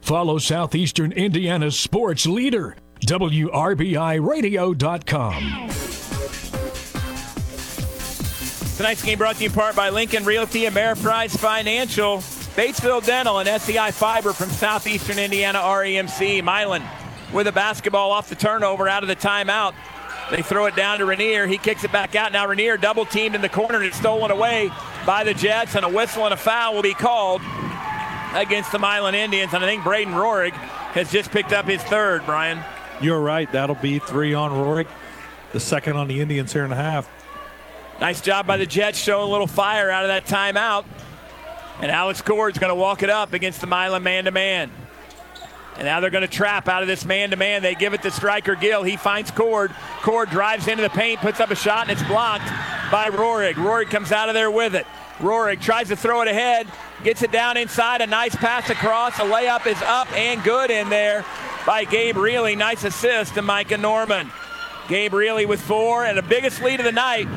Follow 0.00 0.38
Southeastern 0.38 1.12
Indiana's 1.12 1.78
sports 1.78 2.26
leader, 2.26 2.76
WRBIRadio.com. 3.06 5.42
Tonight's 8.76 9.04
game 9.04 9.18
brought 9.18 9.36
to 9.36 9.42
you 9.42 9.50
in 9.50 9.54
part 9.54 9.76
by 9.76 9.90
Lincoln 9.90 10.24
Realty, 10.24 10.62
Ameriprise 10.62 11.36
Financial, 11.36 12.16
Batesville 12.56 13.04
Dental, 13.04 13.38
and 13.38 13.60
SEI 13.60 13.90
Fiber 13.90 14.32
from 14.32 14.48
Southeastern 14.48 15.18
Indiana 15.18 15.58
REMC. 15.58 16.42
Milan 16.42 16.82
with 17.32 17.46
a 17.46 17.52
basketball 17.52 18.10
off 18.10 18.28
the 18.28 18.34
turnover 18.34 18.88
out 18.88 19.02
of 19.02 19.08
the 19.08 19.16
timeout. 19.16 19.74
They 20.30 20.42
throw 20.42 20.66
it 20.66 20.76
down 20.76 20.98
to 20.98 21.04
Rainier. 21.04 21.46
He 21.46 21.58
kicks 21.58 21.84
it 21.84 21.92
back 21.92 22.14
out. 22.14 22.32
Now 22.32 22.46
Rainier 22.46 22.76
double 22.76 23.04
teamed 23.04 23.34
in 23.34 23.42
the 23.42 23.48
corner 23.48 23.76
and 23.76 23.84
it's 23.84 23.96
stolen 23.96 24.30
away 24.30 24.70
by 25.04 25.24
the 25.24 25.34
Jets, 25.34 25.74
and 25.74 25.84
a 25.84 25.88
whistle 25.88 26.24
and 26.24 26.34
a 26.34 26.36
foul 26.36 26.74
will 26.74 26.82
be 26.82 26.94
called 26.94 27.42
against 28.34 28.72
the 28.72 28.78
Milan 28.78 29.14
Indians. 29.14 29.52
And 29.54 29.64
I 29.64 29.66
think 29.66 29.84
Braden 29.84 30.14
Rohrig 30.14 30.52
has 30.52 31.10
just 31.10 31.30
picked 31.30 31.52
up 31.52 31.66
his 31.66 31.82
third, 31.82 32.24
Brian. 32.26 32.60
You're 33.00 33.20
right. 33.20 33.50
That'll 33.52 33.76
be 33.76 33.98
three 33.98 34.34
on 34.34 34.50
Rohrig, 34.50 34.86
the 35.52 35.60
second 35.60 35.96
on 35.96 36.08
the 36.08 36.20
Indians 36.20 36.52
here 36.52 36.64
in 36.64 36.72
a 36.72 36.76
half. 36.76 37.08
Nice 38.00 38.20
job 38.20 38.46
by 38.46 38.56
the 38.56 38.66
Jets 38.66 38.98
showing 38.98 39.28
a 39.28 39.30
little 39.30 39.46
fire 39.46 39.90
out 39.90 40.04
of 40.04 40.08
that 40.08 40.26
timeout. 40.26 40.84
And 41.80 41.90
Alex 41.90 42.20
Cord's 42.20 42.58
going 42.58 42.70
to 42.70 42.74
walk 42.74 43.02
it 43.02 43.10
up 43.10 43.32
against 43.32 43.60
the 43.60 43.66
Milan 43.66 44.02
man 44.02 44.24
to 44.24 44.30
man. 44.30 44.70
And 45.76 45.86
now 45.86 46.00
they're 46.00 46.10
going 46.10 46.20
to 46.20 46.28
trap 46.28 46.68
out 46.68 46.82
of 46.82 46.88
this 46.88 47.06
man 47.06 47.30
to 47.30 47.36
man. 47.36 47.62
They 47.62 47.74
give 47.74 47.94
it 47.94 48.02
to 48.02 48.10
Striker 48.10 48.54
Gill. 48.54 48.82
He 48.82 48.98
finds 48.98 49.30
Cord. 49.30 49.70
Cord 50.02 50.28
drives 50.28 50.68
into 50.68 50.82
the 50.82 50.90
paint, 50.90 51.20
puts 51.20 51.40
up 51.40 51.50
a 51.50 51.56
shot, 51.56 51.88
and 51.88 51.98
it's 51.98 52.06
blocked 52.06 52.48
by 52.92 53.08
Rohrig. 53.08 53.54
Rohrig 53.54 53.88
comes 53.88 54.12
out 54.12 54.28
of 54.28 54.34
there 54.34 54.50
with 54.50 54.74
it. 54.74 54.86
Rohrig 55.20 55.60
tries 55.60 55.88
to 55.88 55.96
throw 55.96 56.22
it 56.22 56.28
ahead, 56.28 56.66
gets 57.04 57.22
it 57.22 57.30
down 57.30 57.56
inside. 57.56 58.00
A 58.00 58.06
nice 58.06 58.34
pass 58.34 58.70
across. 58.70 59.18
A 59.18 59.22
layup 59.22 59.66
is 59.66 59.80
up 59.82 60.10
and 60.12 60.42
good 60.42 60.70
in 60.70 60.88
there 60.88 61.24
by 61.66 61.84
Gabe 61.84 62.16
Reilly. 62.16 62.56
Nice 62.56 62.84
assist 62.84 63.34
to 63.34 63.42
Micah 63.42 63.78
Norman. 63.78 64.30
Gabe 64.88 65.12
Reilly 65.12 65.46
with 65.46 65.60
four, 65.60 66.04
and 66.04 66.18
the 66.18 66.22
biggest 66.22 66.62
lead 66.62 66.80
of 66.80 66.86
the 66.86 66.92
night 66.92 67.28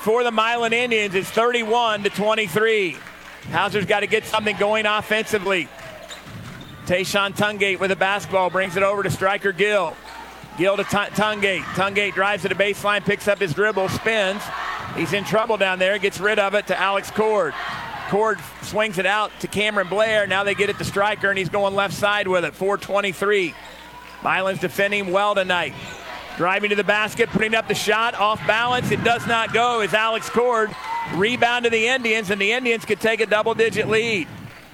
for 0.00 0.24
the 0.24 0.30
Milan 0.30 0.72
Indians 0.72 1.14
is 1.14 1.28
31 1.30 2.02
to 2.04 2.10
23. 2.10 2.96
Hauser's 3.50 3.86
got 3.86 4.00
to 4.00 4.06
get 4.06 4.24
something 4.24 4.56
going 4.56 4.86
offensively. 4.86 5.68
Tayshawn 6.86 7.36
Tungate 7.36 7.80
with 7.80 7.90
a 7.90 7.96
basketball 7.96 8.48
brings 8.50 8.76
it 8.76 8.82
over 8.82 9.02
to 9.02 9.10
Striker 9.10 9.52
Gill. 9.52 9.96
Gill 10.56 10.76
to 10.76 10.84
T- 10.84 10.90
Tungate. 10.90 11.62
Tungate 11.74 12.14
drives 12.14 12.42
to 12.42 12.48
the 12.48 12.54
baseline, 12.54 13.04
picks 13.04 13.28
up 13.28 13.38
his 13.38 13.52
dribble, 13.52 13.88
spins. 13.88 14.42
He's 14.96 15.12
in 15.12 15.24
trouble 15.24 15.58
down 15.58 15.78
there, 15.78 15.98
gets 15.98 16.18
rid 16.18 16.38
of 16.38 16.54
it 16.54 16.68
to 16.68 16.80
Alex 16.80 17.10
Cord. 17.10 17.52
Cord 18.08 18.38
swings 18.62 18.98
it 18.98 19.04
out 19.04 19.30
to 19.40 19.48
Cameron 19.48 19.88
Blair. 19.88 20.26
Now 20.26 20.42
they 20.42 20.54
get 20.54 20.70
it 20.70 20.78
to 20.78 20.84
Striker, 20.84 21.28
and 21.28 21.38
he's 21.38 21.48
going 21.50 21.74
left 21.74 21.92
side 21.92 22.28
with 22.28 22.44
it. 22.44 22.54
423. 22.54 23.54
Milan's 24.22 24.60
defending 24.60 25.12
well 25.12 25.34
tonight. 25.34 25.74
Driving 26.36 26.70
to 26.70 26.76
the 26.76 26.84
basket, 26.84 27.28
putting 27.28 27.54
up 27.54 27.68
the 27.68 27.74
shot, 27.74 28.14
off 28.14 28.44
balance. 28.46 28.90
It 28.90 29.04
does 29.04 29.26
not 29.26 29.52
go 29.52 29.80
as 29.80 29.92
Alex 29.92 30.30
Cord 30.30 30.70
rebound 31.14 31.64
to 31.64 31.70
the 31.70 31.88
Indians, 31.88 32.30
and 32.30 32.40
the 32.40 32.52
Indians 32.52 32.84
could 32.84 33.00
take 33.00 33.20
a 33.20 33.26
double 33.26 33.54
digit 33.54 33.88
lead. 33.88 34.28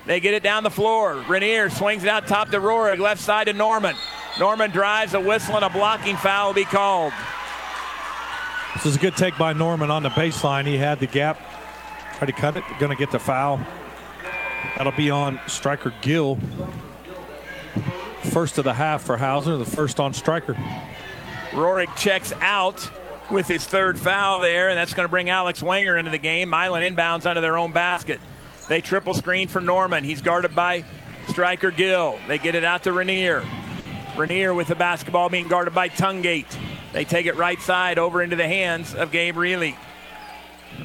They 0.06 0.20
get 0.20 0.34
it 0.34 0.42
down 0.42 0.62
the 0.62 0.70
floor. 0.70 1.24
Rainier 1.28 1.70
swings 1.70 2.04
it 2.04 2.08
out 2.08 2.26
top 2.26 2.50
to 2.50 2.58
Rohrig, 2.58 2.98
left 2.98 3.20
side 3.20 3.46
to 3.46 3.52
Norman. 3.52 3.96
Norman 4.38 4.70
drives 4.70 5.14
a 5.14 5.20
whistle 5.20 5.56
and 5.56 5.64
a 5.64 5.70
blocking 5.70 6.16
foul 6.16 6.48
will 6.48 6.54
be 6.54 6.64
called. 6.64 7.12
This 8.74 8.86
is 8.86 8.96
a 8.96 8.98
good 8.98 9.16
take 9.16 9.36
by 9.36 9.52
Norman 9.52 9.90
on 9.90 10.02
the 10.02 10.08
baseline. 10.08 10.66
He 10.66 10.78
had 10.78 10.98
the 10.98 11.06
gap. 11.06 11.38
Tried 12.16 12.26
to 12.26 12.32
cut 12.32 12.56
it. 12.56 12.64
Going 12.78 12.90
to 12.90 12.96
get 12.96 13.10
the 13.10 13.18
foul. 13.18 13.60
That'll 14.76 14.92
be 14.92 15.10
on 15.10 15.38
striker 15.46 15.92
Gill. 16.00 16.38
First 18.22 18.56
of 18.58 18.64
the 18.64 18.72
half 18.72 19.02
for 19.02 19.16
Hauser, 19.18 19.56
the 19.56 19.64
first 19.64 20.00
on 20.00 20.14
striker. 20.14 20.54
Rohrig 21.50 21.94
checks 21.96 22.32
out 22.40 22.90
with 23.30 23.46
his 23.46 23.64
third 23.64 23.98
foul 23.98 24.40
there, 24.40 24.70
and 24.70 24.78
that's 24.78 24.94
going 24.94 25.04
to 25.04 25.10
bring 25.10 25.28
Alex 25.28 25.62
Wenger 25.62 25.98
into 25.98 26.10
the 26.10 26.18
game. 26.18 26.48
Milan 26.48 26.82
inbounds 26.82 27.26
under 27.26 27.40
their 27.40 27.58
own 27.58 27.72
basket. 27.72 28.20
They 28.68 28.80
triple 28.80 29.12
screen 29.12 29.48
for 29.48 29.60
Norman. 29.60 30.02
He's 30.02 30.22
guarded 30.22 30.54
by 30.54 30.84
striker 31.28 31.70
Gill. 31.70 32.18
They 32.26 32.38
get 32.38 32.54
it 32.54 32.64
out 32.64 32.84
to 32.84 32.92
Rainier. 32.92 33.44
Rainier 34.16 34.54
with 34.54 34.68
the 34.68 34.74
basketball 34.74 35.28
being 35.28 35.48
guarded 35.48 35.74
by 35.74 35.88
Tungate. 35.88 36.56
They 36.93 37.05
take 37.05 37.26
it 37.26 37.36
right 37.36 37.61
side 37.61 37.99
over 37.99 38.22
into 38.22 38.36
the 38.36 38.47
hands 38.47 38.95
of 38.95 39.11
Gabe 39.11 39.36
Reilly. 39.36 39.76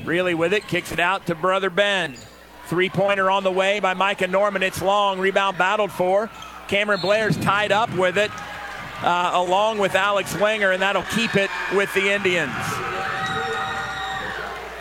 Reilly 0.03 0.33
with 0.33 0.53
it, 0.53 0.67
kicks 0.67 0.91
it 0.91 0.99
out 0.99 1.25
to 1.27 1.35
Brother 1.35 1.69
Ben. 1.69 2.15
Three 2.67 2.89
pointer 2.89 3.29
on 3.29 3.43
the 3.43 3.51
way 3.51 3.79
by 3.79 3.93
Micah 3.93 4.27
Norman. 4.27 4.63
It's 4.63 4.81
long. 4.81 5.19
Rebound 5.19 5.57
battled 5.57 5.91
for. 5.91 6.29
Cameron 6.67 6.99
Blair's 6.99 7.37
tied 7.37 7.71
up 7.71 7.93
with 7.95 8.17
it, 8.17 8.31
uh, 9.01 9.31
along 9.33 9.77
with 9.77 9.95
Alex 9.95 10.35
Wenger, 10.37 10.71
and 10.71 10.81
that'll 10.81 11.03
keep 11.03 11.35
it 11.35 11.49
with 11.73 11.93
the 11.93 12.13
Indians. 12.13 12.51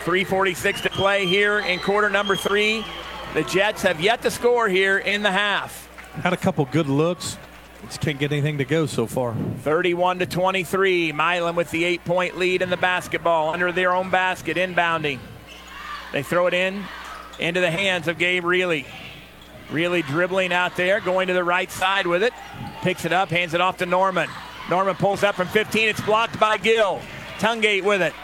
3.46 0.05 0.83
to 0.83 0.91
play 0.91 1.27
here 1.27 1.61
in 1.61 1.79
quarter 1.81 2.11
number 2.11 2.37
three. 2.37 2.85
The 3.35 3.43
Jets 3.43 3.83
have 3.83 4.01
yet 4.01 4.23
to 4.23 4.31
score 4.31 4.69
here 4.69 4.99
in 4.99 5.23
the 5.23 5.31
half. 5.31 5.89
Had 6.23 6.33
a 6.33 6.37
couple 6.37 6.65
good 6.67 6.89
looks. 6.89 7.37
Just 7.87 8.01
can't 8.01 8.19
get 8.19 8.33
anything 8.33 8.59
to 8.59 8.65
go 8.65 8.87
so 8.87 9.07
far. 9.07 9.35
31 9.63 10.19
to 10.19 10.27
23. 10.27 11.13
Milan 11.13 11.55
with 11.55 11.71
the 11.71 11.85
eight 11.85 12.05
point 12.05 12.37
lead 12.37 12.63
in 12.63 12.71
the 12.71 12.77
basketball 12.77 13.53
under 13.53 13.71
their 13.73 13.93
own 13.93 14.11
basket, 14.11 14.57
inbounding. 14.57 15.21
They 16.13 16.23
throw 16.23 16.47
it 16.47 16.55
in 16.55 16.85
into 17.39 17.61
the 17.61 17.71
hands 17.71 18.09
of 18.09 18.19
Gabe 18.19 18.45
Reilly. 18.45 18.87
Reilly 19.71 20.03
dribbling 20.03 20.53
out 20.53 20.77
there, 20.77 21.01
going 21.01 21.29
to 21.29 21.35
the 21.35 21.45
right 21.45 21.71
side 21.71 22.07
with 22.07 22.23
it. 22.23 22.33
Picks 22.83 23.05
it 23.05 23.13
up, 23.13 23.31
hands 23.31 23.55
it 23.55 23.61
off 23.61 23.79
to 23.79 23.87
Norman. 23.87 24.29
Norman 24.71 24.97
pulls 24.97 25.23
up 25.23 25.35
from 25.35 25.49
15. 25.49 25.89
It's 25.89 26.01
blocked 26.01 26.39
by 26.39 26.57
Gill. 26.57 27.01
Tungate 27.39 27.83
with 27.83 28.03
it. 28.03 28.15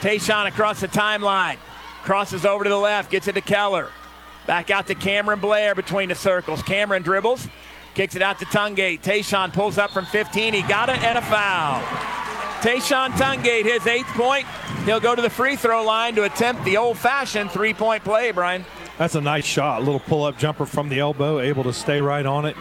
Tayshawn 0.00 0.46
across 0.46 0.80
the 0.80 0.88
timeline. 0.88 1.56
Crosses 2.02 2.44
over 2.46 2.64
to 2.64 2.70
the 2.70 2.76
left, 2.76 3.10
gets 3.10 3.28
it 3.28 3.34
to 3.34 3.40
Keller. 3.40 3.88
Back 4.46 4.70
out 4.70 4.86
to 4.86 4.94
Cameron 4.94 5.40
Blair 5.40 5.74
between 5.74 6.08
the 6.08 6.14
circles. 6.14 6.62
Cameron 6.62 7.02
dribbles, 7.02 7.48
kicks 7.98 8.14
it 8.14 8.22
out 8.22 8.38
to 8.38 8.44
Tungate. 8.44 9.02
Tayshawn 9.02 9.52
pulls 9.52 9.76
up 9.76 9.90
from 9.90 10.06
15. 10.06 10.54
He 10.54 10.62
got 10.62 10.88
it 10.88 11.02
and 11.02 11.18
a 11.18 11.20
foul. 11.20 11.82
Tayshawn 12.60 13.10
Tungate, 13.10 13.64
his 13.64 13.84
eighth 13.88 14.06
point. 14.10 14.46
He'll 14.84 15.00
go 15.00 15.16
to 15.16 15.20
the 15.20 15.28
free 15.28 15.56
throw 15.56 15.82
line 15.82 16.14
to 16.14 16.22
attempt 16.22 16.64
the 16.64 16.76
old 16.76 16.96
fashioned 16.96 17.50
three 17.50 17.74
point 17.74 18.04
play, 18.04 18.30
Brian. 18.30 18.64
That's 18.98 19.16
a 19.16 19.20
nice 19.20 19.44
shot. 19.44 19.80
A 19.80 19.84
little 19.84 19.98
pull 19.98 20.22
up 20.22 20.38
jumper 20.38 20.64
from 20.64 20.88
the 20.88 21.00
elbow, 21.00 21.40
able 21.40 21.64
to 21.64 21.72
stay 21.72 22.00
right 22.00 22.24
on 22.24 22.44
it. 22.44 22.56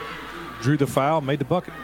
Drew 0.63 0.75
the 0.75 0.87
foul, 0.87 1.21
made 1.21 1.37
the 1.37 1.45
bucket. 1.45 1.75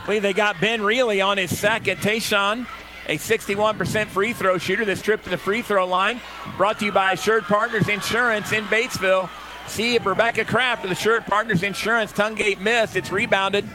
I 0.00 0.06
believe 0.06 0.22
they 0.22 0.32
got 0.32 0.62
Ben 0.62 0.80
Reilly 0.80 1.20
on 1.20 1.36
his 1.36 1.58
second. 1.58 1.98
Tayshawn 1.98 2.66
a 3.06 3.18
61% 3.18 4.06
free 4.06 4.32
throw 4.32 4.56
shooter 4.56 4.86
that's 4.86 5.02
tripped 5.02 5.24
to 5.24 5.30
the 5.30 5.36
free 5.36 5.60
throw 5.60 5.86
line. 5.86 6.22
Brought 6.56 6.78
to 6.78 6.86
you 6.86 6.92
by 6.92 7.12
Assured 7.12 7.44
Partners 7.44 7.90
Insurance 7.90 8.52
in 8.52 8.64
Batesville. 8.64 9.28
See 9.66 9.94
if 9.94 10.04
Rebecca 10.04 10.44
Kraft 10.44 10.84
of 10.84 10.90
the 10.90 10.94
Assured 10.94 11.26
Partners 11.26 11.62
Insurance. 11.62 12.12
Tungate 12.12 12.60
missed. 12.60 12.96
It's 12.96 13.12
rebounded 13.12 13.68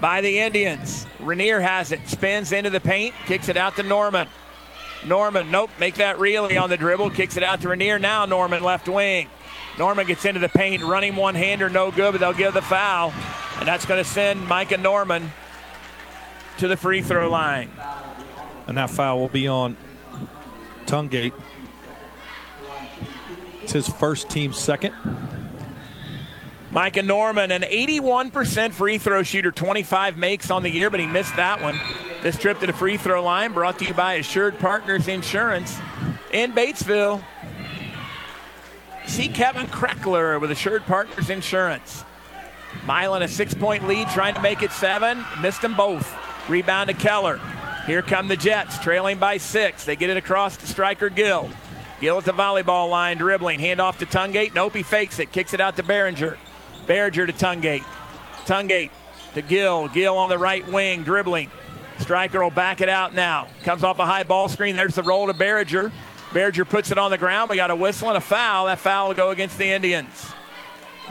by 0.00 0.20
the 0.20 0.38
Indians. 0.38 1.06
Rainier 1.20 1.60
has 1.60 1.92
it. 1.92 2.06
Spins 2.06 2.52
into 2.52 2.70
the 2.70 2.80
paint. 2.80 3.14
Kicks 3.26 3.48
it 3.48 3.56
out 3.56 3.76
to 3.76 3.82
Norman. 3.82 4.28
Norman, 5.06 5.50
nope, 5.50 5.70
make 5.78 5.96
that 5.96 6.18
Reilly 6.18 6.56
on 6.56 6.70
the 6.70 6.76
dribble. 6.76 7.10
Kicks 7.10 7.36
it 7.36 7.42
out 7.42 7.60
to 7.60 7.68
Rainier. 7.68 7.98
Now 7.98 8.24
Norman 8.24 8.62
left 8.62 8.88
wing. 8.88 9.28
Norman 9.78 10.06
gets 10.06 10.24
into 10.24 10.40
the 10.40 10.48
paint, 10.48 10.82
running 10.82 11.16
one 11.16 11.34
hander, 11.34 11.68
no 11.68 11.90
good, 11.90 12.12
but 12.12 12.20
they'll 12.20 12.32
give 12.32 12.54
the 12.54 12.62
foul. 12.62 13.12
And 13.58 13.68
that's 13.68 13.84
going 13.84 14.02
to 14.02 14.08
send 14.08 14.46
Micah 14.46 14.78
Norman 14.78 15.32
to 16.58 16.68
the 16.68 16.76
free 16.76 17.02
throw 17.02 17.28
line. 17.28 17.70
And 18.66 18.78
that 18.78 18.90
foul 18.90 19.18
will 19.18 19.28
be 19.28 19.48
on 19.48 19.76
Tungate. 20.86 21.32
His 23.74 23.88
first 23.88 24.30
team 24.30 24.52
second. 24.52 24.94
Micah 26.70 27.02
Norman, 27.02 27.50
an 27.50 27.62
81% 27.62 28.72
free 28.72 28.98
throw 28.98 29.22
shooter, 29.22 29.50
25 29.50 30.16
makes 30.16 30.50
on 30.50 30.62
the 30.62 30.70
year, 30.70 30.90
but 30.90 31.00
he 31.00 31.06
missed 31.06 31.34
that 31.36 31.60
one. 31.60 31.78
This 32.22 32.38
trip 32.38 32.60
to 32.60 32.66
the 32.66 32.72
free 32.72 32.96
throw 32.96 33.22
line 33.22 33.52
brought 33.52 33.78
to 33.80 33.84
you 33.84 33.92
by 33.92 34.14
Assured 34.14 34.58
Partners 34.58 35.08
Insurance 35.08 35.76
in 36.32 36.52
Batesville. 36.52 37.22
See 39.06 39.28
Kevin 39.28 39.66
Kreckler 39.66 40.40
with 40.40 40.52
Assured 40.52 40.84
Partners 40.84 41.30
Insurance. 41.30 42.04
Milan 42.86 43.22
a 43.22 43.28
six 43.28 43.54
point 43.54 43.88
lead, 43.88 44.08
trying 44.10 44.34
to 44.34 44.40
make 44.40 44.62
it 44.62 44.70
seven. 44.70 45.24
Missed 45.42 45.62
them 45.62 45.76
both. 45.76 46.12
Rebound 46.48 46.90
to 46.90 46.94
Keller. 46.94 47.40
Here 47.86 48.02
come 48.02 48.28
the 48.28 48.36
Jets, 48.36 48.78
trailing 48.78 49.18
by 49.18 49.36
six. 49.36 49.84
They 49.84 49.96
get 49.96 50.10
it 50.10 50.16
across 50.16 50.56
to 50.58 50.66
striker 50.66 51.08
Gill. 51.08 51.50
Gill 52.00 52.18
at 52.18 52.24
the 52.24 52.32
volleyball 52.32 52.90
line, 52.90 53.18
dribbling. 53.18 53.60
Hand 53.60 53.80
off 53.80 53.98
to 53.98 54.06
Tungate. 54.06 54.54
Nope, 54.54 54.74
he 54.74 54.82
fakes 54.82 55.18
it. 55.18 55.32
Kicks 55.32 55.54
it 55.54 55.60
out 55.60 55.76
to 55.76 55.82
Barringer. 55.82 56.36
Barringer 56.86 57.26
to 57.26 57.32
Tungate. 57.32 57.84
Tungate 58.44 58.90
to 59.34 59.42
Gill. 59.42 59.88
Gill 59.88 60.16
on 60.16 60.28
the 60.28 60.38
right 60.38 60.66
wing, 60.68 61.02
dribbling. 61.02 61.50
Striker 61.98 62.42
will 62.42 62.50
back 62.50 62.80
it 62.80 62.88
out 62.88 63.14
now. 63.14 63.46
Comes 63.62 63.84
off 63.84 63.98
a 63.98 64.06
high 64.06 64.24
ball 64.24 64.48
screen. 64.48 64.76
There's 64.76 64.96
the 64.96 65.02
roll 65.02 65.28
to 65.28 65.32
Barringer. 65.32 65.92
Barringer 66.32 66.64
puts 66.64 66.90
it 66.90 66.98
on 66.98 67.10
the 67.10 67.18
ground. 67.18 67.50
We 67.50 67.56
got 67.56 67.70
a 67.70 67.76
whistle 67.76 68.08
and 68.08 68.16
a 68.16 68.20
foul. 68.20 68.66
That 68.66 68.80
foul 68.80 69.08
will 69.08 69.14
go 69.14 69.30
against 69.30 69.56
the 69.56 69.66
Indians. 69.66 70.32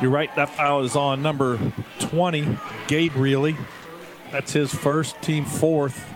You're 0.01 0.11
right. 0.11 0.33
That 0.35 0.49
foul 0.49 0.83
is 0.83 0.95
on 0.95 1.21
number 1.21 1.59
20, 1.99 2.57
Gabe 2.87 3.15
Reilly. 3.15 3.55
That's 4.31 4.51
his 4.51 4.73
first, 4.73 5.21
team 5.21 5.45
fourth. 5.45 6.12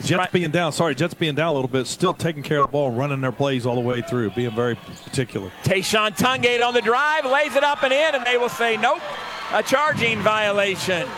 Jets 0.00 0.18
right. 0.18 0.32
being 0.32 0.50
down, 0.50 0.72
sorry, 0.72 0.94
Jets 0.94 1.14
being 1.14 1.34
down 1.34 1.48
a 1.48 1.52
little 1.52 1.68
bit, 1.68 1.86
still 1.86 2.12
taking 2.12 2.42
care 2.42 2.58
of 2.58 2.66
the 2.66 2.72
ball, 2.72 2.90
running 2.90 3.20
their 3.20 3.32
plays 3.32 3.64
all 3.64 3.74
the 3.74 3.80
way 3.80 4.02
through, 4.02 4.30
being 4.30 4.50
very 4.50 4.74
particular. 4.74 5.50
Tayshawn 5.62 6.16
Tungate 6.16 6.64
on 6.64 6.74
the 6.74 6.82
drive, 6.82 7.24
lays 7.24 7.54
it 7.54 7.64
up 7.64 7.82
and 7.82 7.92
in, 7.92 8.14
and 8.14 8.26
they 8.26 8.36
will 8.36 8.48
say 8.48 8.76
nope, 8.76 9.00
a 9.52 9.62
charging 9.62 10.20
violation. 10.20 11.08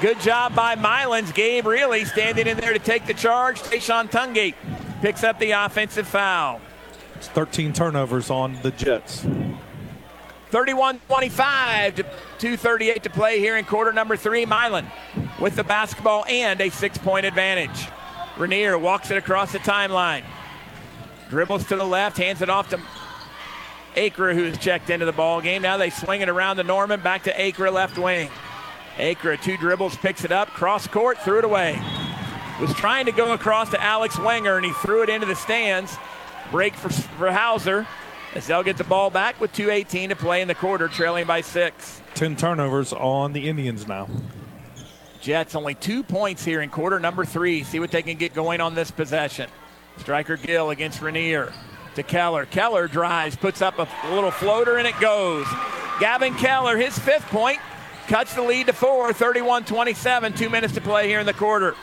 Good 0.00 0.20
job 0.20 0.54
by 0.54 0.74
Milan's 0.74 1.32
Gabe 1.32 1.66
Reilly 1.66 2.04
standing 2.04 2.46
in 2.46 2.56
there 2.56 2.72
to 2.72 2.78
take 2.78 3.06
the 3.06 3.14
charge. 3.14 3.60
Tayshawn 3.62 4.10
Tungate 4.10 4.54
picks 5.00 5.22
up 5.22 5.38
the 5.38 5.52
offensive 5.52 6.06
foul. 6.06 6.60
It's 7.14 7.28
13 7.28 7.72
turnovers 7.72 8.28
on 8.28 8.58
the 8.62 8.72
Jets. 8.72 9.24
31 10.50 11.00
25 11.08 11.96
to 11.96 12.02
238 12.02 13.02
to 13.02 13.10
play 13.10 13.38
here 13.38 13.56
in 13.56 13.64
quarter 13.64 13.92
number 13.92 14.16
three. 14.16 14.44
Milan 14.44 14.86
with 15.40 15.56
the 15.56 15.64
basketball 15.64 16.24
and 16.26 16.60
a 16.60 16.70
six 16.70 16.98
point 16.98 17.24
advantage. 17.24 17.88
Rainier 18.36 18.78
walks 18.78 19.10
it 19.10 19.16
across 19.16 19.52
the 19.52 19.58
timeline. 19.58 20.24
Dribbles 21.30 21.66
to 21.68 21.76
the 21.76 21.84
left, 21.84 22.16
hands 22.16 22.42
it 22.42 22.50
off 22.50 22.70
to 22.70 22.80
Acra, 23.96 24.34
who's 24.34 24.58
checked 24.58 24.90
into 24.90 25.06
the 25.06 25.12
ball 25.12 25.40
game. 25.40 25.62
Now 25.62 25.76
they 25.76 25.90
swing 25.90 26.20
it 26.20 26.28
around 26.28 26.56
to 26.56 26.64
Norman, 26.64 27.00
back 27.00 27.24
to 27.24 27.40
Acra, 27.40 27.70
left 27.70 27.98
wing. 27.98 28.28
Acra, 28.98 29.36
two 29.36 29.56
dribbles, 29.56 29.96
picks 29.96 30.24
it 30.24 30.32
up, 30.32 30.48
cross 30.48 30.86
court, 30.86 31.18
threw 31.18 31.38
it 31.38 31.44
away. 31.44 31.80
Was 32.60 32.72
trying 32.74 33.06
to 33.06 33.12
go 33.12 33.32
across 33.32 33.70
to 33.70 33.82
Alex 33.82 34.18
Wenger, 34.18 34.56
and 34.56 34.64
he 34.64 34.72
threw 34.74 35.02
it 35.02 35.08
into 35.08 35.26
the 35.26 35.34
stands. 35.34 35.96
Break 36.50 36.74
for, 36.74 36.88
for 36.88 37.32
Hauser 37.32 37.86
as 38.34 38.46
they'll 38.46 38.62
get 38.62 38.76
the 38.76 38.84
ball 38.84 39.10
back 39.10 39.40
with 39.40 39.52
2.18 39.52 40.10
to 40.10 40.16
play 40.16 40.42
in 40.42 40.48
the 40.48 40.54
quarter, 40.54 40.88
trailing 40.88 41.26
by 41.26 41.40
six. 41.40 42.00
10 42.14 42.36
turnovers 42.36 42.92
on 42.92 43.32
the 43.32 43.48
Indians 43.48 43.88
now. 43.88 44.08
Jets 45.24 45.54
only 45.54 45.74
two 45.74 46.02
points 46.02 46.44
here 46.44 46.60
in 46.60 46.68
quarter 46.68 47.00
number 47.00 47.24
three. 47.24 47.64
See 47.64 47.80
what 47.80 47.90
they 47.90 48.02
can 48.02 48.18
get 48.18 48.34
going 48.34 48.60
on 48.60 48.74
this 48.74 48.90
possession. 48.90 49.48
Striker 49.96 50.36
Gill 50.36 50.68
against 50.68 51.00
Rainier 51.00 51.50
to 51.94 52.02
Keller. 52.02 52.44
Keller 52.44 52.86
drives, 52.88 53.34
puts 53.34 53.62
up 53.62 53.78
a 53.78 53.88
little 54.14 54.30
floater, 54.30 54.76
and 54.76 54.86
it 54.86 55.00
goes. 55.00 55.46
Gavin 55.98 56.34
Keller, 56.34 56.76
his 56.76 56.98
fifth 56.98 57.24
point, 57.28 57.58
cuts 58.06 58.34
the 58.34 58.42
lead 58.42 58.66
to 58.66 58.74
four, 58.74 59.14
31 59.14 59.64
27. 59.64 60.34
Two 60.34 60.50
minutes 60.50 60.74
to 60.74 60.82
play 60.82 61.08
here 61.08 61.20
in 61.20 61.26
the 61.26 61.32
quarter. 61.32 61.74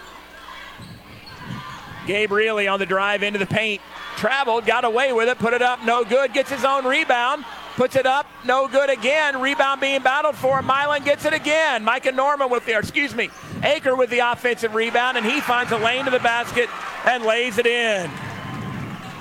Gabe 2.06 2.32
Reilly 2.32 2.68
on 2.68 2.78
the 2.78 2.86
drive 2.86 3.24
into 3.24 3.40
the 3.40 3.48
paint. 3.48 3.82
Traveled, 4.18 4.68
got 4.68 4.86
away 4.86 5.14
with 5.14 5.30
it, 5.30 5.40
put 5.40 5.56
it 5.56 5.64
up, 5.64 5.84
no 5.84 6.04
good. 6.04 6.32
Gets 6.34 6.52
his 6.52 6.64
own 6.64 6.86
rebound, 6.86 7.44
puts 7.82 7.95
it 7.95 8.06
up, 8.06 8.28
no 8.45 8.68
good 8.68 8.91
again. 8.91 9.41
Rebound 9.41 9.82
being 9.82 10.03
battled 10.03 10.36
for. 10.36 10.62
Milan 10.62 11.03
gets 11.03 11.26
it 11.26 11.34
again. 11.34 11.84
Micah 11.84 12.12
Norman 12.12 12.48
with 12.48 12.64
the, 12.68 12.78
excuse 12.78 13.16
me, 13.16 13.32
Acra 13.64 13.95
with 13.95 14.12
the 14.12 14.20
offensive 14.20 14.76
rebound, 14.76 15.18
and 15.18 15.26
he 15.26 15.41
finds 15.41 15.72
a 15.72 15.78
lane 15.80 16.06
to 16.06 16.12
the 16.12 16.20
basket 16.20 16.70
and 17.08 17.24
lays 17.24 17.58
it 17.58 17.66
in. 17.66 18.08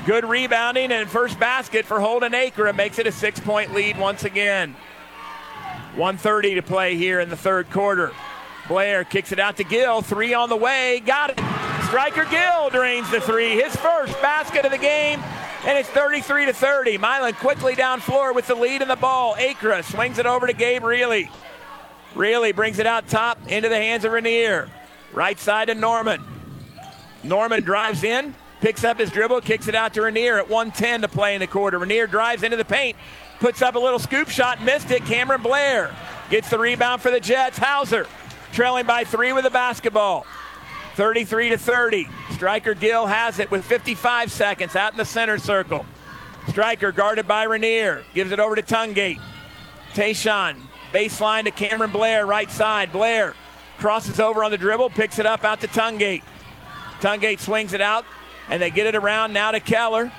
Good 0.05 0.27
rebounding 0.27 0.93
and 0.93 1.09
first 1.09 1.41
basket 1.41 1.87
for 1.87 2.01
Holden 2.01 2.35
Acra. 2.35 2.69
It 2.69 2.77
makes 2.77 2.99
it 2.99 3.07
a 3.07 3.12
six 3.12 3.41
point 3.41 3.73
lead 3.73 3.99
once 3.99 4.24
again. 4.24 4.77
130 5.97 6.57
to 6.57 6.62
play 6.62 6.97
here 6.97 7.19
in 7.20 7.31
the 7.31 7.39
third 7.39 7.70
quarter. 7.70 8.12
Blair 8.69 9.05
kicks 9.05 9.32
it 9.32 9.39
out 9.41 9.57
to 9.57 9.65
Gill. 9.65 10.03
Three 10.03 10.35
on 10.35 10.51
the 10.51 10.57
way. 10.57 11.01
Got 11.01 11.31
it. 11.31 11.39
Striker 11.87 12.27
Gill 12.27 12.69
drains 12.69 13.11
the 13.11 13.23
three. 13.23 13.53
His 13.53 13.74
first 13.77 14.20
basket 14.20 14.66
of 14.66 14.70
the 14.70 14.77
game. 14.77 15.19
And 15.66 15.77
it's 15.77 15.89
33 15.91 16.47
to 16.47 16.53
30. 16.55 16.97
Milan 16.97 17.35
quickly 17.35 17.74
down 17.74 18.01
floor 18.01 18.32
with 18.32 18.47
the 18.47 18.55
lead 18.55 18.81
in 18.81 18.89
the 18.89 18.97
ball. 18.97 19.37
Acra 19.39 19.82
swings 19.82 20.19
it 20.19 20.24
over 20.24 20.47
to 20.47 20.55
Gabe 20.55 20.82
Reilly. 20.82 21.31
Reilly 22.15 22.53
brings 22.53 22.78
it 22.78 22.87
out 22.87 23.09
top 23.09 23.39
into 23.47 23.69
the 23.69 23.77
hands 23.77 24.05
of 24.05 24.12
Rainier. 24.12 24.70
Right 25.12 25.39
side 25.39 25.69
to 25.69 25.74
Norman. 25.74 26.23
Norman 27.23 27.62
drives 27.62 28.05
in, 28.05 28.35
picks 28.62 28.85
up 28.85 28.99
his 28.99 29.11
dribble, 29.11 29.43
kicks 29.43 29.69
it 29.69 29.74
out 29.74 29.93
to 29.95 30.03
Rainier 30.03 30.39
at 30.39 30.49
110 30.49 31.03
to 31.03 31.09
play 31.09 31.35
in 31.35 31.41
the 31.41 31.47
quarter. 31.47 31.78
Rainier 31.78 32.07
drives 32.07 32.43
into 32.43 32.57
the 32.57 32.65
paint, 32.65 32.97
puts 33.39 33.61
up 33.61 33.74
a 33.74 33.78
little 33.78 33.99
scoop 33.99 34.31
shot, 34.31 34.62
missed 34.62 34.91
it. 34.91 35.05
Cameron 35.05 35.43
Blair 35.43 35.95
gets 36.31 36.49
the 36.49 36.59
rebound 36.59 37.03
for 37.03 37.11
the 37.11 37.20
Jets. 37.20 37.59
Hauser 37.59 38.07
trailing 38.53 38.87
by 38.87 39.05
three 39.05 39.32
with 39.35 39.45
the 39.45 39.51
basketball. 39.51 40.27
33 40.97 41.51
to 41.51 41.59
30. 41.59 42.09
Striker 42.33 42.75
Gill 42.75 43.07
has 43.07 43.39
it 43.39 43.51
with 43.51 43.65
55 43.65 44.31
seconds 44.31 44.77
out 44.77 44.93
in 44.93 44.99
the 44.99 45.05
center 45.05 45.39
circle. 45.39 45.87
Striker 46.49 46.93
guarded 46.93 47.29
by 47.29 47.45
Rainier. 47.45 48.05
Gives 48.15 48.33
it 48.33 48.41
over 48.41 48.57
to 48.57 48.62
Tungate. 48.62 49.21
Tayshawn, 49.95 50.57
baseline 50.93 51.45
to 51.45 51.51
Cameron 51.51 51.91
Blair, 51.91 52.27
right 52.27 52.51
side. 52.51 52.93
Blair 52.93 53.35
crosses 53.79 54.21
over 54.21 54.45
on 54.45 54.51
the 54.51 54.59
dribble, 54.59 54.91
picks 54.91 55.19
it 55.19 55.27
up 55.27 55.45
out 55.45 55.61
to 55.61 55.69
Tungate. 55.69 56.23
Tungate 57.01 57.41
swings 57.41 57.73
it 57.73 57.81
out, 57.81 58.05
and 58.49 58.61
they 58.61 58.71
get 58.71 58.87
it 58.87 58.95
around 58.95 59.33
now 59.33 59.51
to 59.51 59.61
Keller. 59.61 60.12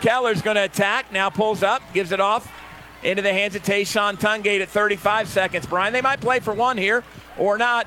Keller's 0.00 0.40
going 0.40 0.56
to 0.56 0.64
attack, 0.64 1.12
now 1.12 1.28
pulls 1.28 1.62
up, 1.62 1.82
gives 1.92 2.12
it 2.12 2.20
off 2.20 2.50
into 3.02 3.22
the 3.22 3.32
hands 3.32 3.54
of 3.54 3.62
Tayshawn 3.62 4.18
Tungate 4.18 4.60
at 4.60 4.68
35 4.68 5.28
seconds. 5.28 5.66
Brian, 5.66 5.92
they 5.92 6.02
might 6.02 6.20
play 6.20 6.40
for 6.40 6.54
one 6.54 6.78
here 6.78 7.04
or 7.38 7.58
not. 7.58 7.86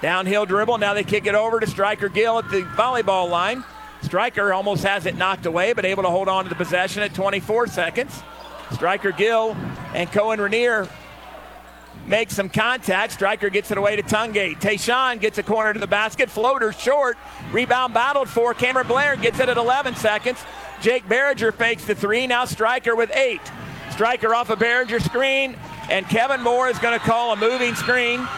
Downhill 0.00 0.46
dribble. 0.46 0.78
Now 0.78 0.94
they 0.94 1.04
kick 1.04 1.26
it 1.26 1.34
over 1.34 1.60
to 1.60 1.66
Striker 1.66 2.08
Gill 2.08 2.38
at 2.38 2.50
the 2.50 2.62
volleyball 2.62 3.28
line. 3.28 3.64
Striker 4.02 4.52
almost 4.52 4.84
has 4.84 5.06
it 5.06 5.16
knocked 5.16 5.46
away, 5.46 5.72
but 5.72 5.84
able 5.84 6.04
to 6.04 6.10
hold 6.10 6.28
on 6.28 6.44
to 6.44 6.48
the 6.48 6.54
possession 6.54 7.02
at 7.02 7.14
24 7.14 7.66
seconds. 7.66 8.22
Striker 8.72 9.10
Gill 9.10 9.56
and 9.94 10.10
Cohen 10.12 10.40
Rainier 10.40 10.88
make 12.06 12.30
some 12.30 12.48
contact. 12.48 13.12
Striker 13.12 13.50
gets 13.50 13.70
it 13.70 13.78
away 13.78 13.96
to 13.96 14.02
Tungate. 14.02 14.60
Tayshawn 14.60 15.20
gets 15.20 15.38
a 15.38 15.42
corner 15.42 15.72
to 15.72 15.80
the 15.80 15.86
basket. 15.86 16.30
Floater 16.30 16.72
short. 16.72 17.18
Rebound 17.50 17.92
battled 17.92 18.28
for. 18.28 18.54
Cameron 18.54 18.86
Blair 18.86 19.16
gets 19.16 19.40
it 19.40 19.48
at 19.48 19.56
11 19.56 19.96
seconds. 19.96 20.38
Jake 20.80 21.08
Barringer 21.08 21.50
fakes 21.50 21.84
the 21.84 21.94
three. 21.94 22.26
Now 22.26 22.44
Striker 22.44 22.94
with 22.94 23.10
eight. 23.16 23.40
Striker 23.90 24.32
off 24.32 24.48
a 24.50 24.54
Barringer 24.54 25.00
screen, 25.00 25.56
and 25.90 26.06
Kevin 26.08 26.40
Moore 26.40 26.68
is 26.68 26.78
going 26.78 26.96
to 26.96 27.04
call 27.04 27.32
a 27.32 27.36
moving 27.36 27.74
screen, 27.74 28.28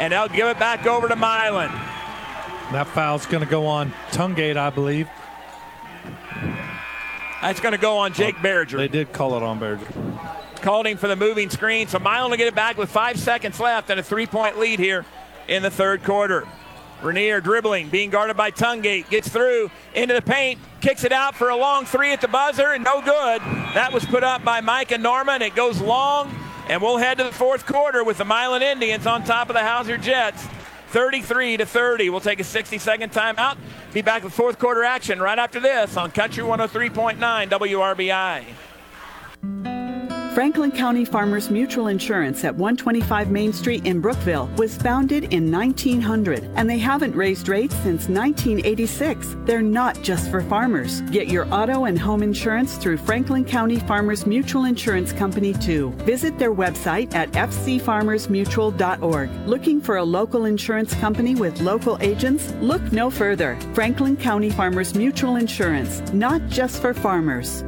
and 0.00 0.14
they'll 0.14 0.28
give 0.28 0.46
it 0.48 0.58
back 0.58 0.86
over 0.86 1.08
to 1.08 1.14
Milan. 1.14 1.68
That 2.72 2.86
foul's 2.88 3.26
going 3.26 3.44
to 3.44 3.50
go 3.50 3.66
on 3.66 3.92
Tungate, 4.12 4.56
I 4.56 4.70
believe. 4.70 5.08
That's 7.42 7.60
going 7.60 7.72
to 7.72 7.78
go 7.78 7.98
on 7.98 8.14
Jake 8.14 8.36
oh, 8.38 8.42
Berger. 8.42 8.78
They 8.78 8.88
did 8.88 9.12
call 9.12 9.36
it 9.36 9.42
on 9.42 9.58
Berger. 9.58 9.86
Called 10.56 10.86
him 10.86 10.96
for 10.96 11.06
the 11.06 11.16
moving 11.16 11.50
screen, 11.50 11.86
so 11.86 11.98
Milan 11.98 12.30
will 12.30 12.38
get 12.38 12.48
it 12.48 12.54
back 12.54 12.78
with 12.78 12.90
five 12.90 13.18
seconds 13.18 13.60
left 13.60 13.90
and 13.90 14.00
a 14.00 14.02
three-point 14.02 14.58
lead 14.58 14.78
here 14.78 15.04
in 15.48 15.62
the 15.62 15.70
third 15.70 16.02
quarter. 16.02 16.48
Rainier 17.02 17.40
dribbling, 17.40 17.88
being 17.88 18.10
guarded 18.10 18.36
by 18.36 18.50
Tungate, 18.50 19.08
gets 19.08 19.28
through 19.28 19.70
into 19.94 20.14
the 20.14 20.22
paint, 20.22 20.58
kicks 20.80 21.04
it 21.04 21.12
out 21.12 21.34
for 21.34 21.48
a 21.48 21.56
long 21.56 21.84
three 21.84 22.12
at 22.12 22.20
the 22.20 22.28
buzzer, 22.28 22.72
and 22.72 22.84
no 22.84 23.00
good. 23.00 23.40
That 23.74 23.90
was 23.92 24.04
put 24.04 24.22
up 24.22 24.44
by 24.44 24.60
Micah 24.60 24.98
Norman. 24.98 25.40
It 25.40 25.54
goes 25.54 25.80
long, 25.80 26.34
and 26.70 26.80
we'll 26.80 26.98
head 26.98 27.18
to 27.18 27.24
the 27.24 27.32
fourth 27.32 27.66
quarter 27.66 28.04
with 28.04 28.18
the 28.18 28.24
Milan 28.24 28.62
Indians 28.62 29.04
on 29.04 29.24
top 29.24 29.48
of 29.48 29.54
the 29.54 29.60
Hauser 29.60 29.98
Jets. 29.98 30.46
33 30.90 31.56
to 31.56 31.66
30. 31.66 32.10
We'll 32.10 32.20
take 32.20 32.38
a 32.38 32.44
60 32.44 32.78
second 32.78 33.12
timeout. 33.12 33.58
Be 33.92 34.02
back 34.02 34.22
with 34.22 34.32
fourth 34.32 34.60
quarter 34.60 34.84
action 34.84 35.20
right 35.20 35.38
after 35.38 35.58
this 35.58 35.96
on 35.96 36.12
Country 36.12 36.44
103.9 36.44 37.48
WRBI. 37.48 38.44
Franklin 40.40 40.72
County 40.72 41.04
Farmers 41.04 41.50
Mutual 41.50 41.88
Insurance 41.88 42.44
at 42.44 42.54
125 42.54 43.30
Main 43.30 43.52
Street 43.52 43.84
in 43.84 44.00
Brookville 44.00 44.46
was 44.56 44.74
founded 44.74 45.24
in 45.34 45.52
1900 45.52 46.48
and 46.54 46.66
they 46.66 46.78
haven't 46.78 47.14
raised 47.14 47.46
rates 47.46 47.74
since 47.74 48.08
1986. 48.08 49.36
They're 49.44 49.60
not 49.60 50.00
just 50.00 50.30
for 50.30 50.40
farmers. 50.40 51.02
Get 51.10 51.28
your 51.28 51.46
auto 51.52 51.84
and 51.84 51.98
home 51.98 52.22
insurance 52.22 52.78
through 52.78 52.96
Franklin 52.96 53.44
County 53.44 53.80
Farmers 53.80 54.24
Mutual 54.24 54.64
Insurance 54.64 55.12
Company 55.12 55.52
too. 55.52 55.90
Visit 56.06 56.38
their 56.38 56.54
website 56.54 57.14
at 57.14 57.30
fcfarmersmutual.org. 57.32 59.30
Looking 59.46 59.78
for 59.82 59.96
a 59.98 60.04
local 60.04 60.46
insurance 60.46 60.94
company 60.94 61.34
with 61.34 61.60
local 61.60 61.98
agents? 62.00 62.54
Look 62.62 62.80
no 62.92 63.10
further. 63.10 63.58
Franklin 63.74 64.16
County 64.16 64.48
Farmers 64.48 64.94
Mutual 64.94 65.36
Insurance, 65.36 66.00
not 66.14 66.40
just 66.48 66.80
for 66.80 66.94
farmers. 66.94 67.62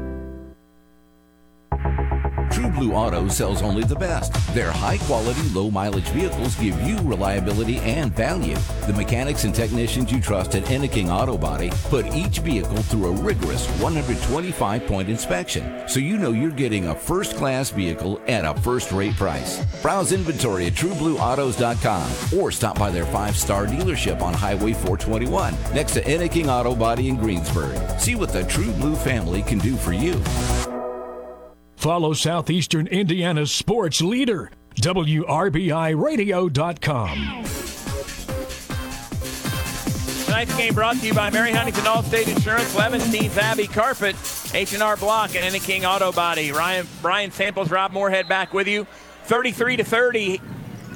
True 2.52 2.68
Blue 2.68 2.92
Auto 2.92 3.28
sells 3.28 3.62
only 3.62 3.82
the 3.82 3.94
best. 3.94 4.32
Their 4.54 4.70
high 4.70 4.98
quality, 4.98 5.40
low 5.54 5.70
mileage 5.70 6.08
vehicles 6.10 6.54
give 6.56 6.78
you 6.82 6.98
reliability 6.98 7.78
and 7.78 8.14
value. 8.14 8.56
The 8.86 8.92
mechanics 8.92 9.44
and 9.44 9.54
technicians 9.54 10.12
you 10.12 10.20
trust 10.20 10.54
at 10.54 10.70
Enneking 10.70 11.10
Auto 11.10 11.38
Body 11.38 11.70
put 11.84 12.06
each 12.14 12.40
vehicle 12.40 12.76
through 12.76 13.06
a 13.06 13.22
rigorous 13.22 13.66
125 13.80 14.86
point 14.86 15.08
inspection, 15.08 15.88
so 15.88 15.98
you 15.98 16.18
know 16.18 16.32
you're 16.32 16.50
getting 16.50 16.88
a 16.88 16.94
first 16.94 17.36
class 17.36 17.70
vehicle 17.70 18.20
at 18.28 18.44
a 18.44 18.60
first 18.60 18.92
rate 18.92 19.16
price. 19.16 19.64
Browse 19.80 20.12
inventory 20.12 20.66
at 20.66 20.74
trueblueautos.com 20.74 22.38
or 22.38 22.50
stop 22.52 22.78
by 22.78 22.90
their 22.90 23.06
five 23.06 23.34
star 23.34 23.66
dealership 23.66 24.20
on 24.20 24.34
Highway 24.34 24.74
421 24.74 25.54
next 25.74 25.92
to 25.92 26.12
Enneking 26.12 26.50
Auto 26.50 26.74
Body 26.74 27.08
in 27.08 27.16
Greensburg. 27.16 27.78
See 27.98 28.14
what 28.14 28.30
the 28.30 28.44
True 28.44 28.72
Blue 28.72 28.94
family 28.94 29.40
can 29.42 29.58
do 29.58 29.74
for 29.74 29.94
you. 29.94 30.22
Follow 31.82 32.12
Southeastern 32.12 32.86
Indiana's 32.86 33.50
sports 33.50 34.00
leader, 34.00 34.52
WRBIRadio.com. 34.76 37.44
Tonight's 40.24 40.56
game 40.56 40.74
brought 40.74 40.98
to 40.98 41.06
you 41.08 41.12
by 41.12 41.28
Mary 41.30 41.50
Huntington 41.50 41.82
Allstate 41.82 42.28
Insurance, 42.28 42.72
Levenstein's 42.76 43.36
Abbey 43.36 43.66
Carpet, 43.66 44.14
H&R 44.54 44.96
Block, 44.96 45.34
and 45.34 45.44
Enneking 45.44 45.84
Auto 45.84 46.12
Body. 46.12 46.52
Ryan, 46.52 46.86
Brian 47.02 47.32
Samples, 47.32 47.68
Rob 47.68 47.90
Moorhead 47.90 48.28
back 48.28 48.54
with 48.54 48.68
you. 48.68 48.86
33 49.24 49.78
to 49.78 49.84
30. 49.84 50.40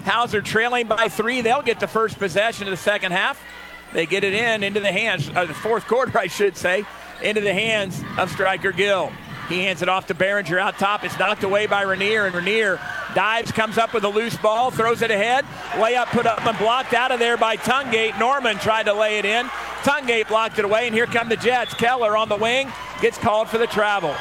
Hauser 0.05 0.41
trailing 0.41 0.87
by 0.87 1.09
three. 1.09 1.41
They'll 1.41 1.63
get 1.63 1.81
the 1.81 1.89
first 1.89 2.17
possession 2.17 2.69
of 2.69 2.71
the 2.71 2.77
second 2.77 3.11
half. 3.11 3.43
They 3.93 4.07
get 4.07 4.23
it 4.23 4.35
in 4.35 4.63
into 4.63 4.79
the 4.79 4.93
hands, 4.93 5.29
of 5.31 5.49
the 5.49 5.55
fourth 5.55 5.89
quarter, 5.89 6.17
I 6.19 6.29
should 6.29 6.57
say, 6.57 6.85
into 7.25 7.41
the 7.41 7.55
hands 7.55 8.05
of 8.19 8.31
Striker 8.31 8.71
Gill. 8.71 9.11
He 9.49 9.63
hands 9.63 9.81
it 9.81 9.89
off 9.89 10.09
to 10.09 10.15
Barringer 10.15 10.59
out 10.59 10.79
top. 10.79 11.05
It's 11.05 11.19
knocked 11.19 11.45
away 11.45 11.67
by 11.67 11.83
Rainier, 11.83 12.27
and 12.27 12.35
Rainier 12.35 12.81
dives, 13.15 13.53
comes 13.53 13.79
up 13.79 13.95
with 13.95 14.05
a 14.05 14.09
loose 14.09 14.37
ball, 14.37 14.71
throws 14.71 15.03
it 15.03 15.11
ahead. 15.11 15.45
Layup 15.73 16.07
put 16.07 16.27
up 16.27 16.45
and 16.45 16.59
blocked 16.59 16.95
out 16.95 17.13
of 17.13 17.21
there 17.21 17.37
by 17.37 17.57
Tungate. 17.57 18.19
Norman 18.19 18.59
tried 18.59 18.85
to 18.85 18.93
lay 18.93 19.19
it 19.19 19.25
in. 19.25 19.47
Tungate 19.83 20.27
blocked 20.29 20.59
it 20.59 20.65
away, 20.65 20.87
and 20.87 20.95
here 20.95 21.07
come 21.07 21.29
the 21.29 21.37
Jets. 21.37 21.75
Keller 21.75 22.17
on 22.17 22.29
the 22.29 22.37
wing 22.37 22.73
gets 23.01 23.19
called 23.19 23.49
for 23.49 23.59
the 23.59 23.69
travel. 23.69 24.13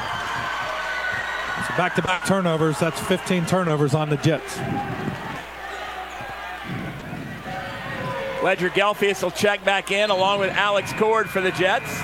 So 1.66 1.76
back 1.76 1.96
to 1.96 2.02
back 2.02 2.24
turnovers. 2.24 2.78
That's 2.78 3.00
15 3.00 3.46
turnovers 3.46 3.94
on 3.94 4.08
the 4.08 4.16
Jets. 4.18 4.58
Ledger 8.44 8.70
Gelfius 8.70 9.24
will 9.24 9.32
check 9.32 9.64
back 9.64 9.90
in 9.90 10.10
along 10.10 10.38
with 10.38 10.50
Alex 10.50 10.92
Cord 10.92 11.28
for 11.28 11.40
the 11.40 11.50
Jets 11.52 12.00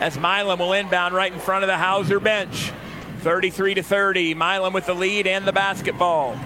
as 0.00 0.18
Milan 0.18 0.58
will 0.58 0.72
inbound 0.72 1.14
right 1.14 1.32
in 1.32 1.38
front 1.38 1.62
of 1.62 1.68
the 1.68 1.76
Hauser 1.76 2.18
bench. 2.18 2.72
33 3.20 3.74
to 3.74 3.82
30. 3.82 4.34
Milan 4.34 4.72
with 4.72 4.86
the 4.86 4.94
lead 4.94 5.26
and 5.26 5.46
the 5.46 5.52
basketball. 5.52 6.38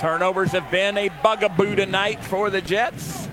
Turnovers 0.00 0.52
have 0.52 0.70
been 0.70 0.96
a 0.96 1.10
bugaboo 1.22 1.76
tonight 1.76 2.24
for 2.24 2.48
the 2.48 2.62
Jets. 2.62 3.28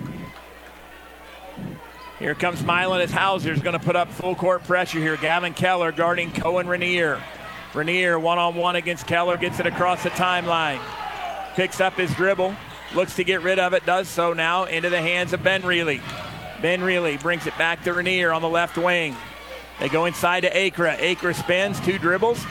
Here 2.19 2.35
comes 2.35 2.61
Milan 2.63 2.99
as 2.99 3.11
Hauser's 3.11 3.61
going 3.61 3.79
to 3.79 3.83
put 3.83 3.95
up 3.95 4.11
full 4.11 4.35
court 4.35 4.63
pressure 4.65 4.99
here. 4.99 5.15
Gavin 5.15 5.53
Keller 5.53 5.93
guarding 5.93 6.31
Cohen 6.31 6.67
Rainier. 6.67 7.21
Rainier 7.73 8.19
one 8.19 8.39
on 8.39 8.55
one 8.55 8.75
against 8.75 9.07
Keller, 9.07 9.37
gets 9.37 9.59
it 9.59 9.67
across 9.67 10.03
the 10.03 10.09
timeline. 10.09 10.81
Picks 11.53 11.79
up 11.79 11.93
his 11.93 12.13
dribble, 12.15 12.55
looks 12.95 13.15
to 13.15 13.23
get 13.23 13.41
rid 13.41 13.59
of 13.59 13.73
it, 13.73 13.85
does 13.85 14.09
so 14.09 14.33
now 14.33 14.65
into 14.65 14.89
the 14.89 15.01
hands 15.01 15.31
of 15.31 15.43
Ben 15.43 15.63
Reilly. 15.63 16.01
Ben 16.61 16.81
Reilly 16.81 17.17
brings 17.17 17.45
it 17.45 17.57
back 17.57 17.83
to 17.83 17.93
Rainier 17.93 18.31
on 18.31 18.41
the 18.41 18.49
left 18.49 18.77
wing. 18.77 19.15
They 19.79 19.89
go 19.89 20.05
inside 20.05 20.41
to 20.41 20.57
Acra. 20.57 20.95
Acra 20.99 21.33
spins, 21.33 21.79
two 21.81 21.99
dribbles, 21.99 22.43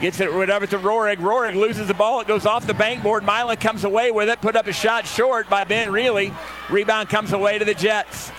gets 0.00 0.20
it 0.20 0.32
whatever 0.32 0.66
to 0.66 0.78
Rohrig. 0.78 1.16
Rohrig 1.16 1.54
loses 1.54 1.88
the 1.88 1.94
ball. 1.94 2.20
It 2.20 2.28
goes 2.28 2.44
off 2.44 2.66
the 2.66 2.74
bankboard. 2.74 3.24
Milan 3.24 3.56
comes 3.56 3.84
away 3.84 4.10
with 4.10 4.28
it. 4.28 4.40
Put 4.42 4.56
up 4.56 4.66
a 4.66 4.72
shot 4.72 5.06
short 5.06 5.48
by 5.48 5.64
Ben 5.64 5.90
Reilly. 5.90 6.32
Rebound 6.68 7.08
comes 7.08 7.32
away 7.32 7.58
to 7.58 7.64
the 7.64 7.74
Jets. 7.74 8.30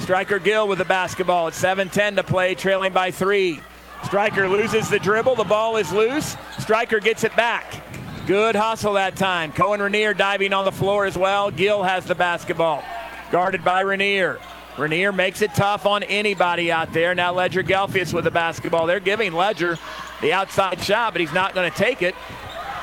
Striker 0.00 0.38
Gill 0.38 0.68
with 0.68 0.78
the 0.78 0.84
basketball. 0.84 1.48
It's 1.48 1.60
7-10 1.60 2.16
to 2.16 2.22
play, 2.22 2.54
trailing 2.54 2.92
by 2.92 3.10
three. 3.10 3.60
Striker 4.04 4.48
loses 4.48 4.88
the 4.88 4.98
dribble. 4.98 5.36
The 5.36 5.44
ball 5.44 5.76
is 5.76 5.90
loose. 5.90 6.36
Striker 6.58 7.00
gets 7.00 7.24
it 7.24 7.34
back. 7.34 7.82
Good 8.26 8.54
hustle 8.54 8.92
that 8.92 9.16
time. 9.16 9.52
Cohen 9.52 9.80
Rainier 9.80 10.12
diving 10.12 10.52
on 10.52 10.66
the 10.66 10.72
floor 10.72 11.06
as 11.06 11.16
well. 11.16 11.50
Gill 11.50 11.82
has 11.82 12.04
the 12.04 12.14
basketball. 12.14 12.84
Guarded 13.30 13.64
by 13.64 13.80
Rainier. 13.80 14.38
Rainier 14.78 15.12
makes 15.12 15.42
it 15.42 15.52
tough 15.54 15.86
on 15.86 16.02
anybody 16.04 16.70
out 16.70 16.92
there. 16.92 17.14
Now 17.14 17.32
Ledger 17.32 17.62
Gelfius 17.62 18.14
with 18.14 18.24
the 18.24 18.30
basketball. 18.30 18.86
They're 18.86 19.00
giving 19.00 19.32
Ledger 19.32 19.78
the 20.20 20.32
outside 20.32 20.80
shot, 20.80 21.12
but 21.14 21.20
he's 21.20 21.32
not 21.32 21.54
going 21.54 21.70
to 21.70 21.76
take 21.76 22.00
it. 22.00 22.14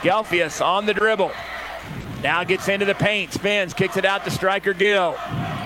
Gelfius 0.02 0.64
on 0.64 0.86
the 0.86 0.94
dribble. 0.94 1.32
Now 2.22 2.44
gets 2.44 2.68
into 2.68 2.86
the 2.86 2.96
paint, 2.96 3.34
spins, 3.34 3.74
kicks 3.74 3.98
it 3.98 4.06
out 4.06 4.24
to 4.26 4.32
Striker 4.32 4.74
Gill. 4.74 5.14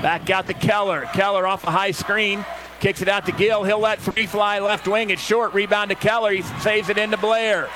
Back 0.02 0.30
out 0.30 0.48
to 0.48 0.54
Keller. 0.54 1.02
Keller 1.14 1.48
off 1.48 1.66
a 1.66 1.72
high 1.72 1.92
screen, 1.92 2.46
kicks 2.80 3.02
it 3.02 3.10
out 3.10 3.26
to 3.26 3.32
Gill. 3.32 3.64
He'll 3.64 3.80
let 3.80 4.00
three 4.00 4.26
fly 4.26 4.60
left 4.60 4.88
wing. 4.88 5.10
It's 5.10 5.22
short. 5.22 5.54
Rebound 5.54 5.90
to 5.90 5.96
Keller. 5.96 6.32
He 6.32 6.42
saves 6.62 6.90
it 6.90 6.98
into 6.98 7.18
Blair. 7.18 7.70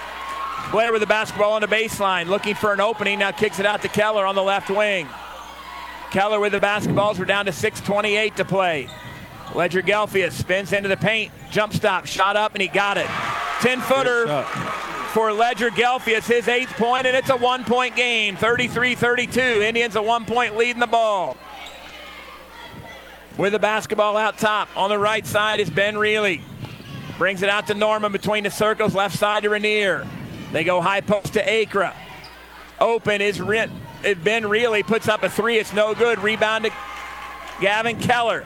Blair 0.71 0.91
with 0.91 1.01
the 1.01 1.07
basketball 1.07 1.53
on 1.53 1.61
the 1.61 1.67
baseline, 1.67 2.27
looking 2.27 2.55
for 2.55 2.71
an 2.71 2.79
opening. 2.79 3.19
Now 3.19 3.31
kicks 3.31 3.59
it 3.59 3.65
out 3.65 3.81
to 3.81 3.89
Keller 3.89 4.25
on 4.25 4.35
the 4.35 4.43
left 4.43 4.69
wing. 4.69 5.07
Keller 6.13 6.39
with 6.39 6.51
the 6.51 6.59
basketballs. 6.59 7.17
We're 7.17 7.25
down 7.25 7.45
to 7.45 7.51
6.28 7.51 8.35
to 8.35 8.45
play. 8.45 8.87
Ledger 9.55 9.81
Gelfius 9.81 10.33
spins 10.33 10.71
into 10.71 10.87
the 10.87 10.95
paint. 10.95 11.31
Jump 11.49 11.73
stop. 11.73 12.05
Shot 12.05 12.37
up, 12.37 12.53
and 12.53 12.61
he 12.61 12.67
got 12.67 12.97
it. 12.97 13.07
10 13.61 13.81
footer 13.81 14.43
for 15.11 15.33
Ledger 15.33 15.71
Gelfius, 15.71 16.27
his 16.27 16.47
eighth 16.47 16.73
point, 16.73 17.07
and 17.07 17.17
it's 17.17 17.31
a 17.31 17.35
one 17.35 17.63
point 17.63 17.95
game. 17.95 18.35
33 18.35 18.93
32. 18.93 19.41
Indians 19.41 19.95
a 19.95 20.03
one 20.03 20.25
point 20.25 20.55
lead 20.55 20.71
in 20.71 20.79
the 20.79 20.87
ball. 20.87 21.35
With 23.35 23.53
the 23.53 23.59
basketball 23.59 24.15
out 24.15 24.37
top. 24.37 24.69
On 24.77 24.89
the 24.89 24.99
right 24.99 25.25
side 25.25 25.59
is 25.59 25.71
Ben 25.71 25.97
Reilly. 25.97 26.43
Brings 27.17 27.41
it 27.41 27.49
out 27.49 27.65
to 27.67 27.73
Norman 27.73 28.11
between 28.11 28.43
the 28.43 28.51
circles, 28.51 28.93
left 28.93 29.17
side 29.17 29.43
to 29.43 29.49
Rainier. 29.49 30.07
They 30.51 30.63
go 30.63 30.79
high 30.79 31.01
post 31.01 31.33
to 31.33 31.49
Acra. 31.51 31.95
Open 32.79 33.19
is 33.19 33.41
Rent. 33.41 33.71
Ben 34.23 34.47
Reilly 34.47 34.83
puts 34.83 35.07
up 35.07 35.23
a 35.23 35.29
three. 35.29 35.57
It's 35.57 35.73
no 35.73 35.93
good. 35.93 36.19
Rebound 36.19 36.65
to 36.65 36.71
Gavin 37.61 37.99
Keller. 37.99 38.45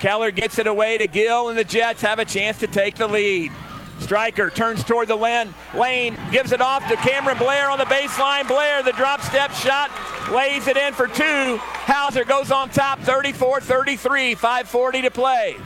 Keller 0.00 0.30
gets 0.30 0.58
it 0.58 0.66
away 0.66 0.98
to 0.98 1.06
Gill, 1.06 1.48
and 1.48 1.58
the 1.58 1.64
Jets 1.64 2.02
have 2.02 2.18
a 2.18 2.24
chance 2.24 2.58
to 2.58 2.66
take 2.66 2.96
the 2.96 3.06
lead. 3.06 3.52
Striker 4.00 4.50
turns 4.50 4.84
toward 4.84 5.08
the 5.08 5.16
lane, 5.16 5.54
lane, 5.74 6.16
gives 6.30 6.52
it 6.52 6.60
off 6.60 6.86
to 6.88 6.96
Cameron 6.96 7.38
Blair 7.38 7.70
on 7.70 7.78
the 7.78 7.84
baseline. 7.84 8.46
Blair, 8.46 8.82
the 8.82 8.92
drop 8.92 9.20
step 9.22 9.52
shot, 9.52 9.90
lays 10.32 10.66
it 10.66 10.76
in 10.76 10.92
for 10.92 11.06
two. 11.06 11.58
Hauser 11.58 12.24
goes 12.24 12.50
on 12.50 12.70
top, 12.70 12.98
34 13.00 13.60
33, 13.60 14.34
5.40 14.34 15.02
to 15.02 15.10
play. 15.10 15.56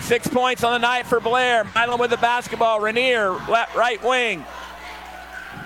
Six 0.00 0.26
points 0.26 0.64
on 0.64 0.72
the 0.72 0.78
night 0.86 1.06
for 1.06 1.20
Blair. 1.20 1.64
Milan 1.74 1.98
with 1.98 2.10
the 2.10 2.16
basketball. 2.16 2.80
Rainier, 2.80 3.32
left, 3.48 3.74
right 3.74 4.02
wing. 4.02 4.44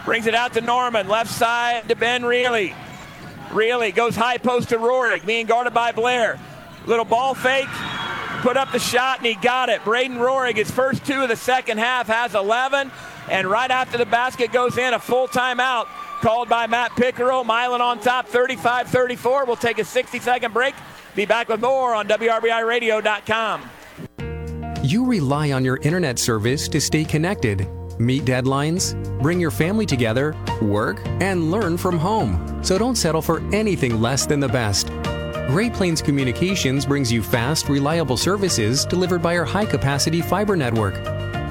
Brings 0.05 0.27
it 0.27 0.35
out 0.35 0.53
to 0.55 0.61
Norman, 0.61 1.09
left 1.09 1.31
side 1.31 1.89
to 1.89 1.97
Ben 1.97 2.25
Reilly. 2.25 2.75
Reilly 3.53 3.93
goes 3.93 4.17
high 4.17 4.39
post 4.39 4.69
to 4.71 4.79
Rohrig, 4.79 5.27
being 5.27 5.47
guarded 5.47 5.75
by 5.75 5.93
Blair. 5.93 6.39
Little 6.87 7.05
ball 7.05 7.35
fake, 7.35 7.69
put 8.41 8.57
up 8.57 8.73
the 8.73 8.79
shot, 8.79 9.19
and 9.19 9.27
he 9.27 9.35
got 9.35 9.69
it. 9.69 9.85
Braden 9.85 10.17
Rohrig, 10.17 10.57
his 10.57 10.71
first 10.71 11.05
two 11.05 11.23
of 11.23 11.29
the 11.29 11.37
second 11.37 11.79
half, 11.79 12.07
has 12.07 12.35
11. 12.35 12.91
And 13.31 13.47
right 13.47 13.71
after 13.71 13.99
the 13.99 14.07
basket 14.07 14.53
goes 14.53 14.79
in, 14.79 14.95
a 14.95 14.99
full 14.99 15.29
timeout 15.29 15.87
called 16.21 16.49
by 16.49 16.67
Matt 16.67 16.93
Pickerel. 16.97 17.45
Milan 17.45 17.81
on 17.81 18.01
top, 18.01 18.27
35 18.29 18.89
34. 18.89 19.45
We'll 19.45 19.57
take 19.57 19.79
a 19.79 19.85
60 19.85 20.19
second 20.21 20.53
break. 20.53 20.75
Be 21.15 21.27
back 21.27 21.49
with 21.49 21.61
more 21.61 21.95
on 21.95 22.09
WRBIRadio.com. 22.09 23.71
You 24.83 25.05
rely 25.05 25.53
on 25.53 25.65
your 25.65 25.77
internet 25.83 26.19
service 26.19 26.67
to 26.69 26.81
stay 26.81 27.05
connected, 27.05 27.69
meet 28.01 28.25
deadlines, 28.25 28.95
bring 29.21 29.39
your 29.39 29.51
family 29.51 29.87
together, 29.87 30.35
work, 30.63 31.01
and 31.21 31.51
learn 31.51 31.77
from 31.77 31.99
home. 31.99 32.65
So 32.65 32.79
don't 32.79 32.97
settle 32.97 33.23
for 33.23 33.41
anything 33.55 34.01
less 34.01 34.27
than 34.27 34.41
the 34.41 34.49
best. 34.49 34.89
Great 35.49 35.73
Plains 35.73 36.01
Communications 36.01 36.87
brings 36.87 37.13
you 37.13 37.23
fast, 37.23 37.69
reliable 37.69 38.17
services 38.17 38.85
delivered 38.85 39.21
by 39.21 39.37
our 39.37 39.45
high 39.45 39.67
capacity 39.67 40.21
fiber 40.21 40.57
network. 40.57 40.95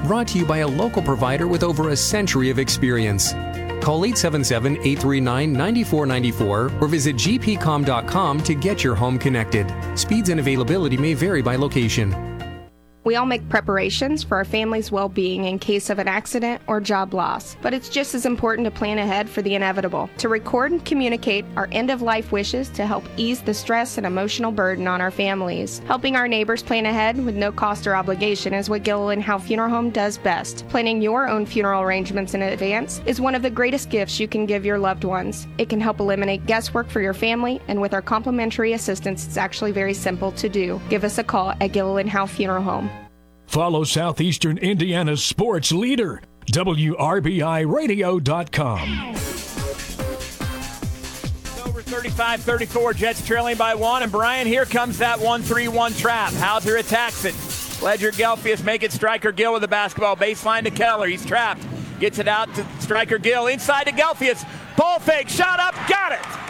Brought 0.06 0.30
to 0.30 0.40
you 0.40 0.46
by 0.46 0.60
a 0.60 0.68
local 0.68 1.02
provider 1.02 1.48
with 1.48 1.64
over 1.64 1.90
a 1.90 1.96
century 1.96 2.50
of 2.50 2.60
experience. 2.60 3.34
Call 3.82 4.06
877 4.06 4.78
839 4.78 5.54
9494 5.54 6.72
or 6.82 6.88
visit 6.88 7.16
gpcom.com 7.16 8.44
to 8.44 8.56
get 8.56 8.84
your 8.84 8.96
home 8.96 9.18
connected. 9.18 9.68
Speeds 9.98 10.30
and 10.30 10.40
availability 10.40 10.98
may 10.98 11.14
vary 11.14 11.42
by 11.42 11.56
location. 11.56 12.39
We 13.06 13.16
all 13.16 13.26
make 13.26 13.48
preparations 13.48 14.24
for 14.24 14.36
our 14.36 14.46
family's 14.46 14.92
well 14.92 15.08
being 15.08 15.46
in 15.46 15.58
case 15.58 15.90
of 15.90 16.00
an 16.00 16.10
accident 16.10 16.62
or 16.68 16.82
job 16.82 17.14
loss, 17.14 17.56
but 17.62 17.74
it's 17.74 17.88
just 17.88 18.14
as 18.14 18.26
important 18.26 18.66
to 18.66 18.72
plan 18.72 19.00
ahead 19.00 19.30
for 19.30 19.42
the 19.42 19.56
inevitable, 19.56 20.10
to 20.18 20.28
record 20.28 20.74
and 20.74 20.84
communicate 20.84 21.46
our 21.56 21.70
end 21.72 21.92
of 21.92 22.02
life 22.02 22.34
wishes 22.34 22.68
to 22.70 22.86
help 22.86 23.06
ease 23.16 23.42
the 23.42 23.54
stress 23.54 23.98
and 23.98 24.06
emotional 24.06 24.52
burden 24.52 24.86
on 24.86 25.00
our 25.00 25.12
families. 25.12 25.80
Helping 25.88 26.18
our 26.18 26.28
neighbors 26.28 26.62
plan 26.62 26.86
ahead 26.86 27.24
with 27.24 27.36
no 27.36 27.54
cost 27.54 27.88
or 27.88 27.96
obligation 27.96 28.54
is 28.54 28.70
what 28.70 28.84
Gilliland 28.84 29.24
Howe 29.24 29.40
Funeral 29.40 29.70
Home 29.70 29.92
does 29.92 30.18
best. 30.18 30.68
Planning 30.68 31.02
your 31.02 31.30
own 31.30 31.46
funeral 31.46 31.82
arrangements 31.82 32.34
in 32.34 32.42
advance 32.42 33.02
is 33.06 33.22
one 33.22 33.34
of 33.34 33.42
the 33.42 33.50
greatest 33.50 33.90
gifts 33.90 34.20
you 34.20 34.28
can 34.28 34.46
give 34.46 34.66
your 34.66 34.78
loved 34.78 35.06
ones. 35.06 35.48
It 35.58 35.70
can 35.70 35.80
help 35.80 36.02
eliminate 36.02 36.46
guesswork 36.46 36.90
for 36.90 37.00
your 37.00 37.14
family, 37.14 37.62
and 37.70 37.80
with 37.80 37.94
our 37.94 38.02
complimentary 38.02 38.74
assistance, 38.74 39.26
it's 39.26 39.38
actually 39.38 39.72
very 39.72 39.94
simple 39.94 40.34
to 40.34 40.50
do. 40.50 40.82
Give 40.90 41.06
us 41.06 41.18
a 41.18 41.24
call 41.24 41.52
at 41.62 41.72
Gilliland 41.72 42.10
Howe 42.10 42.26
Funeral 42.26 42.64
Home. 42.64 42.89
Follow 43.50 43.84
Southeastern 43.84 44.58
Indiana's 44.60 45.26
sports 45.26 45.72
leader, 45.72 46.22
WRBIRadio.com. 46.52 49.16
Over 51.68 51.82
35 51.82 52.44
34, 52.44 52.94
Jets 52.94 53.26
trailing 53.26 53.58
by 53.58 53.74
one. 53.74 54.04
And 54.04 54.12
Brian, 54.12 54.46
here 54.46 54.66
comes 54.66 55.00
that 55.00 55.20
1 55.20 55.42
3 55.42 55.68
1 55.68 55.94
trap. 55.94 56.32
Hauser 56.34 56.78
attacks 56.78 57.26
it. 57.26 57.34
Ledger 57.82 58.12
Gelfius 58.12 58.64
make 58.64 58.84
it 58.84 58.92
Striker 58.92 59.32
Gill 59.32 59.54
with 59.54 59.64
the 59.64 59.68
basketball. 59.68 60.16
Baseline 60.16 60.66
to 60.66 60.72
Keller. 60.72 61.08
He's 61.08 61.26
trapped. 61.26 61.66
Gets 62.00 62.20
it 62.20 62.28
out 62.28 62.54
to 62.54 62.64
Striker 62.80 63.18
Gill. 63.18 63.48
Inside 63.48 63.86
to 63.86 63.94
Gelfius. 63.94 64.46
Ball 64.78 65.00
fake. 65.00 65.28
Shot 65.28 65.60
up. 65.60 65.74
Got 65.90 66.12
it. 66.12 66.49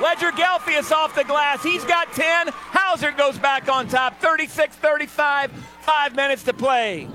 Ledger 0.00 0.30
Gelfius 0.32 0.90
off 0.92 1.14
the 1.14 1.24
glass. 1.24 1.62
He's 1.62 1.84
got 1.84 2.12
10. 2.12 2.48
Hauser 2.48 3.12
goes 3.12 3.38
back 3.38 3.68
on 3.68 3.86
top. 3.86 4.20
36 4.20 4.76
35. 4.76 5.52
Five 5.82 6.16
minutes 6.16 6.42
to 6.44 6.52
play. 6.52 7.08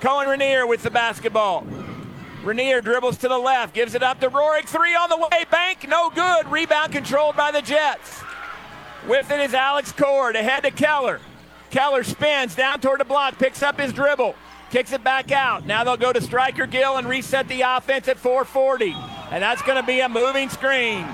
Cohen 0.00 0.28
Rainier 0.28 0.66
with 0.66 0.82
the 0.82 0.90
basketball. 0.90 1.66
Rainier 2.42 2.80
dribbles 2.80 3.18
to 3.18 3.28
the 3.28 3.38
left, 3.38 3.72
gives 3.72 3.94
it 3.94 4.02
up 4.02 4.18
to 4.20 4.28
Rohrig. 4.28 4.64
Three 4.64 4.94
on 4.94 5.08
the 5.08 5.16
way, 5.16 5.44
bank, 5.50 5.86
no 5.88 6.10
good. 6.10 6.50
Rebound 6.50 6.92
controlled 6.92 7.36
by 7.36 7.52
the 7.52 7.62
Jets. 7.62 8.20
With 9.06 9.30
it 9.30 9.40
is 9.40 9.54
Alex 9.54 9.92
Cord 9.92 10.34
ahead 10.34 10.64
to 10.64 10.72
Keller. 10.72 11.20
Keller 11.70 12.02
spins 12.02 12.54
down 12.54 12.80
toward 12.80 13.00
the 13.00 13.04
block, 13.04 13.38
picks 13.38 13.62
up 13.62 13.80
his 13.80 13.92
dribble, 13.92 14.34
kicks 14.70 14.92
it 14.92 15.04
back 15.04 15.30
out. 15.30 15.66
Now 15.66 15.84
they'll 15.84 15.96
go 15.96 16.12
to 16.12 16.20
Striker 16.20 16.66
Gill 16.66 16.96
and 16.96 17.08
reset 17.08 17.46
the 17.46 17.62
offense 17.62 18.08
at 18.08 18.18
440. 18.18 18.94
And 19.30 19.42
that's 19.42 19.62
going 19.62 19.80
to 19.80 19.86
be 19.86 20.00
a 20.00 20.08
moving 20.08 20.48
screen. 20.48 21.06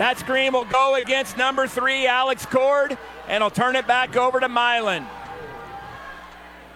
That 0.00 0.18
screen 0.18 0.54
will 0.54 0.64
go 0.64 0.94
against 0.94 1.36
number 1.36 1.66
three, 1.66 2.06
Alex 2.06 2.46
Cord, 2.46 2.96
and 3.28 3.44
I'll 3.44 3.50
turn 3.50 3.76
it 3.76 3.86
back 3.86 4.16
over 4.16 4.40
to 4.40 4.48
Milan. 4.48 5.06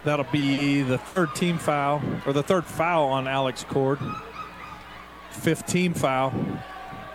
That'll 0.04 0.26
be 0.30 0.82
the 0.82 0.98
third 0.98 1.34
team 1.34 1.56
foul, 1.56 2.02
or 2.26 2.34
the 2.34 2.42
third 2.42 2.66
foul 2.66 3.08
on 3.08 3.26
Alex 3.26 3.64
Cord. 3.64 3.98
Fifth 5.30 5.66
team 5.66 5.94
foul. 5.94 6.34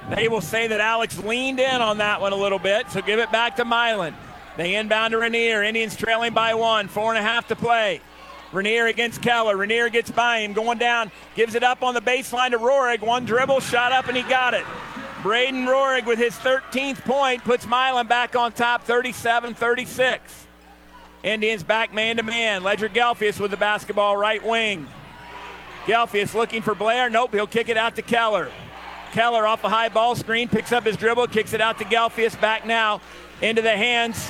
They 0.10 0.28
will 0.28 0.42
say 0.42 0.66
that 0.66 0.80
Alex 0.80 1.16
leaned 1.20 1.60
in 1.60 1.80
on 1.80 2.00
that 2.00 2.20
one 2.20 2.34
a 2.34 2.38
little 2.38 2.58
bit, 2.58 2.90
so 2.90 3.04
give 3.04 3.20
it 3.20 3.32
back 3.32 3.58
to 3.58 3.64
Milan. 3.64 4.16
They 4.58 4.74
inbound 4.74 5.12
to 5.12 5.20
Rainier. 5.20 5.62
Indians 5.62 5.96
trailing 5.96 6.34
by 6.34 6.56
one, 6.56 6.88
four 6.88 7.14
and 7.14 7.20
a 7.20 7.22
half 7.22 7.48
to 7.50 7.56
play. 7.56 8.02
Rainier 8.52 8.88
against 8.88 9.22
Keller. 9.22 9.56
Rainier 9.56 9.90
gets 9.90 10.10
by 10.10 10.40
him, 10.40 10.54
going 10.54 10.80
down, 10.80 11.12
gives 11.36 11.54
it 11.54 11.62
up 11.62 11.84
on 11.84 11.94
the 11.94 12.02
baseline 12.02 12.50
to 12.50 12.58
Rohrig. 12.58 13.02
One 13.02 13.26
dribble, 13.26 13.60
shot 13.60 13.92
up, 13.92 14.08
and 14.08 14.18
he 14.18 14.24
got 14.24 14.56
it. 14.56 14.66
Braden 15.22 15.66
Rohrig 15.66 16.06
with 16.06 16.18
his 16.18 16.34
13th 16.36 17.04
point 17.04 17.44
puts 17.44 17.66
Milan 17.66 18.08
back 18.08 18.36
on 18.36 18.54
top 18.54 18.84
37 18.84 19.54
36. 19.54 20.48
Indians 21.24 21.64
back 21.64 21.94
man 21.94 22.18
to 22.18 22.24
man. 22.24 22.64
Ledger 22.64 22.88
Gelfius 22.88 23.40
with 23.40 23.52
the 23.52 23.58
basketball 23.58 24.16
right 24.16 24.46
wing. 24.46 24.88
Gelfius 25.86 26.34
looking 26.34 26.62
for 26.62 26.74
Blair. 26.74 27.10
Nope, 27.10 27.34
he'll 27.34 27.48
kick 27.48 27.68
it 27.68 27.76
out 27.76 27.98
to 27.98 28.02
Keller. 28.02 28.50
Keller 29.12 29.46
off 29.46 29.64
a 29.66 29.70
high 29.70 29.90
ball 29.90 30.16
screen, 30.16 30.48
picks 30.48 30.72
up 30.72 30.86
his 30.86 30.96
dribble, 30.96 31.28
kicks 31.28 31.52
it 31.52 31.60
out 31.60 31.80
to 31.80 31.84
Gelfius. 31.84 32.40
Back 32.40 32.66
now 32.66 33.02
into 33.42 33.62
the 33.62 33.76
hands 33.76 34.30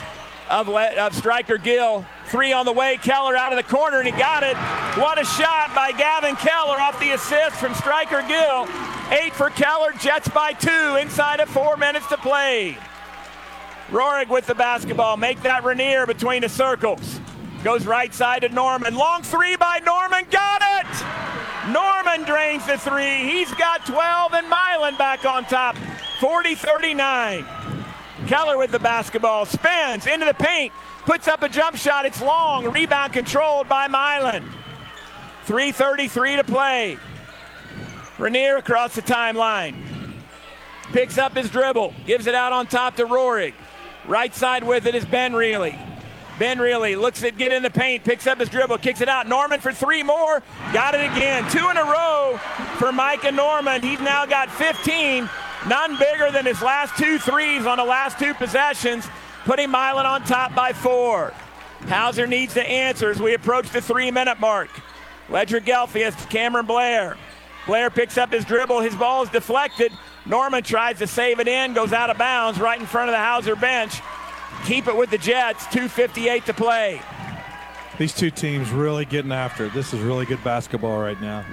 of, 0.49 0.67
Le- 0.67 0.95
of 0.95 1.15
striker 1.15 1.57
Gill. 1.57 2.05
Three 2.27 2.51
on 2.51 2.65
the 2.65 2.71
way. 2.71 2.97
Keller 2.97 3.35
out 3.35 3.51
of 3.51 3.57
the 3.57 3.63
corner, 3.63 3.99
and 3.99 4.07
he 4.07 4.11
got 4.11 4.43
it. 4.43 4.55
What 4.99 5.19
a 5.19 5.25
shot 5.25 5.73
by 5.73 5.91
Gavin 5.91 6.35
Keller 6.35 6.79
off 6.79 6.99
the 6.99 7.11
assist 7.11 7.55
from 7.55 7.73
striker 7.75 8.21
Gill. 8.27 8.67
Eight 9.11 9.33
for 9.33 9.49
Keller. 9.49 9.91
Jets 9.93 10.27
by 10.29 10.53
two 10.53 10.97
inside 10.99 11.39
of 11.39 11.49
four 11.49 11.77
minutes 11.77 12.07
to 12.07 12.17
play. 12.17 12.77
Rohrig 13.89 14.29
with 14.29 14.45
the 14.45 14.55
basketball. 14.55 15.17
Make 15.17 15.41
that 15.41 15.63
Rainier 15.63 16.05
between 16.05 16.41
the 16.41 16.49
circles. 16.49 17.19
Goes 17.63 17.85
right 17.85 18.13
side 18.13 18.43
to 18.43 18.49
Norman. 18.49 18.95
Long 18.95 19.23
three 19.23 19.55
by 19.55 19.79
Norman. 19.79 20.25
Got 20.29 20.61
it! 20.61 21.73
Norman 21.73 22.23
drains 22.25 22.65
the 22.65 22.77
three. 22.77 23.29
He's 23.29 23.53
got 23.55 23.85
12 23.85 24.33
and 24.33 24.47
Milan 24.47 24.95
back 24.95 25.25
on 25.25 25.43
top. 25.45 25.75
40 26.19 26.55
39. 26.55 27.45
Keller 28.27 28.57
with 28.57 28.71
the 28.71 28.79
basketball. 28.79 29.45
Spins 29.45 30.07
into 30.07 30.25
the 30.25 30.33
paint. 30.33 30.73
Puts 31.05 31.27
up 31.27 31.41
a 31.41 31.49
jump 31.49 31.75
shot. 31.75 32.05
It's 32.05 32.21
long. 32.21 32.71
Rebound 32.71 33.13
controlled 33.13 33.67
by 33.67 33.87
Milan. 33.87 34.47
3.33 35.45 36.37
to 36.37 36.43
play. 36.43 36.97
Rainier 38.17 38.57
across 38.57 38.95
the 38.95 39.01
timeline. 39.01 39.75
Picks 40.91 41.17
up 41.17 41.35
his 41.35 41.49
dribble. 41.49 41.93
Gives 42.05 42.27
it 42.27 42.35
out 42.35 42.53
on 42.53 42.67
top 42.67 42.95
to 42.97 43.05
Rohrig. 43.05 43.53
Right 44.05 44.33
side 44.33 44.63
with 44.63 44.85
it 44.85 44.95
is 44.95 45.05
Ben 45.05 45.33
Reilly. 45.33 45.77
Ben 46.39 46.57
Reilly 46.57 46.95
looks 46.95 47.23
at 47.23 47.37
get 47.37 47.51
in 47.51 47.63
the 47.63 47.69
paint, 47.69 48.05
picks 48.05 48.25
up 48.25 48.39
his 48.39 48.47
dribble, 48.47 48.77
kicks 48.77 49.01
it 49.01 49.09
out. 49.09 49.27
Norman 49.27 49.59
for 49.59 49.73
three 49.73 50.03
more. 50.03 50.41
Got 50.71 50.95
it 50.95 51.11
again. 51.11 51.49
Two 51.51 51.69
in 51.69 51.75
a 51.75 51.83
row 51.83 52.39
for 52.77 52.93
Micah 52.93 53.31
Norman. 53.31 53.81
He's 53.81 53.99
now 53.99 54.25
got 54.25 54.49
15. 54.51 55.29
None 55.67 55.97
bigger 55.97 56.31
than 56.31 56.45
his 56.45 56.61
last 56.61 56.97
two 56.97 57.19
threes 57.19 57.65
on 57.65 57.77
the 57.77 57.83
last 57.83 58.17
two 58.17 58.33
possessions, 58.33 59.07
putting 59.43 59.69
Milan 59.69 60.05
on 60.05 60.23
top 60.23 60.55
by 60.55 60.71
four. 60.71 61.33
Hauser 61.87 62.27
needs 62.27 62.53
to 62.53 62.67
answer 62.67 63.09
as 63.09 63.21
we 63.21 63.33
approach 63.33 63.69
the 63.69 63.81
three 63.81 64.11
minute 64.11 64.39
mark. 64.39 64.69
Ledger 65.29 65.59
Gelfius, 65.59 66.29
Cameron 66.29 66.65
Blair. 66.65 67.17
Blair 67.67 67.89
picks 67.89 68.17
up 68.17 68.31
his 68.31 68.45
dribble. 68.45 68.79
His 68.79 68.95
ball 68.95 69.23
is 69.23 69.29
deflected. 69.29 69.91
Norman 70.25 70.63
tries 70.63 70.97
to 70.99 71.07
save 71.07 71.39
it 71.39 71.47
in, 71.47 71.73
goes 71.73 71.93
out 71.93 72.09
of 72.09 72.17
bounds 72.17 72.59
right 72.59 72.79
in 72.79 72.85
front 72.85 73.09
of 73.09 73.13
the 73.13 73.19
Hauser 73.19 73.55
bench. 73.55 74.01
Keep 74.65 74.87
it 74.87 74.95
with 74.95 75.09
the 75.09 75.17
Jets. 75.17 75.65
2.58 75.65 76.45
to 76.45 76.53
play. 76.53 77.01
These 77.97 78.13
two 78.13 78.31
teams 78.31 78.69
really 78.71 79.05
getting 79.05 79.31
after 79.31 79.65
it. 79.65 79.73
This 79.73 79.93
is 79.93 79.99
really 79.99 80.25
good 80.25 80.43
basketball 80.43 80.99
right 80.99 81.19
now. 81.21 81.45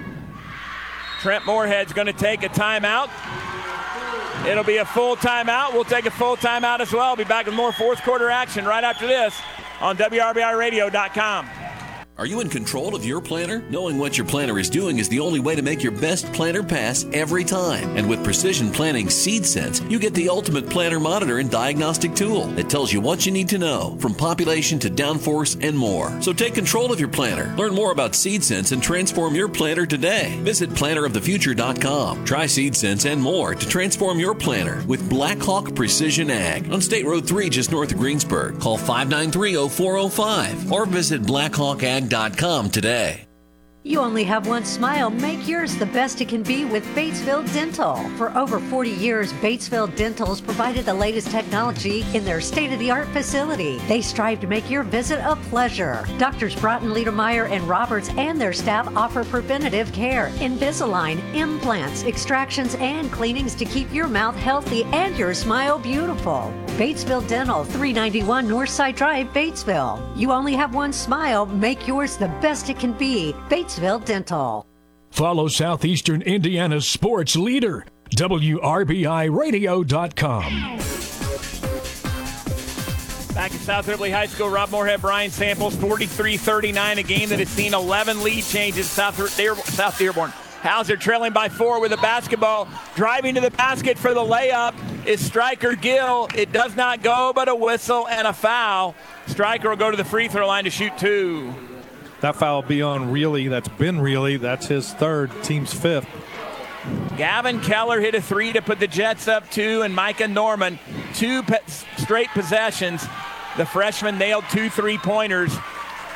Trent 1.21 1.45
Moorhead's 1.45 1.93
going 1.93 2.07
to 2.07 2.13
take 2.13 2.43
a 2.43 2.49
timeout. 2.49 3.09
It'll 4.47 4.63
be 4.63 4.77
a 4.77 4.85
full 4.85 5.17
timeout. 5.17 5.73
We'll 5.73 5.83
take 5.83 6.05
a 6.05 6.11
full 6.11 6.37
timeout 6.37 6.79
as 6.79 6.93
well. 6.93 7.17
Be 7.17 7.25
back 7.25 7.47
with 7.47 7.55
more 7.55 7.73
fourth 7.73 8.01
quarter 8.01 8.29
action 8.29 8.63
right 8.63 8.83
after 8.83 9.05
this 9.05 9.37
on 9.81 9.97
WRBIRadio.com. 9.97 11.49
Are 12.19 12.25
you 12.25 12.41
in 12.41 12.49
control 12.49 12.95
of 12.95 13.05
your 13.05 13.21
planter? 13.21 13.61
Knowing 13.69 13.99
what 13.99 14.17
your 14.17 14.25
planter 14.25 14.57
is 14.57 14.71
doing 14.71 14.97
is 14.97 15.07
the 15.07 15.19
only 15.19 15.39
way 15.39 15.55
to 15.55 15.61
make 15.61 15.83
your 15.83 15.91
best 15.91 16.25
planter 16.33 16.63
pass 16.63 17.05
every 17.13 17.43
time. 17.43 17.95
And 17.95 18.09
with 18.09 18.23
Precision 18.23 18.71
Planting 18.71 19.11
Seed 19.11 19.45
Sense, 19.45 19.81
you 19.81 19.99
get 19.99 20.15
the 20.15 20.27
ultimate 20.27 20.67
planter 20.67 20.99
monitor 20.99 21.37
and 21.37 21.51
diagnostic 21.51 22.15
tool 22.15 22.47
that 22.55 22.71
tells 22.71 22.91
you 22.91 23.01
what 23.01 23.27
you 23.27 23.31
need 23.31 23.47
to 23.49 23.59
know, 23.59 23.95
from 23.99 24.15
population 24.15 24.79
to 24.79 24.89
downforce 24.89 25.63
and 25.63 25.77
more. 25.77 26.19
So 26.23 26.33
take 26.33 26.55
control 26.55 26.91
of 26.91 26.99
your 26.99 27.07
planter. 27.07 27.53
Learn 27.55 27.75
more 27.75 27.91
about 27.91 28.15
Seed 28.15 28.43
Sense 28.43 28.71
and 28.71 28.81
transform 28.81 29.35
your 29.35 29.47
planter 29.47 29.85
today. 29.85 30.39
Visit 30.41 30.71
plannerofthefuture.com. 30.71 32.25
Try 32.25 32.47
Seed 32.47 32.75
Sense 32.75 33.05
and 33.05 33.21
more 33.21 33.53
to 33.53 33.67
transform 33.67 34.19
your 34.19 34.33
planter 34.33 34.83
with 34.87 35.07
Blackhawk 35.07 35.75
Precision 35.75 36.31
Ag 36.31 36.73
on 36.73 36.81
State 36.81 37.05
Road 37.05 37.27
3 37.27 37.47
just 37.51 37.71
north 37.71 37.91
of 37.91 37.99
Greensburg. 37.99 38.59
Call 38.59 38.79
593-0405 38.79 40.71
or 40.71 40.87
visit 40.87 41.21
blackhawkag.com 42.07 42.69
today. 42.71 43.26
You 43.87 44.01
only 44.01 44.25
have 44.25 44.47
one 44.47 44.65
smile. 44.65 45.09
Make 45.09 45.47
yours 45.47 45.77
the 45.77 45.85
best 45.85 46.19
it 46.19 46.27
can 46.27 46.43
be 46.43 46.65
with 46.65 46.85
Batesville 46.87 47.51
Dental. 47.53 47.95
For 48.17 48.37
over 48.37 48.59
40 48.59 48.89
years, 48.89 49.31
Batesville 49.31 49.95
Dental 49.95 50.27
has 50.27 50.41
provided 50.41 50.85
the 50.85 50.93
latest 50.93 51.31
technology 51.31 52.05
in 52.13 52.25
their 52.25 52.41
state 52.41 52.73
of 52.73 52.79
the 52.79 52.91
art 52.91 53.07
facility. 53.07 53.77
They 53.87 54.01
strive 54.01 54.41
to 54.41 54.47
make 54.47 54.69
your 54.69 54.83
visit 54.83 55.21
a 55.23 55.37
pleasure. 55.49 56.05
Doctors 56.17 56.53
Broughton, 56.53 56.89
Liedermeyer, 56.89 57.49
and 57.49 57.63
Roberts 57.63 58.09
and 58.17 58.41
their 58.41 58.51
staff 58.51 58.93
offer 58.93 59.23
preventative 59.23 59.93
care, 59.93 60.31
Invisalign, 60.39 61.23
implants, 61.33 62.03
extractions, 62.03 62.75
and 62.75 63.09
cleanings 63.09 63.55
to 63.55 63.63
keep 63.63 63.93
your 63.93 64.09
mouth 64.09 64.35
healthy 64.35 64.83
and 64.91 65.17
your 65.17 65.33
smile 65.33 65.79
beautiful. 65.79 66.53
Batesville 66.77 67.27
Dental, 67.27 67.63
391 67.63 68.47
Northside 68.47 68.95
Drive, 68.95 69.27
Batesville. 69.33 70.15
You 70.15 70.31
only 70.31 70.53
have 70.53 70.75
one 70.75 70.93
smile. 70.93 71.47
Make 71.47 71.87
yours 71.87 72.17
the 72.17 72.27
best 72.39 72.69
it 72.69 72.77
can 72.77 72.91
be. 72.91 73.33
Batesville 73.49 73.76
Dental. 74.05 74.65
Follow 75.11 75.47
Southeastern 75.47 76.21
Indiana's 76.21 76.87
sports 76.87 77.35
leader, 77.35 77.85
WRBIRadio.com. 78.11 80.77
Back 83.33 83.53
at 83.53 83.59
South 83.59 83.87
Ripley 83.87 84.09
High 84.09 84.25
School, 84.25 84.49
Rob 84.49 84.71
Moorhead, 84.71 85.01
Brian 85.01 85.29
Samples, 85.29 85.75
43-39, 85.75 86.97
a 86.97 87.03
game 87.03 87.29
that 87.29 87.37
has 87.39 87.49
seen 87.49 87.75
11 87.75 88.23
lead 88.23 88.43
changes. 88.43 88.89
South, 88.89 89.29
South 89.29 89.97
Dearborn. 89.97 90.31
Hauser 90.61 90.97
trailing 90.97 91.33
by 91.33 91.47
four 91.47 91.79
with 91.79 91.93
a 91.93 91.97
basketball. 91.97 92.67
Driving 92.95 93.35
to 93.35 93.41
the 93.41 93.51
basket 93.51 93.97
for 93.97 94.13
the 94.13 94.21
layup 94.21 94.73
is 95.05 95.23
Striker 95.23 95.75
Gill. 95.75 96.27
It 96.35 96.51
does 96.51 96.75
not 96.75 97.03
go, 97.03 97.31
but 97.33 97.47
a 97.47 97.55
whistle 97.55 98.07
and 98.07 98.27
a 98.27 98.33
foul. 98.33 98.95
Striker 99.27 99.69
will 99.69 99.77
go 99.77 99.91
to 99.91 99.97
the 99.97 100.03
free 100.03 100.27
throw 100.27 100.47
line 100.47 100.63
to 100.63 100.71
shoot 100.71 100.97
two. 100.97 101.53
That 102.21 102.35
foul 102.35 102.61
be 102.63 102.81
on 102.81 103.11
Reilly. 103.11 103.47
That's 103.47 103.67
Ben 103.67 103.99
Reilly. 103.99 104.37
That's 104.37 104.67
his 104.67 104.91
third, 104.93 105.31
team's 105.43 105.73
fifth. 105.73 106.07
Gavin 107.17 107.59
Keller 107.61 107.99
hit 107.99 108.15
a 108.15 108.21
three 108.21 108.53
to 108.53 108.61
put 108.61 108.79
the 108.79 108.87
Jets 108.87 109.27
up 109.27 109.49
two, 109.51 109.81
and 109.81 109.93
Micah 109.93 110.27
Norman, 110.27 110.79
two 111.13 111.43
pe- 111.43 111.59
straight 111.97 112.29
possessions. 112.29 113.05
The 113.57 113.65
freshman 113.65 114.17
nailed 114.17 114.45
two 114.51 114.69
three 114.69 114.97
pointers 114.97 115.53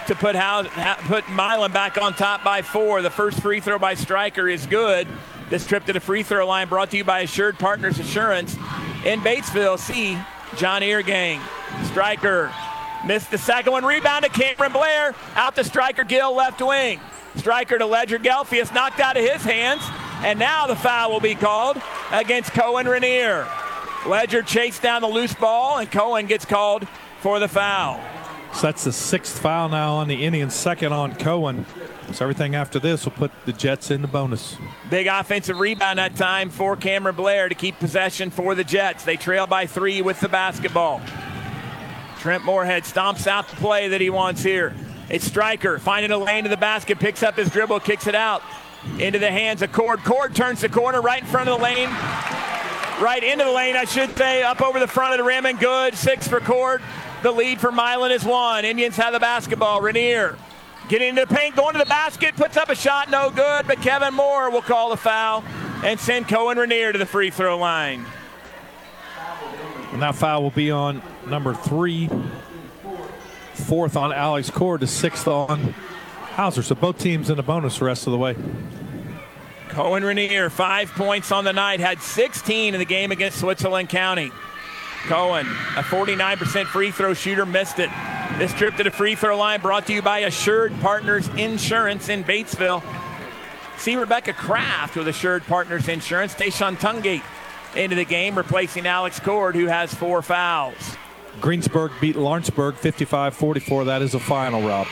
to 0.07 0.15
put 0.15 0.35
How- 0.35 0.63
put 1.07 1.27
Milan 1.29 1.71
back 1.71 2.01
on 2.01 2.13
top 2.13 2.43
by 2.43 2.61
four. 2.61 3.01
The 3.01 3.09
first 3.09 3.41
free 3.41 3.59
throw 3.59 3.77
by 3.79 3.95
Striker 3.95 4.47
is 4.47 4.65
good. 4.65 5.07
This 5.49 5.67
trip 5.67 5.85
to 5.85 5.93
the 5.93 5.99
free 5.99 6.23
throw 6.23 6.47
line 6.47 6.67
brought 6.69 6.91
to 6.91 6.97
you 6.97 7.03
by 7.03 7.21
Assured 7.21 7.59
Partners 7.59 7.99
Assurance. 7.99 8.55
In 9.05 9.19
Batesville, 9.21 9.77
see 9.77 10.17
John 10.55 10.81
Eargang. 10.81 11.41
Striker 11.87 12.51
missed 13.05 13.31
the 13.31 13.37
second 13.37 13.71
one. 13.71 13.85
Rebound 13.85 14.23
to 14.23 14.29
Cameron 14.29 14.71
Blair. 14.71 15.15
Out 15.35 15.55
to 15.55 15.63
Striker 15.63 16.03
Gill, 16.03 16.35
left 16.35 16.61
wing. 16.61 16.99
Striker 17.35 17.77
to 17.77 17.85
Ledger 17.85 18.19
Gelfius, 18.19 18.73
knocked 18.73 18.99
out 18.99 19.17
of 19.17 19.23
his 19.23 19.43
hands. 19.43 19.81
And 20.23 20.37
now 20.37 20.67
the 20.67 20.75
foul 20.75 21.11
will 21.11 21.19
be 21.19 21.35
called 21.35 21.81
against 22.11 22.51
Cohen 22.51 22.87
Rainier. 22.87 23.47
Ledger 24.05 24.41
chased 24.41 24.81
down 24.81 25.01
the 25.01 25.07
loose 25.07 25.33
ball, 25.33 25.77
and 25.77 25.91
Cohen 25.91 26.25
gets 26.27 26.45
called 26.45 26.87
for 27.21 27.39
the 27.39 27.47
foul. 27.47 28.01
So 28.53 28.63
that's 28.63 28.83
the 28.83 28.91
sixth 28.91 29.39
foul 29.39 29.69
now 29.69 29.93
on 29.95 30.07
the 30.07 30.25
Indians, 30.25 30.53
second 30.53 30.91
on 30.91 31.15
Cohen. 31.15 31.65
So 32.11 32.25
everything 32.25 32.55
after 32.55 32.79
this 32.79 33.05
will 33.05 33.13
put 33.13 33.31
the 33.45 33.53
Jets 33.53 33.91
in 33.91 34.01
the 34.01 34.07
bonus. 34.07 34.57
Big 34.89 35.07
offensive 35.07 35.57
rebound 35.57 35.99
that 35.99 36.15
time 36.15 36.49
for 36.49 36.75
Cameron 36.75 37.15
Blair 37.15 37.47
to 37.47 37.55
keep 37.55 37.79
possession 37.79 38.29
for 38.29 38.53
the 38.53 38.65
Jets. 38.65 39.05
They 39.05 39.15
trail 39.15 39.47
by 39.47 39.67
three 39.67 40.01
with 40.01 40.19
the 40.19 40.27
basketball. 40.27 41.01
Trent 42.21 42.45
Moorhead 42.45 42.83
stomps 42.83 43.25
out 43.25 43.47
the 43.47 43.55
play 43.55 43.87
that 43.87 43.99
he 43.99 44.11
wants 44.11 44.43
here. 44.43 44.75
It's 45.09 45.25
Striker 45.25 45.79
finding 45.79 46.11
a 46.11 46.19
lane 46.19 46.43
to 46.43 46.51
the 46.51 46.55
basket, 46.55 46.99
picks 46.99 47.23
up 47.23 47.35
his 47.35 47.49
dribble, 47.49 47.79
kicks 47.79 48.05
it 48.05 48.13
out 48.13 48.43
into 48.99 49.17
the 49.17 49.31
hands 49.31 49.63
of 49.63 49.71
Cord. 49.71 50.03
Cord 50.03 50.35
turns 50.35 50.61
the 50.61 50.69
corner 50.69 51.01
right 51.01 51.23
in 51.23 51.27
front 51.27 51.49
of 51.49 51.57
the 51.57 51.63
lane. 51.63 51.89
Right 53.01 53.23
into 53.23 53.43
the 53.43 53.51
lane, 53.51 53.75
I 53.75 53.85
should 53.85 54.15
say, 54.15 54.43
up 54.43 54.61
over 54.61 54.79
the 54.79 54.85
front 54.85 55.13
of 55.13 55.17
the 55.17 55.23
rim 55.23 55.47
and 55.47 55.57
good. 55.57 55.95
Six 55.95 56.27
for 56.27 56.39
Cord. 56.39 56.83
The 57.23 57.31
lead 57.31 57.59
for 57.59 57.71
Milan 57.71 58.11
is 58.11 58.23
one. 58.23 58.65
Indians 58.65 58.97
have 58.97 59.13
the 59.13 59.19
basketball. 59.19 59.81
Rainier 59.81 60.37
getting 60.89 61.09
into 61.09 61.25
the 61.25 61.35
paint, 61.35 61.55
going 61.55 61.73
to 61.73 61.79
the 61.79 61.85
basket, 61.85 62.35
puts 62.35 62.55
up 62.55 62.69
a 62.69 62.75
shot, 62.75 63.09
no 63.09 63.31
good, 63.31 63.65
but 63.65 63.81
Kevin 63.81 64.13
Moore 64.13 64.51
will 64.51 64.61
call 64.61 64.91
the 64.91 64.97
foul 64.97 65.43
and 65.83 65.99
send 65.99 66.27
Cohen 66.27 66.59
Rainier 66.59 66.91
to 66.91 66.99
the 66.99 67.05
free 67.07 67.31
throw 67.31 67.57
line. 67.57 68.05
And 69.91 70.01
that 70.01 70.15
foul 70.15 70.43
will 70.43 70.51
be 70.51 70.71
on 70.71 71.01
number 71.27 71.53
three, 71.53 72.09
fourth 73.53 73.97
on 73.97 74.13
Alex 74.13 74.49
Cord, 74.49 74.81
to 74.81 74.87
sixth 74.87 75.27
on 75.27 75.73
Hauser. 76.35 76.63
So 76.63 76.75
both 76.75 76.97
teams 76.97 77.29
in 77.29 77.37
the 77.37 77.43
bonus 77.43 77.79
the 77.79 77.85
rest 77.85 78.07
of 78.07 78.11
the 78.11 78.17
way. 78.17 78.35
Cohen 79.69 80.03
Rainier, 80.03 80.49
five 80.49 80.91
points 80.91 81.31
on 81.31 81.45
the 81.45 81.53
night, 81.53 81.79
had 81.79 82.01
16 82.01 82.73
in 82.73 82.79
the 82.79 82.85
game 82.85 83.11
against 83.11 83.39
Switzerland 83.39 83.89
County. 83.89 84.31
Cohen, 85.07 85.47
a 85.77 85.81
49% 85.81 86.65
free 86.65 86.91
throw 86.91 87.13
shooter, 87.13 87.45
missed 87.45 87.79
it. 87.79 87.89
This 88.37 88.53
trip 88.53 88.75
to 88.77 88.83
the 88.83 88.91
free 88.91 89.15
throw 89.15 89.37
line 89.37 89.61
brought 89.61 89.87
to 89.87 89.93
you 89.93 90.01
by 90.01 90.19
Assured 90.19 90.73
Partners 90.81 91.27
Insurance 91.37 92.09
in 92.09 92.23
Batesville. 92.23 92.83
See 93.77 93.95
Rebecca 93.95 94.33
Kraft 94.33 94.95
with 94.95 95.07
Assured 95.07 95.43
Partners 95.43 95.87
Insurance. 95.87 96.33
Tayshawn 96.35 96.75
Tungate 96.75 97.23
into 97.75 97.95
the 97.95 98.05
game, 98.05 98.37
replacing 98.37 98.85
Alex 98.85 99.19
Cord, 99.19 99.55
who 99.55 99.67
has 99.67 99.93
four 99.93 100.21
fouls. 100.21 100.97
Greensburg 101.39 101.91
beat 102.01 102.15
Lawrenceburg 102.15 102.75
55 102.75 103.33
44. 103.33 103.85
That 103.85 104.01
is 104.01 104.13
a 104.13 104.19
final, 104.19 104.61
Rob. 104.61 104.87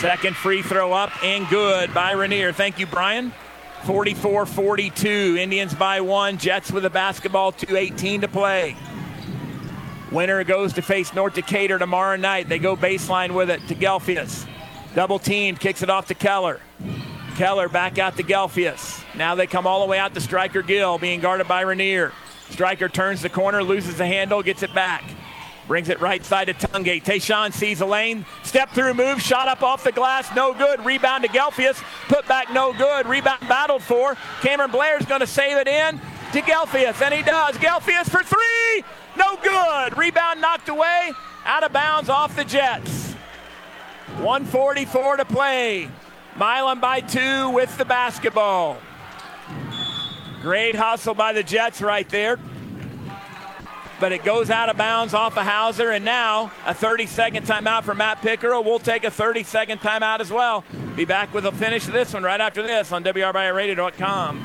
Second 0.00 0.36
free 0.36 0.62
throw 0.62 0.92
up 0.92 1.10
and 1.22 1.48
good 1.48 1.94
by 1.94 2.12
Rainier. 2.12 2.52
Thank 2.52 2.78
you, 2.78 2.86
Brian. 2.86 3.32
44 3.84 4.46
42. 4.46 5.36
Indians 5.38 5.74
by 5.74 6.00
one. 6.00 6.38
Jets 6.38 6.72
with 6.72 6.84
a 6.84 6.90
basketball, 6.90 7.52
2.18 7.52 8.22
to 8.22 8.28
play. 8.28 8.76
Winner 10.10 10.42
goes 10.44 10.72
to 10.74 10.82
face 10.82 11.12
North 11.14 11.34
Decatur 11.34 11.78
tomorrow 11.78 12.16
night. 12.16 12.48
They 12.48 12.58
go 12.58 12.76
baseline 12.76 13.34
with 13.34 13.50
it 13.50 13.66
to 13.68 13.74
Gelfius. 13.74 14.46
Double 14.94 15.18
teamed, 15.18 15.58
kicks 15.58 15.82
it 15.82 15.90
off 15.90 16.06
to 16.08 16.14
Keller. 16.14 16.60
Keller 17.36 17.68
back 17.68 17.98
out 17.98 18.16
to 18.16 18.22
Gelfius. 18.22 19.02
Now 19.16 19.34
they 19.34 19.48
come 19.48 19.66
all 19.66 19.80
the 19.80 19.86
way 19.86 19.98
out 19.98 20.14
to 20.14 20.20
Striker 20.20 20.62
Gill, 20.62 20.98
being 20.98 21.20
guarded 21.20 21.48
by 21.48 21.62
Rainier. 21.62 22.12
Striker 22.50 22.88
turns 22.88 23.22
the 23.22 23.28
corner, 23.28 23.62
loses 23.62 23.96
the 23.96 24.06
handle, 24.06 24.42
gets 24.42 24.62
it 24.62 24.74
back. 24.74 25.04
Brings 25.66 25.88
it 25.88 26.00
right 26.00 26.22
side 26.22 26.48
to 26.48 26.54
Tungate. 26.54 27.04
Tayshawn 27.04 27.52
sees 27.52 27.80
a 27.80 27.86
lane. 27.86 28.26
Step 28.42 28.70
through 28.70 28.92
move. 28.92 29.22
Shot 29.22 29.48
up 29.48 29.62
off 29.62 29.82
the 29.82 29.92
glass. 29.92 30.28
No 30.36 30.52
good. 30.52 30.84
Rebound 30.84 31.24
to 31.24 31.30
Gelfius. 31.30 31.82
Put 32.08 32.28
back 32.28 32.52
no 32.52 32.74
good. 32.74 33.06
Rebound 33.06 33.40
battled 33.48 33.82
for. 33.82 34.14
Cameron 34.42 34.70
Blair's 34.70 35.06
going 35.06 35.20
to 35.20 35.26
save 35.26 35.56
it 35.56 35.66
in 35.66 35.98
to 36.32 36.42
Gelfius. 36.42 37.00
And 37.00 37.14
he 37.14 37.22
does. 37.22 37.56
Gelfius 37.56 38.10
for 38.10 38.22
three. 38.22 38.84
No 39.16 39.36
good. 39.36 39.96
Rebound 39.96 40.42
knocked 40.42 40.68
away. 40.68 41.12
Out 41.46 41.62
of 41.62 41.72
bounds 41.72 42.10
off 42.10 42.36
the 42.36 42.44
Jets. 42.44 43.12
144 44.18 45.16
to 45.16 45.24
play. 45.24 45.88
Milan 46.36 46.78
by 46.80 47.00
two 47.00 47.50
with 47.50 47.76
the 47.78 47.84
basketball. 47.86 48.76
Great 50.44 50.76
hustle 50.76 51.14
by 51.14 51.32
the 51.32 51.42
Jets 51.42 51.80
right 51.80 52.06
there. 52.10 52.38
But 53.98 54.12
it 54.12 54.24
goes 54.24 54.50
out 54.50 54.68
of 54.68 54.76
bounds 54.76 55.14
off 55.14 55.38
of 55.38 55.46
Hauser, 55.46 55.90
and 55.90 56.04
now 56.04 56.52
a 56.66 56.74
30 56.74 57.06
second 57.06 57.46
timeout 57.46 57.84
for 57.84 57.94
Matt 57.94 58.20
Pickerel. 58.20 58.62
We'll 58.62 58.78
take 58.78 59.04
a 59.04 59.10
30 59.10 59.42
second 59.44 59.80
timeout 59.80 60.20
as 60.20 60.30
well. 60.30 60.62
Be 60.96 61.06
back 61.06 61.32
with 61.32 61.46
a 61.46 61.52
finish 61.52 61.86
of 61.86 61.94
this 61.94 62.12
one 62.12 62.24
right 62.24 62.42
after 62.42 62.62
this 62.62 62.92
on 62.92 63.02
WRBIRadio.com. 63.04 64.44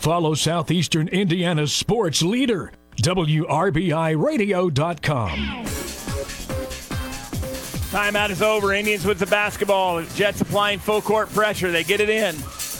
Follow 0.00 0.32
Southeastern 0.32 1.08
Indiana's 1.08 1.74
sports 1.74 2.22
leader, 2.22 2.72
WRBIRadio.com. 3.02 5.38
Timeout 7.90 8.30
is 8.30 8.40
over. 8.40 8.72
Indians 8.72 9.04
with 9.04 9.18
the 9.18 9.26
basketball. 9.26 10.02
Jets 10.14 10.40
applying 10.40 10.78
full 10.78 11.02
court 11.02 11.28
pressure. 11.28 11.70
They 11.70 11.84
get 11.84 12.00
it 12.00 12.08
in. 12.08 12.34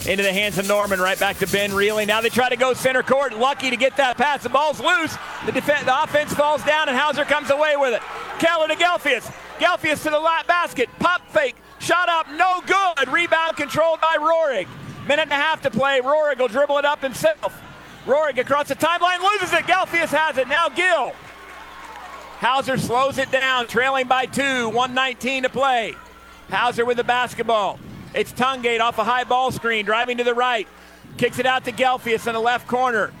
Into 0.09 0.23
the 0.23 0.33
hands 0.33 0.57
of 0.57 0.67
Norman. 0.67 0.99
Right 0.99 1.19
back 1.19 1.37
to 1.37 1.47
Ben 1.47 1.75
Reilly. 1.75 2.07
Now 2.07 2.21
they 2.21 2.29
try 2.29 2.49
to 2.49 2.55
go 2.55 2.73
center 2.73 3.03
court. 3.03 3.37
Lucky 3.37 3.69
to 3.69 3.77
get 3.77 3.95
that 3.97 4.17
pass. 4.17 4.41
The 4.41 4.49
ball's 4.49 4.79
loose. 4.79 5.15
The, 5.45 5.51
def- 5.51 5.85
the 5.85 6.03
offense 6.03 6.33
falls 6.33 6.63
down, 6.63 6.89
and 6.89 6.97
Hauser 6.97 7.23
comes 7.23 7.51
away 7.51 7.75
with 7.77 7.93
it. 7.93 8.01
Keller 8.39 8.67
to 8.67 8.75
Gelfius. 8.75 9.31
Gelfius 9.59 10.01
to 10.01 10.09
the 10.09 10.19
lap 10.19 10.47
basket. 10.47 10.89
Pop 10.97 11.21
fake. 11.29 11.55
Shot 11.77 12.09
up. 12.09 12.27
No 12.31 12.61
good. 12.65 13.09
Rebound 13.13 13.57
controlled 13.57 14.01
by 14.01 14.17
Rohrig. 14.17 14.67
Minute 15.07 15.23
and 15.23 15.31
a 15.31 15.35
half 15.35 15.61
to 15.63 15.71
play. 15.71 15.99
Rohrig 16.01 16.39
will 16.39 16.47
dribble 16.47 16.77
it 16.77 16.85
up 16.85 17.01
himself. 17.01 17.61
Rohrig 18.05 18.37
across 18.37 18.67
the 18.67 18.75
timeline. 18.75 19.21
Loses 19.21 19.53
it. 19.53 19.63
Gelfius 19.65 20.09
has 20.09 20.37
it. 20.37 20.47
Now 20.47 20.69
Gill. 20.69 21.13
Hauser 22.39 22.77
slows 22.77 23.19
it 23.19 23.29
down, 23.29 23.67
trailing 23.67 24.07
by 24.07 24.25
two, 24.25 24.69
119 24.69 25.43
to 25.43 25.49
play. 25.49 25.93
Hauser 26.49 26.85
with 26.85 26.97
the 26.97 27.03
basketball. 27.03 27.79
It's 28.15 28.31
Tungate 28.33 28.79
off 28.79 28.97
a 28.97 29.03
high 29.03 29.25
ball 29.25 29.51
screen, 29.51 29.85
driving 29.85 30.17
to 30.17 30.23
the 30.23 30.33
right. 30.33 30.67
Kicks 31.17 31.37
it 31.37 31.45
out 31.45 31.65
to 31.65 31.71
Gelfius 31.71 32.25
in 32.25 32.33
the 32.33 32.39
left 32.39 32.67
corner. 32.67 33.13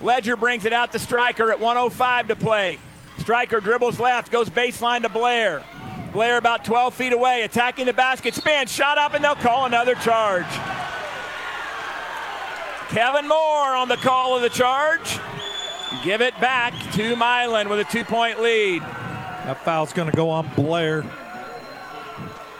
Ledger 0.00 0.36
brings 0.36 0.64
it 0.64 0.72
out 0.72 0.92
to 0.92 1.00
Striker 1.00 1.50
at 1.50 1.58
105 1.58 2.28
to 2.28 2.36
play. 2.36 2.78
Striker 3.18 3.58
dribbles 3.60 3.98
left, 3.98 4.30
goes 4.30 4.48
baseline 4.48 5.02
to 5.02 5.08
Blair. 5.08 5.64
Blair 6.12 6.38
about 6.38 6.64
12 6.64 6.94
feet 6.94 7.12
away, 7.12 7.42
attacking 7.42 7.86
the 7.86 7.92
basket, 7.92 8.34
spin, 8.34 8.68
shot 8.68 8.96
up, 8.96 9.12
and 9.14 9.24
they'll 9.24 9.34
call 9.34 9.66
another 9.66 9.96
charge. 9.96 10.46
Kevin 12.88 13.28
Moore 13.28 13.74
on 13.76 13.88
the 13.88 13.96
call 13.96 14.34
of 14.34 14.42
the 14.42 14.48
charge. 14.48 15.18
Give 16.04 16.20
it 16.20 16.38
back 16.40 16.72
to 16.94 17.16
Milan 17.16 17.68
with 17.68 17.80
a 17.80 17.84
two 17.84 18.04
point 18.04 18.40
lead. 18.40 18.82
That 18.82 19.62
foul's 19.64 19.92
going 19.92 20.10
to 20.10 20.16
go 20.16 20.30
on 20.30 20.50
Blair. 20.54 21.04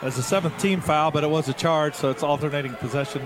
That's 0.01 0.17
a 0.17 0.23
seventh 0.23 0.57
team 0.59 0.81
foul, 0.81 1.11
but 1.11 1.23
it 1.23 1.29
was 1.29 1.49
a 1.49 1.53
charge, 1.53 1.93
so 1.93 2.09
it's 2.09 2.23
alternating 2.23 2.73
possession. 2.75 3.21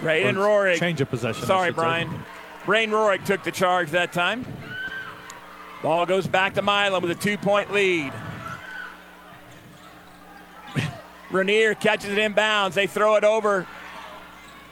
Braden 0.00 0.36
Or 0.36 0.64
Rohrig. 0.64 0.78
Change 0.78 1.00
of 1.00 1.10
possession. 1.10 1.46
Sorry. 1.46 1.70
Brian. 1.70 2.10
Braden 2.66 2.94
Rohrig 2.94 3.24
took 3.24 3.44
the 3.44 3.52
charge 3.52 3.90
that 3.90 4.12
time. 4.12 4.44
Ball 5.82 6.06
goes 6.06 6.26
back 6.26 6.54
to 6.54 6.62
Milan 6.62 7.02
with 7.02 7.10
a 7.10 7.14
two 7.14 7.38
point 7.38 7.72
lead. 7.72 8.12
Rainier 11.30 11.74
catches 11.74 12.10
it 12.10 12.18
inbounds. 12.18 12.72
They 12.72 12.86
throw 12.86 13.16
it 13.16 13.24
over 13.24 13.66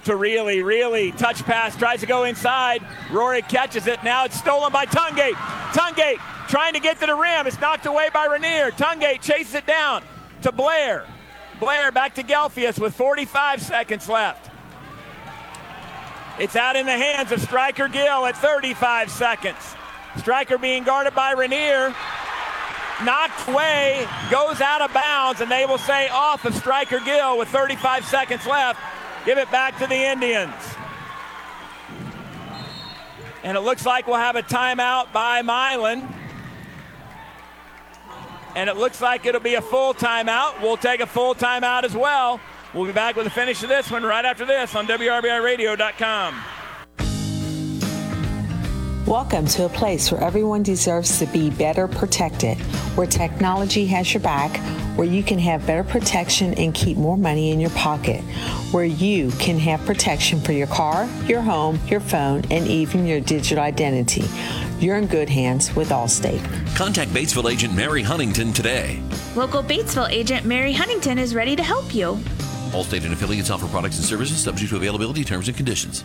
to 0.07 0.16
Reilly. 0.16 0.62
Reilly, 0.62 1.12
touch 1.12 1.43
pass, 1.45 1.77
tries 1.77 2.01
to 2.01 2.07
go 2.07 2.24
inside. 2.24 2.85
Rory 3.11 3.43
catches 3.43 3.87
it. 3.87 4.03
Now 4.03 4.24
it's 4.24 4.39
stolen 4.39 4.73
by 4.73 4.87
Tungate. 4.87 5.35
Tungate 5.73 6.19
trying 6.49 6.74
to 6.74 6.81
get 6.81 7.01
to 7.01 7.07
the 7.07 7.15
rim. 7.15 7.47
It's 7.47 7.61
knocked 7.61 7.87
away 7.87 8.09
by 8.12 8.27
Rainier. 8.27 8.70
Tungate 8.70 9.20
chases 9.20 9.55
it 9.55 9.66
down 9.66 10.03
to 10.43 10.53
Blair. 10.53 11.07
Blair 11.59 11.91
back 11.91 12.15
to 12.15 12.23
Gelfius 12.23 12.78
with 12.78 12.95
45 12.95 13.61
seconds 13.61 14.09
left. 14.09 14.51
It's 16.39 16.55
out 16.55 16.77
in 16.77 16.87
the 16.87 16.93
hands 16.93 17.33
of 17.33 17.41
Striker 17.41 17.89
Gill 17.89 18.27
at 18.27 18.37
35 18.37 19.11
seconds. 19.11 19.74
Striker 20.19 20.57
being 20.57 20.85
guarded 20.85 21.15
by 21.15 21.33
Rainier. 21.33 21.95
Knocked 23.05 23.49
away, 23.49 24.07
goes 24.31 24.61
out 24.61 24.81
of 24.81 24.93
bounds, 24.95 25.41
and 25.41 25.51
they 25.51 25.66
will 25.66 25.78
say 25.78 26.09
off 26.09 26.45
of 26.45 26.55
Striker 26.55 27.01
Gill 27.01 27.37
with 27.37 27.49
35 27.49 28.07
seconds 28.07 28.47
left. 28.47 28.81
Give 29.27 29.39
it 29.39 29.51
back 29.51 29.77
to 29.81 29.89
the 29.89 29.97
Indians. 29.97 30.55
And 33.43 33.57
it 33.57 33.61
looks 33.61 33.85
like 33.85 34.07
we'll 34.07 34.16
have 34.16 34.36
a 34.36 34.43
timeout 34.43 35.12
by 35.12 35.43
Milan. 35.43 36.15
and 38.55 38.70
it 38.70 38.77
looks 38.77 39.03
like 39.03 39.27
it'll 39.27 39.40
be 39.40 39.55
a 39.55 39.61
full 39.61 39.93
timeout. 39.93 40.62
We'll 40.62 40.78
take 40.78 41.01
a 41.01 41.07
full 41.07 41.35
timeout 41.35 41.82
as 41.82 41.94
well. 41.94 42.40
We'll 42.73 42.86
be 42.86 42.93
back 42.93 43.16
with 43.16 43.24
the 43.24 43.31
finish 43.31 43.62
of 43.62 43.69
this 43.69 43.90
one 43.90 44.03
right 44.03 44.24
after 44.24 44.47
this 44.47 44.74
on 44.74 44.86
WRBIRadio.com. 44.86 46.43
Welcome 49.07 49.47
to 49.47 49.66
a 49.66 49.69
place 49.69 50.11
where 50.11 50.23
everyone 50.23 50.62
deserves 50.62 51.19
to 51.19 51.27
be 51.27 51.51
better 51.51 51.86
protected, 51.86 52.59
where 52.97 53.07
technology 53.07 53.86
has 53.86 54.12
your 54.15 54.23
back, 54.23 54.57
where 54.97 55.06
you 55.06 55.23
can 55.23 55.39
have 55.39 55.66
better 55.66 55.85
protection 55.85 56.55
and 56.55 56.74
keep 56.74 56.97
more 56.97 57.16
money 57.16 57.52
in 57.52 57.60
your 57.60 57.70
pocket, 57.70 58.20
where 58.73 58.85
you 58.85 59.31
can 59.32 59.59
have 59.59 59.81
protection 59.86 60.40
for 60.40 60.52
your 60.52 60.66
car, 60.66 61.09
your 61.27 61.40
home, 61.40 61.78
your 61.86 62.01
phone, 62.01 62.43
and 62.51 62.66
even 62.66 63.06
your 63.06 63.20
digital 63.20 63.62
identity. 63.62 64.24
You're 64.81 64.97
in 64.97 65.06
good 65.06 65.28
hands 65.28 65.74
with 65.77 65.90
Allstate. 65.90 66.43
Contact 66.77 67.10
Batesville 67.12 67.52
agent 67.52 67.74
Mary 67.74 68.02
Huntington 68.02 68.52
today. 68.52 69.01
Local 69.35 69.62
Batesville 69.62 70.10
agent 70.10 70.44
Mary 70.44 70.73
Huntington 70.73 71.18
is 71.18 71.35
ready 71.35 71.55
to 71.56 71.62
help 71.62 71.94
you. 71.94 72.14
Allstate 72.73 73.05
and 73.05 73.12
affiliates 73.12 73.51
offer 73.51 73.66
products 73.68 73.97
and 73.97 74.05
services 74.05 74.43
subject 74.43 74.70
to 74.70 74.77
availability, 74.77 75.24
terms, 75.24 75.48
and 75.48 75.56
conditions. 75.56 76.05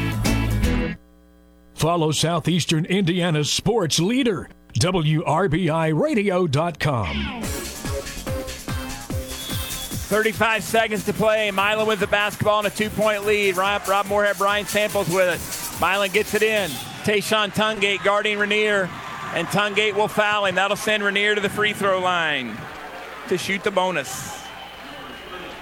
Follow 1.81 2.11
Southeastern 2.11 2.85
Indiana's 2.85 3.51
sports 3.51 3.99
leader, 3.99 4.47
WRBIRadio.com. 4.75 7.41
35 10.21 10.63
seconds 10.63 11.05
to 11.05 11.13
play. 11.13 11.49
Milan 11.49 11.87
with 11.87 11.99
the 11.99 12.05
basketball 12.05 12.59
and 12.59 12.67
a 12.67 12.69
two 12.69 12.91
point 12.91 13.25
lead. 13.25 13.57
Rob, 13.57 13.87
Rob 13.87 14.05
Moorhead, 14.05 14.37
Brian 14.37 14.67
Samples 14.67 15.09
with 15.09 15.27
it. 15.27 15.81
Milan 15.81 16.11
gets 16.11 16.35
it 16.35 16.43
in. 16.43 16.69
Tayshawn 17.03 17.49
Tungate 17.49 18.03
guarding 18.03 18.37
Rainier, 18.37 18.87
and 19.33 19.47
Tungate 19.47 19.95
will 19.95 20.07
foul 20.07 20.45
him. 20.45 20.53
That'll 20.53 20.77
send 20.77 21.01
Rainier 21.01 21.33
to 21.33 21.41
the 21.41 21.49
free 21.49 21.73
throw 21.73 21.99
line 21.99 22.55
to 23.27 23.39
shoot 23.39 23.63
the 23.63 23.71
bonus. 23.71 24.39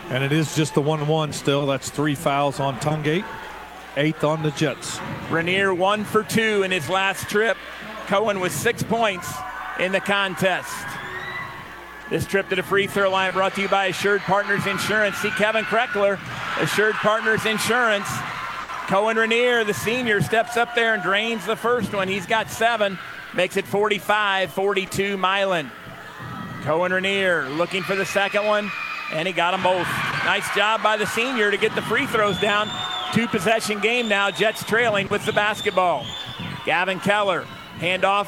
And 0.09 0.21
it 0.21 0.33
is 0.33 0.53
just 0.53 0.73
the 0.73 0.81
1 0.81 1.07
1 1.07 1.31
still. 1.31 1.65
That's 1.65 1.89
three 1.89 2.15
fouls 2.15 2.59
on 2.59 2.77
Tungate 2.81 3.23
eighth 3.97 4.23
on 4.23 4.43
the 4.43 4.51
Jets. 4.51 4.99
Rainier 5.29 5.73
one 5.73 6.03
for 6.03 6.23
two 6.23 6.63
in 6.63 6.71
his 6.71 6.89
last 6.89 7.29
trip. 7.29 7.57
Cohen 8.07 8.39
with 8.39 8.51
six 8.51 8.83
points 8.83 9.31
in 9.79 9.91
the 9.91 9.99
contest. 9.99 10.73
This 12.09 12.25
trip 12.25 12.49
to 12.49 12.55
the 12.55 12.63
free 12.63 12.87
throw 12.87 13.11
line 13.11 13.33
brought 13.33 13.53
to 13.55 13.61
you 13.61 13.67
by 13.67 13.85
Assured 13.87 14.21
Partners 14.21 14.65
Insurance. 14.65 15.15
See 15.17 15.29
Kevin 15.31 15.63
Kreckler, 15.63 16.19
Assured 16.59 16.95
Partners 16.95 17.45
Insurance. 17.45 18.07
Cohen 18.87 19.17
Rainier, 19.17 19.63
the 19.63 19.75
senior, 19.75 20.19
steps 20.19 20.57
up 20.57 20.73
there 20.73 20.95
and 20.95 21.03
drains 21.03 21.45
the 21.45 21.55
first 21.55 21.93
one. 21.93 22.07
He's 22.07 22.25
got 22.25 22.49
seven, 22.49 22.97
makes 23.35 23.57
it 23.57 23.67
45 23.67 24.51
42 24.51 25.17
Milan. 25.17 25.69
Cohen 26.63 26.91
Rainier 26.91 27.47
looking 27.49 27.83
for 27.83 27.95
the 27.95 28.05
second 28.05 28.45
one, 28.47 28.71
and 29.11 29.27
he 29.27 29.34
got 29.34 29.52
them 29.52 29.64
both. 29.64 29.88
Nice 30.26 30.53
job 30.56 30.84
by 30.84 30.98
the 30.98 31.06
senior 31.06 31.52
to 31.52 31.57
get 31.57 31.73
the 31.76 31.81
free 31.84 32.06
throws 32.06 32.40
down. 32.40 32.69
Two 33.14 33.27
possession 33.27 33.80
game 33.80 34.07
now. 34.07 34.30
Jets 34.30 34.64
trailing 34.64 35.07
with 35.10 35.26
the 35.26 35.34
basketball. 35.34 36.06
Gavin 36.65 36.99
Keller, 36.99 37.45
handoff 37.80 38.27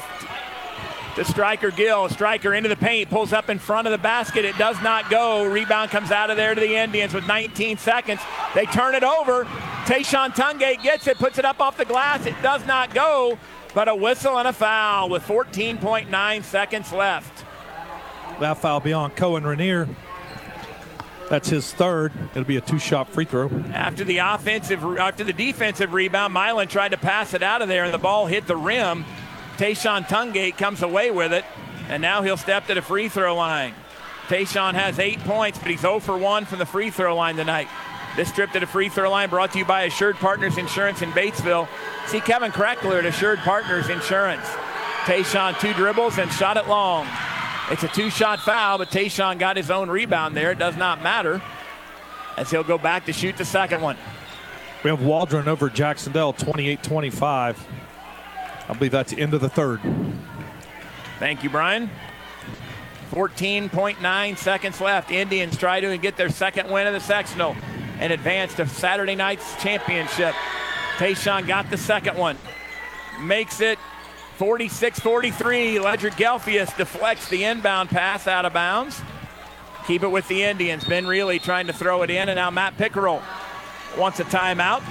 to 1.14 1.24
Striker 1.24 1.70
Gill. 1.70 2.08
Striker 2.08 2.54
into 2.54 2.68
the 2.68 2.76
paint, 2.76 3.10
pulls 3.10 3.32
up 3.32 3.50
in 3.50 3.58
front 3.58 3.86
of 3.86 3.92
the 3.92 3.98
basket. 3.98 4.44
It 4.44 4.56
does 4.58 4.80
not 4.82 5.10
go. 5.10 5.44
Rebound 5.44 5.90
comes 5.90 6.10
out 6.10 6.30
of 6.30 6.36
there 6.36 6.54
to 6.54 6.60
the 6.60 6.76
Indians 6.76 7.14
with 7.14 7.26
19 7.26 7.76
seconds. 7.76 8.20
They 8.54 8.66
turn 8.66 8.94
it 8.94 9.04
over. 9.04 9.44
Tayshawn 9.84 10.30
Tungate 10.30 10.82
gets 10.82 11.06
it, 11.06 11.18
puts 11.18 11.38
it 11.38 11.44
up 11.44 11.60
off 11.60 11.76
the 11.76 11.84
glass. 11.84 12.26
It 12.26 12.40
does 12.42 12.66
not 12.66 12.94
go, 12.94 13.38
but 13.74 13.88
a 13.88 13.94
whistle 13.94 14.38
and 14.38 14.48
a 14.48 14.52
foul 14.52 15.08
with 15.08 15.22
14.9 15.24 16.44
seconds 16.44 16.92
left. 16.92 17.44
That 18.40 18.58
foul 18.58 18.80
beyond 18.80 19.14
Cohen 19.16 19.44
Rainier. 19.44 19.88
That's 21.32 21.48
his 21.48 21.72
third. 21.72 22.12
It'll 22.32 22.44
be 22.44 22.58
a 22.58 22.60
two-shot 22.60 23.08
free 23.08 23.24
throw. 23.24 23.48
After 23.72 24.04
the 24.04 24.18
offensive, 24.18 24.84
after 24.84 25.24
the 25.24 25.32
defensive 25.32 25.94
rebound, 25.94 26.34
Milan 26.34 26.68
tried 26.68 26.90
to 26.90 26.98
pass 26.98 27.32
it 27.32 27.42
out 27.42 27.62
of 27.62 27.68
there, 27.68 27.84
and 27.84 27.94
the 27.94 27.96
ball 27.96 28.26
hit 28.26 28.46
the 28.46 28.54
rim. 28.54 29.06
Tayshawn 29.56 30.04
Tungate 30.04 30.58
comes 30.58 30.82
away 30.82 31.10
with 31.10 31.32
it, 31.32 31.46
and 31.88 32.02
now 32.02 32.20
he'll 32.20 32.36
step 32.36 32.66
to 32.66 32.74
the 32.74 32.82
free 32.82 33.08
throw 33.08 33.34
line. 33.34 33.72
Tayshawn 34.26 34.74
has 34.74 34.98
eight 34.98 35.20
points, 35.20 35.58
but 35.58 35.70
he's 35.70 35.80
0 35.80 36.00
for 36.00 36.18
1 36.18 36.44
from 36.44 36.58
the 36.58 36.66
free 36.66 36.90
throw 36.90 37.16
line 37.16 37.36
tonight. 37.36 37.68
This 38.14 38.30
trip 38.30 38.50
to 38.50 38.60
the 38.60 38.66
free 38.66 38.90
throw 38.90 39.10
line 39.10 39.30
brought 39.30 39.52
to 39.52 39.58
you 39.58 39.64
by 39.64 39.84
Assured 39.84 40.16
Partners 40.16 40.58
Insurance 40.58 41.00
in 41.00 41.12
Batesville. 41.12 41.66
See 42.08 42.20
Kevin 42.20 42.52
Kreckler 42.52 42.98
at 42.98 43.06
Assured 43.06 43.38
Partners 43.38 43.88
Insurance. 43.88 44.44
Tayshawn 45.04 45.58
two 45.58 45.72
dribbles 45.72 46.18
and 46.18 46.30
shot 46.30 46.58
it 46.58 46.68
long. 46.68 47.06
It's 47.72 47.82
a 47.84 47.88
two 47.88 48.10
shot 48.10 48.38
foul, 48.38 48.76
but 48.76 48.90
Tayshawn 48.90 49.38
got 49.38 49.56
his 49.56 49.70
own 49.70 49.88
rebound 49.88 50.36
there. 50.36 50.50
It 50.50 50.58
does 50.58 50.76
not 50.76 51.02
matter 51.02 51.40
as 52.36 52.50
he'll 52.50 52.62
go 52.62 52.76
back 52.76 53.06
to 53.06 53.14
shoot 53.14 53.38
the 53.38 53.46
second 53.46 53.80
one. 53.80 53.96
We 54.84 54.90
have 54.90 55.02
Waldron 55.02 55.48
over 55.48 55.70
Jacksonville 55.70 56.34
28 56.34 56.82
25. 56.82 57.66
I 58.68 58.74
believe 58.74 58.92
that's 58.92 59.12
the 59.12 59.22
end 59.22 59.32
of 59.32 59.40
the 59.40 59.48
third. 59.48 59.80
Thank 61.18 61.42
you, 61.42 61.48
Brian. 61.48 61.88
14.9 63.10 64.36
seconds 64.36 64.80
left. 64.80 65.10
Indians 65.10 65.56
try 65.56 65.80
to 65.80 65.96
get 65.96 66.18
their 66.18 66.28
second 66.28 66.70
win 66.70 66.86
of 66.86 66.92
the 66.92 67.00
sectional 67.00 67.56
and 68.00 68.12
advance 68.12 68.54
to 68.56 68.66
Saturday 68.66 69.14
night's 69.14 69.62
championship. 69.62 70.34
Tayshawn 70.98 71.46
got 71.46 71.70
the 71.70 71.78
second 71.78 72.18
one. 72.18 72.36
Makes 73.22 73.62
it 73.62 73.78
46 74.36 75.00
43. 75.00 75.78
Ledger 75.78 76.10
Gelfius 76.10 76.76
deflects 76.76 77.28
the 77.28 77.44
inbound 77.44 77.90
pass 77.90 78.26
out 78.26 78.44
of 78.44 78.52
bounds. 78.52 79.00
Keep 79.86 80.04
it 80.04 80.08
with 80.08 80.26
the 80.28 80.42
Indians. 80.42 80.84
Ben 80.84 81.06
Reilly 81.06 81.38
trying 81.38 81.66
to 81.66 81.72
throw 81.72 82.02
it 82.02 82.10
in, 82.10 82.28
and 82.28 82.36
now 82.36 82.50
Matt 82.50 82.76
Pickerel 82.76 83.22
wants 83.98 84.20
a 84.20 84.24
timeout. 84.24 84.82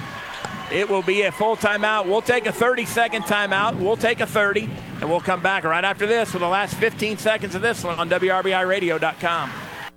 It 0.70 0.88
will 0.88 1.02
be 1.02 1.22
a 1.22 1.32
full 1.32 1.56
timeout. 1.56 2.06
We'll 2.06 2.22
take 2.22 2.46
a 2.46 2.52
30 2.52 2.86
second 2.86 3.22
timeout. 3.22 3.78
We'll 3.78 3.96
take 3.96 4.20
a 4.20 4.26
30, 4.26 4.70
and 5.00 5.10
we'll 5.10 5.20
come 5.20 5.42
back 5.42 5.64
right 5.64 5.84
after 5.84 6.06
this 6.06 6.30
for 6.30 6.38
the 6.38 6.48
last 6.48 6.74
15 6.74 7.18
seconds 7.18 7.54
of 7.54 7.62
this 7.62 7.84
one 7.84 7.98
on 7.98 8.08
WRBIRadio.com. 8.08 9.50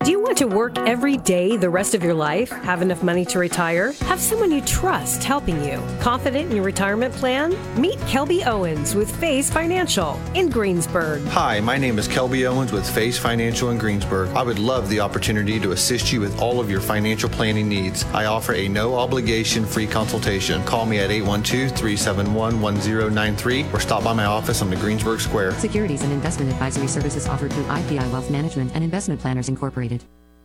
Do 0.06 0.12
you 0.12 0.20
want 0.20 0.38
to 0.38 0.46
work 0.46 0.78
every 0.78 1.18
day 1.18 1.58
the 1.58 1.72
rest 1.72 1.96
of 1.96 2.04
your 2.04 2.14
life? 2.14 2.52
Have 2.52 2.84
enough 2.84 3.02
money 3.02 3.26
to 3.26 3.40
retire? 3.40 3.94
Have 4.02 4.20
someone 4.20 4.52
you 4.52 4.62
trust 4.62 5.24
helping 5.24 5.64
you? 5.64 5.82
Confident 6.00 6.52
in 6.52 6.56
your 6.56 6.64
retirement 6.64 7.12
plan? 7.16 7.56
Meet 7.82 7.98
Kelby 8.02 8.46
Owens 8.46 8.94
with 8.94 9.10
Phase 9.20 9.50
Financial 9.50 10.22
in 10.36 10.50
Greensburg. 10.50 11.24
Hi, 11.30 11.60
my 11.60 11.80
name 11.80 11.98
is 11.98 12.08
Kelby 12.08 12.48
Owens 12.48 12.72
with 12.72 12.88
Phase 12.88 13.18
Financial 13.18 13.72
in 13.72 13.80
Greensburg. 13.80 14.30
I 14.36 14.44
would 14.44 14.60
love 14.60 14.90
the 14.90 15.00
opportunity 15.00 15.60
to 15.60 15.72
assist 15.72 16.14
you 16.14 16.22
with 16.22 16.40
all 16.40 16.60
of 16.60 16.70
your 16.70 16.82
financial 16.82 17.28
planning 17.28 17.68
needs. 17.68 18.04
I 18.14 18.26
offer 18.26 18.54
a 18.54 18.68
no 18.68 18.94
obligation 18.94 19.66
free 19.66 19.88
consultation. 19.88 20.64
Call 20.66 20.86
me 20.86 21.00
at 21.00 21.10
812 21.10 21.72
371 21.72 22.62
1093 22.62 23.66
or 23.74 23.80
stop 23.80 24.04
by 24.04 24.14
my 24.14 24.26
office 24.26 24.62
on 24.62 24.70
the 24.70 24.76
Greensburg 24.76 25.20
Square. 25.20 25.54
Securities 25.54 26.04
and 26.04 26.14
investment 26.14 26.52
advisory 26.52 26.86
services 26.86 27.28
offered 27.28 27.52
through 27.52 27.64
IPI 27.64 28.12
Wealth 28.12 28.30
Management 28.30 28.70
and 28.76 28.84
Investment 28.84 29.20
Planners 29.20 29.50
Incorporated. 29.50 29.95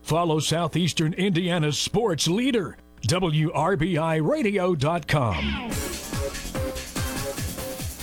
Follow 0.02 0.40
Southeastern 0.40 1.14
Indiana's 1.14 1.78
sports 1.78 2.28
leader, 2.28 2.76
WRBIRadio.com. 3.06 5.70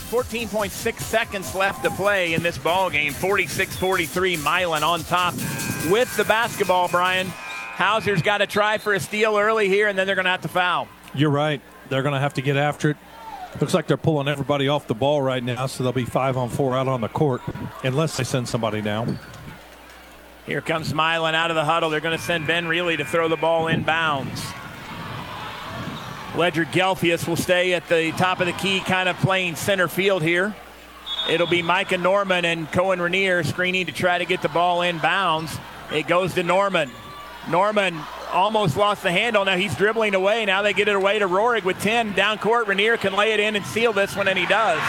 14.6 0.08 1.00
seconds 1.02 1.54
left 1.54 1.84
to 1.84 1.90
play 1.92 2.34
in 2.34 2.42
this 2.42 2.58
ball 2.58 2.90
game. 2.90 3.12
46-43, 3.12 4.42
Milan 4.42 4.84
on 4.84 5.02
top 5.02 5.34
with 5.92 6.16
the 6.16 6.24
basketball. 6.24 6.88
Brian 6.88 7.28
Hauser's 7.28 8.22
got 8.22 8.38
to 8.38 8.48
try 8.48 8.78
for 8.78 8.94
a 8.94 9.02
steal 9.02 9.38
early 9.38 9.68
here, 9.68 9.90
and 9.90 9.98
then 9.98 10.08
they're 10.08 10.16
going 10.16 10.26
to 10.26 10.32
have 10.32 10.44
to 10.44 10.48
foul. 10.48 10.88
You're 11.14 11.30
right. 11.30 11.62
They're 11.90 12.04
going 12.04 12.14
to 12.14 12.20
have 12.20 12.36
to 12.36 12.42
get 12.42 12.56
after 12.56 12.92
it. 12.92 12.98
Looks 13.60 13.74
like 13.74 13.88
they're 13.88 13.98
pulling 13.98 14.28
everybody 14.28 14.68
off 14.68 14.88
the 14.88 14.96
ball 14.96 15.22
right 15.22 15.44
now, 15.44 15.68
so 15.68 15.84
they'll 15.84 15.92
be 15.92 16.06
five 16.06 16.38
on 16.38 16.50
four 16.50 16.78
out 16.78 16.88
on 16.88 17.02
the 17.02 17.10
court, 17.10 17.42
unless 17.84 18.18
they 18.18 18.24
send 18.24 18.48
somebody 18.48 18.82
down. 18.82 19.20
Here 20.48 20.62
comes 20.62 20.94
Milan 20.94 21.36
out 21.36 21.52
of 21.52 21.56
the 21.56 21.66
huddle. 21.66 21.90
They're 21.90 22.00
going 22.00 22.18
to 22.18 22.24
send 22.24 22.48
Ben 22.48 22.70
Reilly 22.70 22.96
to 22.96 23.04
throw 23.04 23.28
the 23.28 23.36
ball 23.36 23.66
inbounds. 23.66 24.42
Ledger 26.38 26.64
Gelfius 26.64 27.28
will 27.28 27.36
stay 27.36 27.74
at 27.74 27.90
the 27.90 28.14
top 28.14 28.40
of 28.40 28.46
the 28.46 28.54
key, 28.54 28.80
kind 28.80 29.10
of 29.10 29.18
playing 29.18 29.58
center 29.58 29.90
field 29.90 30.24
here. 30.24 30.56
It'll 31.30 31.48
be 31.48 31.62
Micah 31.62 31.98
Norman 31.98 32.46
and 32.46 32.72
Cohen 32.72 33.02
Rainier 33.02 33.44
screening 33.44 33.88
to 33.88 33.92
try 33.92 34.20
to 34.20 34.24
get 34.24 34.42
the 34.42 34.48
ball 34.48 34.84
in 34.84 35.00
bounds. 35.00 35.58
It 35.92 36.08
goes 36.08 36.34
to 36.36 36.44
Norman. 36.44 36.92
Norman 37.50 38.00
almost 38.32 38.78
lost 38.78 39.04
the 39.04 39.12
handle. 39.12 39.46
Now 39.46 39.58
he's 39.58 39.76
dribbling 39.76 40.16
away. 40.16 40.46
Now 40.46 40.62
they 40.62 40.74
get 40.74 40.88
it 40.88 40.96
away 40.96 41.20
to 41.20 41.28
Rohrig 41.28 41.64
with 41.64 41.80
10 41.82 42.14
down 42.14 42.38
court. 42.38 42.68
Rainier 42.68 42.98
can 42.98 43.14
lay 43.14 43.34
it 43.34 43.40
in 43.40 43.56
and 43.56 43.66
seal 43.66 43.94
this 43.94 44.16
one, 44.16 44.28
and 44.28 44.38
he 44.38 44.46
does. 44.46 44.80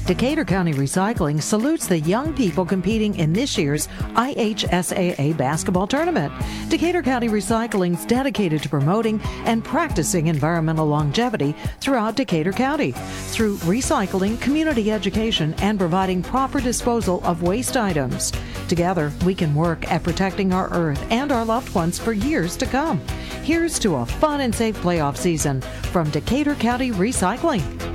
Decatur 0.09 0.43
County 0.43 0.73
Recycling 0.73 1.39
salutes 1.39 1.85
the 1.85 1.99
young 1.99 2.33
people 2.33 2.65
competing 2.65 3.13
in 3.19 3.31
this 3.31 3.55
year's 3.59 3.87
IHSAA 4.15 5.37
basketball 5.37 5.85
tournament. 5.85 6.33
Decatur 6.67 7.03
County 7.03 7.29
Recycling 7.29 7.93
is 7.93 8.07
dedicated 8.07 8.63
to 8.63 8.69
promoting 8.69 9.21
and 9.45 9.63
practicing 9.63 10.25
environmental 10.25 10.87
longevity 10.87 11.53
throughout 11.79 12.15
Decatur 12.15 12.51
County 12.51 12.93
through 13.27 13.57
recycling, 13.57 14.41
community 14.41 14.91
education, 14.91 15.53
and 15.59 15.77
providing 15.77 16.23
proper 16.23 16.59
disposal 16.59 17.23
of 17.23 17.43
waste 17.43 17.77
items. 17.77 18.33
Together, 18.67 19.13
we 19.23 19.35
can 19.35 19.53
work 19.53 19.91
at 19.91 20.01
protecting 20.01 20.51
our 20.51 20.73
earth 20.73 21.05
and 21.11 21.31
our 21.31 21.45
loved 21.45 21.75
ones 21.75 21.99
for 21.99 22.13
years 22.13 22.57
to 22.57 22.65
come. 22.65 22.99
Here's 23.43 23.77
to 23.77 23.97
a 23.97 24.07
fun 24.07 24.41
and 24.41 24.55
safe 24.55 24.75
playoff 24.77 25.17
season 25.17 25.61
from 25.61 26.09
Decatur 26.09 26.55
County 26.55 26.89
Recycling. 26.89 27.89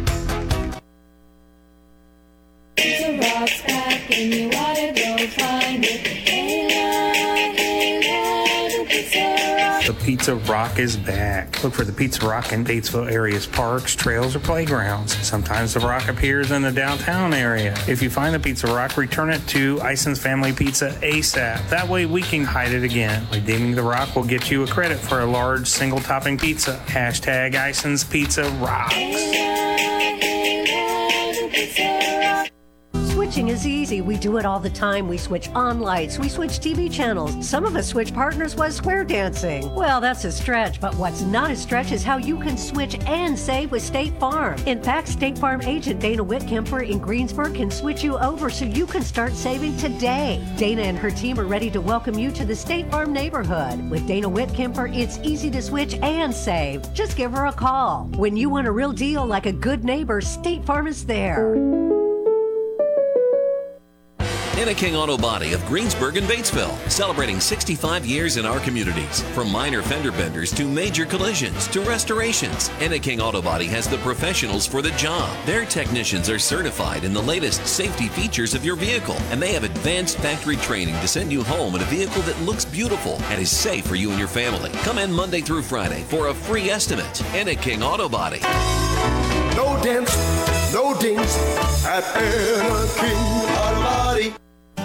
Pizza 10.04 10.36
Rock. 10.36 10.78
Is 10.78 10.96
back. 10.96 11.62
Look 11.64 11.72
for 11.72 11.84
the 11.84 11.92
Pizza 11.92 12.26
Rock 12.26 12.52
in 12.52 12.64
Batesville 12.64 13.10
area's 13.10 13.46
parks, 13.46 13.94
trails, 13.94 14.36
or 14.36 14.40
playgrounds. 14.40 15.16
Sometimes 15.26 15.72
the 15.72 15.80
rock 15.80 16.08
appears 16.08 16.50
in 16.50 16.62
the 16.62 16.72
downtown 16.72 17.32
area. 17.32 17.74
If 17.88 18.02
you 18.02 18.10
find 18.10 18.34
the 18.34 18.40
Pizza 18.40 18.66
Rock, 18.66 18.96
return 18.96 19.30
it 19.30 19.46
to 19.48 19.80
Ison's 19.82 20.18
Family 20.18 20.52
Pizza 20.52 20.90
ASAP. 21.00 21.70
That 21.70 21.88
way 21.88 22.06
we 22.06 22.22
can 22.22 22.44
hide 22.44 22.72
it 22.72 22.82
again. 22.82 23.26
Redeeming 23.32 23.74
the 23.74 23.82
rock 23.82 24.14
will 24.14 24.24
get 24.24 24.50
you 24.50 24.62
a 24.62 24.66
credit 24.66 24.98
for 24.98 25.20
a 25.20 25.26
large 25.26 25.68
single 25.68 26.00
topping 26.00 26.36
pizza. 26.36 26.82
Hashtag 26.86 27.54
Ison's 27.54 28.04
Pizza 28.04 28.50
Rocks. 28.60 28.94
Switching 33.34 33.48
is 33.48 33.66
easy. 33.66 34.00
We 34.00 34.16
do 34.16 34.36
it 34.36 34.46
all 34.46 34.60
the 34.60 34.70
time. 34.70 35.08
We 35.08 35.18
switch 35.18 35.48
on 35.56 35.80
lights, 35.80 36.20
we 36.20 36.28
switch 36.28 36.60
TV 36.60 36.88
channels. 36.88 37.44
Some 37.44 37.64
of 37.64 37.74
us 37.74 37.88
switch 37.88 38.14
partners 38.14 38.54
while 38.54 38.70
square 38.70 39.02
dancing. 39.02 39.74
Well, 39.74 40.00
that's 40.00 40.24
a 40.24 40.30
stretch, 40.30 40.80
but 40.80 40.94
what's 40.94 41.22
not 41.22 41.50
a 41.50 41.56
stretch 41.56 41.90
is 41.90 42.04
how 42.04 42.16
you 42.16 42.38
can 42.38 42.56
switch 42.56 42.94
and 43.06 43.36
save 43.36 43.72
with 43.72 43.82
State 43.82 44.16
Farm. 44.20 44.56
In 44.66 44.80
fact, 44.80 45.08
State 45.08 45.36
Farm 45.36 45.62
agent 45.62 45.98
Dana 45.98 46.24
Whitkemper 46.24 46.88
in 46.88 47.00
Greensburg 47.00 47.56
can 47.56 47.72
switch 47.72 48.04
you 48.04 48.16
over 48.18 48.50
so 48.50 48.66
you 48.66 48.86
can 48.86 49.02
start 49.02 49.32
saving 49.32 49.76
today. 49.78 50.40
Dana 50.56 50.82
and 50.82 50.96
her 50.96 51.10
team 51.10 51.40
are 51.40 51.44
ready 51.44 51.72
to 51.72 51.80
welcome 51.80 52.16
you 52.16 52.30
to 52.30 52.44
the 52.44 52.54
State 52.54 52.88
Farm 52.88 53.12
neighborhood. 53.12 53.90
With 53.90 54.06
Dana 54.06 54.30
Whitkemper, 54.30 54.96
it's 54.96 55.18
easy 55.24 55.50
to 55.50 55.60
switch 55.60 55.94
and 55.94 56.32
save. 56.32 56.94
Just 56.94 57.16
give 57.16 57.32
her 57.32 57.46
a 57.46 57.52
call. 57.52 58.04
When 58.14 58.36
you 58.36 58.48
want 58.48 58.68
a 58.68 58.70
real 58.70 58.92
deal 58.92 59.26
like 59.26 59.46
a 59.46 59.52
good 59.52 59.82
neighbor, 59.82 60.20
State 60.20 60.64
Farm 60.64 60.86
is 60.86 61.04
there. 61.04 61.93
King 64.74 64.96
Auto 64.96 65.16
Body 65.16 65.52
of 65.52 65.64
Greensburg 65.66 66.16
and 66.16 66.26
Batesville, 66.26 66.76
celebrating 66.90 67.40
65 67.40 68.06
years 68.06 68.36
in 68.36 68.46
our 68.46 68.60
communities. 68.60 69.20
From 69.34 69.50
minor 69.50 69.82
fender 69.82 70.10
benders 70.10 70.52
to 70.52 70.66
major 70.66 71.04
collisions 71.04 71.66
to 71.68 71.80
restorations, 71.82 72.70
King 73.02 73.20
Auto 73.20 73.42
Body 73.42 73.66
has 73.66 73.88
the 73.88 73.98
professionals 73.98 74.66
for 74.66 74.80
the 74.80 74.90
job. 74.92 75.30
Their 75.44 75.64
technicians 75.64 76.30
are 76.30 76.38
certified 76.38 77.04
in 77.04 77.12
the 77.12 77.22
latest 77.22 77.66
safety 77.66 78.08
features 78.08 78.54
of 78.54 78.64
your 78.64 78.76
vehicle, 78.76 79.16
and 79.30 79.40
they 79.40 79.52
have 79.52 79.64
advanced 79.64 80.18
factory 80.18 80.56
training 80.56 80.94
to 81.00 81.08
send 81.08 81.32
you 81.32 81.42
home 81.42 81.74
in 81.74 81.82
a 81.82 81.86
vehicle 81.86 82.22
that 82.22 82.40
looks 82.42 82.64
beautiful 82.64 83.20
and 83.24 83.40
is 83.40 83.50
safe 83.50 83.86
for 83.86 83.96
you 83.96 84.10
and 84.10 84.18
your 84.18 84.28
family. 84.28 84.70
Come 84.82 84.98
in 84.98 85.12
Monday 85.12 85.40
through 85.40 85.62
Friday 85.62 86.02
for 86.02 86.28
a 86.28 86.34
free 86.34 86.70
estimate. 86.70 87.22
King 87.60 87.82
Auto 87.82 88.08
Body. 88.08 88.40
No 89.56 89.80
dents, 89.82 90.16
no 90.72 90.98
dings 91.00 91.36
at 91.84 92.04
King 92.98 93.16
Auto. 93.56 93.73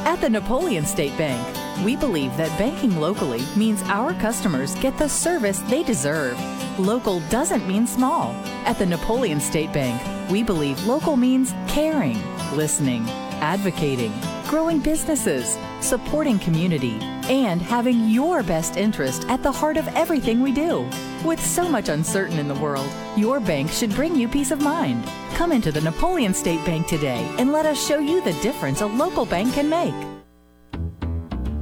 At 0.05 0.21
the 0.21 0.29
Napoleon 0.29 0.85
State 0.85 1.17
Bank, 1.17 1.45
we 1.85 1.95
believe 1.95 2.35
that 2.37 2.57
banking 2.57 2.99
locally 2.99 3.43
means 3.55 3.81
our 3.83 4.13
customers 4.13 4.75
get 4.75 4.97
the 4.97 5.07
service 5.07 5.59
they 5.59 5.83
deserve. 5.83 6.39
Local 6.79 7.19
doesn't 7.29 7.67
mean 7.67 7.85
small. 7.85 8.31
At 8.65 8.77
the 8.79 8.85
Napoleon 8.85 9.39
State 9.39 9.71
Bank, 9.73 10.01
we 10.31 10.41
believe 10.41 10.83
local 10.85 11.15
means 11.15 11.53
caring, 11.67 12.17
listening, 12.55 13.05
advocating, 13.41 14.13
growing 14.47 14.79
businesses, 14.79 15.57
supporting 15.81 16.39
community, 16.39 16.97
and 17.29 17.61
having 17.61 18.09
your 18.09 18.43
best 18.43 18.77
interest 18.77 19.25
at 19.29 19.43
the 19.43 19.51
heart 19.51 19.77
of 19.77 19.87
everything 19.89 20.41
we 20.41 20.51
do. 20.51 20.87
With 21.23 21.43
so 21.43 21.67
much 21.67 21.89
uncertain 21.89 22.39
in 22.39 22.47
the 22.47 22.55
world, 22.55 22.89
your 23.15 23.39
bank 23.39 23.71
should 23.71 23.91
bring 23.91 24.15
you 24.15 24.27
peace 24.27 24.51
of 24.51 24.61
mind. 24.61 25.03
Come 25.35 25.51
into 25.51 25.71
the 25.71 25.81
Napoleon 25.81 26.33
State 26.33 26.63
Bank 26.65 26.87
today 26.87 27.27
and 27.37 27.51
let 27.51 27.65
us 27.65 27.85
show 27.85 27.99
you 27.99 28.23
the 28.23 28.33
difference 28.41 28.81
a 28.81 28.87
local 28.87 29.25
bank 29.25 29.53
can 29.53 29.69
make. 29.69 29.93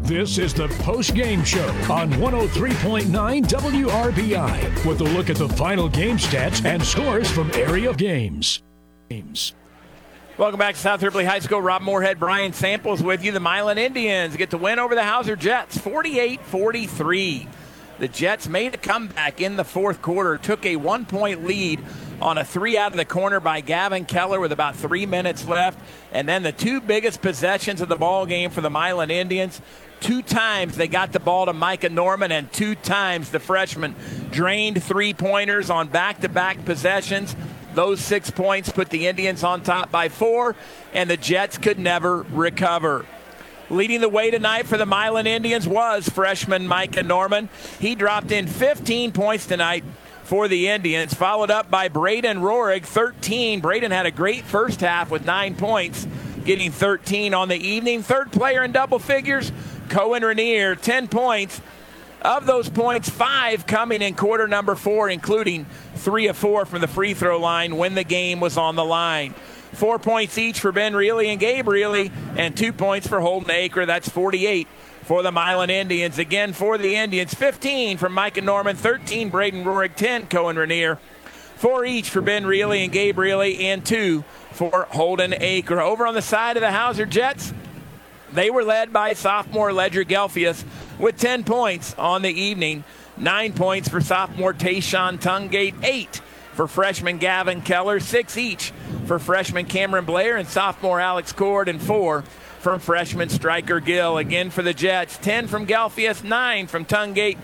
This 0.07 0.37
is 0.37 0.53
the 0.53 0.69
post 0.79 1.15
game 1.15 1.43
show 1.43 1.67
on 1.91 2.09
103.9 2.13 3.11
WRBI 3.11 4.85
with 4.85 5.01
a 5.01 5.03
look 5.03 5.29
at 5.29 5.35
the 5.35 5.49
final 5.49 5.89
game 5.89 6.15
stats 6.15 6.63
and 6.63 6.81
scores 6.81 7.29
from 7.29 7.51
area 7.51 7.93
games. 7.93 8.63
Games. 9.09 9.53
Welcome 10.37 10.59
back 10.59 10.75
to 10.75 10.81
South 10.81 11.01
Ripley 11.01 11.25
High 11.25 11.39
School. 11.39 11.63
Rob 11.63 11.81
Moorhead, 11.81 12.19
Brian 12.19 12.53
Samples 12.53 13.01
with 13.01 13.25
you. 13.25 13.31
The 13.31 13.39
Milan 13.39 13.79
Indians 13.79 14.35
get 14.35 14.51
to 14.51 14.57
win 14.59 14.77
over 14.77 14.93
the 14.93 15.03
Hauser 15.03 15.35
Jets 15.35 15.79
48 15.79 16.41
43. 16.41 17.47
The 17.97 18.07
Jets 18.07 18.47
made 18.47 18.75
a 18.75 18.77
comeback 18.77 19.41
in 19.41 19.55
the 19.55 19.63
fourth 19.63 20.03
quarter, 20.03 20.37
took 20.37 20.63
a 20.63 20.75
one 20.75 21.07
point 21.07 21.43
lead 21.43 21.83
on 22.21 22.37
a 22.37 22.45
three 22.45 22.77
out 22.77 22.91
of 22.91 22.97
the 22.97 23.05
corner 23.05 23.39
by 23.39 23.61
Gavin 23.61 24.05
Keller 24.05 24.39
with 24.39 24.51
about 24.51 24.75
three 24.75 25.07
minutes 25.07 25.47
left. 25.47 25.79
And 26.11 26.29
then 26.29 26.43
the 26.43 26.51
two 26.51 26.81
biggest 26.81 27.23
possessions 27.23 27.81
of 27.81 27.89
the 27.89 27.95
ball 27.95 28.27
game 28.27 28.51
for 28.51 28.61
the 28.61 28.69
Milan 28.69 29.09
Indians. 29.09 29.59
Two 30.01 30.21
times 30.21 30.75
they 30.77 30.87
got 30.87 31.13
the 31.13 31.19
ball 31.19 31.47
to 31.47 31.53
Micah 31.53 31.89
Norman, 31.89 32.31
and 32.31 32.53
two 32.53 32.75
times 32.75 33.31
the 33.31 33.39
freshman 33.39 33.95
drained 34.29 34.83
three 34.83 35.15
pointers 35.15 35.71
on 35.71 35.87
back 35.87 36.21
to 36.21 36.29
back 36.29 36.63
possessions. 36.63 37.35
Those 37.77 38.01
six 38.01 38.31
points 38.31 38.71
put 38.71 38.89
the 38.89 39.05
Indians 39.05 39.43
on 39.43 39.61
top 39.61 39.91
by 39.91 40.09
four, 40.09 40.55
and 40.95 41.07
the 41.07 41.15
Jets 41.15 41.59
could 41.59 41.77
never 41.77 42.23
recover. 42.23 43.05
Leading 43.69 44.01
the 44.01 44.09
way 44.09 44.31
tonight 44.31 44.65
for 44.65 44.77
the 44.77 44.85
Milan 44.87 45.27
Indians 45.27 45.67
was 45.67 46.09
freshman 46.09 46.65
Micah 46.65 47.03
Norman. 47.03 47.49
He 47.79 47.93
dropped 47.93 48.31
in 48.31 48.47
15 48.47 49.11
points 49.11 49.45
tonight 49.45 49.83
for 50.23 50.47
the 50.47 50.69
Indians, 50.69 51.13
followed 51.13 51.51
up 51.51 51.69
by 51.69 51.87
Braden 51.87 52.39
Rohrig, 52.39 52.83
13. 52.83 53.59
Braden 53.59 53.91
had 53.91 54.07
a 54.07 54.11
great 54.11 54.43
first 54.43 54.81
half 54.81 55.11
with 55.11 55.27
nine 55.27 55.55
points, 55.55 56.07
getting 56.45 56.71
13 56.71 57.35
on 57.35 57.47
the 57.47 57.59
evening. 57.59 58.01
Third 58.01 58.31
player 58.31 58.63
in 58.63 58.71
double 58.71 58.97
figures, 58.97 59.51
Cohen 59.89 60.23
Rainier, 60.25 60.73
10 60.73 61.09
points. 61.09 61.61
Of 62.27 62.45
those 62.45 62.67
points, 62.67 63.09
five 63.09 63.65
coming 63.65 64.01
in 64.01 64.13
quarter 64.13 64.49
number 64.49 64.75
four, 64.75 65.09
including 65.09 65.65
three 65.95 66.27
of 66.27 66.35
four 66.35 66.65
from 66.65 66.81
the 66.81 66.87
free 66.87 67.13
throw 67.13 67.39
line 67.39 67.77
when 67.77 67.95
the 67.95 68.03
game 68.03 68.41
was 68.41 68.57
on 68.57 68.75
the 68.75 68.83
line. 68.83 69.33
Four 69.71 69.97
points 69.97 70.37
each 70.37 70.59
for 70.59 70.73
Ben 70.73 70.93
Reilly 70.93 71.29
and 71.29 71.39
Gabe 71.39 71.69
Reilly, 71.69 72.11
and 72.35 72.55
two 72.55 72.73
points 72.73 73.07
for 73.07 73.21
Holden 73.21 73.49
Acra. 73.49 73.85
That's 73.85 74.09
48 74.09 74.67
for 75.03 75.23
the 75.23 75.31
Milan 75.31 75.69
Indians. 75.69 76.19
Again 76.19 76.51
for 76.51 76.77
the 76.77 76.97
Indians, 76.97 77.33
15 77.33 77.95
from 77.95 78.11
Micah 78.11 78.41
Norman, 78.41 78.75
13 78.75 79.29
Braden 79.29 79.63
Rohrig, 79.63 79.95
10 79.95 80.27
Cohen 80.27 80.57
Rainier. 80.57 80.97
Four 81.55 81.85
each 81.85 82.09
for 82.09 82.19
Ben 82.19 82.45
Reilly 82.45 82.83
and 82.83 82.91
Gabe 82.91 83.17
Reilly, 83.17 83.69
and 83.69 83.85
two 83.85 84.25
for 84.51 84.85
Holden 84.89 85.33
Acra. 85.33 85.81
Over 85.81 86.05
on 86.05 86.13
the 86.13 86.21
side 86.21 86.57
of 86.57 86.61
the 86.61 86.73
Hauser 86.73 87.05
Jets, 87.05 87.53
they 88.33 88.49
were 88.49 88.63
led 88.63 88.91
by 88.91 89.13
sophomore 89.13 89.71
Ledger 89.73 90.03
Gelfius 90.03 90.63
with 90.99 91.17
10 91.17 91.43
points 91.43 91.95
on 91.97 92.21
the 92.21 92.31
evening. 92.31 92.83
Nine 93.17 93.53
points 93.53 93.89
for 93.89 94.01
sophomore 94.01 94.53
Tayshawn 94.53 95.19
Tungate. 95.19 95.83
Eight 95.83 96.21
for 96.53 96.67
freshman 96.67 97.17
Gavin 97.17 97.61
Keller. 97.61 97.99
Six 97.99 98.37
each 98.37 98.71
for 99.05 99.17
freshman 99.17 99.65
Cameron 99.65 100.05
Blair 100.05 100.37
and 100.37 100.47
sophomore 100.47 100.99
Alex 100.99 101.31
Cord. 101.31 101.67
And 101.67 101.81
four 101.81 102.23
from 102.59 102.79
freshman 102.79 103.29
Striker 103.29 103.79
Gill. 103.79 104.17
Again 104.17 104.49
for 104.49 104.61
the 104.61 104.73
Jets. 104.73 105.17
Ten 105.17 105.47
from 105.47 105.65
Gelfius. 105.65 106.23
Nine 106.23 106.67
from 106.67 106.85
Tungate. 106.85 107.37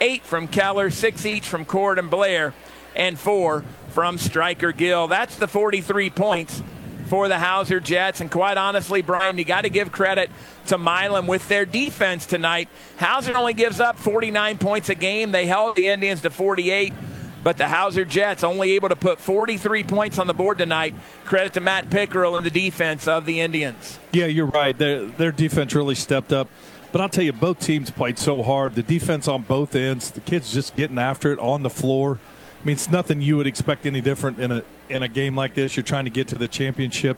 Eight 0.00 0.24
from 0.24 0.48
Keller. 0.48 0.90
Six 0.90 1.24
each 1.26 1.46
from 1.46 1.64
Cord 1.64 1.98
and 1.98 2.10
Blair. 2.10 2.54
And 2.96 3.18
four 3.18 3.64
from 3.90 4.18
Striker 4.18 4.72
Gill. 4.72 5.06
That's 5.06 5.36
the 5.36 5.46
43 5.46 6.10
points 6.10 6.62
for 7.10 7.26
the 7.26 7.38
Hauser 7.38 7.80
Jets. 7.80 8.20
And 8.20 8.30
quite 8.30 8.56
honestly, 8.56 9.02
Brian, 9.02 9.36
you 9.36 9.44
got 9.44 9.62
to 9.62 9.68
give 9.68 9.90
credit 9.90 10.30
to 10.68 10.78
Milan 10.78 11.26
with 11.26 11.46
their 11.48 11.66
defense 11.66 12.24
tonight. 12.24 12.68
Hauser 12.98 13.36
only 13.36 13.52
gives 13.52 13.80
up 13.80 13.98
49 13.98 14.58
points 14.58 14.88
a 14.88 14.94
game. 14.94 15.32
They 15.32 15.46
held 15.46 15.74
the 15.74 15.88
Indians 15.88 16.22
to 16.22 16.30
48. 16.30 16.94
But 17.42 17.56
the 17.58 17.66
Hauser 17.66 18.04
Jets 18.04 18.44
only 18.44 18.72
able 18.72 18.90
to 18.90 18.96
put 18.96 19.18
43 19.18 19.82
points 19.82 20.18
on 20.18 20.28
the 20.28 20.34
board 20.34 20.58
tonight. 20.58 20.94
Credit 21.24 21.52
to 21.54 21.60
Matt 21.60 21.90
Pickerel 21.90 22.36
and 22.36 22.46
the 22.46 22.50
defense 22.50 23.08
of 23.08 23.26
the 23.26 23.40
Indians. 23.40 23.98
Yeah, 24.12 24.26
you're 24.26 24.46
right. 24.46 24.76
Their, 24.76 25.06
their 25.06 25.32
defense 25.32 25.74
really 25.74 25.96
stepped 25.96 26.32
up. 26.32 26.48
But 26.92 27.00
I'll 27.00 27.08
tell 27.08 27.24
you, 27.24 27.32
both 27.32 27.58
teams 27.58 27.90
played 27.90 28.18
so 28.18 28.42
hard. 28.42 28.76
The 28.76 28.82
defense 28.82 29.26
on 29.26 29.42
both 29.42 29.74
ends, 29.74 30.12
the 30.12 30.20
kids 30.20 30.52
just 30.52 30.76
getting 30.76 30.98
after 30.98 31.32
it 31.32 31.38
on 31.40 31.62
the 31.62 31.70
floor. 31.70 32.20
I 32.60 32.66
mean, 32.66 32.74
it's 32.74 32.90
nothing 32.90 33.22
you 33.22 33.36
would 33.38 33.46
expect 33.46 33.86
any 33.86 34.00
different 34.00 34.38
in 34.38 34.52
a 34.52 34.62
in 34.88 35.02
a 35.02 35.08
game 35.08 35.34
like 35.34 35.54
this. 35.54 35.76
You're 35.76 35.84
trying 35.84 36.04
to 36.04 36.10
get 36.10 36.28
to 36.28 36.34
the 36.34 36.48
championship, 36.48 37.16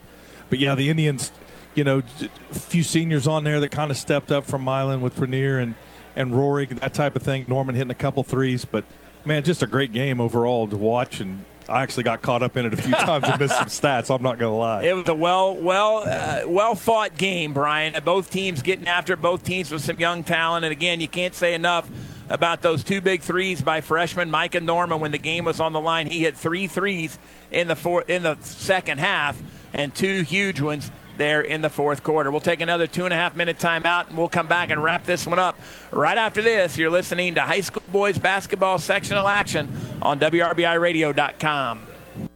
but 0.49 0.59
yeah, 0.59 0.75
the 0.75 0.89
Indians, 0.89 1.33
you 1.75 1.83
know, 1.83 2.03
a 2.51 2.55
few 2.55 2.85
seniors 2.85 3.27
on 3.27 3.43
there 3.43 3.59
that 3.61 3.71
kind 3.71 3.91
of 3.91 3.97
stepped 3.97 4.31
up 4.31 4.45
from 4.45 4.63
Milan 4.63 5.01
with 5.01 5.19
Rainier 5.19 5.59
and 5.59 5.75
and 6.15 6.37
Rory, 6.37 6.67
that 6.67 6.95
type 6.95 7.17
of 7.17 7.23
thing. 7.23 7.45
Norman 7.49 7.75
hitting 7.75 7.91
a 7.91 7.95
couple 7.95 8.23
threes, 8.23 8.65
but 8.65 8.85
man, 9.25 9.43
just 9.43 9.63
a 9.63 9.67
great 9.67 9.93
game 9.93 10.21
overall 10.21 10.69
to 10.69 10.77
watch. 10.77 11.21
And 11.21 11.45
I 11.69 11.83
actually 11.83 12.05
got 12.05 12.23
caught 12.23 12.43
up 12.43 12.57
in 12.57 12.67
it 12.67 12.75
a 12.75 12.77
few 12.77 12.93
times 12.93 13.25
and 13.27 13.39
missed 13.39 13.57
some 13.57 13.67
stats. 13.67 14.15
I'm 14.15 14.23
not 14.23 14.39
going 14.39 14.53
to 14.53 14.57
lie. 14.57 14.85
It 14.85 14.95
was 14.95 15.09
a 15.09 15.15
well, 15.15 15.55
well, 15.55 15.99
uh, 16.07 16.43
well 16.47 16.75
fought 16.75 17.17
game, 17.17 17.53
Brian. 17.53 17.95
Both 18.05 18.31
teams 18.31 18.63
getting 18.63 18.89
after. 18.89 19.17
Both 19.17 19.45
teams 19.45 19.71
with 19.71 19.83
some 19.83 19.99
young 19.99 20.25
talent, 20.25 20.65
and 20.65 20.73
again, 20.73 21.01
you 21.01 21.09
can't 21.09 21.35
say 21.35 21.55
enough 21.55 21.89
about 22.29 22.63
those 22.63 22.83
two 22.83 23.01
big 23.01 23.21
threes 23.21 23.61
by 23.61 23.81
freshman 23.81 24.31
Micah 24.31 24.61
Norman 24.61 25.01
when 25.01 25.13
the 25.13 25.19
game 25.19 25.45
was 25.45 25.61
on 25.61 25.73
the 25.73 25.81
line. 25.81 26.07
He 26.07 26.21
hit 26.21 26.37
three 26.37 26.67
threes 26.67 27.19
in 27.51 27.69
the 27.69 27.77
four, 27.77 28.03
in 28.03 28.23
the 28.23 28.37
second 28.41 28.99
half 28.99 29.41
and 29.73 29.95
two 29.95 30.23
huge 30.23 30.61
ones 30.61 30.91
there 31.17 31.41
in 31.41 31.63
the 31.63 31.71
fourth 31.71 32.03
quarter. 32.03 32.31
We'll 32.31 32.41
take 32.41 32.61
another 32.61 32.87
two 32.87 33.05
and 33.05 33.13
a 33.13 33.17
half 33.17 33.37
minute 33.37 33.59
timeout 33.59 34.09
and 34.09 34.19
we'll 34.19 34.29
come 34.29 34.47
back 34.47 34.71
and 34.71 34.83
wrap 34.83 35.05
this 35.05 35.27
one 35.27 35.39
up. 35.39 35.59
Right 35.91 36.19
after 36.19 36.43
this, 36.43 36.77
you're 36.77 36.91
listening 36.91 37.35
to 37.35 37.43
high 37.43 37.61
school 37.61 37.83
boys 37.91 38.19
basketball 38.19 38.79
sectional 38.79 39.29
action 39.29 39.69
on 40.01 40.19
WRBIRadio.com. 40.19 41.92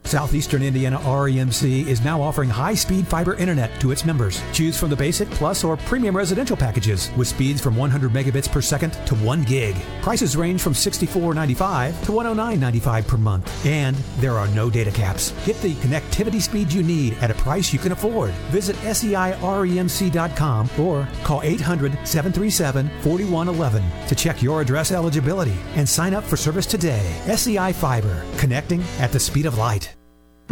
Southeastern 0.07 0.63
Indiana 0.63 0.97
REMC 0.99 1.85
is 1.85 2.01
now 2.01 2.21
offering 2.21 2.49
high 2.49 2.75
speed 2.75 3.05
fiber 3.05 3.33
internet 3.33 3.77
to 3.81 3.91
its 3.91 4.05
members. 4.05 4.41
Choose 4.53 4.79
from 4.79 4.89
the 4.89 4.95
basic, 4.95 5.29
plus, 5.31 5.65
or 5.65 5.75
premium 5.75 6.15
residential 6.15 6.55
packages 6.55 7.11
with 7.17 7.27
speeds 7.27 7.59
from 7.59 7.75
100 7.75 8.11
megabits 8.11 8.49
per 8.49 8.61
second 8.61 8.91
to 9.05 9.15
1 9.15 9.43
gig. 9.43 9.75
Prices 10.01 10.37
range 10.37 10.61
from 10.61 10.71
$64.95 10.71 12.05
to 12.05 12.13
$109.95 12.13 13.05
per 13.05 13.17
month. 13.17 13.65
And 13.65 13.97
there 14.19 14.37
are 14.37 14.47
no 14.49 14.69
data 14.69 14.91
caps. 14.91 15.33
Get 15.45 15.61
the 15.61 15.73
connectivity 15.75 16.41
speed 16.41 16.71
you 16.71 16.83
need 16.83 17.17
at 17.19 17.29
a 17.29 17.33
price 17.33 17.73
you 17.73 17.79
can 17.79 17.91
afford. 17.91 18.31
Visit 18.51 18.77
SEIREMC.com 18.77 20.69
or 20.79 21.05
call 21.25 21.41
800 21.43 21.91
737 22.07 22.89
4111 23.01 24.07
to 24.07 24.15
check 24.15 24.41
your 24.41 24.61
address 24.61 24.93
eligibility 24.93 25.57
and 25.75 25.87
sign 25.87 26.13
up 26.13 26.23
for 26.23 26.37
service 26.37 26.65
today. 26.65 27.13
SEI 27.35 27.73
Fiber, 27.73 28.23
connecting 28.37 28.81
at 28.99 29.11
the 29.11 29.19
speed 29.19 29.45
of 29.45 29.57
light. 29.57 29.76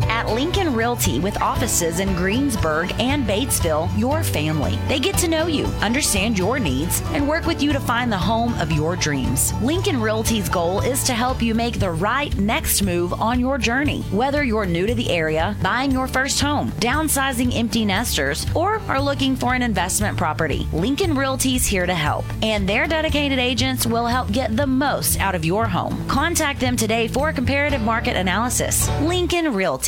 At 0.04 0.30
Lincoln 0.30 0.74
Realty, 0.74 1.20
with 1.20 1.42
offices 1.42 2.00
in 2.00 2.16
Greensburg 2.16 2.94
and 3.00 3.26
Batesville, 3.26 3.90
your 3.98 4.24
family. 4.24 4.78
They 4.88 5.00
get 5.00 5.18
to 5.20 5.28
know 5.28 5.48
you, 5.48 5.66
understand 5.82 6.38
your 6.38 6.60
needs, 6.60 7.02
and 7.08 7.28
work 7.28 7.46
with 7.46 7.62
you 7.62 7.72
to 7.74 7.80
find 7.80 8.12
the 8.12 8.18
home 8.18 8.54
of 8.56 8.72
your 8.72 8.96
dreams. 8.96 9.54
Lincoln 9.62 10.02
Realty's 10.02 10.50
goal 10.50 10.82
is 10.82 11.04
to 11.06 11.14
help 11.14 11.42
you 11.42 11.54
make 11.54 11.80
the 11.80 11.92
right 11.92 12.36
next 12.38 12.82
move 12.82 13.14
on 13.14 13.40
your 13.40 13.58
journey. 13.58 14.02
Whether 14.12 14.44
you're 14.44 14.66
new 14.66 14.86
to 14.86 14.96
the 14.96 15.10
area, 15.10 15.56
buying 15.62 15.92
your 15.92 16.08
first 16.08 16.42
home, 16.42 16.72
downsizing 16.74 17.56
empty 17.56 17.86
nesters, 17.86 18.46
or 18.56 18.80
are 18.88 19.02
looking 19.02 19.36
for 19.36 19.54
an 19.54 19.62
investment 19.62 20.18
property, 20.18 20.68
Lincoln 20.74 21.16
Realty's 21.16 21.66
here 21.66 21.86
to 21.86 21.96
help. 21.96 22.26
And 22.42 22.68
their 22.68 22.88
dedicated 22.88 23.40
agents 23.40 23.86
will 23.86 24.08
help 24.08 24.32
get 24.32 24.56
the 24.56 24.68
most 24.68 25.20
out 25.20 25.36
of 25.36 25.46
your 25.46 25.68
home. 25.68 26.08
Contact 26.08 26.60
them 26.60 26.76
today 26.76 27.08
for 27.08 27.30
a 27.30 27.34
comparative 27.34 27.82
market 27.82 28.18
analysis. 28.18 28.90
Lincoln 29.02 29.54
Realty. 29.54 29.85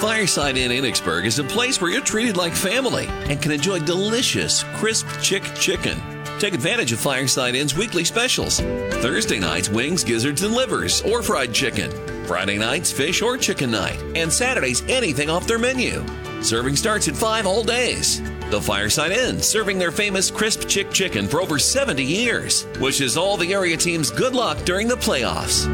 Fireside 0.00 0.56
Inn 0.56 0.70
Enochsburg 0.70 1.26
is 1.26 1.40
a 1.40 1.44
place 1.44 1.80
where 1.80 1.90
you're 1.90 2.00
treated 2.00 2.36
like 2.36 2.52
family 2.52 3.06
and 3.08 3.42
can 3.42 3.50
enjoy 3.50 3.80
delicious, 3.80 4.62
crisp 4.76 5.08
chick 5.20 5.42
chicken. 5.56 6.00
Take 6.38 6.54
advantage 6.54 6.92
of 6.92 7.00
Fireside 7.00 7.56
Inn's 7.56 7.74
weekly 7.74 8.04
specials. 8.04 8.60
Thursday 8.60 9.40
nights, 9.40 9.68
wings, 9.68 10.04
gizzards, 10.04 10.44
and 10.44 10.54
livers, 10.54 11.02
or 11.02 11.20
fried 11.20 11.52
chicken. 11.52 11.90
Friday 12.26 12.58
nights, 12.58 12.92
fish 12.92 13.22
or 13.22 13.36
chicken 13.36 13.72
night. 13.72 14.00
And 14.14 14.32
Saturdays, 14.32 14.84
anything 14.88 15.30
off 15.30 15.48
their 15.48 15.58
menu. 15.58 16.04
Serving 16.42 16.76
starts 16.76 17.08
at 17.08 17.16
5 17.16 17.48
all 17.48 17.64
days. 17.64 18.22
The 18.50 18.62
Fireside 18.62 19.10
Inn, 19.10 19.40
serving 19.40 19.80
their 19.80 19.90
famous 19.90 20.30
crisp 20.30 20.68
chick 20.68 20.92
chicken 20.92 21.26
for 21.26 21.42
over 21.42 21.58
70 21.58 22.04
years, 22.04 22.68
wishes 22.78 23.16
all 23.16 23.36
the 23.36 23.52
area 23.52 23.76
teams 23.76 24.12
good 24.12 24.32
luck 24.32 24.58
during 24.64 24.86
the 24.86 24.94
playoffs. 24.94 25.66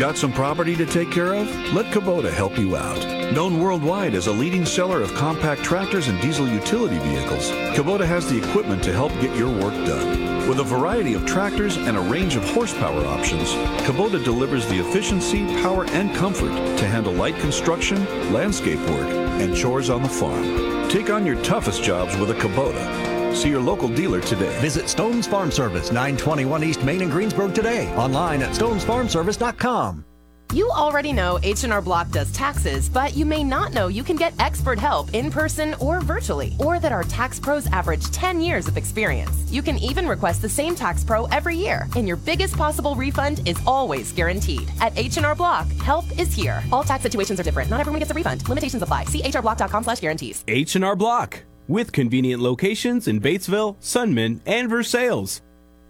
Got 0.00 0.16
some 0.16 0.32
property 0.32 0.74
to 0.76 0.86
take 0.86 1.10
care 1.12 1.34
of? 1.34 1.46
Let 1.74 1.92
Kubota 1.92 2.32
help 2.32 2.58
you 2.58 2.74
out. 2.74 3.04
Known 3.34 3.60
worldwide 3.60 4.14
as 4.14 4.28
a 4.28 4.32
leading 4.32 4.64
seller 4.64 5.02
of 5.02 5.12
compact 5.12 5.62
tractors 5.62 6.08
and 6.08 6.18
diesel 6.22 6.48
utility 6.48 6.96
vehicles, 7.00 7.50
Kubota 7.76 8.06
has 8.06 8.26
the 8.26 8.38
equipment 8.38 8.82
to 8.84 8.94
help 8.94 9.12
get 9.20 9.36
your 9.36 9.50
work 9.50 9.74
done. 9.86 10.48
With 10.48 10.58
a 10.60 10.64
variety 10.64 11.12
of 11.12 11.26
tractors 11.26 11.76
and 11.76 11.98
a 11.98 12.00
range 12.00 12.34
of 12.34 12.48
horsepower 12.48 13.04
options, 13.04 13.50
Kubota 13.84 14.24
delivers 14.24 14.66
the 14.68 14.80
efficiency, 14.80 15.44
power, 15.60 15.84
and 15.90 16.16
comfort 16.16 16.54
to 16.78 16.86
handle 16.86 17.12
light 17.12 17.36
construction, 17.36 18.02
landscape 18.32 18.80
work, 18.88 19.10
and 19.42 19.54
chores 19.54 19.90
on 19.90 20.02
the 20.02 20.08
farm. 20.08 20.88
Take 20.88 21.10
on 21.10 21.26
your 21.26 21.40
toughest 21.42 21.82
jobs 21.82 22.16
with 22.16 22.30
a 22.30 22.34
Kubota. 22.34 23.09
See 23.34 23.50
your 23.50 23.60
local 23.60 23.88
dealer 23.88 24.20
today. 24.20 24.56
Visit 24.60 24.88
Stone's 24.88 25.26
Farm 25.26 25.50
Service, 25.50 25.90
921 25.90 26.64
East 26.64 26.84
Main 26.84 27.02
in 27.02 27.10
Greensburg 27.10 27.54
today. 27.54 27.94
Online 27.96 28.42
at 28.42 28.50
stonesfarmservice.com. 28.50 30.04
You 30.52 30.68
already 30.70 31.12
know 31.12 31.38
H&R 31.44 31.80
Block 31.80 32.10
does 32.10 32.32
taxes, 32.32 32.88
but 32.88 33.16
you 33.16 33.24
may 33.24 33.44
not 33.44 33.72
know 33.72 33.86
you 33.86 34.02
can 34.02 34.16
get 34.16 34.34
expert 34.40 34.80
help 34.80 35.14
in 35.14 35.30
person 35.30 35.74
or 35.78 36.00
virtually, 36.00 36.56
or 36.58 36.80
that 36.80 36.90
our 36.90 37.04
tax 37.04 37.38
pros 37.38 37.68
average 37.68 38.10
10 38.10 38.40
years 38.40 38.66
of 38.66 38.76
experience. 38.76 39.46
You 39.52 39.62
can 39.62 39.78
even 39.78 40.08
request 40.08 40.42
the 40.42 40.48
same 40.48 40.74
tax 40.74 41.04
pro 41.04 41.26
every 41.26 41.56
year, 41.56 41.86
and 41.94 42.08
your 42.08 42.16
biggest 42.16 42.56
possible 42.56 42.96
refund 42.96 43.46
is 43.46 43.60
always 43.64 44.12
guaranteed. 44.12 44.68
At 44.80 44.98
H&R 44.98 45.36
Block, 45.36 45.70
help 45.76 46.04
is 46.18 46.34
here. 46.34 46.64
All 46.72 46.82
tax 46.82 47.04
situations 47.04 47.38
are 47.38 47.44
different. 47.44 47.70
Not 47.70 47.78
everyone 47.78 48.00
gets 48.00 48.10
a 48.10 48.14
refund. 48.14 48.48
Limitations 48.48 48.82
apply. 48.82 49.04
See 49.04 49.22
hrblock.com/guarantees. 49.22 50.42
H&R 50.48 50.96
Block 50.96 51.44
with 51.70 51.92
convenient 51.92 52.42
locations 52.42 53.08
in 53.08 53.20
Batesville, 53.20 53.76
Sunman, 53.78 54.40
and 54.44 54.68
Versailles. 54.68 55.40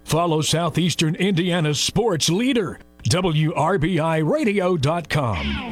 Follow 0.05 0.43
Southeastern 0.43 1.15
Indiana's 1.15 1.81
sports 1.81 2.29
leader, 2.29 2.79
WRBIRadio.com. 3.09 5.71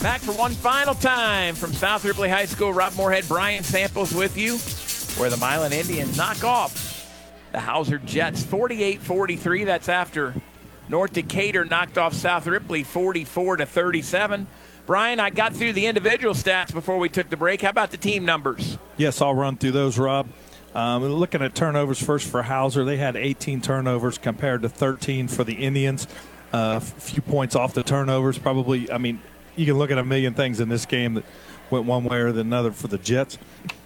Back 0.00 0.20
for 0.20 0.30
one 0.32 0.52
final 0.52 0.94
time 0.94 1.56
from 1.56 1.72
South 1.72 2.04
Ripley 2.04 2.28
High 2.28 2.44
School. 2.44 2.72
Rob 2.72 2.94
Moorhead, 2.94 3.26
Brian 3.26 3.64
Samples 3.64 4.14
with 4.14 4.36
you, 4.36 4.58
where 5.20 5.28
the 5.28 5.36
Milan 5.36 5.72
Indians 5.72 6.16
knock 6.16 6.44
off 6.44 7.10
the 7.50 7.58
Hauser 7.58 7.98
Jets 7.98 8.44
48 8.44 9.00
43. 9.00 9.64
That's 9.64 9.88
after 9.88 10.36
North 10.88 11.14
Decatur 11.14 11.64
knocked 11.64 11.98
off 11.98 12.14
South 12.14 12.46
Ripley 12.46 12.84
44 12.84 13.56
to 13.56 13.66
37. 13.66 14.46
Brian, 14.88 15.20
I 15.20 15.28
got 15.28 15.52
through 15.52 15.74
the 15.74 15.84
individual 15.84 16.32
stats 16.32 16.72
before 16.72 16.96
we 16.96 17.10
took 17.10 17.28
the 17.28 17.36
break. 17.36 17.60
How 17.60 17.68
about 17.68 17.90
the 17.90 17.98
team 17.98 18.24
numbers? 18.24 18.78
Yes, 18.96 19.20
I'll 19.20 19.34
run 19.34 19.58
through 19.58 19.72
those, 19.72 19.98
Rob. 19.98 20.30
Um, 20.74 21.04
looking 21.04 21.42
at 21.42 21.54
turnovers 21.54 22.02
first 22.02 22.26
for 22.26 22.42
Hauser, 22.42 22.86
they 22.86 22.96
had 22.96 23.14
18 23.14 23.60
turnovers 23.60 24.16
compared 24.16 24.62
to 24.62 24.70
13 24.70 25.28
for 25.28 25.44
the 25.44 25.52
Indians. 25.52 26.08
A 26.54 26.56
uh, 26.56 26.80
few 26.80 27.20
points 27.20 27.54
off 27.54 27.74
the 27.74 27.82
turnovers, 27.82 28.38
probably. 28.38 28.90
I 28.90 28.96
mean, 28.96 29.20
you 29.56 29.66
can 29.66 29.76
look 29.76 29.90
at 29.90 29.98
a 29.98 30.04
million 30.06 30.32
things 30.32 30.58
in 30.58 30.70
this 30.70 30.86
game 30.86 31.12
that 31.14 31.24
went 31.68 31.84
one 31.84 32.04
way 32.04 32.20
or 32.20 32.32
the 32.32 32.40
another 32.40 32.72
for 32.72 32.88
the 32.88 32.96
Jets. 32.96 33.36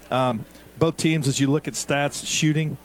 Um, 0.08 0.44
both 0.78 0.98
teams, 0.98 1.26
as 1.26 1.40
you 1.40 1.50
look 1.50 1.66
at 1.66 1.74
stats, 1.74 2.24
shooting, 2.24 2.76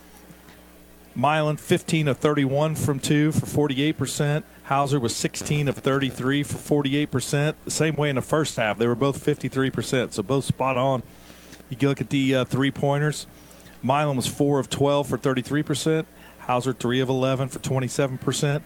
Milan 1.18 1.58
15 1.58 2.10
of 2.10 2.20
31 2.20 2.76
from 2.76 3.00
two 3.00 3.32
for 3.32 3.48
48 3.48 3.98
percent. 3.98 4.46
Hauser 4.66 5.00
was 5.00 5.16
16 5.16 5.68
of 5.68 5.76
33 5.76 6.44
for 6.44 6.58
48 6.58 7.10
percent. 7.10 7.66
The 7.66 7.72
same 7.72 7.96
way 7.96 8.12
in 8.12 8.18
the 8.18 8.22
first 8.22 8.56
half, 8.56 8.78
they 8.78 8.86
were 8.86 8.94
both 8.94 9.22
53 9.24 9.72
percent, 9.72 10.14
so 10.14 10.22
both 10.22 10.46
spot 10.46 10.78
on 10.78 11.02
You 11.70 11.88
look 11.88 12.02
at 12.02 12.12
the 12.12 12.36
uh, 12.36 12.46
three 12.46 12.70
pointers. 12.70 13.26
Milan 13.82 14.16
was 14.16 14.28
four 14.28 14.60
of 14.60 14.70
12 14.70 15.08
for 15.08 15.18
33 15.18 15.64
percent. 15.64 16.08
Hauser 16.42 16.72
three 16.72 17.00
of 17.00 17.10
11 17.10 17.50
for 17.50 17.58
27 17.58 18.20
percent. 18.20 18.64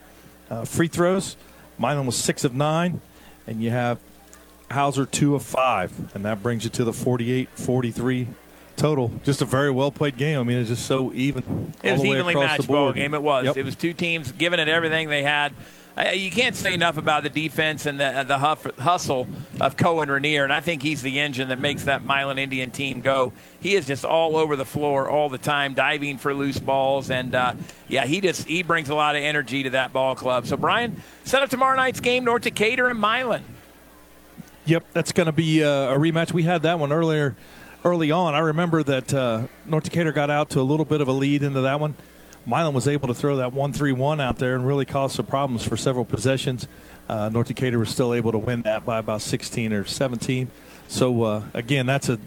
Uh, 0.50 0.66
free 0.66 0.90
throws. 0.90 1.38
Milan 1.78 2.06
was 2.06 2.18
six 2.18 2.44
of 2.44 2.54
nine, 2.54 3.00
and 3.48 3.64
you 3.64 3.70
have 3.70 3.98
Hauser 4.70 5.06
two 5.06 5.36
of 5.36 5.44
five, 5.44 6.14
and 6.14 6.26
that 6.26 6.44
brings 6.44 6.66
you 6.66 6.70
to 6.72 6.84
the 6.84 6.92
48-43 6.92 8.28
total. 8.76 9.12
Just 9.24 9.42
a 9.42 9.46
very 9.46 9.72
well 9.72 9.92
played 9.92 10.18
game. 10.18 10.40
I 10.40 10.44
mean, 10.44 10.58
it's 10.58 10.70
just 10.70 10.86
so 10.86 11.12
even. 11.14 11.74
It 11.84 11.94
was 11.94 12.06
evenly 12.06 12.36
matched 12.36 12.68
ball 12.68 12.94
game. 12.94 13.14
It 13.14 13.22
was. 13.22 13.46
Yep. 13.46 13.58
It 13.58 13.66
was 13.66 13.76
two 13.76 13.94
teams 13.94 14.32
giving 14.32 14.60
it 14.60 14.68
everything 14.68 15.10
they 15.10 15.24
had. 15.24 15.54
Uh, 15.98 16.04
You 16.14 16.32
can't 16.32 16.56
say 16.56 16.74
enough 16.74 16.96
about 16.98 17.24
the 17.24 17.30
defense 17.30 17.86
and 17.86 18.00
the, 18.00 18.24
the 18.26 18.38
huff, 18.38 18.66
hustle 18.80 19.28
of 19.60 19.76
Cohen 19.76 20.10
Rainier, 20.10 20.46
and 20.46 20.54
I 20.54 20.62
think 20.62 20.82
he's 20.82 21.02
the 21.02 21.20
engine 21.20 21.50
that 21.50 21.60
makes 21.60 21.84
that 21.84 22.06
Milan 22.06 22.40
Indian 22.40 22.72
team 22.72 23.02
go. 23.02 23.34
He 23.60 23.76
is 23.76 23.88
just 23.88 24.06
all 24.06 24.38
over 24.38 24.56
the 24.56 24.64
floor 24.64 25.10
all 25.10 25.28
the 25.28 25.38
time, 25.38 25.74
diving 25.74 26.18
for 26.18 26.34
loose 26.34 26.60
balls, 26.60 27.12
and 27.12 27.36
uh, 27.36 27.56
yeah, 27.90 28.06
he 28.06 28.22
just 28.22 28.48
he 28.48 28.64
brings 28.64 28.88
a 28.90 28.96
lot 28.96 29.18
of 29.18 29.22
energy 29.22 29.64
to 29.64 29.72
that 29.72 29.92
ball 29.92 30.16
club. 30.16 30.48
So 30.48 30.56
Brian, 30.56 31.02
set 31.26 31.42
up 31.44 31.50
tomorrow 31.50 31.76
night's 31.76 32.00
game, 32.00 32.24
North 32.24 32.44
Decatur 32.44 32.88
and 32.88 32.98
Milan. 33.00 33.44
Yep, 34.66 34.86
that's 34.94 35.12
going 35.12 35.26
to 35.26 35.32
be 35.34 35.62
uh, 35.64 35.68
a 35.68 35.98
rematch. 35.98 36.32
We 36.32 36.44
had 36.44 36.62
that 36.62 36.80
one 36.80 36.94
earlier, 36.94 37.36
early 37.84 38.12
on. 38.12 38.36
I 38.36 38.40
remember 38.40 38.84
that 38.84 39.14
uh, 39.14 39.48
North 39.66 39.86
Decatur 39.86 40.12
got 40.12 40.30
out 40.30 40.50
to 40.52 40.62
a 40.62 40.64
little 40.64 40.86
bit 40.86 41.02
of 41.02 41.08
a 41.08 41.12
lead 41.12 41.44
into 41.44 41.62
that 41.62 41.80
one. 41.80 41.96
Milan 42.46 42.74
was 42.74 42.88
able 42.88 43.08
to 43.08 43.14
throw 43.14 43.38
that 43.38 43.54
one-three-one 43.54 44.20
out 44.20 44.38
there 44.38 44.56
and 44.56 44.66
really 44.66 44.86
cause 44.86 45.14
some 45.14 45.26
problems 45.26 45.64
for 45.64 45.78
several 45.78 46.06
possessions. 46.06 46.68
Uh, 47.08 47.30
North 47.30 47.48
Decatur 47.48 47.78
was 47.78 47.90
still 47.90 48.14
able 48.14 48.32
to 48.32 48.38
win 48.38 48.64
that 48.64 48.86
by 48.86 48.98
about 48.98 49.22
16 49.22 49.74
or 49.74 49.86
17. 49.86 50.50
So 50.88 51.24
uh, 51.24 51.44
again, 51.54 51.86
that's 51.86 52.10
a 52.10 52.20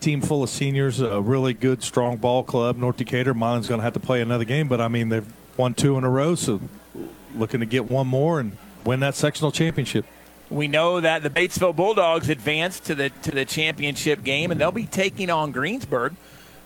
team 0.00 0.20
full 0.20 0.42
of 0.42 0.50
seniors, 0.50 1.00
a 1.00 1.20
really 1.20 1.54
good, 1.54 1.82
strong 1.82 2.16
ball 2.16 2.42
club. 2.42 2.76
North 2.76 2.96
Decatur. 2.96 3.34
Milan's 3.34 3.68
going 3.68 3.80
to 3.80 3.84
have 3.84 3.94
to 3.94 4.00
play 4.00 4.20
another 4.20 4.44
game, 4.44 4.68
but 4.68 4.80
I 4.80 4.88
mean 4.88 5.08
they've 5.08 5.32
won 5.56 5.74
two 5.74 5.96
in 5.98 6.04
a 6.04 6.10
row, 6.10 6.34
so 6.34 6.60
looking 7.34 7.60
to 7.60 7.66
get 7.66 7.90
one 7.90 8.06
more 8.06 8.40
and 8.40 8.56
win 8.84 9.00
that 9.00 9.14
sectional 9.14 9.52
championship. 9.52 10.04
We 10.50 10.66
know 10.66 11.00
that 11.00 11.22
the 11.22 11.30
Batesville 11.30 11.76
Bulldogs 11.76 12.28
advanced 12.30 12.84
to 12.84 12.94
the 12.94 13.10
to 13.10 13.30
the 13.30 13.44
championship 13.44 14.24
game, 14.24 14.50
and 14.50 14.58
they'll 14.60 14.72
be 14.72 14.86
taking 14.86 15.28
on 15.28 15.52
Greensburg, 15.52 16.14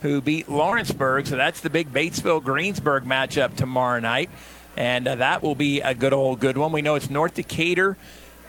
who 0.02 0.20
beat 0.20 0.48
Lawrenceburg. 0.48 1.26
So 1.26 1.36
that's 1.36 1.60
the 1.60 1.70
big 1.70 1.92
Batesville 1.92 2.44
Greensburg 2.44 3.04
matchup 3.04 3.56
tomorrow 3.56 3.98
night, 3.98 4.30
and 4.76 5.08
uh, 5.08 5.16
that 5.16 5.42
will 5.42 5.56
be 5.56 5.80
a 5.80 5.94
good 5.94 6.12
old 6.12 6.38
good 6.38 6.56
one. 6.56 6.70
We 6.70 6.80
know 6.82 6.94
it's 6.94 7.10
North 7.10 7.34
Decatur 7.34 7.96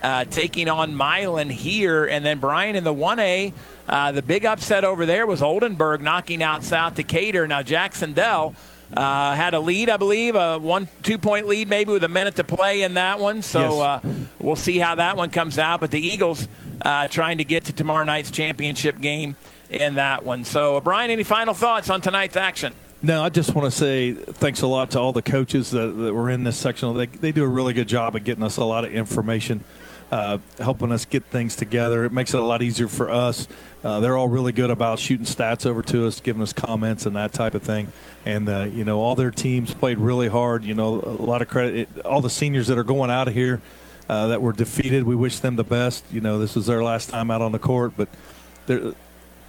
uh, 0.03 0.26
taking 0.26 0.69
on 0.69 0.95
Milan 0.95 1.49
here, 1.49 2.05
and 2.05 2.23
then 2.23 2.39
Brian 2.39 2.76
in 2.76 2.84
the 2.84 2.93
one 2.93 3.19
A. 3.19 3.53
Uh, 3.89 4.11
the 4.11 4.22
big 4.22 4.45
upset 4.45 4.84
over 4.85 5.05
there 5.07 5.26
was 5.26 5.41
Oldenburg 5.41 6.01
knocking 6.01 6.43
out 6.43 6.64
South 6.64 6.93
Decatur. 6.95 7.47
Now 7.47 7.64
Jac-Cen-Del. 7.64 8.55
Uh, 8.95 9.34
had 9.34 9.55
a 9.55 9.60
lead, 9.60 9.89
I 9.89 9.97
believe, 9.97 10.35
a 10.35 10.60
one 10.60 10.88
two 11.01 11.18
point 11.18 11.47
lead, 11.47 11.68
maybe 11.68 11.91
with 11.91 12.03
a 12.03 12.10
minute 12.10 12.35
to 12.35 12.43
play 12.43 12.84
in 12.84 12.93
that 12.93 13.19
one. 13.19 13.41
So 13.41 13.60
Yes. 13.60 14.03
uh, 14.05 14.10
we'll 14.44 14.56
see 14.56 14.78
how 14.78 14.95
that 14.95 15.18
one 15.18 15.30
comes 15.30 15.57
out. 15.57 15.80
But 15.80 15.91
the 15.91 16.06
Eagles 16.06 16.48
uh, 16.82 17.07
trying 17.07 17.40
to 17.40 17.44
get 17.44 17.65
to 17.65 17.74
tomorrow 17.74 18.03
night's 18.03 18.30
championship 18.30 18.99
game 18.99 19.36
in 19.70 19.95
that 19.95 20.24
one. 20.24 20.44
So, 20.44 20.78
uh, 20.78 20.82
Brian, 20.82 21.10
any 21.10 21.24
final 21.24 21.53
thoughts 21.53 21.90
on 21.90 22.02
tonight's 22.02 22.36
action? 22.36 22.74
No, 23.02 23.22
I 23.22 23.30
just 23.30 23.53
want 23.53 23.65
to 23.65 23.78
say 23.78 24.14
thanks 24.14 24.61
a 24.61 24.68
lot 24.68 24.91
to 24.91 24.99
all 24.99 25.11
the 25.11 25.22
coaches 25.22 25.72
that, 25.72 25.88
that 25.88 26.14
were 26.14 26.30
in 26.30 26.44
this 26.44 26.57
section. 26.57 26.95
They, 26.95 27.07
they 27.07 27.32
do 27.32 27.44
a 27.44 27.48
really 27.48 27.74
good 27.74 27.88
job 27.88 28.15
of 28.15 28.24
getting 28.24 28.44
us 28.44 28.56
a 28.56 28.64
lot 28.64 28.86
of 28.86 28.94
information, 28.94 29.65
uh, 30.10 30.38
helping 30.57 30.90
us 30.91 31.03
get 31.03 31.26
things 31.26 31.57
together. 31.57 32.06
It 32.06 32.14
makes 32.14 32.34
it 32.34 32.40
a 32.40 32.44
lot 32.44 32.61
easier 32.61 32.88
for 32.88 33.10
us. 33.10 33.49
Uh, 33.84 33.99
they're 33.99 34.15
all 34.15 34.30
really 34.30 34.53
good 34.53 34.70
about 34.70 34.99
shooting 34.99 35.26
stats 35.26 35.65
over 35.65 35.82
to 35.82 36.07
us, 36.07 36.22
giving 36.22 36.41
us 36.41 36.53
comments 36.53 37.06
and 37.06 37.18
that 37.18 37.34
type 37.34 37.56
of 37.56 37.64
thing. 37.64 37.91
And 38.26 38.48
uh, 38.48 38.68
you 38.72 38.86
know, 38.86 39.02
all 39.02 39.15
their 39.15 39.32
teams 39.32 39.74
played 39.74 39.98
really 39.98 40.30
hard. 40.30 40.64
You 40.64 40.74
know, 40.74 41.02
a 41.02 41.22
lot 41.22 41.41
of 41.41 41.49
credit. 41.49 41.76
It, 41.76 42.06
all 42.06 42.22
the 42.22 42.30
seniors 42.30 42.68
that 42.68 42.78
are 42.78 42.86
going 42.86 43.11
out 43.11 43.28
of 43.28 43.34
here 43.34 43.61
uh, 44.10 44.28
that 44.28 44.42
were 44.42 44.54
defeated, 44.54 45.04
we 45.04 45.16
wish 45.16 45.40
them 45.40 45.56
the 45.56 45.64
best. 45.64 46.04
You 46.12 46.22
know, 46.22 46.40
this 46.40 46.56
was 46.56 46.66
their 46.66 46.84
last 46.84 47.10
time 47.10 47.32
out 47.32 47.42
on 47.42 47.52
the 47.52 47.60
court, 47.60 47.94
but 47.96 48.10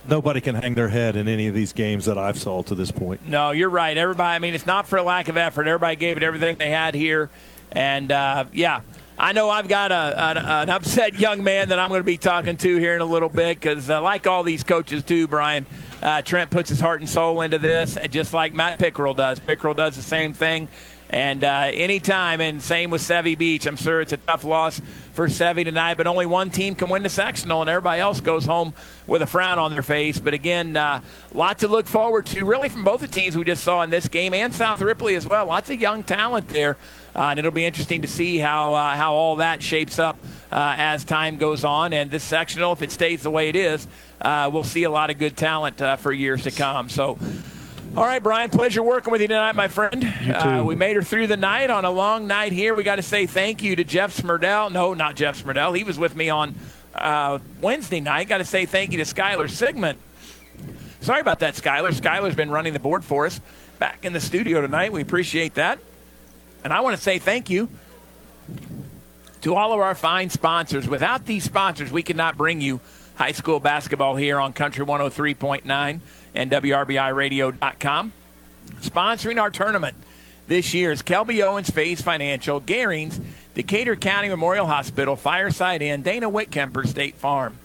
nobody 0.08 0.40
can 0.40 0.54
hang 0.54 0.74
their 0.74 0.88
head 0.88 1.16
in 1.16 1.28
any 1.28 1.46
of 1.46 1.54
these 1.54 1.72
games 1.72 2.04
that 2.06 2.18
I've 2.18 2.38
saw 2.38 2.62
to 2.62 2.74
this 2.74 2.90
point. 2.90 3.26
No, 3.26 3.50
you're 3.50 3.70
right. 3.70 3.96
Everybody, 3.96 4.36
I 4.36 4.38
mean, 4.38 4.54
it's 4.54 4.66
not 4.66 4.86
for 4.86 5.00
lack 5.02 5.28
of 5.28 5.36
effort. 5.36 5.66
Everybody 5.66 5.96
gave 5.96 6.16
it 6.16 6.22
everything 6.22 6.56
they 6.56 6.70
had 6.70 6.94
here. 6.94 7.30
And, 7.72 8.12
uh, 8.12 8.44
yeah, 8.52 8.82
I 9.18 9.32
know 9.32 9.48
I've 9.48 9.68
got 9.68 9.92
a, 9.92 10.30
an, 10.30 10.38
an 10.38 10.70
upset 10.70 11.18
young 11.18 11.42
man 11.42 11.70
that 11.70 11.78
I'm 11.78 11.88
going 11.88 12.00
to 12.00 12.04
be 12.04 12.18
talking 12.18 12.56
to 12.58 12.76
here 12.78 12.94
in 12.94 13.00
a 13.00 13.06
little 13.06 13.28
bit 13.28 13.60
because, 13.60 13.88
uh, 13.88 14.02
like 14.02 14.26
all 14.26 14.42
these 14.42 14.64
coaches 14.64 15.02
do, 15.02 15.26
Brian, 15.26 15.66
uh, 16.02 16.22
Trent 16.22 16.50
puts 16.50 16.68
his 16.68 16.80
heart 16.80 17.00
and 17.00 17.08
soul 17.08 17.40
into 17.40 17.58
this, 17.58 17.96
just 18.10 18.34
like 18.34 18.52
Matt 18.52 18.78
Pickerel 18.78 19.14
does. 19.14 19.40
Pickerel 19.40 19.74
does 19.74 19.96
the 19.96 20.02
same 20.02 20.34
thing. 20.34 20.68
And 21.14 21.44
uh, 21.44 21.70
anytime, 21.72 22.40
and 22.40 22.60
same 22.60 22.90
with 22.90 23.00
Sevy 23.00 23.38
Beach. 23.38 23.66
I'm 23.66 23.76
sure 23.76 24.00
it's 24.00 24.12
a 24.12 24.16
tough 24.16 24.42
loss 24.42 24.80
for 25.12 25.28
Sevy 25.28 25.64
tonight, 25.64 25.96
but 25.96 26.08
only 26.08 26.26
one 26.26 26.50
team 26.50 26.74
can 26.74 26.88
win 26.88 27.04
the 27.04 27.08
sectional, 27.08 27.60
and 27.60 27.70
everybody 27.70 28.00
else 28.00 28.20
goes 28.20 28.44
home 28.44 28.74
with 29.06 29.22
a 29.22 29.26
frown 29.26 29.60
on 29.60 29.70
their 29.70 29.84
face. 29.84 30.18
But 30.18 30.34
again, 30.34 30.76
uh, 30.76 31.02
lot 31.32 31.60
to 31.60 31.68
look 31.68 31.86
forward 31.86 32.26
to, 32.26 32.44
really, 32.44 32.68
from 32.68 32.82
both 32.82 33.00
the 33.00 33.06
teams 33.06 33.36
we 33.36 33.44
just 33.44 33.62
saw 33.62 33.82
in 33.82 33.90
this 33.90 34.08
game 34.08 34.34
and 34.34 34.52
South 34.52 34.80
Ripley 34.80 35.14
as 35.14 35.24
well. 35.24 35.46
Lots 35.46 35.70
of 35.70 35.80
young 35.80 36.02
talent 36.02 36.48
there, 36.48 36.76
uh, 37.14 37.28
and 37.28 37.38
it'll 37.38 37.52
be 37.52 37.64
interesting 37.64 38.02
to 38.02 38.08
see 38.08 38.38
how 38.38 38.74
uh, 38.74 38.96
how 38.96 39.14
all 39.14 39.36
that 39.36 39.62
shapes 39.62 40.00
up 40.00 40.18
uh, 40.50 40.74
as 40.76 41.04
time 41.04 41.36
goes 41.36 41.62
on. 41.62 41.92
And 41.92 42.10
this 42.10 42.24
sectional, 42.24 42.72
if 42.72 42.82
it 42.82 42.90
stays 42.90 43.22
the 43.22 43.30
way 43.30 43.48
it 43.48 43.54
is, 43.54 43.86
uh, 44.20 44.50
we'll 44.52 44.64
see 44.64 44.82
a 44.82 44.90
lot 44.90 45.10
of 45.10 45.18
good 45.18 45.36
talent 45.36 45.80
uh, 45.80 45.94
for 45.94 46.12
years 46.12 46.42
to 46.42 46.50
come. 46.50 46.88
So. 46.88 47.18
All 47.96 48.02
right, 48.04 48.20
Brian, 48.20 48.50
pleasure 48.50 48.82
working 48.82 49.12
with 49.12 49.20
you 49.20 49.28
tonight, 49.28 49.54
my 49.54 49.68
friend. 49.68 50.04
Uh, 50.34 50.64
we 50.66 50.74
made 50.74 50.96
her 50.96 51.02
through 51.02 51.28
the 51.28 51.36
night 51.36 51.70
on 51.70 51.84
a 51.84 51.90
long 51.90 52.26
night 52.26 52.50
here. 52.50 52.74
We 52.74 52.82
got 52.82 52.96
to 52.96 53.02
say 53.02 53.26
thank 53.26 53.62
you 53.62 53.76
to 53.76 53.84
Jeff 53.84 54.16
Smurdell. 54.16 54.72
No, 54.72 54.94
not 54.94 55.14
Jeff 55.14 55.40
Smurdell. 55.40 55.76
He 55.76 55.84
was 55.84 55.96
with 55.96 56.16
me 56.16 56.28
on 56.28 56.56
uh, 56.92 57.38
Wednesday 57.60 58.00
night. 58.00 58.28
Got 58.28 58.38
to 58.38 58.44
say 58.44 58.66
thank 58.66 58.90
you 58.90 58.98
to 58.98 59.04
Skylar 59.04 59.48
Sigmund. 59.48 59.98
Sorry 61.02 61.20
about 61.20 61.38
that, 61.38 61.54
Skylar. 61.54 61.92
Skylar's 61.92 62.34
been 62.34 62.50
running 62.50 62.72
the 62.72 62.80
board 62.80 63.04
for 63.04 63.26
us 63.26 63.40
back 63.78 64.04
in 64.04 64.12
the 64.12 64.20
studio 64.20 64.60
tonight. 64.60 64.90
We 64.90 65.00
appreciate 65.00 65.54
that. 65.54 65.78
And 66.64 66.72
I 66.72 66.80
want 66.80 66.96
to 66.96 67.02
say 67.02 67.20
thank 67.20 67.48
you 67.48 67.68
to 69.42 69.54
all 69.54 69.72
of 69.72 69.78
our 69.78 69.94
fine 69.94 70.30
sponsors. 70.30 70.88
Without 70.88 71.26
these 71.26 71.44
sponsors, 71.44 71.92
we 71.92 72.02
could 72.02 72.16
not 72.16 72.36
bring 72.36 72.60
you 72.60 72.80
high 73.14 73.32
school 73.32 73.60
basketball 73.60 74.16
here 74.16 74.40
on 74.40 74.52
Country 74.52 74.84
103.9 74.84 76.00
and 76.34 76.50
WRBIRadio.com. 76.50 78.12
Sponsoring 78.80 79.40
our 79.40 79.50
tournament 79.50 79.96
this 80.46 80.74
year 80.74 80.92
is 80.92 81.02
Kelby 81.02 81.42
Owens 81.42 81.70
Phase 81.70 82.02
Financial, 82.02 82.60
Garings, 82.60 83.20
Decatur 83.54 83.96
County 83.96 84.28
Memorial 84.28 84.66
Hospital, 84.66 85.16
Fireside 85.16 85.80
Inn, 85.80 86.02
Dana 86.02 86.30
Whitkemper 86.30 86.86
State 86.86 87.14
Farm, 87.14 87.58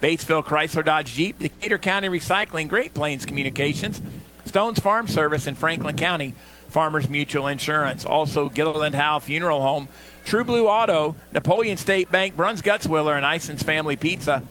Batesville 0.00 0.44
Chrysler 0.44 0.84
Dodge 0.84 1.12
Jeep, 1.12 1.38
Decatur 1.38 1.78
County 1.78 2.08
Recycling, 2.08 2.68
Great 2.68 2.94
Plains 2.94 3.26
Communications, 3.26 4.00
Stones 4.46 4.78
Farm 4.78 5.08
Service 5.08 5.46
in 5.46 5.54
Franklin 5.54 5.96
County, 5.96 6.34
Farmers 6.68 7.08
Mutual 7.08 7.48
Insurance, 7.48 8.04
also 8.04 8.48
Gilliland 8.48 8.94
Howe 8.94 9.18
Funeral 9.18 9.60
Home, 9.60 9.88
True 10.24 10.44
Blue 10.44 10.68
Auto, 10.68 11.16
Napoleon 11.32 11.76
State 11.76 12.10
Bank, 12.10 12.36
Bruns 12.36 12.62
Gutzwiller, 12.62 13.16
and 13.16 13.26
Ison's 13.26 13.62
Family 13.62 13.96
Pizza. 13.96 14.42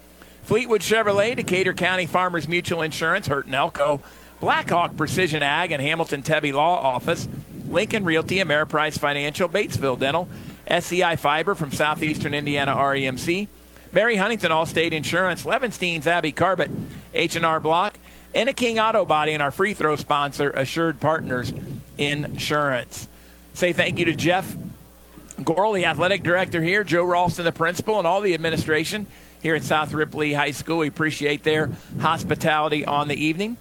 Fleetwood 0.43 0.81
Chevrolet, 0.81 1.35
Decatur 1.35 1.73
County 1.73 2.05
Farmers 2.05 2.47
Mutual 2.47 2.81
Insurance, 2.81 3.27
Hurt 3.27 3.45
and 3.45 3.55
Elko, 3.55 4.01
Blackhawk 4.39 4.97
Precision 4.97 5.43
Ag 5.43 5.71
and 5.71 5.81
Hamilton 5.81 6.23
Tebby 6.23 6.51
Law 6.51 6.79
Office, 6.79 7.27
Lincoln 7.67 8.03
Realty, 8.03 8.37
Ameriprise 8.37 8.97
Financial, 8.97 9.47
Batesville 9.47 9.99
Dental, 9.99 10.27
SEI 10.67 11.15
Fiber 11.15 11.55
from 11.55 11.71
Southeastern 11.71 12.33
Indiana 12.33 12.75
REMC, 12.75 13.47
Mary 13.91 14.15
Huntington 14.15 14.51
Allstate 14.51 14.91
Insurance, 14.93 15.43
Levenstein's 15.43 16.07
Abbey 16.07 16.31
Carpet, 16.31 16.71
H&R 17.13 17.59
Block, 17.59 17.97
and 18.33 18.49
a 18.49 18.53
King 18.53 18.79
Auto 18.79 19.05
Body 19.05 19.33
and 19.33 19.43
our 19.43 19.51
free 19.51 19.73
throw 19.73 19.95
sponsor, 19.95 20.49
Assured 20.51 20.99
Partners 20.99 21.53
Insurance. 21.97 23.07
Say 23.53 23.73
thank 23.73 23.99
you 23.99 24.05
to 24.05 24.15
Jeff 24.15 24.55
Gorl, 25.43 25.73
the 25.73 25.85
athletic 25.85 26.23
director 26.23 26.61
here, 26.61 26.83
Joe 26.83 27.03
Ralston, 27.03 27.45
the 27.45 27.51
principal, 27.51 27.97
and 27.97 28.07
all 28.07 28.21
the 28.21 28.33
administration 28.33 29.07
here 29.41 29.55
at 29.55 29.63
South 29.63 29.93
Ripley 29.93 30.33
High 30.33 30.51
School. 30.51 30.79
We 30.79 30.87
appreciate 30.87 31.43
their 31.43 31.69
hospitality 31.99 32.85
on 32.85 33.07
the 33.07 33.15
evening. 33.15 33.57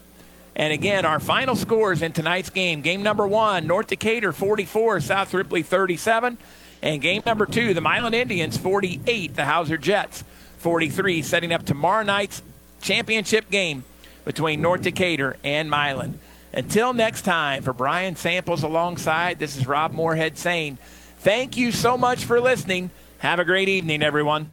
And 0.56 0.72
again, 0.72 1.04
our 1.04 1.20
final 1.20 1.56
scores 1.56 2.02
in 2.02 2.12
tonight's 2.12 2.50
game. 2.50 2.82
Game 2.82 3.02
number 3.02 3.26
one, 3.26 3.66
North 3.66 3.86
Decatur 3.86 4.32
44, 4.32 5.00
South 5.00 5.32
Ripley 5.32 5.62
37. 5.62 6.36
And 6.82 7.00
game 7.00 7.22
number 7.24 7.46
two, 7.46 7.74
the 7.74 7.80
Milan 7.80 8.14
Indians 8.14 8.56
48, 8.56 9.36
the 9.36 9.44
Hauser 9.44 9.76
Jets 9.76 10.24
43, 10.58 11.22
setting 11.22 11.52
up 11.52 11.64
tomorrow 11.64 12.02
night's 12.02 12.42
championship 12.80 13.50
game 13.50 13.84
between 14.24 14.60
North 14.60 14.82
Decatur 14.82 15.36
and 15.44 15.70
Milan. 15.70 16.18
Until 16.52 16.92
next 16.92 17.22
time, 17.22 17.62
for 17.62 17.72
Brian 17.72 18.16
Samples 18.16 18.62
alongside, 18.62 19.38
this 19.38 19.56
is 19.56 19.66
Rob 19.66 19.92
Moorhead 19.92 20.36
saying, 20.36 20.78
Thank 21.18 21.56
you 21.56 21.70
so 21.70 21.98
much 21.98 22.24
for 22.24 22.40
listening. 22.40 22.90
Have 23.18 23.38
a 23.38 23.44
great 23.44 23.68
evening, 23.68 24.02
everyone. 24.02 24.48